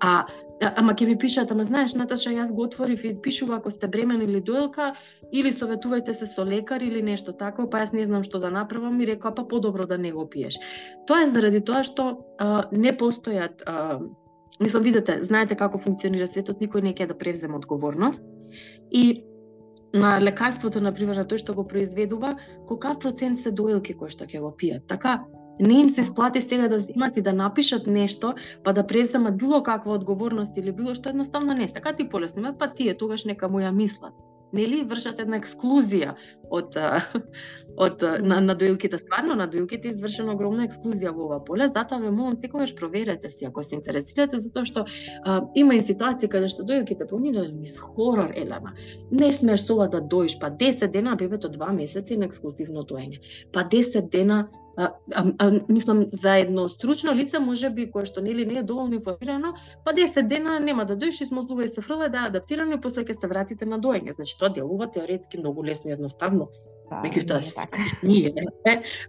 А 0.00 0.26
ама 0.60 0.94
ќе 0.94 1.06
ми 1.06 1.16
пишат, 1.18 1.52
ама 1.54 1.64
знаеш 1.64 1.94
Наташа, 1.94 2.32
јас 2.34 2.52
го 2.54 2.64
отворив 2.66 3.04
и 3.04 3.14
пишува 3.22 3.58
ако 3.58 3.70
сте 3.70 3.88
бремен 3.88 4.22
или 4.22 4.40
дојлка, 4.42 4.92
или 5.32 5.52
советувајте 5.54 6.12
се 6.12 6.26
со 6.26 6.44
лекар 6.44 6.82
или 6.82 7.02
нешто 7.02 7.32
такво, 7.32 7.68
па 7.70 7.84
јас 7.84 7.92
не 7.94 8.04
знам 8.04 8.24
што 8.26 8.40
да 8.42 8.50
направам 8.50 9.00
и 9.00 9.06
рекоа 9.06 9.34
па 9.34 9.46
подобро 9.48 9.86
да 9.86 9.98
не 9.98 10.12
го 10.12 10.26
пиеш. 10.26 10.58
Тоа 11.06 11.22
е 11.22 11.30
заради 11.30 11.60
тоа 11.60 11.84
што 11.86 12.08
а, 12.38 12.66
не 12.72 12.92
постојат 12.92 13.62
а, 13.66 14.00
мислам 14.60 14.82
видете, 14.82 15.20
знаете 15.22 15.54
како 15.54 15.78
функционира 15.78 16.26
светот, 16.26 16.60
никој 16.60 16.82
не 16.82 16.94
ќе 16.94 17.06
да 17.06 17.18
превземе 17.18 17.58
одговорност 17.58 18.26
и 18.90 19.22
на 19.94 20.18
лекарството, 20.20 20.80
на 20.80 20.92
пример, 20.92 21.16
на 21.16 21.24
тој 21.24 21.40
што 21.40 21.54
го 21.54 21.64
произведува, 21.64 22.34
колкав 22.68 22.98
процент 22.98 23.40
се 23.40 23.50
доилки 23.50 23.94
кои 23.94 24.10
што 24.12 24.26
ќе 24.26 24.42
го 24.42 24.50
пијат. 24.52 24.84
Така, 24.88 25.22
Не 25.60 25.80
им 25.80 25.90
се 25.90 26.04
сплати 26.04 26.40
сега 26.40 26.68
да 26.68 26.78
земат 26.78 27.16
и 27.16 27.22
да 27.22 27.32
напишат 27.32 27.86
нешто, 27.86 28.34
па 28.64 28.72
да 28.72 28.86
преземат 28.86 29.36
било 29.36 29.62
каква 29.62 29.94
одговорност 29.94 30.56
или 30.56 30.72
било 30.72 30.94
што 30.94 31.08
едноставно 31.08 31.54
не 31.54 31.68
сака 31.68 31.92
ти 31.92 32.08
полесно, 32.08 32.54
па 32.58 32.72
тие 32.72 32.94
тогаш 32.94 33.24
нека 33.24 33.48
му 33.48 33.60
ја 33.60 33.72
мислат. 33.72 34.14
Нели 34.52 34.80
вршат 34.88 35.18
една 35.20 35.36
ексклузија 35.42 36.14
од 36.50 36.76
од 37.84 38.02
на, 38.24 38.38
на 38.40 38.54
доилките 38.58 38.98
стварно 38.98 39.34
на 39.36 39.46
доилките 39.46 39.90
извршена 39.92 40.32
огромна 40.32 40.64
ексклузија 40.66 41.12
во 41.14 41.26
ова 41.26 41.38
поле, 41.44 41.68
затоа 41.68 42.00
ве 42.00 42.10
молам 42.10 42.36
секогаш 42.36 42.72
проверете 42.74 43.30
си 43.30 43.44
ако 43.44 43.62
се 43.62 43.76
интересирате 43.76 44.38
затоа 44.38 44.64
што 44.64 44.86
а, 45.24 45.42
има 45.54 45.76
и 45.76 45.82
ситуации 45.84 46.30
каде 46.32 46.48
што 46.48 46.64
доилките 46.64 47.06
поминале 47.06 47.52
низ 47.52 47.76
хорор 47.78 48.32
елема. 48.34 48.72
Не 49.10 49.32
смеш 49.32 49.66
сова 49.66 49.88
да 49.88 50.00
доиш, 50.00 50.38
па 50.40 50.50
10 50.50 50.90
дена 50.96 51.16
бебето 51.16 51.52
2 51.52 51.72
месеци 51.76 52.16
на 52.16 52.24
ексклузивно 52.24 52.86
доење. 52.88 53.20
Па 53.52 53.68
10 53.68 54.08
дена 54.10 54.48
а, 54.78 54.92
а, 55.14 55.24
а, 55.38 55.60
мислам 55.68 56.06
за 56.12 56.36
едно 56.36 56.68
стручно 56.68 57.14
лице 57.14 57.38
може 57.38 57.70
би 57.70 57.88
кое 57.90 58.06
што 58.06 58.22
нели 58.22 58.44
не 58.46 58.60
е 58.60 58.62
доволно 58.62 58.94
информирано, 58.94 59.54
па 59.84 59.90
10 59.90 60.28
дена 60.30 60.60
нема 60.62 60.84
да 60.86 60.94
дојши, 60.94 61.26
смозлува 61.26 61.64
и 61.66 61.68
се 61.68 61.82
фрла 61.82 62.06
да 62.08 62.28
адаптирано 62.30 62.78
и 62.78 62.80
после 62.80 63.02
ќе 63.02 63.18
се 63.18 63.26
вратите 63.26 63.66
на 63.66 63.80
доење. 63.82 64.14
Значи 64.14 64.38
тоа 64.38 64.52
делува 64.54 64.86
теоретски 64.86 65.42
многу 65.42 65.64
лесно 65.66 65.90
и 65.90 65.94
едноставно. 65.98 66.46
Да, 66.90 67.02
Меѓутоа 67.02 67.42
така. 67.54 67.90
ние 68.06 68.30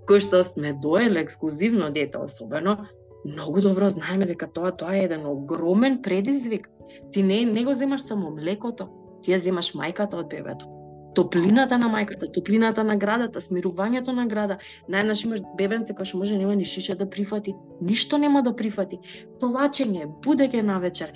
кои 0.09 0.19
што 0.19 0.41
сме 0.43 0.73
доеле 0.73 1.21
ексклузивно 1.21 1.91
дете 1.93 2.17
особено, 2.17 2.89
многу 3.25 3.61
добро 3.61 3.89
знаеме 3.93 4.25
дека 4.25 4.49
тоа 4.49 4.73
тоа 4.73 4.97
е 4.97 5.05
еден 5.05 5.29
огромен 5.29 6.01
предизвик. 6.01 6.65
Ти 7.13 7.21
не 7.23 7.45
не 7.45 7.63
го 7.63 7.73
земаш 7.73 8.09
само 8.09 8.33
млекото, 8.33 8.89
ти 9.21 9.37
ја 9.37 9.37
земаш 9.37 9.75
мајката 9.77 10.17
од 10.17 10.33
бебето 10.33 10.78
топлината 11.15 11.77
на 11.77 11.89
мајката, 11.89 12.29
топлината 12.33 12.83
на 12.83 12.95
градата, 12.95 13.41
смирувањето 13.41 14.13
на 14.15 14.25
града. 14.27 14.59
Најнаш 14.89 15.25
имаш 15.25 15.41
бебенце 15.57 15.93
кој 15.93 16.05
што 16.05 16.21
може 16.21 16.37
нема 16.37 16.55
ни 16.55 16.65
шиша 16.65 16.95
да 16.95 17.09
прифати, 17.09 17.55
ништо 17.81 18.17
нема 18.17 18.43
да 18.43 18.55
прифати. 18.55 18.99
Плачење, 19.41 20.07
будење 20.25 20.61
на 20.61 20.79
вечер. 20.79 21.13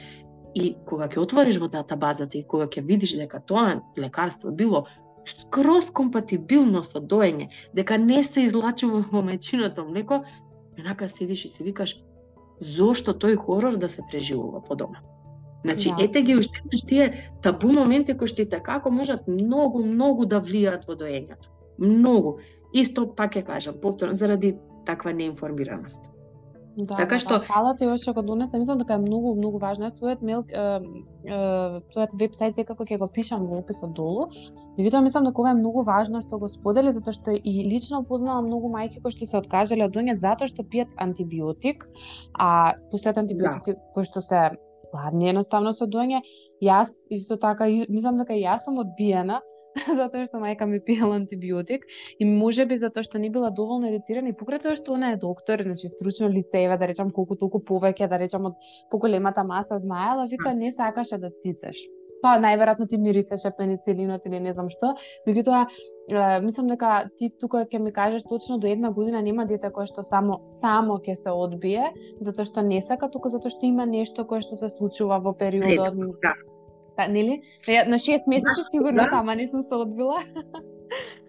И 0.56 0.76
кога 0.86 1.08
ќе 1.08 1.20
отвориш 1.20 1.58
во 1.58 1.70
базата 1.98 2.38
и 2.38 2.44
кога 2.48 2.68
ќе 2.68 2.86
видиш 2.86 3.16
дека 3.18 3.40
тоа 3.40 3.82
лекарство 3.98 4.52
било 4.52 4.86
скроз 5.26 5.90
компатибилно 5.92 6.84
со 6.84 7.00
доење, 7.00 7.50
дека 7.74 7.98
не 7.98 8.24
се 8.24 8.42
излачува 8.42 9.04
во 9.12 9.22
мечиното 9.22 9.86
млеко, 9.86 10.24
еднака 10.78 11.08
седиш 11.08 11.46
и 11.46 11.48
си 11.48 11.64
викаш, 11.64 11.96
зошто 12.60 13.14
тој 13.14 13.36
хорор 13.36 13.78
да 13.78 13.90
се 13.90 14.04
преживува 14.12 14.62
по 14.64 14.76
дома? 14.76 15.00
Значи, 15.64 15.94
да. 15.98 16.04
ете 16.04 16.22
ги 16.22 16.36
уште 16.36 16.60
тие 16.88 17.14
табу 17.42 17.72
моменти 17.74 18.18
кои 18.18 18.28
што 18.28 18.44
и 18.44 18.50
како 18.50 18.92
можат 18.92 19.28
многу, 19.28 19.84
многу 19.84 20.26
да 20.26 20.42
влијаат 20.42 20.88
во 20.88 20.96
доењето. 21.00 21.48
Многу. 21.80 22.40
Исто 22.74 23.08
пак 23.16 23.36
ќе 23.36 23.46
кажам, 23.46 23.80
повторно, 23.82 24.14
заради 24.14 24.58
таква 24.86 25.14
неинформираност. 25.14 26.10
Да, 26.74 26.96
така 26.96 27.16
да, 27.16 27.20
што 27.22 27.38
да, 27.38 27.46
фала 27.46 27.76
ти 27.78 27.86
што 28.02 28.16
го 28.18 28.24
донесе, 28.26 28.58
мислам 28.58 28.80
дека 28.82 28.96
е 28.98 29.02
многу 29.04 29.36
многу 29.38 29.60
важно. 29.62 29.86
Јас 29.86 29.98
твојот 30.00 30.24
мейл 30.26 30.42
твојот 31.94 32.16
вебсајт 32.18 32.58
секако 32.58 32.88
ќе 32.90 32.98
го 32.98 33.08
пишам 33.14 33.46
во 33.46 33.60
описот 33.62 33.94
долу. 33.94 34.32
Меѓутоа 34.80 35.04
мислам 35.06 35.28
дека 35.30 35.44
ова 35.44 35.54
е 35.54 35.60
многу 35.60 35.84
важно 35.86 36.24
што 36.26 36.40
го 36.42 36.50
сподели 36.50 36.94
затоа 36.94 37.14
што 37.14 37.36
и 37.38 37.54
лично 37.70 38.02
познала 38.04 38.42
многу 38.42 38.74
мајки 38.74 39.04
кои 39.04 39.14
што 39.14 39.30
се 39.30 39.38
откажале 39.38 39.86
од 39.86 39.94
доње 39.94 40.18
затоа 40.18 40.50
што 40.50 40.66
пијат 40.66 40.90
антибиотик, 40.98 41.86
а 42.34 42.74
постојат 42.90 43.22
антибиотици 43.22 43.78
да. 43.78 43.82
кои 43.94 44.10
што 44.10 44.26
се 44.26 44.50
гладни 44.94 45.32
едноставно 45.32 45.74
со 45.74 45.90
доење. 45.90 46.22
Јас 46.62 46.94
исто 47.10 47.40
така 47.42 47.68
мислам 47.90 48.22
дека 48.22 48.38
јас 48.38 48.68
сум 48.68 48.80
одбиена 48.86 49.42
затоа 50.00 50.26
што 50.28 50.42
мајка 50.42 50.68
ми 50.70 50.80
пиела 50.88 51.16
антибиотик 51.18 51.86
и 52.20 52.28
може 52.30 52.66
би 52.70 52.78
затоа 52.78 53.06
што 53.08 53.22
не 53.24 53.32
била 53.34 53.50
доволно 53.50 53.90
едуцирана 53.90 54.30
и 54.30 54.38
покрај 54.38 54.62
тоа 54.66 54.78
што 54.80 54.98
она 54.98 55.14
е 55.14 55.22
доктор, 55.24 55.64
значи 55.66 55.90
стручно 55.90 56.30
лице, 56.30 56.66
еве 56.68 56.78
да 56.78 56.90
речам 56.90 57.12
колку 57.12 57.40
толку 57.40 57.64
повеќе, 57.72 58.10
да 58.10 58.22
речам 58.22 58.52
од 58.52 58.72
поголемата 58.94 59.44
маса 59.44 59.80
знаела, 59.80 60.30
вика 60.30 60.54
не 60.64 60.72
сакаше 60.72 61.18
да 61.18 61.34
цицаш. 61.42 61.82
Па 62.24 62.38
најверојатно 62.40 62.88
ти 62.90 62.98
мирисеше 62.98 63.52
пеницилинот 63.58 64.26
или 64.30 64.40
не 64.40 64.54
знам 64.56 64.70
што, 64.72 64.94
меѓутоа 65.28 65.66
мислам 66.44 66.68
дека 66.68 67.10
ти 67.18 67.30
тука 67.40 67.66
ќе 67.66 67.80
ми 67.80 67.92
кажеш 67.92 68.24
точно 68.28 68.58
до 68.60 68.68
една 68.68 68.92
година 68.92 69.22
нема 69.22 69.46
дете 69.46 69.70
кое 69.72 69.88
што 69.88 70.04
само 70.04 70.42
само 70.60 71.00
ќе 71.00 71.16
се 71.16 71.32
одбие, 71.32 71.92
затоа 72.20 72.46
што 72.46 72.62
не 72.62 72.82
сака, 72.82 73.10
туку 73.10 73.30
затоа 73.30 73.52
што 73.52 73.66
има 73.66 73.86
нешто 73.86 74.26
кое 74.26 74.42
што 74.42 74.56
се 74.56 74.70
случува 74.70 75.20
во 75.20 75.34
периодот. 75.34 75.96
Да. 76.22 76.34
Да, 76.98 77.08
нели? 77.08 77.42
На 77.68 77.98
6 77.98 78.28
месеци 78.28 78.70
сигурно 78.72 79.04
да. 79.04 79.10
сама 79.10 79.36
не 79.36 79.48
сум 79.48 79.62
се 79.62 79.76
одбила. 79.76 80.24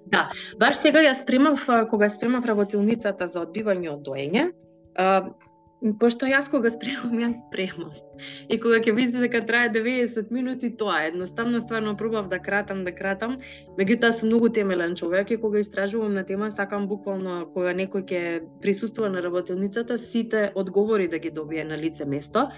Да, 0.04 0.28
баш 0.60 0.76
сега 0.76 1.00
ја 1.00 1.14
спремав 1.16 1.64
кога 1.90 2.08
спремав 2.12 2.44
работилницата 2.44 3.26
за 3.26 3.40
одбивање 3.40 3.88
од 3.94 4.02
доење, 4.04 4.42
пошто 6.00 6.26
јас 6.28 6.48
кога 6.50 6.70
спремам, 6.72 7.18
јас 7.20 7.36
спремам. 7.42 7.92
И 8.48 8.58
кога 8.60 8.80
ќе 8.80 8.94
видите 8.96 9.20
дека 9.20 9.42
трае 9.44 9.68
90 9.74 10.30
минути, 10.32 10.70
тоа 10.76 11.02
е 11.04 11.10
едноставно 11.12 11.60
стварно 11.60 11.96
пробав 11.96 12.28
да 12.28 12.38
кратам, 12.38 12.84
да 12.84 12.92
кратам. 12.94 13.36
Меѓутоа 13.78 14.12
сум 14.16 14.32
многу 14.32 14.48
темелен 14.48 14.96
човек 14.96 15.30
и 15.30 15.36
кога 15.40 15.60
истражувам 15.60 16.14
на 16.14 16.24
тема, 16.24 16.50
сакам 16.50 16.88
буквално 16.88 17.44
кога 17.52 17.74
некој 17.76 18.04
ќе 18.08 18.22
присуствува 18.62 19.10
на 19.10 19.22
работилницата, 19.22 19.98
сите 19.98 20.50
одговори 20.54 21.08
да 21.08 21.18
ги 21.18 21.30
добие 21.30 21.64
на 21.64 21.78
лице 21.78 22.04
место. 22.04 22.48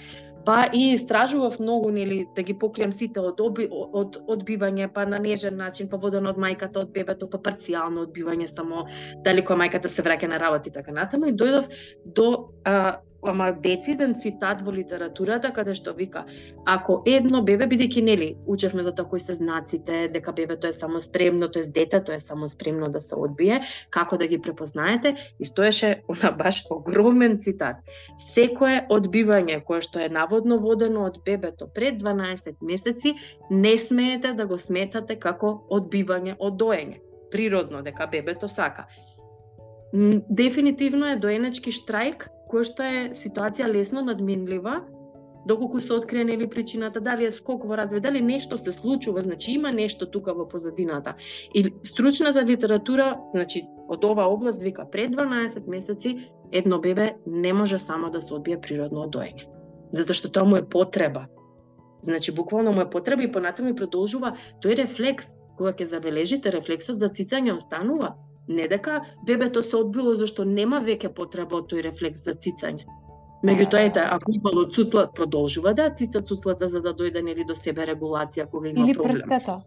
Па 0.47 0.69
и 0.73 0.93
истражував 0.93 1.59
многу, 1.59 1.91
нели, 1.91 2.21
да 2.37 2.43
ги 2.47 2.55
покријам 2.55 2.93
сите 2.95 3.19
од, 3.19 3.41
оби, 3.43 3.67
од 3.71 4.21
одбивање, 4.31 4.87
па 4.95 5.03
на 5.05 5.19
нежен 5.19 5.57
начин, 5.59 5.89
па 5.91 5.99
водено 5.99 6.31
од 6.31 6.39
мајката, 6.39 6.85
од 6.85 6.93
бебето, 6.95 7.27
па 7.27 7.41
парцијално 7.43 8.07
одбивање, 8.07 8.47
само 8.47 8.85
дали 9.27 9.43
која 9.43 9.65
мајката 9.65 9.91
се 9.91 10.07
враќа 10.07 10.31
на 10.31 10.39
работа 10.39 10.71
и 10.71 10.77
така 10.77 10.95
натаму. 10.95 11.27
И 11.27 11.35
дојдов 11.35 11.67
до 12.05 12.29
а, 12.63 13.01
ама 13.27 13.53
дециден 13.53 14.15
цитат 14.15 14.63
во 14.63 14.73
литературата 14.73 15.53
каде 15.53 15.75
што 15.75 15.93
вика 15.95 16.25
ако 16.67 17.03
едно 17.07 17.43
бебе 17.47 17.67
бидејќи 17.71 18.03
нели 18.03 18.29
учевме 18.47 18.83
за 18.83 18.93
тоа 18.95 19.09
кои 19.11 19.21
се 19.21 19.37
знаците 19.39 20.09
дека 20.13 20.33
бебето 20.33 20.67
е 20.67 20.73
само 20.73 21.01
спремно, 21.01 21.49
тоест 21.49 21.73
детето 21.73 22.13
е 22.13 22.21
само 22.21 22.49
спремно 22.49 22.89
да 22.91 23.01
се 23.01 23.15
одбие, 23.15 23.61
како 23.91 24.17
да 24.17 24.27
ги 24.27 24.41
препознаете 24.43 25.15
и 25.41 25.45
стоеше 25.45 26.03
она 26.09 26.33
баш 26.33 26.65
огромен 26.71 27.39
цитат. 27.39 27.77
Секое 28.19 28.87
одбивање 28.91 29.63
кое 29.65 29.81
што 29.83 30.03
е 30.03 30.09
наводно 30.09 30.59
водено 30.59 31.07
од 31.07 31.23
бебето 31.25 31.71
пред 31.75 32.03
12 32.03 32.63
месеци 32.63 33.15
не 33.51 33.79
смеете 33.79 34.33
да 34.33 34.47
го 34.47 34.59
сметате 34.59 35.17
како 35.17 35.67
одбивање 35.71 36.37
од 36.39 36.59
доење. 36.59 37.01
Природно 37.31 37.83
дека 37.83 38.07
бебето 38.07 38.49
сака. 38.49 38.87
Дефинитивно 39.93 41.09
е 41.13 41.21
доенечки 41.21 41.71
штрајк 41.71 42.29
кој 42.51 42.67
што 42.67 42.83
е 42.87 43.01
ситуација 43.15 43.67
лесно 43.71 44.03
надминлива, 44.07 44.81
доколку 45.47 45.81
се 45.81 45.93
открие 45.95 46.25
нели 46.25 46.49
причината, 46.51 47.01
дали 47.01 47.27
е 47.27 47.31
скок 47.31 47.65
во 47.67 47.79
развој, 47.79 48.03
дали 48.03 48.21
нешто 48.23 48.59
се 48.59 48.73
случува, 48.73 49.23
значи 49.23 49.53
има 49.55 49.73
нешто 49.73 50.07
тука 50.11 50.35
во 50.35 50.49
позадината. 50.49 51.15
И 51.55 51.65
стручната 51.83 52.45
литература, 52.45 53.15
значи 53.31 53.63
од 53.89 54.05
ова 54.05 54.27
област 54.27 54.63
вика 54.63 54.87
пред 54.91 55.15
12 55.17 55.69
месеци 55.69 56.31
едно 56.53 56.81
бебе 56.81 57.15
не 57.27 57.53
може 57.53 57.79
само 57.79 58.11
да 58.11 58.21
се 58.21 58.35
одбие 58.35 58.61
природно 58.61 59.07
од 59.07 59.15
доење. 59.15 59.47
Затоа 59.93 60.15
што 60.15 60.31
тоа 60.31 60.45
му 60.45 60.57
е 60.57 60.67
потреба. 60.67 61.27
Значи 62.03 62.35
буквално 62.35 62.73
му 62.73 62.81
е 62.81 62.91
потреба 62.91 63.23
и 63.23 63.33
понатаму 63.33 63.71
и 63.71 63.79
продолжува 63.79 64.35
тој 64.63 64.83
рефлекс 64.83 65.31
кога 65.57 65.73
ќе 65.73 65.91
забележите 65.91 66.51
рефлексот 66.51 66.99
за 66.99 67.09
цицање 67.09 67.55
останува 67.55 68.15
Не 68.49 68.69
дека 68.69 69.01
бебето 69.27 69.63
се 69.63 69.77
одбило 69.77 70.15
зашто 70.15 70.45
нема 70.45 70.81
веќе 70.81 71.13
потреба 71.15 71.57
од 71.63 71.71
тој 71.73 71.83
рефлекс 71.89 72.25
за 72.25 72.35
цицање. 72.35 72.87
Меѓутоа, 73.45 73.87
ете, 73.87 74.01
ако 74.01 74.33
имало 74.33 74.65
цуцла, 74.73 75.07
продолжува 75.15 75.75
да 75.75 75.91
цица 75.91 76.23
цуцлата 76.23 76.69
за 76.69 76.81
да 76.81 76.95
дојде 76.95 77.23
нели 77.23 77.45
до 77.45 77.55
себе 77.55 77.87
регулација 77.87 78.51
кога 78.51 78.69
има 78.69 78.87
Или 78.87 78.95
проблем. 78.95 79.23
прстето. 79.23 79.63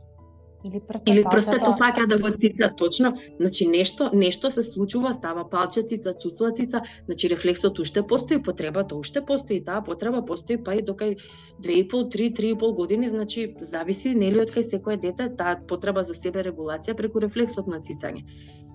Или 0.66 0.80
прстето, 0.80 1.12
Или 1.12 1.24
прстето 1.24 1.72
фаќа 1.80 2.06
да 2.12 2.18
го 2.20 2.30
цица 2.36 2.68
точно. 2.78 3.14
Значи 3.40 3.68
нешто 3.68 4.10
нешто 4.14 4.52
се 4.52 4.64
случува, 4.64 5.14
става 5.14 5.46
палче 5.50 5.84
цица, 5.84 6.14
цуцла 6.14 6.52
цица, 6.52 6.82
значи 7.06 7.30
рефлексот 7.30 7.80
уште 7.80 8.04
постои, 8.04 8.44
потребата 8.44 8.96
уште 8.96 9.22
постои, 9.26 9.64
таа 9.64 9.82
потреба 9.84 10.26
постои 10.26 10.58
па 10.58 10.76
и 10.76 10.84
докај 10.84 11.16
2,5, 11.62 12.10
3, 12.16 12.32
3,5 12.42 12.76
години, 12.76 13.08
значи 13.08 13.56
зависи 13.62 14.16
нели 14.16 14.42
од 14.42 14.52
кај 14.52 14.68
секое 14.68 14.98
дете 14.98 15.30
таа 15.30 15.56
потреба 15.68 16.04
за 16.04 16.14
себе 16.14 16.44
регулација 16.44 16.98
преку 16.98 17.20
рефлексот 17.20 17.68
на 17.68 17.80
цицање. 17.80 18.26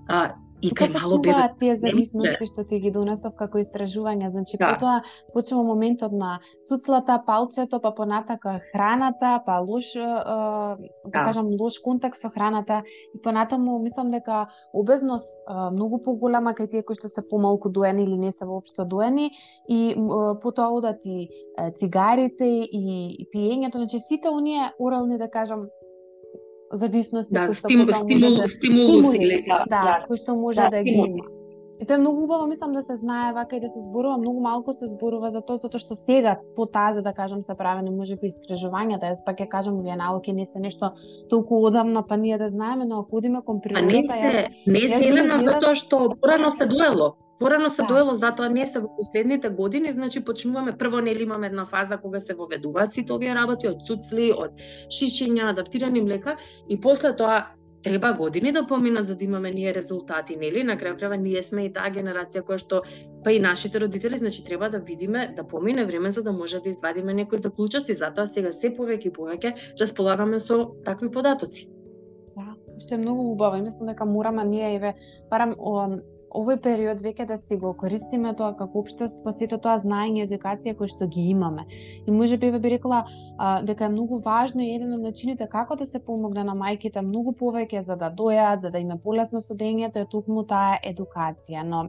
А, 0.09 0.35
и 0.65 0.71
кај 0.73 0.95
мало 0.95 1.19
бебе 1.21 1.45
тие 1.61 1.77
зависности 1.77 2.47
што 2.49 2.65
ти 2.69 2.79
ги 2.81 2.91
донесов 2.95 3.35
како 3.37 3.61
истражување, 3.61 4.31
значи 4.33 4.57
да. 4.61 4.73
потоа 4.73 4.95
почнува 5.35 5.65
моментот 5.69 6.15
на 6.17 6.39
цуцлата, 6.69 7.19
палчето, 7.27 7.81
па 7.85 7.93
понатака 7.97 8.57
храната, 8.71 9.35
па 9.47 9.59
лош 9.61 9.93
да, 9.95 10.77
да. 11.05 11.25
кажам 11.27 11.53
лош 11.61 11.79
контакт 11.85 12.17
со 12.17 12.31
храната. 12.33 12.83
И 13.15 13.21
понатаму 13.21 13.79
мислам 13.83 14.11
дека 14.15 14.47
обезност 14.73 15.37
многу 15.49 16.01
поголема 16.05 16.55
кај 16.57 16.71
тие 16.71 16.83
кои 16.83 16.97
што 16.97 17.13
се 17.13 17.27
помалку 17.29 17.69
доени 17.69 18.09
или 18.09 18.17
не 18.17 18.33
се 18.33 18.49
воопшто 18.49 18.89
доени. 18.89 19.31
И 19.69 19.95
потоа 20.43 20.73
одат 20.73 21.05
и 21.05 21.29
цигарите 21.77 22.49
и 22.49 23.29
пиењето, 23.35 23.85
значи 23.85 24.01
сите 24.01 24.33
оние 24.33 24.73
орални 24.81 25.19
да 25.19 25.29
кажам 25.29 25.69
зависности 26.77 27.33
да, 27.33 27.47
кои 27.47 27.55
што 27.55 27.69
стиму, 27.69 27.93
стимул, 27.93 28.37
да, 28.43 28.49
стимулуси, 28.49 29.09
стимули, 29.09 29.45
да, 29.49 29.65
да, 29.69 29.83
да, 29.85 29.95
кои 30.07 30.17
што 30.17 30.37
може 30.37 30.61
да, 30.61 30.71
да 30.71 30.83
ги 30.83 30.91
има. 30.91 31.25
И 31.81 31.87
тоа 31.87 31.97
е 31.97 31.99
многу 31.99 32.23
убаво, 32.23 32.47
мислам 32.47 32.73
да 32.73 32.83
се 32.83 32.97
знае 32.97 33.33
вака 33.33 33.57
и 33.57 33.61
да 33.61 33.69
се 33.71 33.83
зборува, 33.83 34.19
многу 34.19 34.41
малку 34.41 34.73
се 34.73 34.87
зборува 34.87 35.31
за 35.35 35.41
тоа 35.43 35.59
затоа 35.59 35.83
што 35.83 35.97
сега 35.99 36.37
по 36.57 36.67
таа 36.67 37.03
да 37.03 37.13
кажам 37.13 37.43
се 37.43 37.57
правени 37.59 37.91
можеби 37.91 38.31
истражувањата, 38.31 39.11
јас 39.11 39.25
пак 39.27 39.43
ќе 39.43 39.49
кажам 39.51 39.81
овие 39.83 39.97
науки 39.99 40.33
не 40.33 40.47
се 40.47 40.63
нешто 40.63 40.93
толку 41.31 41.59
одамна 41.67 42.07
па 42.07 42.17
ние 42.17 42.39
да 42.39 42.49
знаеме, 42.51 42.85
но 42.85 43.01
ако 43.03 43.17
одиме 43.17 43.43
кон 43.43 43.61
природата, 43.61 43.85
а 43.85 43.93
не 43.93 44.05
се, 44.07 44.49
не 44.67 44.89
се 44.89 45.03
именно 45.09 45.39
затоа 45.43 45.75
што 45.75 46.15
порано 46.21 46.51
се 46.51 46.67
дуело. 46.67 47.17
Порано 47.39 47.69
се 47.69 47.83
да. 47.83 47.89
доело, 47.89 48.15
затоа 48.15 48.49
не 48.49 48.67
се 48.67 48.79
во 48.79 48.89
последните 48.97 49.51
години, 49.51 49.91
значи 49.93 50.25
почнуваме 50.25 50.77
прво 50.79 51.01
нели 51.01 51.23
имаме 51.23 51.47
една 51.47 51.65
фаза 51.67 51.99
кога 51.99 52.21
се 52.21 52.35
воведуваат 52.35 52.93
сите 52.93 53.13
овие 53.13 53.35
работи 53.35 53.67
од 53.67 53.83
цуцли, 53.83 54.31
од 54.31 54.55
шишиња, 54.95 55.51
адаптирани 55.51 56.07
млека 56.07 56.37
и 56.69 56.79
после 56.81 57.17
тоа 57.17 57.43
треба 57.85 58.13
години 58.13 58.53
да 58.53 58.67
поминат 58.67 59.07
за 59.07 59.17
да 59.17 59.25
имаме 59.25 59.51
ние 59.51 59.75
резултати, 59.75 60.37
нели? 60.37 60.65
На 60.65 60.77
крај 60.81 60.97
крајва 60.97 61.17
ние 61.21 61.43
сме 61.43 61.67
и 61.69 61.73
таа 61.73 61.91
генерација 61.93 62.43
која 62.43 62.59
што 62.59 62.81
па 63.25 63.33
и 63.33 63.39
нашите 63.39 63.81
родители, 63.81 64.17
значи 64.17 64.45
треба 64.45 64.71
да 64.71 64.79
видиме 64.79 65.35
да 65.37 65.45
помине 65.45 65.85
време 65.85 66.11
за 66.11 66.23
да 66.23 66.33
може 66.33 66.61
да 66.61 66.69
извадиме 66.69 67.15
некои 67.15 67.39
заклучоци, 67.39 67.95
затоа 67.95 68.27
сега 68.27 68.53
се 68.53 68.73
повеќе 68.73 69.13
и 69.13 69.13
повеќе 69.13 69.55
располагаме 69.81 70.41
со 70.41 70.73
такви 70.85 71.11
податоци. 71.11 71.69
Да, 72.37 72.57
што 72.81 72.95
е 72.95 73.03
многу 73.05 73.31
убаво. 73.33 73.61
Мислам 73.63 73.93
дека 73.93 74.05
мораме 74.05 74.45
ние 74.45 74.75
еве 74.77 74.95
барам 75.31 75.55
овој 76.35 76.59
период 76.63 77.03
веќе 77.05 77.27
да 77.29 77.37
си 77.39 77.57
го 77.63 77.73
користиме 77.79 78.35
тоа 78.39 78.53
како 78.59 78.83
општество, 78.83 79.33
сето 79.33 79.59
тоа 79.63 79.77
знаење 79.83 80.23
и 80.23 80.27
едукација 80.27 80.75
кои 80.79 80.91
што 80.91 81.09
ги 81.11 81.29
имаме. 81.31 81.67
И 82.07 82.11
може 82.11 82.39
би 82.39 82.51
би 82.59 82.73
рекла 82.75 83.05
а, 83.39 83.63
дека 83.63 83.87
е 83.87 83.95
многу 83.95 84.21
важно 84.25 84.63
и 84.63 84.73
еден 84.75 84.95
од 84.99 85.05
начините 85.07 85.49
како 85.51 85.77
да 85.77 85.87
се 85.87 86.03
помогне 86.05 86.45
на 86.45 86.55
мајките 86.59 87.03
многу 87.03 87.35
повеќе 87.41 87.85
за 87.87 87.97
да 87.97 88.11
дојат, 88.11 88.63
за 88.63 88.71
да 88.71 88.79
име 88.79 88.99
полесно 89.05 89.43
со 89.43 89.55
дењето 89.55 90.03
е 90.03 90.11
токму 90.11 90.45
таа 90.45 90.79
едукација. 90.83 91.63
Но 91.63 91.89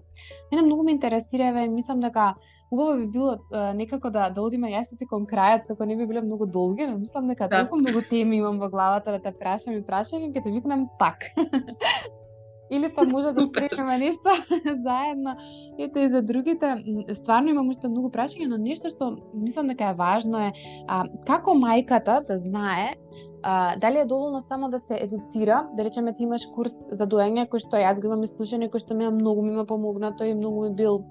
мене 0.51 0.65
многу 0.67 0.83
ме 0.83 0.97
интересира 0.97 1.49
и 1.63 1.69
мислам 1.69 1.99
дека 1.99 2.33
убаво 2.71 2.97
би 2.97 3.07
било 3.07 3.37
некако 3.73 4.09
да 4.09 4.29
да 4.29 4.41
одиме 4.41 4.71
јас 4.73 5.07
кон 5.09 5.25
крајот 5.25 5.67
како 5.67 5.85
не 5.85 5.95
би 5.95 6.05
биле 6.05 6.21
многу 6.21 6.45
долги, 6.45 6.87
но 6.87 6.97
мислам 6.97 7.27
дека 7.27 7.47
да. 7.47 7.63
толку 7.63 7.77
многу 7.77 8.01
теми 8.09 8.37
имам 8.37 8.59
во 8.59 8.69
главата 8.69 9.11
да 9.11 9.19
те 9.19 9.31
прашам 9.31 9.73
и 9.77 9.85
прашам 9.85 10.21
и 10.21 10.31
ќе 10.33 10.43
те 10.43 10.51
викнам 10.51 10.89
пак. 10.99 11.29
Или 12.71 12.89
па 12.95 13.05
може 13.05 13.27
да 13.27 13.45
спремаме 13.47 13.97
нешто 13.97 14.29
заедно. 14.85 15.35
Ето 15.79 15.99
и 15.99 16.09
за 16.09 16.21
другите, 16.21 16.75
стварно 17.13 17.49
имам 17.49 17.69
уште 17.69 17.87
многу 17.87 18.09
прашања, 18.09 18.49
но 18.49 18.57
нешто 18.57 18.89
што 18.89 19.11
мислам 19.33 19.69
дека 19.69 19.91
е 19.93 19.97
важно 19.99 20.47
е 20.47 20.51
а, 20.87 21.03
како 21.27 21.53
мајката 21.53 22.23
да 22.27 22.39
знае 22.39 22.95
а, 23.43 23.75
дали 23.77 24.01
е 24.01 24.05
доволно 24.05 24.41
само 24.41 24.69
да 24.69 24.79
се 24.79 24.97
едуцира, 25.01 25.67
да 25.77 25.83
речеме 25.83 26.13
ти 26.13 26.23
имаш 26.23 26.47
курс 26.55 26.73
за 26.89 27.05
доење 27.05 27.45
кој 27.45 27.61
што 27.61 27.77
јас 27.77 28.01
го 28.01 28.09
имам 28.09 28.25
слушање 28.25 28.71
кој 28.73 28.81
што 28.81 28.97
ми 28.97 29.09
многу 29.13 29.45
ми 29.45 29.65
помогнато 29.65 30.25
и 30.25 30.33
многу 30.33 30.65
ми 30.65 30.73
бил 30.75 31.03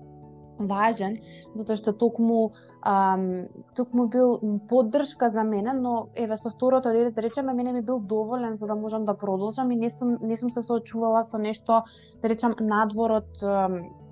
важен, 0.58 1.18
затоа 1.54 1.76
што 1.76 1.92
токму 1.92 2.52
ам, 2.82 3.46
токму 3.76 4.06
бил 4.08 4.38
поддршка 4.68 5.30
за 5.30 5.42
мене, 5.42 5.72
но 5.72 6.08
еве 6.14 6.36
со 6.36 6.50
второто 6.50 6.92
дете, 6.92 7.10
да 7.10 7.22
речеме, 7.22 7.54
мене 7.54 7.72
ми 7.72 7.82
бил 7.82 7.98
доволен 7.98 8.56
за 8.56 8.66
да 8.66 8.74
можам 8.74 9.04
да 9.04 9.14
продолжам 9.14 9.70
и 9.70 9.76
не 9.76 9.90
сум 9.90 10.18
не 10.20 10.36
сум 10.36 10.50
се 10.50 10.62
соочувала 10.62 11.24
со 11.24 11.38
нешто, 11.38 11.82
да 12.22 12.28
речам, 12.28 12.54
надвор 12.60 13.20
од 13.22 13.42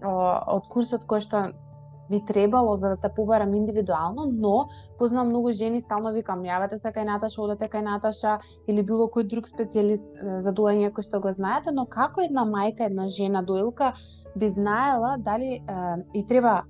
од 0.02 0.66
курсот 0.68 1.06
кој 1.06 1.20
што 1.20 1.52
би 2.12 2.20
требало 2.28 2.76
за 2.76 2.94
да 2.94 2.96
те 2.96 3.08
побарам 3.16 3.54
индивидуално, 3.54 4.26
но 4.32 4.68
познавам 4.98 5.32
многу 5.32 5.52
жени 5.52 5.80
стално 5.80 6.12
викам 6.12 6.44
јавете 6.46 6.78
се 6.82 6.92
кај 6.92 7.08
Наташа, 7.08 7.42
одете 7.42 7.70
кај 7.72 7.86
Наташа 7.88 8.38
или 8.68 8.84
било 8.84 9.08
кој 9.14 9.28
друг 9.32 9.48
специјалист 9.48 10.12
за 10.44 10.52
доење 10.52 10.92
кој 10.92 11.08
што 11.08 11.22
го 11.24 11.32
знаете, 11.32 11.72
но 11.72 11.86
како 11.86 12.24
една 12.26 12.44
мајка, 12.48 12.90
една 12.90 13.08
жена 13.08 13.42
доилка 13.42 13.94
би 14.36 14.48
знаела 14.48 15.16
дали 15.18 15.56
е, 15.56 15.62
и 16.14 16.26
треба 16.26 16.62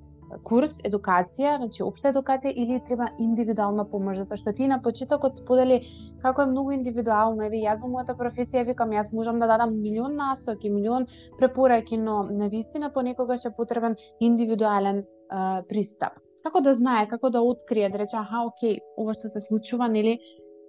курс, 0.44 0.78
едукација, 0.86 1.56
значи 1.60 1.82
општа 1.85 2.10
едукација 2.12 2.52
или 2.56 2.81
треба 2.89 3.09
индивидуална 3.20 3.85
помош, 3.89 4.23
затоа 4.23 4.39
што 4.40 4.55
ти 4.56 4.69
на 4.70 4.78
почетокот 4.82 5.36
сподели 5.36 5.81
како 6.23 6.43
е 6.43 6.51
многу 6.52 6.73
индивидуално, 6.77 7.44
еве 7.48 7.62
јас 7.66 7.82
во 7.85 7.90
мојата 7.93 8.16
професија 8.19 8.64
викам 8.69 8.94
јас 8.97 9.12
можам 9.12 9.40
да 9.43 9.51
дадам 9.51 9.74
милион 9.82 10.16
насоки, 10.16 10.70
милион 10.70 11.06
препораки, 11.39 11.97
но 11.97 12.23
на 12.31 12.48
вистина 12.48 12.93
понекогаш 12.93 13.44
е 13.44 13.56
потребен 13.56 13.97
индивидуален 14.20 15.05
а, 15.32 15.62
пристап. 15.68 16.20
Како 16.42 16.60
да 16.60 16.74
знае, 16.74 17.06
како 17.09 17.30
да 17.30 17.42
открие, 17.46 17.88
да 17.90 18.02
рече, 18.02 18.18
аха, 18.18 18.44
окей, 18.48 18.80
ова 18.98 19.14
што 19.16 19.30
се 19.30 19.40
случува, 19.40 19.88
нели, 19.88 20.18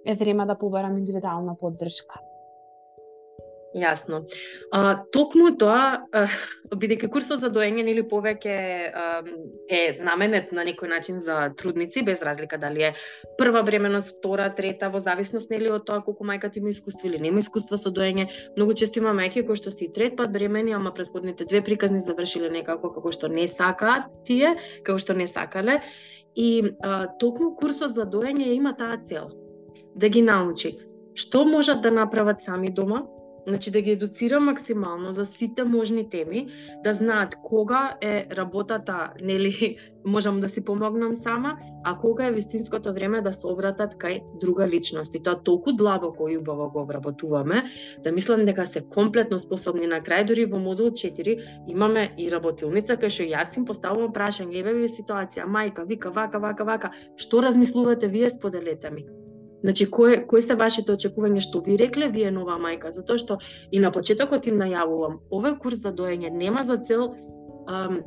е 0.06 0.14
време 0.14 0.46
да 0.46 0.56
побарам 0.58 0.96
индивидуална 0.96 1.56
поддршка. 1.60 2.20
Јасно. 3.74 4.20
А, 4.70 5.02
токму 5.10 5.48
тоа, 5.58 6.06
бидејќи 6.70 7.08
курсот 7.10 7.40
за 7.42 7.50
доење 7.50 7.82
или 7.90 8.04
повеќе 8.06 8.54
е 9.66 9.80
наменет 10.06 10.52
на 10.54 10.62
некој 10.68 10.92
начин 10.92 11.18
за 11.18 11.50
трудници, 11.58 12.04
без 12.06 12.22
разлика 12.22 12.58
дали 12.58 12.84
е 12.88 12.92
прва 13.38 13.64
бременост, 13.66 14.20
втора, 14.20 14.46
трета, 14.54 14.92
во 14.94 15.02
зависност 15.02 15.50
нели 15.50 15.72
од 15.74 15.88
тоа 15.88 16.04
колку 16.06 16.22
мајка 16.24 16.52
ти 16.54 16.62
има 16.62 16.70
искуство 16.70 17.10
или 17.10 17.18
нема 17.18 17.42
искуство 17.42 17.76
со 17.80 17.90
доење. 17.90 18.28
Многу 18.56 18.78
често 18.78 19.02
има 19.02 19.10
мајки 19.10 19.42
кои 19.42 19.58
што 19.58 19.74
си 19.74 19.90
трет 19.90 20.14
пат 20.16 20.30
бремени, 20.30 20.74
ама 20.78 20.94
претходните 20.94 21.44
две 21.44 21.60
приказни 21.66 21.98
завршиле 21.98 22.54
некако 22.54 22.94
како 22.94 23.10
што 23.10 23.28
не 23.28 23.48
сакаат 23.50 24.06
тие, 24.24 24.54
како 24.86 25.02
што 25.02 25.18
не 25.18 25.26
сакале. 25.26 25.80
И 26.38 26.62
а, 26.78 27.08
токму 27.18 27.56
курсот 27.58 27.98
за 27.98 28.06
доење 28.06 28.54
има 28.54 28.76
таа 28.78 29.02
цел 29.02 29.34
да 29.94 30.08
ги 30.08 30.22
научи 30.22 30.76
што 31.14 31.44
можат 31.46 31.80
да 31.80 31.90
направат 31.90 32.40
сами 32.40 32.70
дома, 32.70 33.04
Значи 33.46 33.70
да 33.70 33.80
ги 33.80 33.90
едуцира 33.90 34.40
максимално 34.40 35.12
за 35.12 35.24
сите 35.24 35.64
можни 35.64 36.08
теми, 36.10 36.48
да 36.84 36.92
знаат 36.92 37.36
кога 37.42 37.96
е 38.00 38.26
работата, 38.32 39.10
нели, 39.22 39.76
можам 40.06 40.40
да 40.40 40.48
си 40.48 40.64
помогнам 40.64 41.16
сама, 41.16 41.56
а 41.84 41.98
кога 41.98 42.26
е 42.26 42.32
вистинското 42.32 42.94
време 42.94 43.20
да 43.20 43.32
се 43.32 43.46
обратат 43.46 43.94
кај 43.94 44.22
друга 44.40 44.68
личност. 44.68 45.14
И 45.14 45.22
тоа 45.22 45.42
толку 45.42 45.72
длабоко 45.72 46.28
и 46.28 46.36
убаво 46.36 46.70
го 46.70 46.80
обработуваме, 46.80 47.64
да 48.04 48.12
мислам 48.12 48.44
дека 48.44 48.66
се 48.66 48.80
комплетно 48.80 49.38
способни 49.38 49.86
на 49.86 50.00
крај, 50.00 50.24
дури 50.24 50.44
во 50.44 50.58
модул 50.58 50.90
4 50.90 51.68
имаме 51.68 52.14
и 52.18 52.30
работилница 52.30 52.96
кај 52.96 53.08
што 53.08 53.28
јас 53.28 53.56
им 53.56 53.64
поставувам 53.64 54.12
прашање, 54.12 54.60
еве 54.60 54.74
ви 54.74 54.88
ситуација, 54.88 55.44
мајка, 55.44 55.84
вика, 55.88 56.10
вака, 56.10 56.38
вака, 56.38 56.64
вака, 56.64 56.90
што 57.16 57.42
размислувате 57.42 58.08
вие 58.08 58.30
споделете 58.30 58.90
ми? 58.90 59.23
Значи, 59.64 59.86
кој, 59.88 60.26
кој 60.28 60.42
се 60.44 60.54
вашите 60.60 60.92
очекувања, 60.92 61.40
што 61.40 61.62
би 61.64 61.78
рекле 61.80 62.10
вие 62.12 62.30
нова 62.34 62.58
мајка? 62.60 62.90
Затоа 62.92 63.16
што 63.20 63.38
и 63.72 63.80
на 63.80 63.90
почетокот 63.94 64.44
им 64.50 64.58
најавувам, 64.60 65.22
овој 65.32 65.56
курс 65.62 65.86
за 65.86 65.92
доење 65.96 66.28
нема 66.30 66.66
за 66.68 66.76
цел 66.84 67.14
ам, 67.66 68.02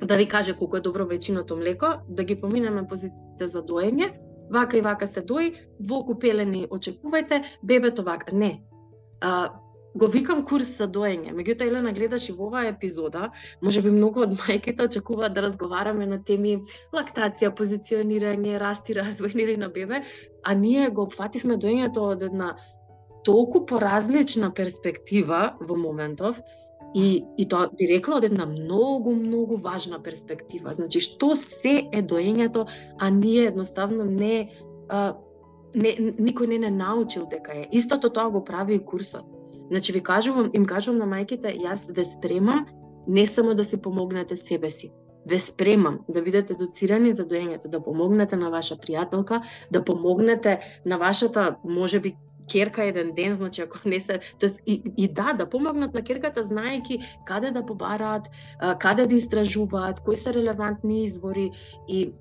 да 0.00 0.16
ви 0.20 0.26
каже 0.28 0.52
колку 0.58 0.76
е 0.76 0.84
добро 0.84 1.06
вечиното 1.08 1.56
млеко, 1.56 1.94
да 2.08 2.24
ги 2.24 2.36
поминеме 2.40 2.86
позитите 2.86 3.48
за 3.48 3.62
доење, 3.64 4.10
вака 4.52 4.76
и 4.76 4.84
вака 4.84 5.08
се 5.08 5.24
дои, 5.24 5.54
во 5.80 6.02
купелени 6.04 6.66
очекувајте, 6.68 7.42
бебето 7.62 8.04
вака. 8.04 8.36
Не. 8.36 8.60
А, 9.20 9.56
го 9.94 10.06
викам 10.06 10.44
курс 10.46 10.76
за 10.78 10.86
доење. 10.88 11.32
Меѓутоа 11.34 11.66
Елена 11.66 11.92
гледаш 11.92 12.28
и 12.30 12.34
во 12.36 12.46
оваа 12.48 12.68
епизода, 12.70 13.30
можеби 13.62 13.90
многу 13.90 14.22
од 14.26 14.36
мајките 14.38 14.86
очекуваат 14.86 15.34
да 15.34 15.42
разговараме 15.46 16.06
на 16.06 16.20
теми 16.22 16.60
лактација, 16.94 17.50
позиционирање, 17.58 18.58
раст 18.62 18.90
и 18.90 18.98
развој 18.98 19.34
или 19.34 19.56
на 19.56 19.68
бебе, 19.68 20.04
а 20.44 20.54
ние 20.54 20.88
го 20.90 21.08
опфативме 21.08 21.58
доењето 21.58 22.06
од 22.14 22.22
една 22.22 22.54
толку 23.26 23.66
поразлична 23.66 24.52
перспектива 24.54 25.56
во 25.60 25.76
моментов 25.76 26.38
и, 26.94 27.24
и 27.36 27.48
тоа 27.48 27.68
би 27.74 27.90
рекла 27.90 28.20
од 28.20 28.28
една 28.30 28.46
многу, 28.46 29.12
многу 29.14 29.58
важна 29.58 29.98
перспектива. 30.02 30.72
Значи, 30.72 31.02
што 31.02 31.34
се 31.36 31.82
е 31.92 32.02
доењето, 32.02 32.66
а 32.98 33.10
ние 33.10 33.50
едноставно 33.50 34.06
не, 34.06 34.48
а, 34.88 35.18
не 35.74 35.96
никој 35.98 36.54
не 36.54 36.62
не 36.62 36.70
научил 36.70 37.26
дека 37.26 37.58
е. 37.58 37.68
Истото 37.72 38.10
тоа 38.10 38.30
го 38.30 38.44
прави 38.44 38.78
и 38.78 38.84
курсот 38.86 39.39
Значи 39.70 39.92
ви 39.92 40.00
кажувам, 40.00 40.50
им 40.52 40.64
кажувам 40.66 40.98
на 40.98 41.06
мајките, 41.06 41.54
јас 41.54 41.90
ве 41.94 42.04
спремам 42.04 42.66
не 43.06 43.26
само 43.26 43.54
да 43.54 43.64
си 43.64 43.82
помогнете 43.82 44.36
себе 44.36 44.70
си, 44.70 44.92
ве 45.26 45.38
спремам 45.38 46.00
да 46.08 46.22
бидете 46.22 46.54
доцирани 46.54 47.14
за 47.14 47.26
доењето, 47.26 47.68
да 47.68 47.80
помогнете 47.82 48.36
на 48.36 48.50
ваша 48.50 48.76
пријателка, 48.76 49.42
да 49.70 49.84
помогнете 49.84 50.58
на 50.86 50.98
вашата, 50.98 51.56
можеби, 51.64 52.16
керка 52.52 52.84
еден 52.84 53.12
ден, 53.14 53.34
значи 53.34 53.62
ако 53.62 53.78
не 53.84 54.00
се, 54.00 54.20
тоест 54.40 54.60
и, 54.66 54.82
и 54.96 55.08
да, 55.12 55.32
да 55.32 55.48
помогнат 55.48 55.94
на 55.94 56.02
керката 56.02 56.42
знаеки 56.42 56.98
каде 57.26 57.50
да 57.50 57.66
побараат, 57.66 58.30
каде 58.78 59.06
да 59.06 59.14
истражуваат, 59.14 60.00
кои 60.00 60.16
се 60.16 60.34
релевантни 60.34 61.04
извори 61.04 61.50
и 61.88 62.12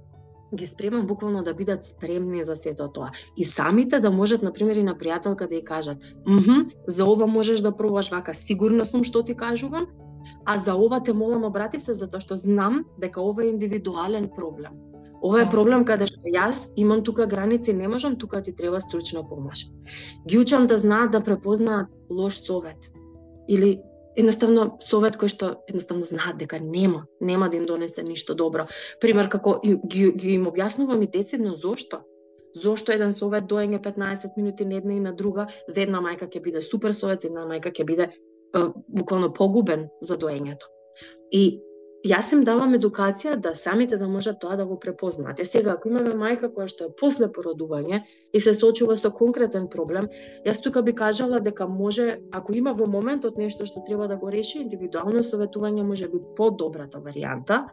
ги 0.55 0.65
спремам 0.65 1.07
буквално 1.07 1.43
да 1.43 1.53
бидат 1.53 1.83
спремни 1.83 2.43
за 2.43 2.55
сето 2.55 2.87
тоа. 2.87 3.11
И 3.37 3.45
самите 3.45 3.99
да 3.99 4.11
можат, 4.11 4.41
например, 4.41 4.75
и 4.75 4.83
на 4.83 4.95
пријателка 4.95 5.47
да 5.49 5.55
ја 5.55 5.63
кажат, 5.63 5.97
«Мхм, 6.27 6.65
за 6.87 7.05
ова 7.05 7.27
можеш 7.27 7.59
да 7.59 7.75
пробаш 7.75 8.11
вака, 8.11 8.33
сигурна 8.33 8.85
сум 8.85 9.03
што 9.03 9.23
ти 9.23 9.35
кажувам, 9.35 9.87
а 10.45 10.57
за 10.57 10.75
ова 10.75 11.03
те 11.03 11.13
молам 11.13 11.43
обрати 11.43 11.79
се 11.79 11.93
затоа 11.93 12.19
што 12.19 12.35
знам 12.35 12.85
дека 12.99 13.21
ова 13.21 13.43
е 13.43 13.49
индивидуален 13.53 14.29
проблем. 14.35 14.73
Ова 15.21 15.41
е 15.41 15.49
проблем 15.49 15.83
каде 15.85 16.07
што 16.07 16.21
јас 16.23 16.71
имам 16.79 17.03
тука 17.03 17.27
граници, 17.27 17.73
не 17.73 17.87
можам, 17.87 18.15
тука 18.15 18.41
ти 18.43 18.55
треба 18.55 18.79
стручна 18.79 19.27
помош. 19.27 19.67
Ги 20.27 20.37
учам 20.39 20.67
да 20.67 20.77
знаат 20.77 21.11
да 21.11 21.21
препознаат 21.21 21.93
лош 22.09 22.41
совет 22.45 22.93
или 23.49 23.81
едноставно 24.19 24.75
совет 24.83 25.17
кој 25.19 25.31
што 25.31 25.49
едноставно 25.69 26.03
знаат 26.05 26.39
дека 26.41 26.59
нема, 26.59 27.05
нема 27.21 27.49
да 27.49 27.57
им 27.57 27.65
донесе 27.65 28.03
ништо 28.03 28.35
добро. 28.35 28.67
Пример 29.01 29.29
како 29.29 29.59
ги, 29.63 30.11
ги 30.11 30.33
им 30.35 30.47
објаснувам 30.51 31.03
и 31.03 31.11
децидно 31.11 31.55
зошто. 31.55 32.03
Зошто 32.57 32.91
еден 32.91 33.13
совет 33.13 33.45
доење 33.45 33.79
15 33.79 34.35
минути 34.37 34.65
на 34.65 34.81
една 34.81 34.93
и 34.93 34.99
на 34.99 35.13
друга, 35.13 35.47
за 35.67 35.81
една 35.81 36.01
мајка 36.01 36.27
ќе 36.27 36.41
биде 36.41 36.61
супер 36.61 36.93
совет, 36.97 37.21
за 37.21 37.29
една 37.29 37.45
мајка 37.47 37.71
ќе 37.71 37.85
биде 37.85 38.09
е, 38.09 38.63
буквално 38.87 39.31
погубен 39.33 39.87
за 40.01 40.17
доењето. 40.17 40.67
И 41.31 41.61
јас 42.05 42.31
им 42.33 42.43
давам 42.47 42.73
едукација 42.77 43.35
да 43.43 43.55
самите 43.55 43.97
да 43.97 44.07
можат 44.07 44.39
тоа 44.39 44.55
да 44.55 44.65
го 44.65 44.79
препознаат. 44.79 45.39
Е 45.39 45.45
сега, 45.45 45.71
ако 45.71 45.89
имаме 45.89 46.13
мајка 46.15 46.49
која 46.53 46.67
што 46.71 46.85
е 46.87 46.93
после 46.99 47.27
породување 47.27 48.03
и 48.33 48.39
се 48.39 48.53
соочува 48.53 48.95
со 48.95 49.11
конкретен 49.11 49.67
проблем, 49.67 50.07
јас 50.45 50.61
тука 50.63 50.81
би 50.81 50.93
кажала 50.95 51.39
дека 51.39 51.67
може, 51.67 52.19
ако 52.31 52.55
има 52.55 52.73
во 52.73 52.87
моментот 52.87 53.37
нешто 53.37 53.65
што 53.65 53.83
треба 53.87 54.07
да 54.07 54.17
го 54.17 54.31
реши, 54.31 54.61
индивидуално 54.61 55.23
советување 55.23 55.83
може 55.83 56.07
би 56.07 56.23
подобрата 56.37 56.99
варијанта. 56.99 57.67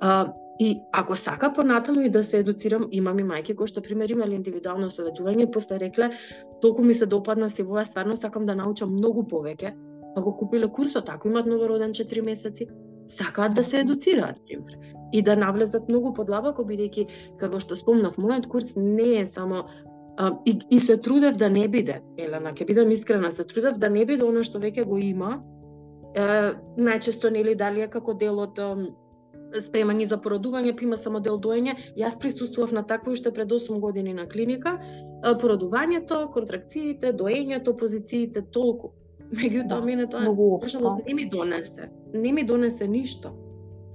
А, 0.00 0.32
и 0.58 0.80
ако 0.92 1.16
сака 1.16 1.52
понатаму 1.52 2.00
и 2.00 2.10
да 2.10 2.22
се 2.22 2.38
едуцирам, 2.38 2.88
имам 2.90 3.18
и 3.18 3.24
мајки 3.24 3.54
кои 3.54 3.66
што 3.66 3.82
пример 3.82 4.10
имале 4.10 4.38
индивидуално 4.38 4.88
советување, 4.88 5.50
после 5.52 5.78
рекле, 5.78 6.14
толку 6.62 6.82
ми 6.82 6.94
се 6.94 7.06
допадна 7.06 7.50
се 7.50 7.62
во 7.62 7.84
стварно 7.84 8.16
сакам 8.16 8.46
да 8.46 8.54
научам 8.54 8.94
многу 8.94 9.26
повеќе, 9.28 9.74
па 10.14 10.22
го 10.22 10.36
купиле 10.36 10.68
курсот, 10.68 11.08
ако 11.08 11.28
имат 11.28 11.46
новороден 11.46 11.92
4 11.92 12.22
месеци, 12.22 12.68
сакаат 13.08 13.54
да 13.54 13.64
се 13.64 13.80
едуцираат, 13.80 14.36
пример, 14.46 14.78
и 15.12 15.22
да 15.22 15.36
навлезат 15.36 15.88
многу 15.88 16.14
подлабоко, 16.14 16.64
бидејќи, 16.66 17.06
како 17.40 17.60
што 17.60 17.76
спомнав, 17.76 18.18
мојот 18.18 18.48
курс 18.50 18.74
не 18.76 19.20
е 19.20 19.26
само 19.26 19.64
а, 20.16 20.32
и, 20.46 20.58
и 20.70 20.80
се 20.80 20.96
трудев 20.96 21.36
да 21.36 21.48
не 21.48 21.68
биде, 21.68 22.00
Елена, 22.18 22.54
ќе 22.54 22.66
бидам 22.66 22.90
искрена, 22.90 23.32
се 23.32 23.44
трудев 23.44 23.78
да 23.78 23.90
не 23.90 24.04
биде 24.04 24.26
она 24.26 24.44
што 24.44 24.58
веќе 24.62 24.86
го 24.88 24.98
има, 24.98 25.38
е, 26.14 26.26
најчесто 26.78 27.30
нели 27.30 27.54
дали 27.54 27.86
е 27.86 27.90
како 27.90 28.14
дел 28.14 28.38
од 28.42 28.60
спремање 29.62 30.06
за 30.10 30.18
породување, 30.18 30.74
па 30.76 30.84
има 30.86 30.96
само 30.98 31.20
дел 31.22 31.38
доење. 31.42 31.76
Јас 31.98 32.16
присуствував 32.20 32.72
на 32.74 32.82
такво 32.86 33.14
уште 33.14 33.32
пред 33.34 33.52
8 33.52 33.80
години 33.80 34.14
на 34.14 34.26
клиника. 34.28 34.78
Породувањето, 35.22 36.24
контракциите, 36.34 37.12
доењето, 37.12 37.76
позициите, 37.78 38.42
толку. 38.52 38.92
Меѓутоа, 39.34 39.68
да, 39.68 39.80
мене 39.80 40.06
тоа, 40.06 40.20
наžalost, 40.26 41.02
не 41.06 41.14
ми 41.14 41.26
донесе. 41.30 41.90
Не 42.14 42.32
ми 42.32 42.44
донесе 42.44 42.88
ништо. 42.88 43.34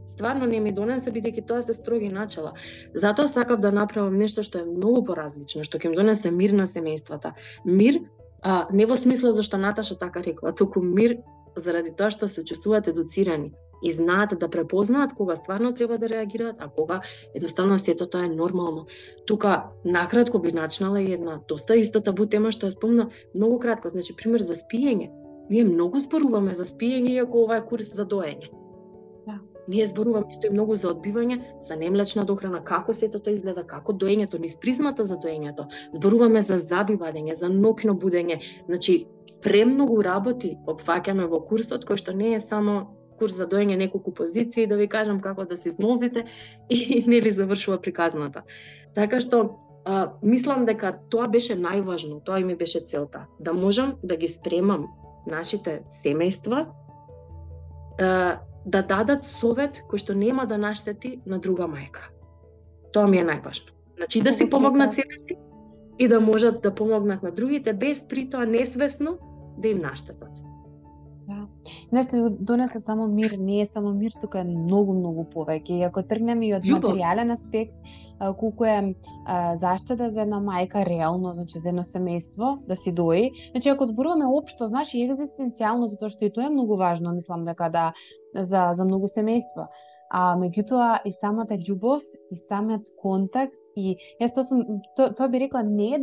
Стварно 0.08 0.46
не 0.50 0.60
ми 0.60 0.72
донесе, 0.74 1.12
бидејќи 1.14 1.46
тоа 1.48 1.62
се 1.62 1.74
строги 1.78 2.10
начала. 2.10 2.54
Затоа 2.94 3.28
сакав 3.28 3.62
да 3.64 3.72
направам 3.72 4.18
нешто 4.18 4.44
што 4.44 4.64
е 4.64 4.70
многу 4.70 5.04
поразлично, 5.12 5.64
што 5.64 5.78
ќе 5.78 5.92
им 5.92 5.98
донесе 6.00 6.32
мир 6.32 6.56
на 6.58 6.66
семејствата. 6.68 7.36
Мир, 7.66 8.02
а, 8.42 8.68
не 8.74 8.86
во 8.90 8.98
смисла 8.98 9.32
зашто 9.38 9.58
Наташа 9.58 10.00
така 10.00 10.24
рекла, 10.26 10.52
туку 10.52 10.82
мир 10.82 11.20
заради 11.56 11.92
тоа 11.92 12.10
што 12.10 12.28
се 12.28 12.44
чувствуваат 12.44 12.88
едуцирани 12.88 13.54
и 13.84 13.92
знаат 13.92 14.34
да 14.40 14.50
препознаат 14.50 15.14
кога 15.14 15.36
стварно 15.36 15.74
треба 15.74 15.98
да 15.98 16.10
реагираат, 16.10 16.56
а 16.60 16.70
кога 16.70 17.02
едноставно 17.36 17.78
сето 17.78 18.08
тоа 18.08 18.26
е 18.26 18.30
нормално. 18.30 18.86
Тука 19.26 19.64
накратко 19.86 20.40
би 20.40 20.52
начнала 20.52 21.02
една 21.02 21.40
доста 21.48 21.78
исто 21.78 22.02
табу 22.02 22.26
тема 22.26 22.52
што 22.52 22.68
ја 22.68 22.76
спомна 22.76 23.10
многу 23.36 23.60
кратко, 23.60 23.90
значи 23.90 24.16
пример 24.16 24.42
за 24.42 24.56
спиење. 24.56 25.12
Ние 25.50 25.66
многу 25.66 26.00
зборуваме 26.00 26.54
за 26.54 26.66
спиење 26.66 27.16
иако 27.18 27.46
ова 27.46 27.58
е 27.58 27.66
курс 27.66 27.94
за 27.96 28.06
доење. 28.06 28.52
Да. 29.26 29.40
ние 29.68 29.86
зборуваме 29.86 30.26
исто 30.30 30.48
и 30.48 30.50
многу 30.50 30.76
за 30.76 30.90
одбивање, 30.90 31.42
за 31.62 31.76
немлечна 31.76 32.26
дохрана, 32.26 32.64
како 32.64 32.94
сето 32.94 33.20
тоа 33.20 33.34
изгледа, 33.34 33.64
како 33.64 33.94
доењето, 33.94 34.40
низ 34.40 34.56
призмата 34.62 35.04
за 35.06 35.18
доењето. 35.18 35.68
Зборуваме 35.94 36.42
за 36.42 36.58
забивање, 36.58 37.36
за 37.36 37.50
нокно 37.50 37.94
будење. 37.94 38.40
Значи, 38.66 39.06
премногу 39.42 40.02
работи 40.04 40.56
опфаќаме 40.68 41.28
во 41.30 41.42
курсот, 41.46 41.86
кој 41.86 42.02
што 42.02 42.14
не 42.14 42.34
е 42.36 42.40
само 42.40 42.88
курс 43.20 43.36
за 43.36 43.48
доење 43.48 43.78
неколку 43.78 44.14
позиции, 44.16 44.68
да 44.68 44.78
ви 44.80 44.88
кажам 44.88 45.20
како 45.22 45.46
да 45.46 45.58
се 45.58 45.70
изнозите 45.70 46.26
и 46.70 47.04
нели 47.08 47.32
завршува 47.32 47.82
приказната. 47.82 48.44
Така 48.96 49.20
што 49.20 49.44
а, 49.86 50.14
мислам 50.22 50.66
дека 50.66 50.96
тоа 51.10 51.28
беше 51.28 51.58
најважно, 51.60 52.24
тоа 52.24 52.40
и 52.40 52.48
ми 52.48 52.56
беше 52.56 52.80
целта, 52.80 53.28
да 53.40 53.54
можам 53.54 53.98
да 54.04 54.18
ги 54.18 54.28
спремам 54.28 54.88
нашите 55.30 55.82
семејства 56.04 56.66
да 58.00 58.82
дадат 58.82 59.24
совет 59.24 59.84
кој 59.90 60.02
што 60.04 60.16
нема 60.16 60.46
да 60.48 60.58
наштети 60.58 61.20
на 61.26 61.40
друга 61.40 61.68
мајка. 61.68 62.10
Тоа 62.94 63.08
ми 63.08 63.20
е 63.22 63.26
најважно. 63.28 63.76
Значи 63.98 64.22
да 64.22 64.34
си 64.34 64.50
помогнат 64.50 64.94
себе 64.94 65.20
си 65.28 65.38
и 66.00 66.08
да 66.08 66.20
можат 66.20 66.62
да 66.62 66.76
помогнат 66.76 67.24
на 67.24 67.32
другите 67.32 67.74
без 67.74 68.04
при 68.08 68.30
тоа 68.30 68.46
несвесно 68.46 69.18
да 69.58 69.68
им 69.68 69.82
наштетат. 69.82 70.44
Нешто 71.92 72.30
донесе 72.30 72.80
само 72.80 73.08
мир, 73.08 73.36
не 73.40 73.62
е 73.62 73.66
само 73.66 73.94
мир, 73.94 74.12
тука 74.22 74.40
е 74.40 74.44
многу, 74.44 74.94
многу 74.94 75.26
повеќе. 75.34 75.80
И 75.80 75.84
ако 75.84 76.04
тргнеме 76.04 76.48
и 76.48 76.54
од 76.54 76.66
Любов. 76.66 76.94
материјален 76.94 77.34
аспект, 77.34 77.74
колку 78.38 78.66
е 78.66 78.96
а, 79.26 79.56
заштеда 79.58 80.10
за 80.12 80.22
една 80.22 80.38
мајка 80.38 80.86
реално, 80.86 81.34
значи 81.34 81.60
за 81.60 81.70
едно 81.70 81.84
семејство 81.84 82.60
да 82.68 82.76
си 82.76 82.92
дои. 82.92 83.32
Значи 83.52 83.70
ако 83.70 83.88
зборуваме 83.88 84.26
општо, 84.26 84.68
знаеш, 84.68 84.94
и 84.94 85.06
екзистенцијално, 85.08 85.90
затоа 85.90 86.10
што 86.10 86.26
и 86.26 86.34
тоа 86.34 86.46
е 86.46 86.54
многу 86.54 86.78
важно, 86.78 87.14
мислам 87.14 87.46
дека 87.46 87.70
да 87.70 87.94
за 88.36 88.74
за 88.76 88.86
многу 88.86 89.08
семејства. 89.08 89.70
А 90.10 90.36
меѓутоа 90.38 91.02
и 91.06 91.14
самата 91.14 91.58
љубов 91.58 92.06
и 92.32 92.38
самиот 92.38 92.86
контакт 93.02 93.54
И 93.80 93.96
јас 94.22 94.34
тоа 94.36 94.46
сум 94.48 94.64
тоа 94.98 95.14
то 95.18 95.28
би 95.32 95.42
рекла 95.44 95.62
не 95.64 95.90
е 95.96 96.00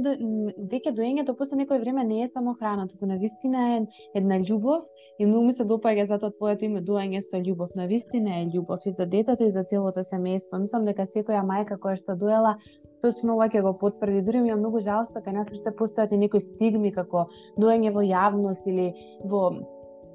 веќе 0.72 0.94
доењето 0.96 1.34
после 1.38 1.60
некој 1.62 1.82
време 1.82 2.04
не 2.08 2.22
е 2.24 2.28
само 2.32 2.54
храна, 2.54 2.86
туку 2.88 3.06
на 3.10 3.18
вистина 3.20 3.66
е 3.76 3.80
една 4.14 4.40
љубов 4.40 4.84
и 5.18 5.26
многу 5.26 5.46
ми 5.46 5.52
се 5.52 5.68
допаѓа 5.68 6.06
затоа 6.12 6.34
твоето 6.38 6.66
име 6.68 6.80
доење 6.80 7.20
со 7.20 7.40
љубов. 7.42 7.74
На 7.76 7.86
вистина 7.86 8.40
е 8.40 8.48
љубов 8.54 8.86
и 8.86 8.92
за 8.92 9.06
детето 9.06 9.44
и 9.44 9.52
за 9.52 9.64
целото 9.64 10.04
семејство. 10.06 10.60
Мислам 10.62 10.88
дека 10.88 11.06
секоја 11.06 11.44
мајка 11.44 11.78
која 11.82 12.00
што 12.00 12.16
доела 12.16 12.56
точно 13.02 13.36
ова 13.36 13.48
ќе 13.52 13.62
го 13.62 13.76
потврди. 13.78 14.22
Дури 14.26 14.40
ми 14.40 14.50
е 14.50 14.58
многу 14.60 14.80
жалосто 14.80 15.20
кај 15.20 15.40
нас 15.40 15.52
уште 15.52 15.72
постојат 15.78 16.14
и 16.14 16.20
некои 16.24 16.40
стигми 16.40 16.92
како 16.92 17.26
доење 17.60 17.92
во 17.94 18.04
јавност 18.04 18.68
или 18.70 18.92
во 19.24 19.50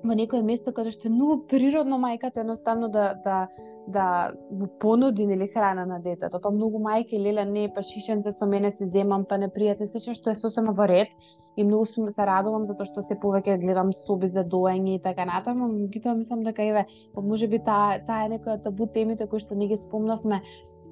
во 0.03 0.15
некое 0.17 0.41
место 0.41 0.71
каде 0.71 0.91
што 0.95 1.07
е 1.07 1.11
многу 1.13 1.37
природно 1.51 1.99
мајката 2.01 2.41
едноставно 2.41 2.89
да 2.89 3.13
да 3.25 3.47
да 3.87 4.31
го 4.51 4.67
понуди 4.79 5.25
нели 5.25 5.47
храна 5.47 5.85
на 5.85 5.99
детето. 5.99 6.39
Па 6.39 6.51
многу 6.51 6.79
мајки 6.79 7.19
леле 7.19 7.45
не 7.45 7.67
па 7.73 7.83
шишенце 7.83 8.33
со 8.33 8.45
мене 8.45 8.71
се 8.71 8.87
земам, 8.87 9.25
па 9.25 9.37
непријатно 9.41 9.87
слично 9.87 10.13
што 10.13 10.31
е 10.31 10.35
сосема 10.35 10.73
во 10.73 10.87
ред 10.87 11.09
и 11.57 11.63
многу 11.63 11.85
сум 11.85 12.09
се 12.11 12.25
радувам 12.25 12.65
затоа 12.65 12.85
што 12.85 13.01
се 13.01 13.15
повеќе 13.15 13.59
гледам 13.61 13.93
соби 13.93 14.27
за 14.27 14.43
доење 14.43 14.95
и 14.95 15.03
така 15.03 15.25
натаму, 15.25 15.67
меѓутоа 15.67 16.17
мислам 16.17 16.43
дека 16.43 16.63
еве 16.63 16.85
па 17.13 17.21
можеби 17.21 17.59
таа 17.59 17.99
таа 18.07 18.25
е 18.25 18.37
некоја 18.37 18.61
табу 18.63 18.87
темите 18.87 19.27
кои 19.27 19.39
што 19.39 19.55
не 19.55 19.67
ги 19.67 19.77
спомнавме 19.77 20.41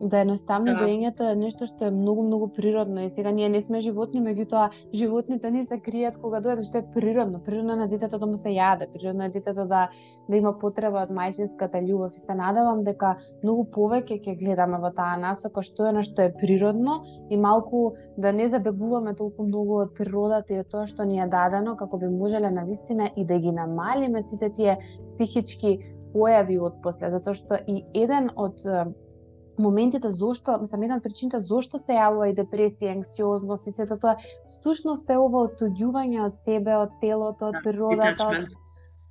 да 0.01 0.21
едноставно 0.23 0.73
да. 0.73 0.80
доењето 0.84 1.31
е 1.31 1.35
нешто 1.35 1.67
што 1.67 1.89
е 1.89 1.91
многу 1.91 2.23
многу 2.23 2.47
природно 2.55 3.03
и 3.03 3.09
сега 3.09 3.31
ние 3.31 3.49
не 3.49 3.61
сме 3.61 3.81
животни, 3.81 4.21
меѓутоа 4.21 4.69
животните 4.93 5.51
не 5.51 5.65
се 5.65 5.80
кријат 5.80 6.19
кога 6.21 6.39
дојдат 6.41 6.67
што 6.67 6.80
е 6.80 6.88
природно. 6.93 7.39
Природно 7.43 7.76
на 7.76 7.88
детето 7.88 8.19
да 8.19 8.26
му 8.26 8.38
се 8.38 8.49
јаде, 8.49 8.88
природно 8.93 9.23
е 9.23 9.30
детето 9.30 9.65
да 9.65 9.89
да 10.30 10.38
има 10.38 10.53
потреба 10.59 11.03
од 11.03 11.11
мајчинската 11.11 11.81
љубов 11.84 12.15
и 12.15 12.19
се 12.19 12.35
надевам 12.35 12.84
дека 12.84 13.15
многу 13.43 13.65
повеќе 13.76 14.19
ќе 14.23 14.38
гледаме 14.39 14.80
во 14.80 14.91
таа 14.95 15.17
насока 15.17 15.61
што 15.61 15.89
е 15.89 15.93
нешто 15.99 16.21
е 16.21 16.34
природно 16.34 17.03
и 17.30 17.38
малку 17.38 17.95
да 18.17 18.31
не 18.31 18.49
забегуваме 18.49 19.15
толку 19.15 19.43
многу 19.43 19.81
од 19.84 19.93
природата 19.97 20.53
и 20.53 20.59
од 20.63 20.69
тоа 20.71 20.88
што 20.88 21.03
ни 21.03 21.19
е 21.19 21.27
дадено 21.27 21.76
како 21.76 21.97
би 21.97 22.07
можеле 22.07 22.51
на 22.51 22.65
вистина 22.65 23.09
и 23.15 23.26
да 23.26 23.39
ги 23.39 23.51
намалиме 23.51 24.23
сите 24.23 24.49
тие 24.49 24.77
психички 25.13 25.80
појави 26.13 26.57
од 26.59 26.81
после, 26.84 27.11
затоа 27.13 27.38
што 27.38 27.59
и 27.67 27.84
еден 27.93 28.31
од 28.35 28.65
моментите 29.60 30.10
зошто, 30.11 30.56
мислам, 30.61 30.84
една 30.84 30.98
од 30.99 31.03
причините 31.03 31.41
зошто 31.44 31.80
се 31.84 31.98
јавува 31.98 32.31
и 32.31 32.36
депресија, 32.38 32.95
анксиозност 32.95 33.68
и 33.68 33.76
сето 33.76 33.99
тоа, 33.99 34.15
всушност 34.48 35.10
е 35.10 35.19
ова 35.19 35.45
отуѓување 35.49 36.23
од 36.26 36.41
себе, 36.48 36.77
од 36.80 36.98
телото, 37.03 37.52
од 37.52 37.60
да, 37.60 37.64
природата, 37.68 38.31
од 38.34 38.57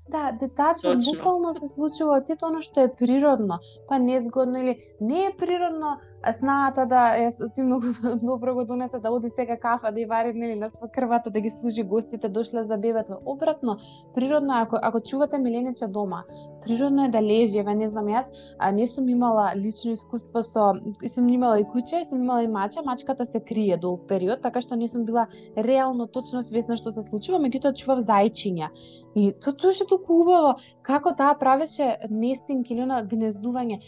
Да, 0.09 0.33
детачмент 0.41 1.05
буквално 1.05 1.53
се 1.55 1.69
случува 1.69 2.16
од 2.16 2.31
сето 2.31 2.47
оно 2.49 2.62
што 2.65 2.87
е 2.87 2.93
природно, 3.01 3.59
па 3.89 3.99
незгодно 4.01 4.62
или 4.62 4.79
не 5.01 5.27
е 5.27 5.35
природно 5.37 5.99
знаата 6.40 6.86
да 6.86 7.16
е 7.16 7.28
ти 7.55 7.62
многу 7.62 7.86
добро 8.23 8.55
го 8.55 8.65
донесе 8.65 8.99
да 8.99 9.11
оди 9.11 9.28
сега 9.28 9.57
кафа 9.57 9.93
да 9.93 10.01
ја 10.01 10.09
вари 10.09 10.32
нели 10.32 10.55
на 10.59 10.69
крвата 10.93 11.31
да 11.31 11.40
ги 11.40 11.51
служи 11.51 11.82
гостите 11.82 12.28
дошле 12.28 12.65
за 12.65 12.77
бебето. 12.77 13.19
Обратно, 13.27 13.77
природно 14.15 14.53
ако 14.55 14.77
ако 14.82 15.01
чувате 15.01 15.39
милениче 15.39 15.86
дома, 15.86 16.24
природно 16.62 17.05
е 17.05 17.09
да 17.09 17.23
лежи, 17.23 17.59
еве 17.59 17.74
не 17.74 17.89
знам 17.89 18.07
јас, 18.07 18.27
а 18.59 18.73
не 18.73 18.86
сум 18.86 19.09
имала 19.09 19.53
лично 19.57 19.93
искуство 19.93 20.43
со 20.43 20.74
сум 21.07 21.28
имала 21.28 21.61
и 21.61 21.65
куче, 21.65 22.05
сум 22.09 22.23
имала 22.23 22.43
и 22.43 22.49
мача, 22.49 22.82
мачката 22.82 23.27
се 23.27 23.40
крие 23.40 23.77
долг 23.77 24.09
период, 24.09 24.43
така 24.43 24.61
што 24.61 24.77
не 24.77 24.89
сум 24.89 25.05
била 25.05 25.27
реално 25.57 26.07
точно 26.07 26.43
свесна 26.43 26.77
што 26.77 26.93
се 26.93 27.03
случува, 27.03 27.39
меѓутоа 27.39 27.74
чував 27.74 28.03
зајчиња. 28.03 28.69
И 29.15 29.32
тоа 29.40 29.55
тоа 29.55 29.73
што 29.73 29.86
толку 29.86 30.20
убаво 30.23 30.57
како 30.82 31.15
таа 31.15 31.35
правеше 31.39 31.97
нестинг 32.11 32.70
или 32.70 32.85
на 32.86 33.03
гнездување. 33.07 33.81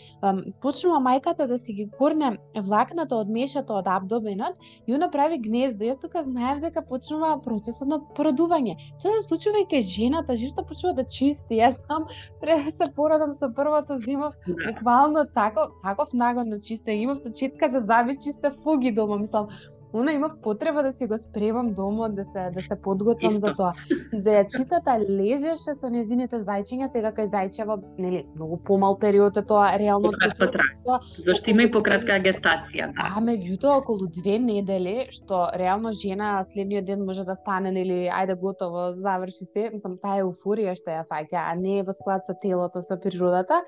Почнува 0.62 0.98
мајката 1.02 1.46
да 1.46 1.58
си 1.58 1.72
ги 1.72 1.90
горне 2.20 2.38
влакната 2.54 3.16
од 3.16 3.28
мешато 3.28 3.74
од 3.80 3.86
абдоменот 3.88 4.56
и 4.86 4.94
она 4.94 5.08
прави 5.10 5.38
гнездо. 5.38 5.84
Јас 5.84 6.00
тука 6.00 6.22
знаев 6.24 6.60
дека 6.60 6.82
почнува 6.82 7.38
процесот 7.44 7.88
на 7.88 8.00
породување. 8.16 8.76
Тоа 9.02 9.12
се 9.16 9.28
случува 9.28 9.62
и 9.62 9.68
кај 9.70 9.82
жената, 9.82 10.36
жената 10.36 10.64
почнува 10.68 10.94
да 11.00 11.04
чисти. 11.04 11.60
Јас 11.60 11.78
знам 11.86 12.08
пред 12.40 12.76
се 12.76 12.90
породам 12.96 13.34
со 13.34 13.48
првото 13.48 13.98
зимов, 13.98 14.34
буквално 14.46 15.26
таков 15.34 15.72
таков 15.82 16.12
нагон 16.12 16.50
да 16.50 16.56
на 16.56 16.60
чистење. 16.60 17.02
Имав 17.02 17.20
со 17.20 17.32
четка 17.32 17.68
за 17.68 17.80
заби 17.80 18.18
чиста 18.18 18.52
фуги 18.62 18.92
дома, 18.92 19.18
мислам 19.18 19.48
Уна 19.92 20.12
имав 20.12 20.32
потреба 20.42 20.82
да 20.82 20.92
си 20.92 21.06
го 21.06 21.18
спревам 21.18 21.72
домот, 21.74 22.14
да 22.14 22.24
се 22.24 22.50
да 22.54 22.60
се 22.62 22.82
подготвам 22.82 23.32
Исто. 23.32 23.46
за 23.46 23.54
тоа. 23.54 23.72
За 24.12 24.30
јачитата 24.30 24.94
лежеше 25.02 25.74
со 25.74 25.90
незините 25.90 26.42
зајчиња, 26.46 26.86
сега 26.86 27.10
кај 27.16 27.30
зајчева, 27.32 27.78
нели, 27.98 28.24
многу 28.36 28.60
помал 28.64 28.98
период 28.98 29.36
е 29.36 29.42
тоа 29.42 29.78
реално 29.78 30.12
пократко 30.12 30.46
трае. 30.46 31.00
Зашто 31.26 31.50
има 31.50 31.66
и 31.66 31.70
пократка 31.70 32.20
гестација, 32.22 32.92
да. 32.94 33.10
А 33.16 33.20
меѓутоа 33.20 33.82
околу 33.82 34.06
две 34.06 34.38
недели, 34.38 35.08
што 35.10 35.48
реално 35.58 35.92
жена 35.92 36.44
следниот 36.44 36.84
ден 36.84 37.04
може 37.04 37.24
да 37.24 37.34
стане 37.34 37.72
нели 37.72 38.06
ајде 38.06 38.38
готово, 38.38 38.94
заврши 39.02 39.44
се, 39.50 39.70
мислам 39.74 39.98
таа 39.98 40.22
еуфорија 40.22 40.76
што 40.78 40.94
ја 40.94 41.06
фаќа, 41.06 41.50
а 41.50 41.54
не 41.54 41.82
во 41.82 41.92
склад 41.92 42.26
со 42.26 42.34
телото, 42.34 42.82
со 42.82 42.96
природата 42.96 43.64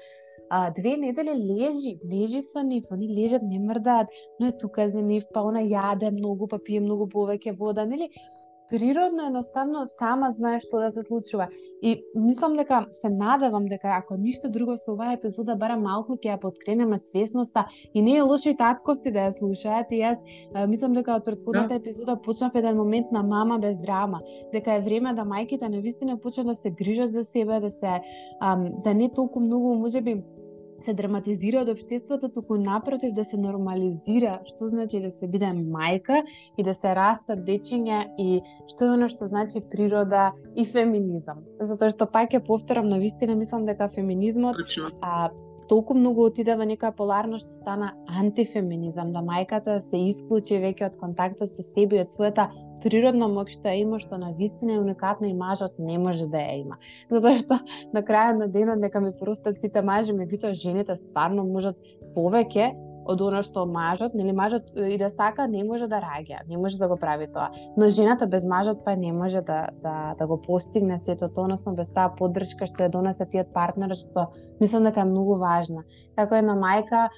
а, 0.54 0.70
две 0.70 0.96
недели 0.96 1.32
лежи, 1.50 1.92
лежи 2.04 2.42
со 2.42 2.60
нив, 2.62 2.84
они 2.90 3.08
лежат, 3.08 3.42
не 3.42 3.58
мрдаат, 3.58 4.08
но 4.38 4.46
е 4.46 4.52
тука 4.52 4.90
за 4.90 5.00
нив, 5.00 5.24
па 5.32 5.40
она 5.48 5.62
јаде 5.64 6.10
многу, 6.12 6.46
па 6.46 6.58
пие 6.58 6.80
многу 6.84 7.06
повеќе 7.08 7.56
вода, 7.56 7.86
нели? 7.88 8.10
Природно, 8.72 9.26
едноставно, 9.28 9.84
сама 9.88 10.30
знае 10.32 10.60
што 10.60 10.78
да 10.80 10.90
се 10.92 11.02
случува. 11.04 11.46
И 11.82 12.02
мислам 12.14 12.56
дека, 12.56 12.86
се 12.92 13.08
надевам 13.08 13.66
дека 13.68 13.96
ако 13.96 14.16
ништо 14.16 14.48
друго 14.48 14.76
со 14.80 14.92
оваа 14.92 15.14
епизода, 15.16 15.56
бара 15.56 15.76
малку 15.76 16.16
ќе 16.16 16.34
ја 16.34 16.40
подкренеме 16.40 16.98
свесноста 16.98 17.64
и 17.94 18.02
не 18.02 18.16
е 18.16 18.22
лошо 18.22 18.52
и 18.52 18.56
татковци 18.56 19.12
да 19.12 19.28
ја 19.28 19.32
слушаат. 19.38 19.92
И 19.92 20.00
јас 20.04 20.20
мислам 20.68 20.92
дека 20.92 21.16
од 21.16 21.24
предходната 21.24 21.68
да. 21.68 21.80
епизода 21.80 22.16
почнав 22.16 22.56
еден 22.56 22.76
момент 22.76 23.12
на 23.12 23.22
мама 23.22 23.58
без 23.58 23.80
драма, 23.80 24.20
дека 24.52 24.76
е 24.76 24.84
време 24.84 25.12
да 25.16 25.24
мајките 25.24 25.68
на 25.68 25.80
вистина 25.80 26.16
почнат 26.16 26.46
да 26.46 26.54
се 26.54 26.70
грижат 26.70 27.10
за 27.10 27.24
себе, 27.24 27.60
да 27.60 27.70
се 27.70 28.00
да 28.84 28.94
не 28.94 29.12
толку 29.12 29.40
многу 29.40 29.74
можеби 29.74 30.22
се 30.84 30.94
драматизира 30.94 31.62
од 31.62 31.70
општеството, 31.72 32.28
туку 32.28 32.56
напротив 32.60 33.14
да 33.16 33.24
се 33.24 33.36
нормализира 33.40 34.38
што 34.48 34.68
значи 34.72 35.00
да 35.00 35.10
се 35.10 35.28
биде 35.28 35.52
мајка 35.54 36.22
и 36.58 36.64
да 36.64 36.74
се 36.74 36.94
растат 36.98 37.44
дечиња 37.46 38.02
и 38.18 38.40
што 38.70 38.90
е 38.90 38.96
оно 38.96 39.08
што 39.12 39.26
значи 39.26 39.60
природа 39.60 40.32
и 40.56 40.64
феминизам. 40.64 41.44
Затоа 41.60 41.90
што 41.94 42.06
пак 42.06 42.34
ја 42.34 42.42
повторам 42.46 42.88
на 42.88 42.98
вистина 42.98 43.34
мислам 43.34 43.66
дека 43.66 43.88
феминизмот 43.88 44.56
Точно. 44.56 44.90
а 45.00 45.30
толку 45.68 45.94
многу 45.94 46.26
отиде 46.26 46.56
во 46.58 46.66
некоја 46.68 46.92
поларност 46.96 47.48
што 47.48 47.60
стана 47.62 47.92
антифеминизам, 48.08 49.12
да 49.12 49.22
мајката 49.24 49.78
се 49.80 50.04
исклучи 50.08 50.60
веќе 50.60 50.90
од 50.90 51.00
контактот 51.00 51.48
со 51.48 51.62
себе 51.62 51.96
и 51.96 52.04
од 52.04 52.12
својата 52.12 52.50
природна 52.82 53.28
моќ 53.32 53.54
што 53.54 53.70
ја 53.70 53.82
има, 53.86 53.98
што 54.02 54.18
на 54.20 54.32
вистина 54.38 54.76
е 54.76 54.82
уникатна 54.82 55.28
и 55.28 55.34
мажот 55.34 55.78
не 55.78 55.98
може 55.98 56.28
да 56.28 56.42
ја 56.42 56.60
има. 56.60 56.78
Затоа 57.10 57.38
што 57.40 57.60
на 57.92 58.02
крајот 58.02 58.38
на 58.44 58.48
денот 58.48 58.78
нека 58.78 59.00
ми 59.00 59.12
простат 59.18 59.60
сите 59.60 59.82
мажи, 59.82 60.12
меѓутоа 60.12 60.54
жените 60.54 60.96
стварно 60.96 61.44
можат 61.44 61.78
повеќе 62.16 62.72
од 63.04 63.20
она 63.20 63.40
што 63.42 63.64
мажот, 63.66 64.14
нели 64.14 64.32
мажот 64.32 64.70
и 64.76 64.96
да 64.98 65.08
сака 65.10 65.46
не 65.50 65.64
може 65.64 65.88
да 65.90 65.98
раѓа, 66.02 66.42
не 66.48 66.56
може 66.56 66.78
да 66.78 66.88
го 66.88 66.96
прави 66.96 67.26
тоа. 67.26 67.50
Но 67.76 67.88
жената 67.88 68.26
без 68.26 68.44
мажот 68.44 68.84
па 68.84 68.96
не 68.96 69.12
може 69.12 69.42
да 69.42 69.68
да 69.82 70.14
да 70.18 70.26
го 70.26 70.40
постигне 70.42 70.98
сето 70.98 71.28
тоа, 71.28 71.44
односно 71.44 71.74
без 71.74 71.90
таа 71.90 72.12
поддршка 72.18 72.66
што 72.66 72.86
ја 72.86 72.90
донесе 72.90 73.26
тиот 73.26 73.52
партнер 73.52 73.96
што 73.98 74.30
мислам 74.60 74.84
дека 74.84 75.00
е 75.00 75.10
многу 75.10 75.38
важна. 75.38 75.82
Како 76.16 76.38
една 76.38 76.54
мајка, 76.54 77.08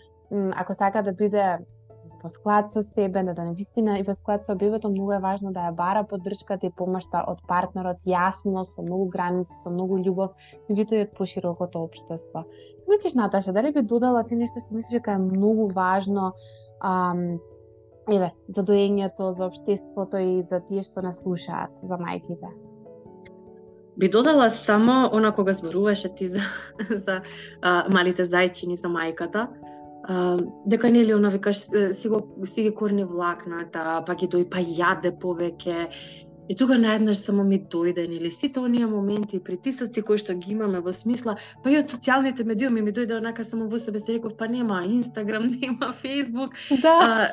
ако 0.56 0.74
сака 0.74 1.02
да 1.02 1.12
биде 1.12 1.58
во 2.24 2.30
склад 2.32 2.70
со 2.72 2.82
себе, 2.82 3.22
да, 3.22 3.34
да 3.34 3.44
вистина 3.52 3.98
и 4.00 4.02
во 4.02 4.14
склад 4.14 4.46
со 4.46 4.54
бебето, 4.56 4.88
многу 4.88 5.12
е 5.12 5.20
важно 5.20 5.52
да 5.52 5.68
ја 5.68 5.74
бара 5.76 6.04
поддршката 6.08 6.66
и 6.66 6.72
помошта 6.72 7.20
од 7.28 7.42
партнерот 7.46 8.06
јасно, 8.08 8.64
со 8.64 8.82
многу 8.82 9.10
граници, 9.12 9.52
со 9.52 9.70
многу 9.70 10.00
љубов, 10.00 10.32
меѓутоа 10.70 11.02
и 11.02 11.04
од 11.04 11.12
поширокото 11.18 11.84
општество. 11.84 12.46
Мислиш, 12.88 13.14
Наташа, 13.14 13.52
дали 13.52 13.72
би 13.72 13.82
додала 13.82 14.24
ти 14.24 14.40
нешто 14.40 14.64
што 14.64 14.72
мислиш 14.74 15.02
дека 15.02 15.18
е 15.18 15.20
многу 15.20 15.68
важно 15.68 16.32
ам, 16.80 17.36
еве, 18.08 18.32
за 18.48 18.64
доењето, 18.64 19.28
за 19.36 19.50
општеството 19.52 20.16
и 20.16 20.42
за 20.48 20.64
тие 20.64 20.82
што 20.82 21.04
не 21.04 21.12
слушаат, 21.12 21.76
за 21.82 22.00
мајките? 22.00 22.48
Би 23.96 24.08
додала 24.08 24.48
само 24.50 25.10
она 25.12 25.32
кога 25.32 25.52
зборуваше 25.52 26.08
ти 26.08 26.28
за, 26.28 26.40
за 27.04 27.20
а, 27.60 27.84
малите 27.92 28.24
зајчини 28.24 28.80
за 28.80 28.88
мајката, 28.88 29.46
дека 30.66 30.90
нели 30.90 31.14
она 31.14 31.28
викаш 31.28 31.56
си 31.92 32.08
го 32.08 32.20
си 32.44 32.62
ги 32.62 32.74
корни 32.74 33.04
влакната, 33.04 34.02
па 34.06 34.14
ги 34.14 34.28
дој 34.28 34.48
па 34.50 34.60
јаде 34.60 35.14
повеќе. 35.16 35.88
И 36.48 36.56
тука 36.56 36.76
наеднаш 36.78 37.22
само 37.24 37.44
ми 37.44 37.58
дојде, 37.58 38.04
нели, 38.08 38.30
сите 38.30 38.60
оние 38.60 38.86
моменти 38.86 39.36
и 39.36 39.40
притисоци 39.40 40.02
кои 40.02 40.18
што 40.20 40.34
ги 40.36 40.52
имаме 40.52 40.80
во 40.84 40.92
смисла, 40.92 41.38
па 41.64 41.72
и 41.72 41.78
од 41.80 41.88
социјалните 41.88 42.44
медиуми 42.44 42.82
ми 42.84 42.92
дојде 42.92 43.16
онака 43.16 43.44
само 43.44 43.68
во 43.72 43.78
себе 43.80 44.00
се 44.00 44.18
реков, 44.18 44.36
па 44.36 44.48
нема 44.48 44.82
Инстаграм, 44.84 45.46
нема 45.62 45.92
Фейсбук. 46.02 46.52
Да, 46.82 46.94
а, 47.00 47.30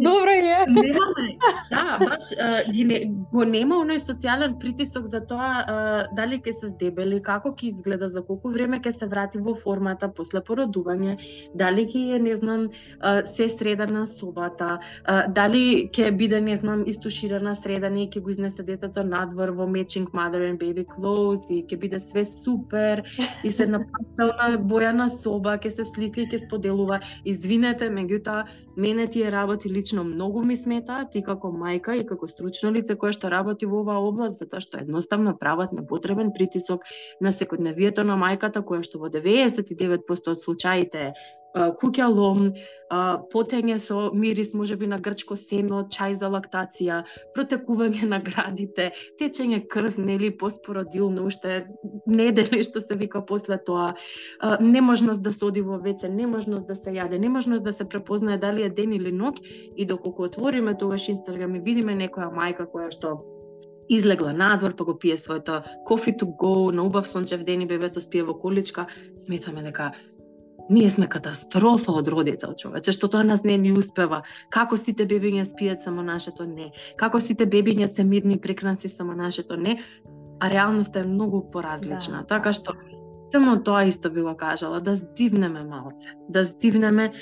добро 0.00 0.32
е. 0.32 0.64
Немаме, 0.68 1.26
да, 1.70 1.98
баш 2.00 2.32
а, 2.40 2.64
ги 2.70 2.84
не, 2.84 3.00
го 3.32 3.44
нема 3.44 3.82
оној 3.84 4.00
социјален 4.00 4.56
притисок 4.60 5.04
за 5.04 5.20
тоа 5.20 5.50
а, 5.50 5.76
дали 6.16 6.40
ќе 6.40 6.56
се 6.56 6.72
здебели, 6.72 7.20
како 7.22 7.52
ќе 7.52 7.68
изгледа, 7.68 8.08
за 8.08 8.24
колку 8.24 8.48
време 8.48 8.80
ќе 8.80 8.94
се 8.96 9.10
врати 9.12 9.42
во 9.44 9.54
формата 9.54 10.08
после 10.08 10.40
породување, 10.40 11.18
дали 11.54 11.84
ќе 11.84 12.16
е, 12.16 12.22
не 12.30 12.36
знам, 12.36 12.70
а, 13.00 13.26
се 13.28 13.48
среда 13.52 13.86
на 13.86 14.06
собата, 14.08 14.78
а, 15.04 15.26
дали 15.28 15.90
ќе 15.92 16.10
биде, 16.16 16.40
не 16.40 16.56
знам, 16.56 16.88
истуширана 16.88 17.54
среда, 17.54 17.92
не 17.92 18.08
ќе 18.08 18.24
го 18.24 18.32
изнесе 18.32 18.53
се 18.54 18.62
детето 18.62 19.02
надвор 19.04 19.52
во 19.58 19.66
matching 19.66 20.06
mother 20.14 20.42
and 20.48 20.58
baby 20.58 20.84
clothes 20.94 21.50
и 21.50 21.60
ќе 21.66 21.78
биде 21.82 22.00
све 22.00 22.24
супер 22.24 23.02
и 23.44 23.50
се 23.50 23.66
на 23.66 23.80
пастелна 23.82 24.58
бојана 24.72 25.08
соба, 25.12 25.58
ќе 25.58 25.70
се 25.76 25.84
слика 25.90 26.22
и 26.22 26.28
ќе 26.30 26.44
споделува. 26.46 27.00
Извинете, 27.24 27.90
меѓутоа 27.90 28.46
мене 28.76 29.06
тие 29.06 29.30
работи 29.32 29.68
лично 29.68 30.04
многу 30.04 30.42
ми 30.44 30.56
сметаат 30.56 31.14
и 31.16 31.22
како 31.22 31.52
мајка 31.52 31.94
и 31.98 32.06
како 32.06 32.26
стручно 32.30 32.72
лице 32.74 32.96
кое 32.96 33.12
што 33.12 33.30
работи 33.30 33.66
во 33.66 33.82
оваа 33.84 34.02
област, 34.02 34.42
затоа 34.42 34.60
што 34.60 34.82
едноставно 34.82 35.36
прават 35.38 35.72
непотребен 35.72 36.32
притисок 36.34 36.84
на 37.20 37.32
секојдневието 37.34 38.02
на 38.02 38.18
мајката 38.18 38.62
која 38.62 38.82
што 38.82 38.98
во 38.98 39.08
99% 39.08 40.34
од 40.34 40.42
случаите 40.42 41.12
куќалом, 41.54 42.50
потење 43.32 43.78
со 43.78 44.10
мирис 44.14 44.52
можеби 44.54 44.86
на 44.86 44.98
грчко 45.02 45.36
семе, 45.36 45.84
чај 45.90 46.14
за 46.20 46.28
лактација, 46.30 47.02
протекување 47.34 48.08
на 48.10 48.20
градите, 48.22 48.90
течење 49.18 49.62
крв, 49.70 49.98
нели, 49.98 50.30
поспородилно, 50.30 51.24
уште 51.26 51.64
недели 52.06 52.62
што 52.62 52.82
се 52.84 52.98
вика 52.98 53.24
после 53.24 53.58
тоа, 53.58 53.94
неможност 54.60 55.22
да 55.22 55.32
се 55.32 55.44
оди 55.46 55.62
во 55.62 55.78
веце, 55.78 56.08
неможност 56.08 56.66
да 56.66 56.76
се 56.76 56.90
јаде, 56.90 57.18
неможност 57.18 57.64
да 57.64 57.72
се 57.72 57.88
препознае 57.88 58.38
дали 58.38 58.66
е 58.66 58.70
ден 58.70 58.92
или 58.92 59.12
ноќ 59.12 59.38
и 59.76 59.86
доколку 59.86 60.24
отвориме 60.24 60.76
тогаш 60.78 61.08
Инстаграм 61.08 61.54
и 61.54 61.62
видиме 61.62 61.94
некоја 61.94 62.30
мајка 62.34 62.66
која 62.70 62.90
што 62.90 63.22
излегла 63.88 64.32
надвор, 64.32 64.74
па 64.76 64.84
го 64.84 64.98
пие 64.98 65.16
своето 65.16 65.62
кофе 65.84 66.12
to 66.12 66.26
go, 66.36 66.72
на 66.72 66.82
убав 66.82 67.08
сончев 67.08 67.44
ден 67.44 67.62
и 67.62 67.66
бебето 67.66 68.00
спие 68.00 68.22
во 68.22 68.34
количка, 68.34 68.86
сметаме 69.16 69.62
дека 69.62 69.92
Ние 70.70 70.90
сме 70.90 71.08
катастрофа 71.08 71.92
од 71.92 72.08
родител, 72.08 72.54
човече, 72.56 72.92
што 72.96 73.08
тоа 73.12 73.24
нас 73.24 73.44
не 73.44 73.56
ни 73.60 73.72
успева. 73.76 74.22
Како 74.48 74.78
сите 74.80 75.04
бебиња 75.04 75.44
спијат, 75.44 75.84
само 75.84 76.02
нашето 76.02 76.46
не. 76.48 76.70
Како 76.96 77.20
сите 77.20 77.46
бебиња 77.46 77.88
се 77.88 78.04
мирни 78.04 78.38
прекрасни, 78.40 78.88
само 78.88 79.12
нашето 79.12 79.56
не. 79.60 79.76
А 80.40 80.50
реалноста 80.50 81.00
е 81.00 81.08
многу 81.08 81.42
поразлична. 81.50 82.24
Да. 82.24 82.36
Така 82.36 82.52
што 82.52 82.74
само 83.32 83.58
тоа 83.62 83.84
исто 83.84 84.10
би 84.10 84.22
го 84.22 84.36
кажала, 84.36 84.80
да 84.80 84.94
здивнеме 84.96 85.64
малце, 85.64 86.16
да 86.28 86.44
здивнеме 86.44 87.12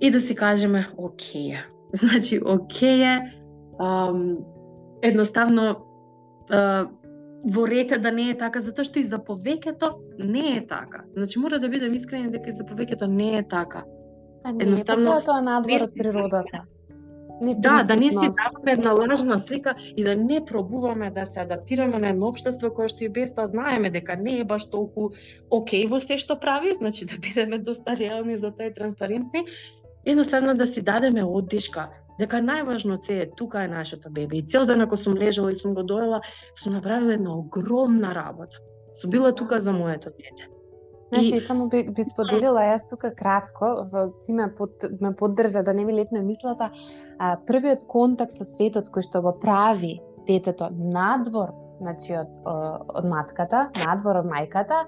и 0.00 0.10
да 0.10 0.20
си 0.20 0.34
кажеме 0.34 0.88
окей. 0.96 1.54
Значи, 1.92 2.40
окей 2.44 3.02
е, 3.02 3.20
едноставно 5.02 5.76
во 7.46 7.66
рете 7.66 7.98
да 7.98 8.12
не 8.12 8.30
е 8.30 8.34
така, 8.38 8.60
затоа 8.60 8.84
што 8.86 9.00
и 9.00 9.04
за 9.04 9.18
повеќето 9.18 9.90
не 10.18 10.58
е 10.58 10.66
така. 10.66 11.04
Значи 11.16 11.38
мора 11.38 11.58
да 11.58 11.68
бидем 11.68 11.94
искрени 11.94 12.30
дека 12.30 12.50
и 12.50 12.58
за 12.58 12.64
повеќето 12.64 13.06
не 13.06 13.38
е 13.38 13.42
така. 13.42 13.84
А 14.44 14.52
не, 14.52 14.64
Едноставно 14.64 15.20
тоа 15.24 15.40
надвор 15.40 15.88
од 15.88 15.96
природата. 15.98 16.66
Не 17.42 17.54
да, 17.54 17.82
да 17.82 17.96
не 17.96 18.10
си 18.10 18.18
даваме 18.18 18.72
една 18.72 18.92
лажна 18.92 19.40
слика 19.40 19.74
и 19.96 20.04
да 20.04 20.14
не 20.16 20.44
пробуваме 20.44 21.10
да 21.10 21.26
се 21.26 21.40
адаптираме 21.40 21.98
на 21.98 22.10
едно 22.10 22.28
општество 22.28 22.70
кое 22.70 22.86
што 22.88 23.04
и 23.04 23.08
без 23.08 23.34
тоа 23.34 23.48
знаеме 23.50 23.90
дека 23.90 24.16
не 24.16 24.38
е 24.38 24.44
баш 24.44 24.68
толку 24.70 25.10
окей 25.50 25.86
во 25.90 25.98
се 25.98 26.18
што 26.22 26.38
прави, 26.38 26.74
значи 26.74 27.06
да 27.06 27.18
бидеме 27.18 27.58
доста 27.58 27.96
реални 27.98 28.36
за 28.36 28.52
тоа 28.54 28.70
и 28.70 28.74
транспарентни, 28.74 29.46
едноставно 30.06 30.54
да 30.54 30.66
си 30.66 30.82
дадеме 30.82 31.24
оддишка, 31.24 31.88
дека 32.22 32.40
најважно 32.44 32.98
се 33.02 33.18
е 33.24 33.30
тука 33.36 33.64
е 33.64 33.68
нашето 33.68 34.10
бебе. 34.10 34.38
И 34.38 34.46
цел 34.46 34.66
ден 34.66 34.80
ако 34.80 34.96
сум 34.96 35.18
лежала 35.18 35.50
и 35.50 35.58
сум 35.58 35.74
го 35.74 35.82
доела, 35.82 36.20
сум 36.54 36.72
направила 36.78 37.14
една 37.14 37.36
огромна 37.38 38.14
работа. 38.14 38.58
Сум 38.92 39.10
била 39.10 39.34
тука 39.34 39.60
за 39.60 39.72
моето 39.72 40.10
дете. 40.10 40.48
Значи, 41.12 41.36
и... 41.36 41.40
само 41.40 41.68
би, 41.68 41.84
би 41.92 42.04
споделила 42.08 42.62
јас 42.64 42.86
тука 42.88 43.10
кратко, 43.14 43.88
во, 43.92 44.06
ти 44.24 44.32
ме, 44.32 44.46
под, 44.56 44.86
ме 45.00 45.12
поддржа 45.16 45.62
да 45.62 45.74
не 45.74 45.84
ми 45.84 45.92
летне 45.92 46.22
мислата, 46.24 46.70
а, 47.18 47.36
првиот 47.46 47.84
контакт 47.86 48.32
со 48.32 48.46
светот 48.48 48.88
кој 48.88 49.04
што 49.04 49.20
го 49.20 49.34
прави 49.42 49.98
детето 50.28 50.70
надвор 50.72 51.52
значи 51.82 52.14
од, 52.16 52.38
од 52.46 53.08
матката, 53.10 53.66
надвор 53.84 54.22
од 54.22 54.28
мајката, 54.30 54.84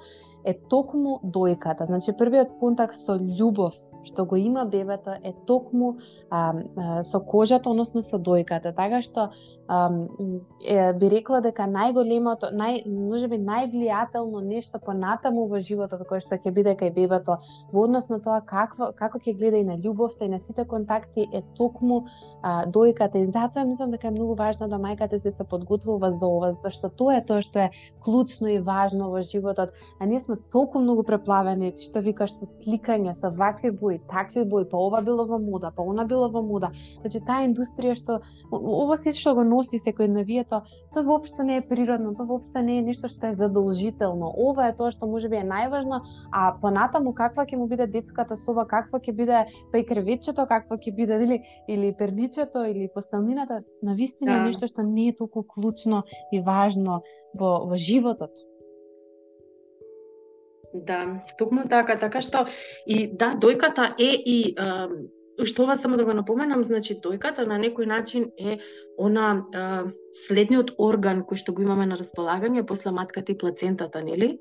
е 0.47 0.55
токму 0.71 1.19
дојката. 1.25 1.89
Значи 1.91 2.15
првиот 2.17 2.55
контакт 2.61 2.97
со 2.97 3.19
љубов 3.19 3.77
што 4.05 4.25
го 4.25 4.37
има 4.37 4.65
бебето 4.65 5.17
е 5.23 5.35
токму 5.47 5.97
а, 6.31 6.55
а, 6.77 7.03
со 7.05 7.21
кожата, 7.21 7.71
односно 7.71 8.03
со 8.03 8.19
дојката. 8.19 8.75
Така 8.77 9.03
што 9.03 9.31
а, 9.69 9.91
е, 10.65 10.93
би 10.95 11.11
рекла 11.13 11.41
дека 11.45 11.67
најголемото, 11.71 12.53
нај, 12.55 12.85
можеби 12.89 13.39
највлијателно 13.39 14.43
нешто 14.45 14.79
понатаму 14.79 15.47
во 15.49 15.61
животот 15.61 16.07
кој 16.09 16.23
што 16.25 16.39
ќе 16.39 16.53
биде 16.55 16.77
кај 16.79 16.95
бебето 16.95 17.39
во 17.73 17.85
однос 17.85 18.09
на 18.09 18.21
тоа 18.21 18.41
какво, 18.47 18.93
како 18.97 19.19
ќе 19.19 19.37
гледа 19.39 19.61
и 19.61 19.69
на 19.69 19.79
љубовта 19.79 20.25
и 20.25 20.33
на 20.33 20.41
сите 20.41 20.65
контакти 20.65 21.29
е 21.33 21.43
токму 21.57 22.05
а, 22.43 22.67
дојката. 22.67 23.23
И 23.23 23.31
затоа 23.31 23.65
мислам 23.65 23.91
дека 23.91 24.09
е 24.09 24.17
многу 24.17 24.35
важно 24.35 24.69
да 24.69 24.77
мајката 24.77 25.19
се 25.19 25.33
се 25.33 25.45
подготвува 25.45 26.13
за 26.19 26.27
ова, 26.27 26.55
зашто 26.63 26.89
тоа 26.89 27.19
е 27.19 27.25
тоа 27.27 27.43
што 27.43 27.67
е 27.67 27.71
клучно 28.05 28.49
и 28.53 28.59
важно 28.59 29.11
во 29.11 29.23
животот. 29.23 29.73
А 30.01 30.07
ние 30.07 30.21
сме 30.21 30.37
толку 30.53 30.79
многу 30.79 31.05
преплавени, 31.05 31.73
што 31.81 32.01
викаш 32.05 32.37
со 32.39 32.47
сликање, 32.47 33.13
со 33.13 33.31
вакви 33.31 33.71
бои, 33.71 33.94
бои, 33.95 34.09
такви 34.09 34.45
бои, 34.45 34.65
па 34.65 34.77
ова 34.77 35.03
било 35.03 35.27
во 35.27 35.39
мода, 35.39 35.71
па 35.75 35.83
она 35.83 36.05
било 36.05 36.29
во 36.31 36.43
мода. 36.43 36.71
Значи 37.01 37.21
таа 37.25 37.45
индустрија 37.47 37.95
што 37.97 38.21
ова 38.51 38.97
се 38.97 39.13
што 39.13 39.35
го 39.35 39.45
носи 39.45 39.79
секој 39.79 40.09
навието, 40.09 40.63
тоа 40.93 41.03
воопшто 41.03 41.43
не 41.43 41.59
е 41.59 41.63
природно, 41.63 42.15
тоа 42.15 42.27
воопшто 42.27 42.63
не 42.63 42.79
е 42.79 42.83
нешто 42.83 43.09
што 43.09 43.31
е 43.31 43.35
задолжително. 43.35 44.33
Ова 44.37 44.69
е 44.69 44.77
тоа 44.77 44.91
што 44.91 45.07
можеби 45.07 45.37
е 45.37 45.45
најважно, 45.45 46.03
а 46.33 46.55
понатаму 46.61 47.15
каква 47.15 47.47
ќе 47.47 47.57
му 47.57 47.67
биде 47.67 47.87
детската 47.87 48.37
соба, 48.37 48.67
каква 48.67 49.01
ќе 49.01 49.13
биде 49.13 49.45
па 49.73 49.79
и 49.79 49.87
кревечето, 49.87 50.47
каква 50.47 50.77
ќе 50.77 50.95
биде 50.95 51.21
или 51.23 51.43
или 51.69 51.93
перничето 51.95 52.65
или 52.65 52.89
постелнината, 52.95 53.63
на 53.83 53.95
вистина 53.95 54.39
да. 54.39 54.45
нешто 54.49 54.69
што 54.69 54.83
не 54.83 55.09
е 55.09 55.17
толку 55.17 55.43
клучно 55.43 56.05
и 56.33 56.41
важно 56.41 57.03
во 57.35 57.67
во 57.67 57.77
животот. 57.77 58.31
Да, 60.75 61.23
токму 61.39 61.69
така, 61.71 61.95
така 61.97 62.21
што 62.21 62.49
и 62.87 63.07
да, 63.07 63.35
дојката 63.39 63.93
е 63.95 64.11
и 64.19 64.39
а, 64.59 64.89
што 65.47 65.63
ова 65.63 65.77
само 65.79 65.97
да 65.97 66.05
го 66.05 66.15
напоменам, 66.19 66.65
значи 66.67 66.97
дојката 66.99 67.47
на 67.47 67.61
некој 67.63 67.87
начин 67.87 68.27
е 68.39 68.59
она 68.99 69.29
а, 69.55 69.85
следниот 70.27 70.75
орган 70.79 71.23
кој 71.23 71.39
што 71.39 71.55
го 71.55 71.63
имаме 71.63 71.87
на 71.87 71.99
располагање 72.01 72.67
после 72.67 72.91
матката 72.91 73.33
и 73.33 73.39
плацентата, 73.39 74.03
нели? 74.03 74.35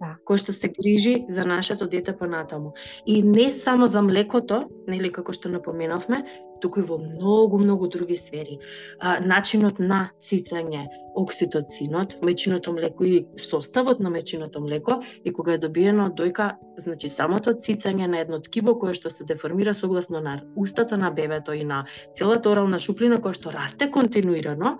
Да. 0.00 0.14
Кој 0.22 0.38
што 0.38 0.54
се 0.54 0.70
грижи 0.70 1.26
за 1.28 1.42
нашето 1.44 1.90
дете 1.90 2.14
понатаму. 2.16 2.72
И 3.04 3.22
не 3.22 3.50
само 3.52 3.88
за 3.90 4.02
млекото, 4.02 4.62
нели 4.86 5.10
како 5.12 5.34
што 5.34 5.50
напоменавме, 5.50 6.22
туку 6.60 6.80
и 6.80 6.86
во 6.86 6.98
многу, 6.98 7.58
многу 7.58 7.88
други 7.88 8.16
сфери. 8.16 8.58
А, 8.98 9.18
начинот 9.20 9.78
на 9.78 10.10
цицање, 10.20 10.86
окситоцинот, 11.16 12.18
мечиното 12.22 12.72
млеко 12.72 13.04
и 13.04 13.26
составот 13.36 14.00
на 14.00 14.10
мечиното 14.10 14.60
млеко 14.60 15.00
и 15.24 15.32
кога 15.32 15.54
е 15.54 15.62
добиено 15.62 16.06
од 16.10 16.18
дојка, 16.20 16.52
значи 16.78 17.08
самото 17.08 17.52
цицање 17.52 18.06
на 18.06 18.20
едно 18.20 18.40
ткиво 18.40 18.76
кое 18.78 18.94
што 18.94 19.10
се 19.10 19.24
деформира 19.24 19.74
согласно 19.74 20.20
на 20.20 20.40
устата 20.56 20.96
на 20.96 21.10
бебето 21.10 21.52
и 21.52 21.64
на 21.64 21.84
целата 22.14 22.50
орална 22.50 22.78
шуплина 22.78 23.18
која 23.18 23.34
што 23.34 23.54
расте 23.54 23.90
континуирано, 23.90 24.78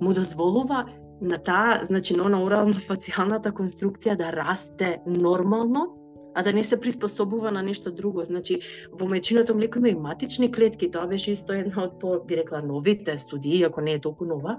му 0.00 0.12
дозволува 0.12 0.86
на 1.20 1.38
таа, 1.38 1.84
значи 1.84 2.16
на 2.16 2.26
она 2.26 2.40
орално 2.42 2.74
фацијалната 2.74 3.52
конструкција 3.52 4.16
да 4.16 4.32
расте 4.34 4.98
нормално 5.06 6.03
а 6.34 6.42
да 6.42 6.52
не 6.52 6.64
се 6.64 6.80
приспособува 6.80 7.50
на 7.50 7.62
нешто 7.62 7.92
друго. 7.92 8.24
Значи, 8.24 8.60
во 8.92 9.06
мечиното 9.08 9.54
млеко 9.54 9.78
има 9.78 9.88
и 9.88 9.94
матични 9.94 10.52
клетки, 10.52 10.90
тоа 10.90 11.06
беше 11.06 11.32
исто 11.32 11.52
една 11.52 11.84
од 11.84 12.00
по, 12.00 12.18
би 12.26 12.36
рекла, 12.36 12.62
новите 12.62 13.18
студии, 13.18 13.62
ако 13.62 13.80
не 13.80 13.94
е 13.94 14.00
толку 14.00 14.26
нова, 14.26 14.58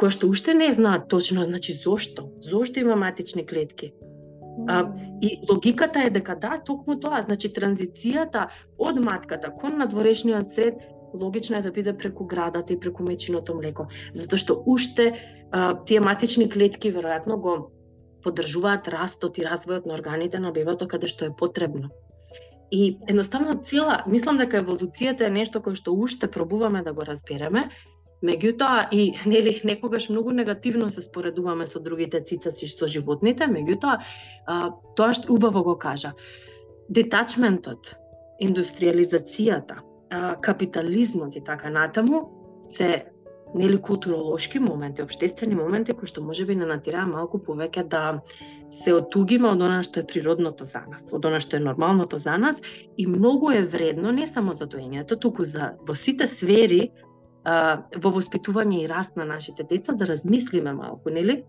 која 0.00 0.10
што 0.10 0.28
уште 0.28 0.54
не 0.54 0.72
знаат 0.72 1.08
точно, 1.08 1.44
значи, 1.44 1.72
зошто? 1.72 2.30
Зошто 2.42 2.80
има 2.80 2.96
матични 2.96 3.46
клетки? 3.46 3.92
А, 4.68 4.88
и 5.22 5.38
логиката 5.50 6.02
е 6.02 6.10
дека 6.10 6.36
да, 6.40 6.58
токму 6.66 6.96
тоа, 7.00 7.22
значи 7.22 7.50
транзицијата 7.52 8.48
од 8.78 8.98
матката 9.02 9.50
кон 9.50 9.78
надворешниот 9.78 10.46
сред 10.46 10.78
логично 11.14 11.58
е 11.58 11.62
да 11.62 11.70
биде 11.70 11.92
преку 11.96 12.24
градата 12.26 12.72
и 12.72 12.80
преку 12.80 13.02
мечиното 13.02 13.54
млеко, 13.54 13.86
затоа 14.14 14.38
што 14.38 14.62
уште 14.66 15.12
а, 15.50 15.74
тие 15.84 16.00
матични 16.00 16.48
клетки 16.50 16.92
веројатно 16.94 17.38
го 17.38 17.54
поддржуваат 18.24 18.88
растот 18.88 19.38
и 19.38 19.44
развојот 19.46 19.86
на 19.86 19.94
органите 19.94 20.40
на 20.40 20.52
бебето 20.52 20.88
каде 20.88 21.08
што 21.08 21.28
е 21.28 21.36
потребно. 21.36 21.90
И 22.70 22.96
едноставно 23.06 23.60
цела, 23.62 24.02
мислам 24.06 24.38
дека 24.40 24.62
еволуцијата 24.62 25.28
е 25.28 25.34
нешто 25.34 25.60
кое 25.62 25.76
што 25.76 25.92
уште 25.92 26.26
пробуваме 26.26 26.82
да 26.82 26.92
го 26.92 27.04
разбереме, 27.06 27.68
меѓутоа 28.24 28.88
и 28.90 29.12
нели 29.26 29.60
некогаш 29.64 30.08
многу 30.08 30.32
негативно 30.32 30.90
се 30.90 31.02
споредуваме 31.02 31.66
со 31.66 31.80
другите 31.80 32.20
цицаци 32.20 32.68
со 32.72 32.88
животните, 32.88 33.46
меѓутоа 33.46 33.98
тоа 34.96 35.12
што 35.12 35.32
убаво 35.36 35.62
го 35.62 35.76
кажа. 35.78 36.14
Детачментот, 36.88 37.94
индустриализацијата, 38.40 39.82
капитализмот 40.40 41.36
и 41.36 41.44
така 41.44 41.70
натаму 41.70 42.24
се 42.62 43.04
нели 43.54 43.78
културолошки 43.78 44.58
моменти, 44.58 45.02
обштествени 45.02 45.54
моменти 45.54 45.94
кои 45.94 46.10
што 46.10 46.24
можеби 46.24 46.56
не 46.58 46.66
натираа 46.66 47.06
малку 47.06 47.38
повеќе 47.38 47.86
да 47.88 48.02
се 48.74 48.94
отугиме 48.98 49.48
од 49.48 49.62
она 49.62 49.82
што 49.86 50.02
е 50.02 50.06
природното 50.10 50.66
за 50.66 50.82
нас, 50.90 51.06
од 51.14 51.26
она 51.26 51.40
што 51.40 51.56
е 51.56 51.64
нормалното 51.64 52.18
за 52.18 52.36
нас 52.38 52.60
и 52.96 53.06
многу 53.06 53.52
е 53.54 53.62
вредно 53.62 54.12
не 54.12 54.26
само 54.26 54.52
за 54.52 54.66
доењето, 54.66 55.18
туку 55.20 55.44
за 55.44 55.74
во 55.86 55.94
сите 55.94 56.26
сфери 56.26 56.90
а, 57.44 57.84
во 57.96 58.10
воспитување 58.10 58.82
и 58.82 58.88
раст 58.90 59.16
на 59.16 59.24
нашите 59.24 59.62
деца 59.62 59.92
да 59.92 60.06
размислиме 60.06 60.72
малку, 60.72 61.10
нели? 61.10 61.44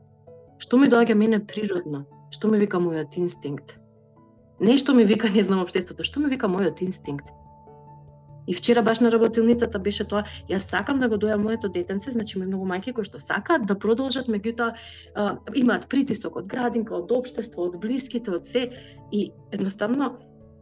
Што 0.61 0.77
ми 0.77 0.87
доаѓа 0.91 1.15
мене 1.15 1.39
природно? 1.41 2.05
Што 2.31 2.51
ми 2.51 2.59
вика 2.59 2.77
мојот 2.77 3.17
инстинкт? 3.17 3.79
Нешто 4.59 4.93
ми 4.93 5.03
вика, 5.03 5.29
не 5.35 5.43
знам 5.43 5.65
обштеството, 5.65 6.03
што 6.03 6.19
ми 6.19 6.29
вика 6.29 6.47
мојот 6.47 6.85
инстинкт? 6.85 7.33
И 8.47 8.53
вчера 8.53 8.81
баш 8.81 8.99
на 8.99 9.11
работилницата 9.11 9.79
беше 9.79 10.05
тоа, 10.05 10.23
јас 10.49 10.69
сакам 10.69 10.99
да 10.99 11.09
го 11.09 11.17
доја 11.17 11.37
моето 11.41 11.69
детенце, 11.69 12.11
значи 12.11 12.37
има 12.37 12.45
многу 12.45 12.65
мајки 12.69 12.93
кои 12.93 13.05
што 13.05 13.19
сакаат 13.19 13.65
да 13.65 13.75
продолжат, 13.75 14.29
меѓутоа 14.29 14.75
имаат 15.55 15.89
притисок 15.89 16.37
од 16.37 16.47
градинка, 16.47 16.95
од 16.95 17.11
општество, 17.11 17.65
од 17.65 17.79
блиските, 17.81 18.31
од 18.31 18.45
се 18.45 18.69
и 19.11 19.31
едноставно 19.51 20.17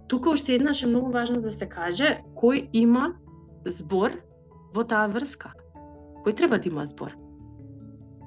тука 0.07 0.30
уште 0.30 0.55
еднаш 0.55 0.84
е 0.84 0.88
многу 0.88 1.11
важно 1.11 1.41
да 1.41 1.51
се 1.51 1.68
каже 1.68 2.22
кој 2.39 2.69
има 2.72 3.14
збор 3.65 4.15
во 4.73 4.84
таа 4.88 5.07
врска. 5.11 5.51
Кој 6.23 6.35
треба 6.39 6.60
да 6.60 6.69
има 6.69 6.85
збор? 6.88 7.18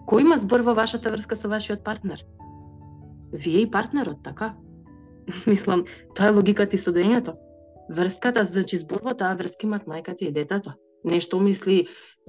Кој 0.06 0.20
има 0.20 0.36
збор 0.36 0.60
во 0.60 0.76
вашата 0.76 1.10
врска 1.10 1.36
со 1.36 1.48
вашиот 1.48 1.84
партнер? 1.84 2.20
Вие 3.32 3.64
и 3.64 3.70
партнерот, 3.70 4.22
така? 4.22 4.54
Мислам, 5.46 5.84
тоа 6.14 6.28
е 6.28 6.36
логиката 6.36 6.76
и 6.76 6.78
студењето 6.78 7.34
врската, 7.88 8.44
значи 8.44 8.76
зборот, 8.76 9.18
таа 9.18 9.36
врска 9.36 9.66
имат 9.66 9.86
мајката 9.86 10.28
и 10.28 10.32
детето. 10.32 10.74
Нешто 11.04 11.40
мисли 11.40 11.86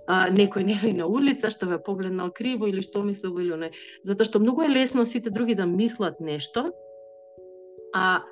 а, 0.08 0.30
некој 0.30 0.64
нели 0.64 0.94
на 0.94 1.08
улица 1.08 1.50
што 1.50 1.68
ве 1.68 1.80
погледнал 1.84 2.32
криво 2.32 2.68
или 2.68 2.82
што 2.82 3.04
мисли 3.04 3.32
или 3.42 3.58
не. 3.58 3.72
Затоа 4.04 4.26
што 4.26 4.40
многу 4.40 4.64
е 4.64 4.70
лесно 4.70 5.06
сите 5.06 5.30
други 5.30 5.56
да 5.56 5.66
мислат 5.66 6.20
нешто, 6.20 6.72
а 7.94 8.24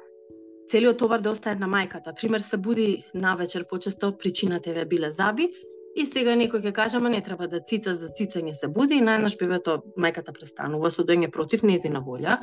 целиот 0.70 0.98
товар 0.98 1.22
да 1.22 1.32
остане 1.32 1.60
на 1.60 1.70
мајката. 1.70 2.14
Пример 2.14 2.40
се 2.40 2.58
буди 2.58 3.06
навечер 3.14 3.66
почесто 3.68 4.12
причината 4.18 4.74
ве 4.74 4.86
биле 4.86 5.12
заби 5.12 5.50
И 5.96 6.04
сега 6.04 6.34
некој 6.36 6.60
ќе 6.60 6.72
каже, 6.76 6.98
ама 7.00 7.10
не 7.10 7.22
треба 7.24 7.48
да 7.48 7.62
цица 7.64 7.94
за 7.96 8.10
цицање 8.12 8.52
се 8.54 8.68
буди 8.68 8.98
и 9.00 9.04
најнаш 9.04 9.38
бебето 9.40 9.78
мајката 9.96 10.34
престанува 10.36 10.92
со 10.92 11.06
доење 11.08 11.30
против 11.32 11.64
нејзина 11.64 12.02
волја. 12.04 12.36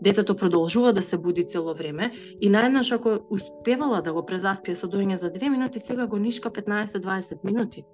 Детето 0.00 0.36
продолжува 0.40 0.94
да 0.96 1.02
се 1.04 1.18
буди 1.20 1.44
цело 1.44 1.74
време 1.74 2.10
и 2.40 2.48
најнаш 2.48 2.94
ако 2.96 3.18
успевала 3.28 4.00
да 4.00 4.16
го 4.16 4.24
презаспие 4.24 4.74
со 4.74 4.88
доење 4.88 5.20
за 5.20 5.30
2 5.36 5.52
минути, 5.52 5.78
сега 5.78 6.06
го 6.06 6.16
нишка 6.16 6.50
15-20 6.50 7.44
минути. 7.44 7.84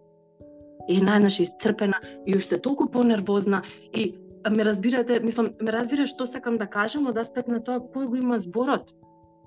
И 0.88 1.02
најнаш 1.02 1.42
исцрпена 1.42 1.98
и 2.26 2.36
уште 2.36 2.62
толку 2.62 2.86
понервозна 2.90 3.62
и 3.92 4.14
ме 4.48 4.64
разбирате, 4.64 5.20
мислам, 5.20 5.50
ме 5.60 5.72
разбира 5.72 6.06
што 6.06 6.26
сакам 6.26 6.56
да 6.56 6.70
кажам 6.70 7.10
од 7.10 7.18
аспект 7.18 7.48
на 7.48 7.58
тоа 7.58 7.82
кој 7.82 8.06
го 8.06 8.16
има 8.22 8.38
зборот 8.38 8.94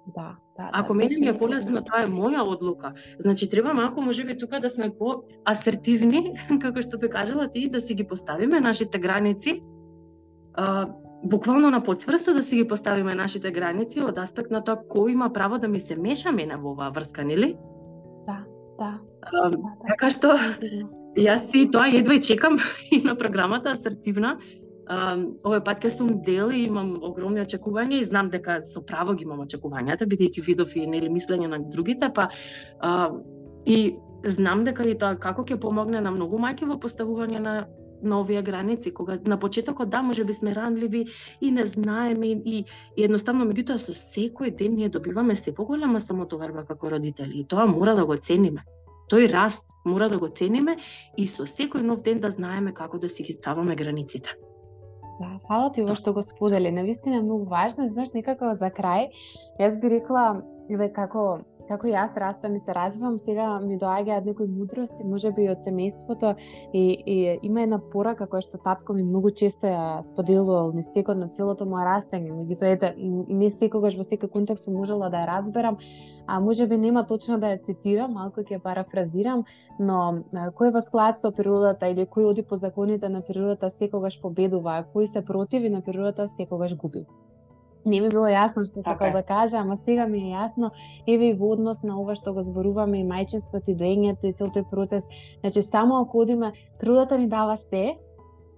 Да, 0.07 0.35
да, 0.57 0.69
Ако 0.73 0.93
да, 0.93 0.93
мене 0.93 1.17
ми 1.19 1.27
е 1.27 1.37
полесно, 1.37 1.81
тоа 1.81 2.03
е 2.03 2.11
моја 2.11 2.43
одлука. 2.43 2.93
Значи 3.19 3.49
треба 3.49 3.73
малку 3.73 4.01
можеби 4.01 4.37
тука 4.37 4.59
да 4.59 4.69
сме 4.69 4.91
по 4.91 5.23
асертивни, 5.47 6.35
како 6.61 6.83
што 6.83 6.99
би 6.99 7.09
кажала 7.09 7.47
ти, 7.47 7.69
да 7.69 7.81
си 7.81 7.95
ги 7.95 8.03
поставиме 8.03 8.59
нашите 8.59 8.99
граници. 8.99 9.61
А, 10.53 10.87
буквално 11.23 11.69
на 11.69 11.83
подсврсто 11.83 12.33
да 12.33 12.43
си 12.43 12.55
ги 12.55 12.67
поставиме 12.67 13.15
нашите 13.15 13.51
граници 13.51 14.03
од 14.03 14.19
аспект 14.19 14.51
на 14.51 14.59
тоа 14.63 14.83
кој 14.83 15.15
има 15.15 15.31
право 15.33 15.57
да 15.57 15.67
ми 15.67 15.79
се 15.79 15.95
меша 15.95 16.31
мене 16.31 16.59
во 16.59 16.75
оваа 16.75 16.91
врска, 16.91 17.23
нели? 17.23 17.55
Да, 18.27 18.43
да. 18.79 18.99
А, 19.21 19.49
да, 19.49 19.57
да. 19.57 19.71
Така 19.87 20.09
што 20.11 20.35
јас 21.15 21.47
си 21.47 21.69
тоа 21.71 21.87
едва 21.87 22.19
и 22.19 22.21
чекам 22.21 22.59
и 22.91 22.99
на 23.03 23.15
програмата 23.15 23.71
асертивна 23.71 24.37
овој 24.89 25.63
подкаст 25.63 25.97
сум 25.97 26.21
дел 26.21 26.51
и 26.51 26.65
имам 26.65 26.95
огромни 27.03 27.41
очекувања 27.41 27.99
и 27.99 28.03
знам 28.03 28.29
дека 28.29 28.61
со 28.61 28.81
право 28.81 29.13
ги 29.13 29.23
имам 29.23 29.45
очекувањата, 29.45 30.07
бидејќи 30.07 30.43
видов 30.45 30.75
и 30.75 30.87
нели 30.87 31.09
мислење 31.09 31.47
на 31.47 31.59
другите, 31.59 32.09
па 32.13 32.29
а, 32.79 33.11
и 33.65 33.95
знам 34.25 34.63
дека 34.63 34.83
и 34.83 34.97
тоа 34.97 35.15
како 35.15 35.43
ќе 35.43 35.59
помогне 35.59 36.01
на 36.01 36.11
многу 36.11 36.37
мајки 36.37 36.67
во 36.67 36.79
поставување 36.79 37.39
на 37.39 37.55
на 38.03 38.19
овие 38.19 38.41
граници, 38.41 38.91
кога 38.91 39.17
на 39.25 39.39
почетокот 39.39 39.89
да, 39.89 40.01
може 40.01 40.25
би 40.25 40.33
сме 40.33 40.55
ранливи 40.55 41.05
и 41.41 41.51
не 41.51 41.65
знаеме 41.65 42.27
и, 42.27 42.41
и, 42.45 42.65
и 42.97 43.03
едноставно 43.03 43.45
меѓутоа 43.47 43.79
со 43.79 43.95
секој 43.95 44.51
ден 44.51 44.75
ние 44.75 44.89
добиваме 44.89 45.35
се 45.35 45.55
поголема 45.55 46.01
самотоварба 46.01 46.65
како 46.67 46.91
родители 46.91 47.39
и 47.39 47.47
тоа 47.47 47.65
мора 47.65 47.95
да 47.95 48.05
го 48.05 48.17
цениме. 48.17 48.65
Тој 49.07 49.31
раст 49.31 49.71
мора 49.85 50.09
да 50.09 50.19
го 50.19 50.27
цениме 50.27 50.75
и 51.17 51.27
со 51.27 51.47
секој 51.47 51.81
нов 51.81 52.03
ден 52.03 52.19
да 52.19 52.29
знаеме 52.29 52.73
како 52.73 52.99
да 52.99 53.09
си 53.09 53.23
ги 53.23 53.33
ставаме 53.33 53.75
границите. 53.75 54.35
Да, 55.23 55.39
фала 55.47 55.69
ти 55.71 55.83
во 55.87 55.95
што 55.95 56.11
го 56.15 56.21
сподели. 56.25 56.71
Навистина 56.75 57.19
е 57.21 57.23
многу 57.23 57.45
важно, 57.51 57.87
знаеш, 57.87 58.11
некако 58.15 58.49
за 58.59 58.69
крај, 58.79 59.11
јас 59.61 59.77
би 59.79 59.91
рекла, 59.93 60.25
ве 60.67 60.89
како 60.91 61.23
како 61.67 61.87
јас 61.87 62.15
растам 62.19 62.55
и 62.55 62.59
се 62.59 62.73
развивам, 62.75 63.19
сега 63.19 63.47
ми 63.63 63.77
доаѓаат 63.79 64.25
некои 64.25 64.47
мудрости, 64.47 65.05
можеби 65.07 65.47
од 65.51 65.63
семејството 65.65 66.35
и, 66.73 66.83
и 66.83 67.17
има 67.49 67.63
една 67.63 67.79
порака 67.93 68.27
која 68.27 68.43
што 68.45 68.59
татко 68.63 68.93
ми 68.93 69.03
многу 69.03 69.31
често 69.31 69.67
ја 69.71 69.85
споделувал 70.07 70.73
низ 70.75 70.89
текот 70.93 71.17
на 71.17 71.29
целото 71.29 71.67
моје 71.69 71.85
растење, 71.89 72.31
меѓутоа 72.31 72.73
ете 72.77 72.93
и 72.97 73.39
не 73.41 73.51
секогаш 73.51 73.97
во 73.99 74.07
секој 74.07 74.31
контекст 74.33 74.67
сум 74.67 74.79
можела 74.81 75.09
да 75.09 75.23
ја 75.23 75.29
разберам, 75.33 75.79
а 76.27 76.39
можеби 76.39 76.77
нема 76.77 77.03
точно 77.07 77.39
да 77.39 77.53
ја 77.53 77.63
цитирам, 77.65 78.13
малку 78.19 78.43
ќе 78.43 78.61
парафразирам, 78.63 79.45
но 79.79 80.23
кој 80.31 80.73
во 80.75 80.81
склад 80.81 81.21
со 81.21 81.31
природата 81.31 81.91
или 81.91 82.05
кој 82.05 82.31
оди 82.31 82.43
по 82.43 82.57
законите 82.57 83.09
на 83.09 83.21
природата 83.21 83.69
секогаш 83.69 84.19
победува, 84.21 84.79
а 84.79 84.87
кој 84.95 85.07
се 85.07 85.25
противи 85.25 85.69
на 85.69 85.81
природата 85.81 86.27
секогаш 86.37 86.75
губи 86.75 87.07
не 87.85 88.01
ми 88.01 88.09
било 88.09 88.29
јасно 88.31 88.65
што 88.67 88.83
сакал 88.83 89.09
okay. 89.09 89.13
да 89.13 89.23
кажа, 89.23 89.57
ама 89.59 89.77
сега 89.85 90.07
ми 90.07 90.21
е 90.29 90.35
јасно, 90.35 90.71
еве 91.07 91.31
и 91.31 91.33
во 91.33 91.51
однос 91.55 91.83
на 91.83 91.99
ова 91.99 92.15
што 92.15 92.33
го 92.33 92.43
зборуваме 92.43 93.01
и 93.01 93.07
мајчинството 93.07 93.73
и 93.73 93.77
доењето 93.79 94.29
и 94.29 94.33
цел 94.33 94.47
тој 94.47 94.69
процес. 94.69 95.03
Значи 95.41 95.61
само 95.61 96.01
ако 96.01 96.19
одиме, 96.19 96.53
природата 96.79 97.17
ни 97.17 97.27
дава 97.27 97.57
се, 97.57 97.97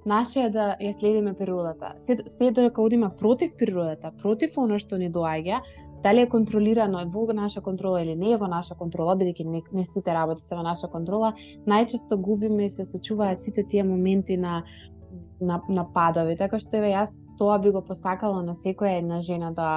наше 0.05 0.45
е 0.45 0.49
да 0.49 0.75
ја 0.79 0.93
следиме 0.93 1.33
природата. 1.33 1.95
Се, 2.03 2.17
се 2.27 2.51
додека 2.51 2.81
одиме 2.81 3.09
против 3.19 3.57
природата, 3.57 4.11
против 4.21 4.57
оно 4.57 4.79
што 4.79 4.97
ни 5.01 5.09
доаѓа, 5.11 5.61
дали 6.03 6.21
е 6.21 6.29
контролирано 6.29 7.01
е 7.01 7.05
во 7.09 7.25
наша 7.33 7.61
контрола 7.61 8.03
или 8.03 8.15
не 8.15 8.31
е 8.31 8.37
во 8.37 8.47
наша 8.47 8.75
контрола, 8.75 9.17
бидејќи 9.17 9.45
не, 9.49 9.61
не 9.73 9.85
сите 9.85 10.13
работи 10.13 10.41
се 10.41 10.55
во 10.55 10.61
наша 10.61 10.87
контрола, 10.87 11.33
најчесто 11.65 12.15
губиме 12.15 12.65
и 12.65 12.69
се 12.69 12.85
сочуваат 12.85 13.43
сите 13.43 13.63
тие 13.63 13.83
моменти 13.83 14.37
на 14.37 14.63
на, 15.41 15.61
на 15.69 15.83
падови. 15.93 16.37
Така 16.37 16.59
што 16.59 16.77
еве 16.79 16.93
јас 16.93 17.11
тоа 17.39 17.59
би 17.59 17.71
го 17.75 17.81
посакала 17.81 18.41
на 18.43 18.55
секоја 18.55 18.99
една 18.99 19.19
жена 19.19 19.51
да 19.51 19.69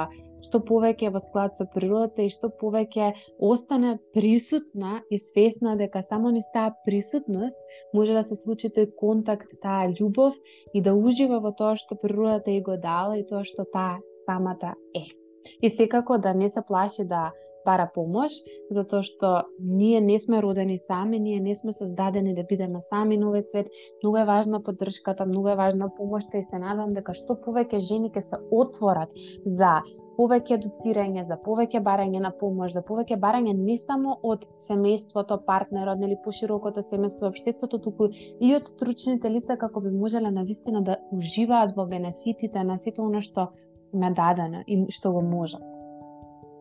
што 0.45 0.61
повеќе 0.69 1.11
во 1.13 1.19
склад 1.23 1.57
со 1.57 1.65
природата 1.73 2.23
и 2.25 2.31
што 2.33 2.49
повеќе 2.61 3.09
остане 3.49 3.95
присутна 4.15 4.99
и 5.11 5.19
свесна 5.19 5.75
дека 5.81 6.03
само 6.09 6.31
низ 6.35 6.47
таа 6.53 6.71
присутност 6.85 7.57
може 7.93 8.15
да 8.17 8.23
се 8.23 8.39
случи 8.39 8.71
тој 8.75 8.91
контакт, 9.01 9.51
таа 9.63 9.89
љубов 9.91 10.37
и 10.73 10.81
да 10.81 10.95
ужива 10.95 11.41
во 11.43 11.51
тоа 11.51 11.75
што 11.75 11.99
природата 12.03 12.55
ја 12.55 12.63
го 12.69 12.77
дала 12.77 13.19
и 13.19 13.27
тоа 13.27 13.43
што 13.43 13.67
таа 13.73 13.99
самата 14.25 14.75
е. 14.95 15.05
И 15.61 15.69
секако 15.69 16.17
да 16.17 16.33
не 16.33 16.49
се 16.49 16.61
плаши 16.67 17.05
да 17.05 17.31
бара 17.69 17.87
помош, 17.95 18.35
затоа 18.73 19.05
што 19.05 19.31
ние 19.59 20.01
не 20.01 20.17
сме 20.19 20.41
родени 20.41 20.77
сами, 20.81 21.19
ние 21.19 21.39
не 21.39 21.55
сме 21.55 21.73
создадени 21.73 22.35
да 22.35 22.43
бидеме 22.49 22.81
сами 22.89 23.17
на 23.21 23.29
овој 23.31 23.45
свет. 23.51 23.71
Многу 24.03 24.17
е 24.17 24.27
важна 24.33 24.63
поддршката, 24.65 25.29
многу 25.29 25.53
е 25.53 25.59
важна 25.63 25.89
помошта 25.97 26.37
и 26.37 26.43
се 26.43 26.59
надам 26.59 26.93
дека 26.97 27.13
што 27.13 27.39
повеќе 27.45 27.79
жени 27.91 28.13
ќе 28.13 28.25
се 28.27 28.43
отворат 28.51 29.13
за 29.45 29.79
повеќе 30.19 30.57
дотирање, 30.59 31.23
за 31.27 31.37
повеќе 31.45 31.79
барање 31.85 32.19
на 32.25 32.31
помош, 32.41 32.73
за 32.75 32.83
повеќе 32.89 33.17
барање 33.23 33.53
не 33.55 33.77
само 33.79 34.17
од 34.31 34.43
семејството, 34.67 35.39
партнерот 35.47 36.03
или 36.03 36.19
поширокото 36.25 36.83
семејство, 36.83 37.31
општеството, 37.31 37.79
туку 37.85 38.09
и 38.11 38.51
од 38.57 38.67
стручните 38.73 39.31
лица 39.31 39.55
како 39.63 39.85
би 39.85 39.95
можеле 39.95 40.31
на 40.35 40.43
вистина 40.51 40.83
да 40.83 40.99
уживаат 41.15 41.75
во 41.77 41.87
бенефитите 41.87 42.67
на 42.71 42.77
сето 42.77 43.07
она 43.07 43.23
што 43.23 43.51
им 43.93 44.03
е 44.03 44.15
дадено 44.21 44.63
и 44.67 44.85
што 44.91 45.15
го 45.15 45.21
можат. 45.21 45.78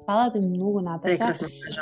Фала 0.08 0.30
ти 0.32 0.40
многу 0.40 0.80
Наташа. 0.80 1.32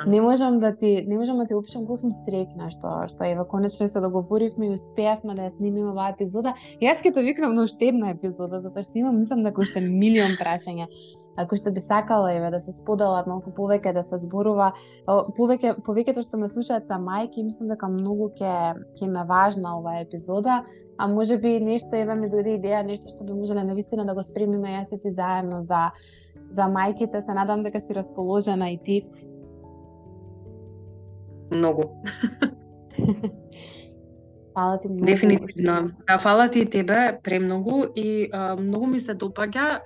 Не 0.07 0.20
можам 0.20 0.61
да 0.61 0.77
ти 0.77 1.05
не 1.09 1.19
можам 1.19 1.39
да 1.39 1.47
ти 1.47 1.55
опишам 1.55 1.85
колку 1.86 2.01
сум 2.01 2.11
среќна 2.27 2.73
што 2.74 2.94
што 3.07 3.23
ева 3.23 3.44
конечно 3.47 3.86
се 3.86 4.01
договоривме 4.03 4.66
и 4.66 4.74
успеавме 4.74 5.36
да 5.39 5.47
ја 5.47 5.53
снимиме 5.55 5.93
оваа 5.93 6.11
епизода. 6.11 6.57
Јас 6.82 7.05
ќе 7.07 7.15
те 7.15 7.23
викнам 7.23 7.55
на 7.55 7.69
уште 7.70 7.93
една 7.93 8.11
епизода 8.11 8.59
затоа 8.65 8.82
што 8.82 8.98
имам 8.98 9.20
мислам 9.20 9.47
дека 9.47 9.62
уште 9.62 9.78
милион 9.81 10.35
прашања 10.43 10.90
ако 11.36 11.57
што 11.61 11.70
би 11.70 11.81
сакала 11.81 12.32
еве 12.35 12.51
да 12.51 12.59
се 12.59 12.74
споделат 12.74 13.31
малку 13.31 13.55
повеќе 13.55 13.94
да 13.94 14.03
се 14.03 14.19
зборува 14.19 14.73
повеќе 15.07 15.77
повеќето 15.86 16.27
што 16.27 16.43
ме 16.43 16.51
слушаат 16.51 16.90
са 16.90 16.98
мајки 16.98 17.47
мислам 17.47 17.70
дека 17.70 17.93
многу 17.94 18.32
ќе 18.40 18.74
ќе 18.98 19.07
ме 19.07 19.23
важна 19.31 19.78
оваа 19.78 20.03
епизода 20.03 20.65
а 20.98 21.07
може 21.07 21.39
би 21.39 21.61
нешто 21.61 21.94
еве 21.94 22.15
ми 22.19 22.27
дојде 22.32 22.59
идеја 22.59 22.82
нешто 22.90 23.12
што 23.12 23.24
би 23.24 23.39
можеле 23.39 23.65
навистина 23.65 24.05
да 24.05 24.19
го 24.19 24.27
спремиме 24.27 24.81
јас 24.81 24.94
и 24.97 24.98
ти 24.98 25.12
заедно 25.12 25.62
за 25.62 25.90
за 26.51 26.68
мајките. 26.70 27.24
Се 27.24 27.35
надам 27.35 27.62
дека 27.62 27.81
си 27.81 27.94
расположена 27.94 28.70
и 28.70 28.78
ти. 28.85 29.02
Многу. 31.51 31.82
фала 34.56 34.81
ти 34.81 34.89
многу. 34.89 35.05
Дефинитивно. 35.05 35.90
Да, 36.09 36.18
фала 36.18 36.48
ти 36.51 36.60
и 36.60 36.70
тебе 36.70 37.18
премногу 37.23 37.85
и 37.97 38.28
а, 38.32 38.56
многу 38.56 38.86
ми 38.86 39.01
се 39.01 39.14
допаѓа 39.14 39.81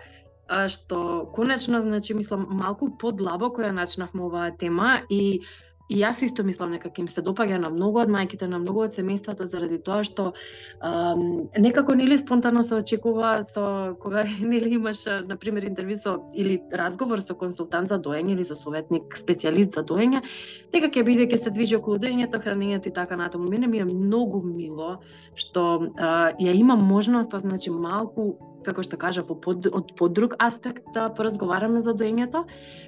а, 0.49 0.69
што 0.69 1.31
конечно, 1.35 1.81
значи, 1.83 2.15
мислам, 2.15 2.47
малку 2.51 2.91
подлабоко 2.99 3.63
ја 3.63 3.75
начнавме 3.75 4.23
оваа 4.27 4.51
тема 4.59 5.03
и 5.11 5.43
И 5.91 5.99
јас 5.99 6.21
исто 6.23 6.45
мислам 6.47 6.71
дека 6.77 6.91
им 7.03 7.09
се 7.11 7.23
допаѓа 7.27 7.59
на 7.59 7.71
многу 7.75 7.99
од 7.99 8.11
мајките, 8.15 8.47
на 8.47 8.61
многу 8.63 8.85
од 8.85 8.95
семејствата 8.95 9.49
заради 9.51 9.81
тоа 9.83 10.05
што 10.07 10.29
ам, 10.87 11.49
некако 11.59 11.97
нели 11.99 12.19
спонтано 12.19 12.63
се 12.63 12.77
очекува 12.79 13.33
со 13.47 13.97
кога 14.03 14.23
нели 14.53 14.77
имаш 14.79 15.03
на 15.27 15.37
пример 15.37 15.67
интервју 15.67 15.99
со 15.99 16.15
или 16.35 16.61
разговор 16.83 17.23
со 17.27 17.35
консултант 17.35 17.91
за 17.91 17.99
доење 17.99 18.37
или 18.37 18.47
со 18.47 18.55
советник 18.55 19.19
специјалист 19.19 19.81
за 19.81 19.83
доење, 19.83 20.23
дека 20.71 20.93
ќе 20.95 21.05
биде 21.11 21.27
ќе 21.27 21.43
се 21.43 21.55
движи 21.59 21.81
околу 21.81 21.99
доењето, 21.99 22.39
хранењето 22.39 22.87
и 22.87 22.95
така 22.95 23.19
натаму. 23.19 23.51
Мене 23.51 23.67
ми 23.67 23.83
е 23.83 23.91
многу 23.91 24.45
мило 24.47 25.01
што 25.35 25.91
а, 25.99 26.31
ја 26.39 26.55
имам 26.55 26.87
можноста, 26.87 27.41
значи 27.43 27.71
малку 27.71 28.37
како 28.65 28.83
што 28.87 28.99
кажа, 29.01 29.25
по 29.27 29.35
под, 29.35 29.67
од 29.67 29.95
подруг 29.99 30.37
аспект 30.39 30.85
да 30.95 31.09
поразговараме 31.15 31.81
за 31.81 31.95
доењето, 31.95 32.45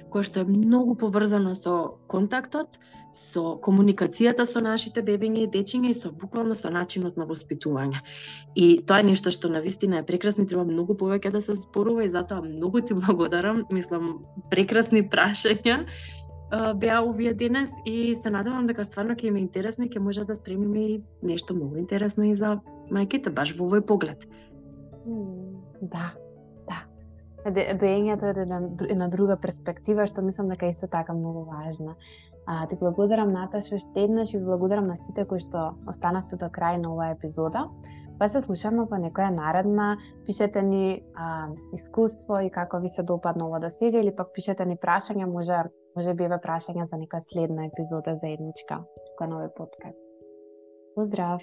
кое 0.09 0.23
што 0.23 0.43
е 0.43 0.49
многу 0.49 0.95
поврзано 0.95 1.55
со 1.55 1.99
контактот, 2.07 2.79
со 3.13 3.59
комуникацијата 3.61 4.45
со 4.49 4.61
нашите 4.61 5.03
бебиња 5.05 5.43
и 5.43 5.51
дечиња 5.53 5.91
и 5.91 5.97
со 5.97 6.09
буквално 6.09 6.55
со 6.57 6.71
начинот 6.73 7.17
на 7.17 7.27
воспитување. 7.29 8.01
И 8.55 8.81
тоа 8.81 9.03
е 9.03 9.09
нешто 9.11 9.31
што 9.31 9.51
на 9.53 9.61
вистина 9.61 10.01
е 10.01 10.07
прекрасно 10.07 10.43
и 10.43 10.49
треба 10.49 10.65
многу 10.65 10.97
повеќе 10.97 11.31
да 11.31 11.41
се 11.41 11.53
зборува 11.59 12.05
и 12.05 12.09
затоа 12.09 12.41
многу 12.41 12.81
ти 12.81 12.93
благодарам. 13.05 13.65
Мислам, 13.71 14.25
прекрасни 14.49 15.05
прашања 15.05 15.83
беа 16.75 17.01
овие 17.01 17.33
денес 17.33 17.69
и 17.85 18.15
се 18.15 18.29
надевам 18.29 18.67
дека 18.67 18.85
стварно 18.85 19.15
ќе 19.15 19.27
им 19.27 19.37
е 19.37 19.45
интересно 19.45 19.85
и 19.85 19.89
ќе 19.89 19.99
може 19.99 20.25
да 20.25 20.35
спремиме 20.35 20.85
и 20.85 21.01
нешто 21.21 21.55
многу 21.55 21.77
интересно 21.81 22.25
и 22.29 22.35
за 22.35 22.59
мајките, 22.91 23.33
баш 23.33 23.55
во 23.57 23.69
овој 23.69 23.81
поглед. 23.81 24.27
Да, 25.83 26.13
да. 26.67 26.83
Доењето 27.51 28.29
е 28.29 28.41
една, 28.41 28.61
една 28.89 29.07
друга 29.11 29.35
перспектива 29.37 30.05
што 30.07 30.23
мислам 30.23 30.47
дека 30.53 30.69
исто 30.71 30.87
така 30.87 31.13
многу 31.13 31.43
важна. 31.49 31.95
А, 32.45 32.67
ти 32.67 32.75
благодарам 32.79 33.31
Наташа 33.31 33.75
уште 33.75 34.03
еднаш 34.07 34.33
и 34.33 34.39
благодарам 34.39 34.87
на 34.87 34.97
сите 34.97 35.25
кои 35.27 35.39
што 35.43 35.73
останавте 35.87 36.39
до 36.39 36.47
крај 36.47 36.79
на 36.79 36.93
оваа 36.93 37.15
епизода. 37.15 37.67
Па 38.19 38.29
се 38.29 38.41
слушаме 38.45 38.85
по 38.87 38.95
некоја 38.95 39.31
наредна, 39.35 39.97
пишете 40.25 40.61
ни 40.61 41.03
а, 41.15 41.49
искуство 41.73 42.39
и 42.39 42.51
како 42.51 42.79
ви 42.79 42.87
се 42.87 43.03
допадна 43.03 43.47
ова 43.47 43.59
до 43.59 43.69
сега 43.69 43.99
или 43.99 44.15
пак 44.15 44.31
пишете 44.33 44.65
ни 44.65 44.77
прашања, 44.77 45.25
може 45.25 45.63
може 45.95 46.13
би 46.13 46.23
еве 46.23 46.39
прашања 46.45 46.87
за 46.89 46.97
некоја 47.01 47.27
следна 47.27 47.67
епизода 47.71 48.15
заедничка 48.21 48.79
кон 49.19 49.35
овој 49.35 49.51
подкаст. 49.57 49.99
Поздрав! 50.95 51.41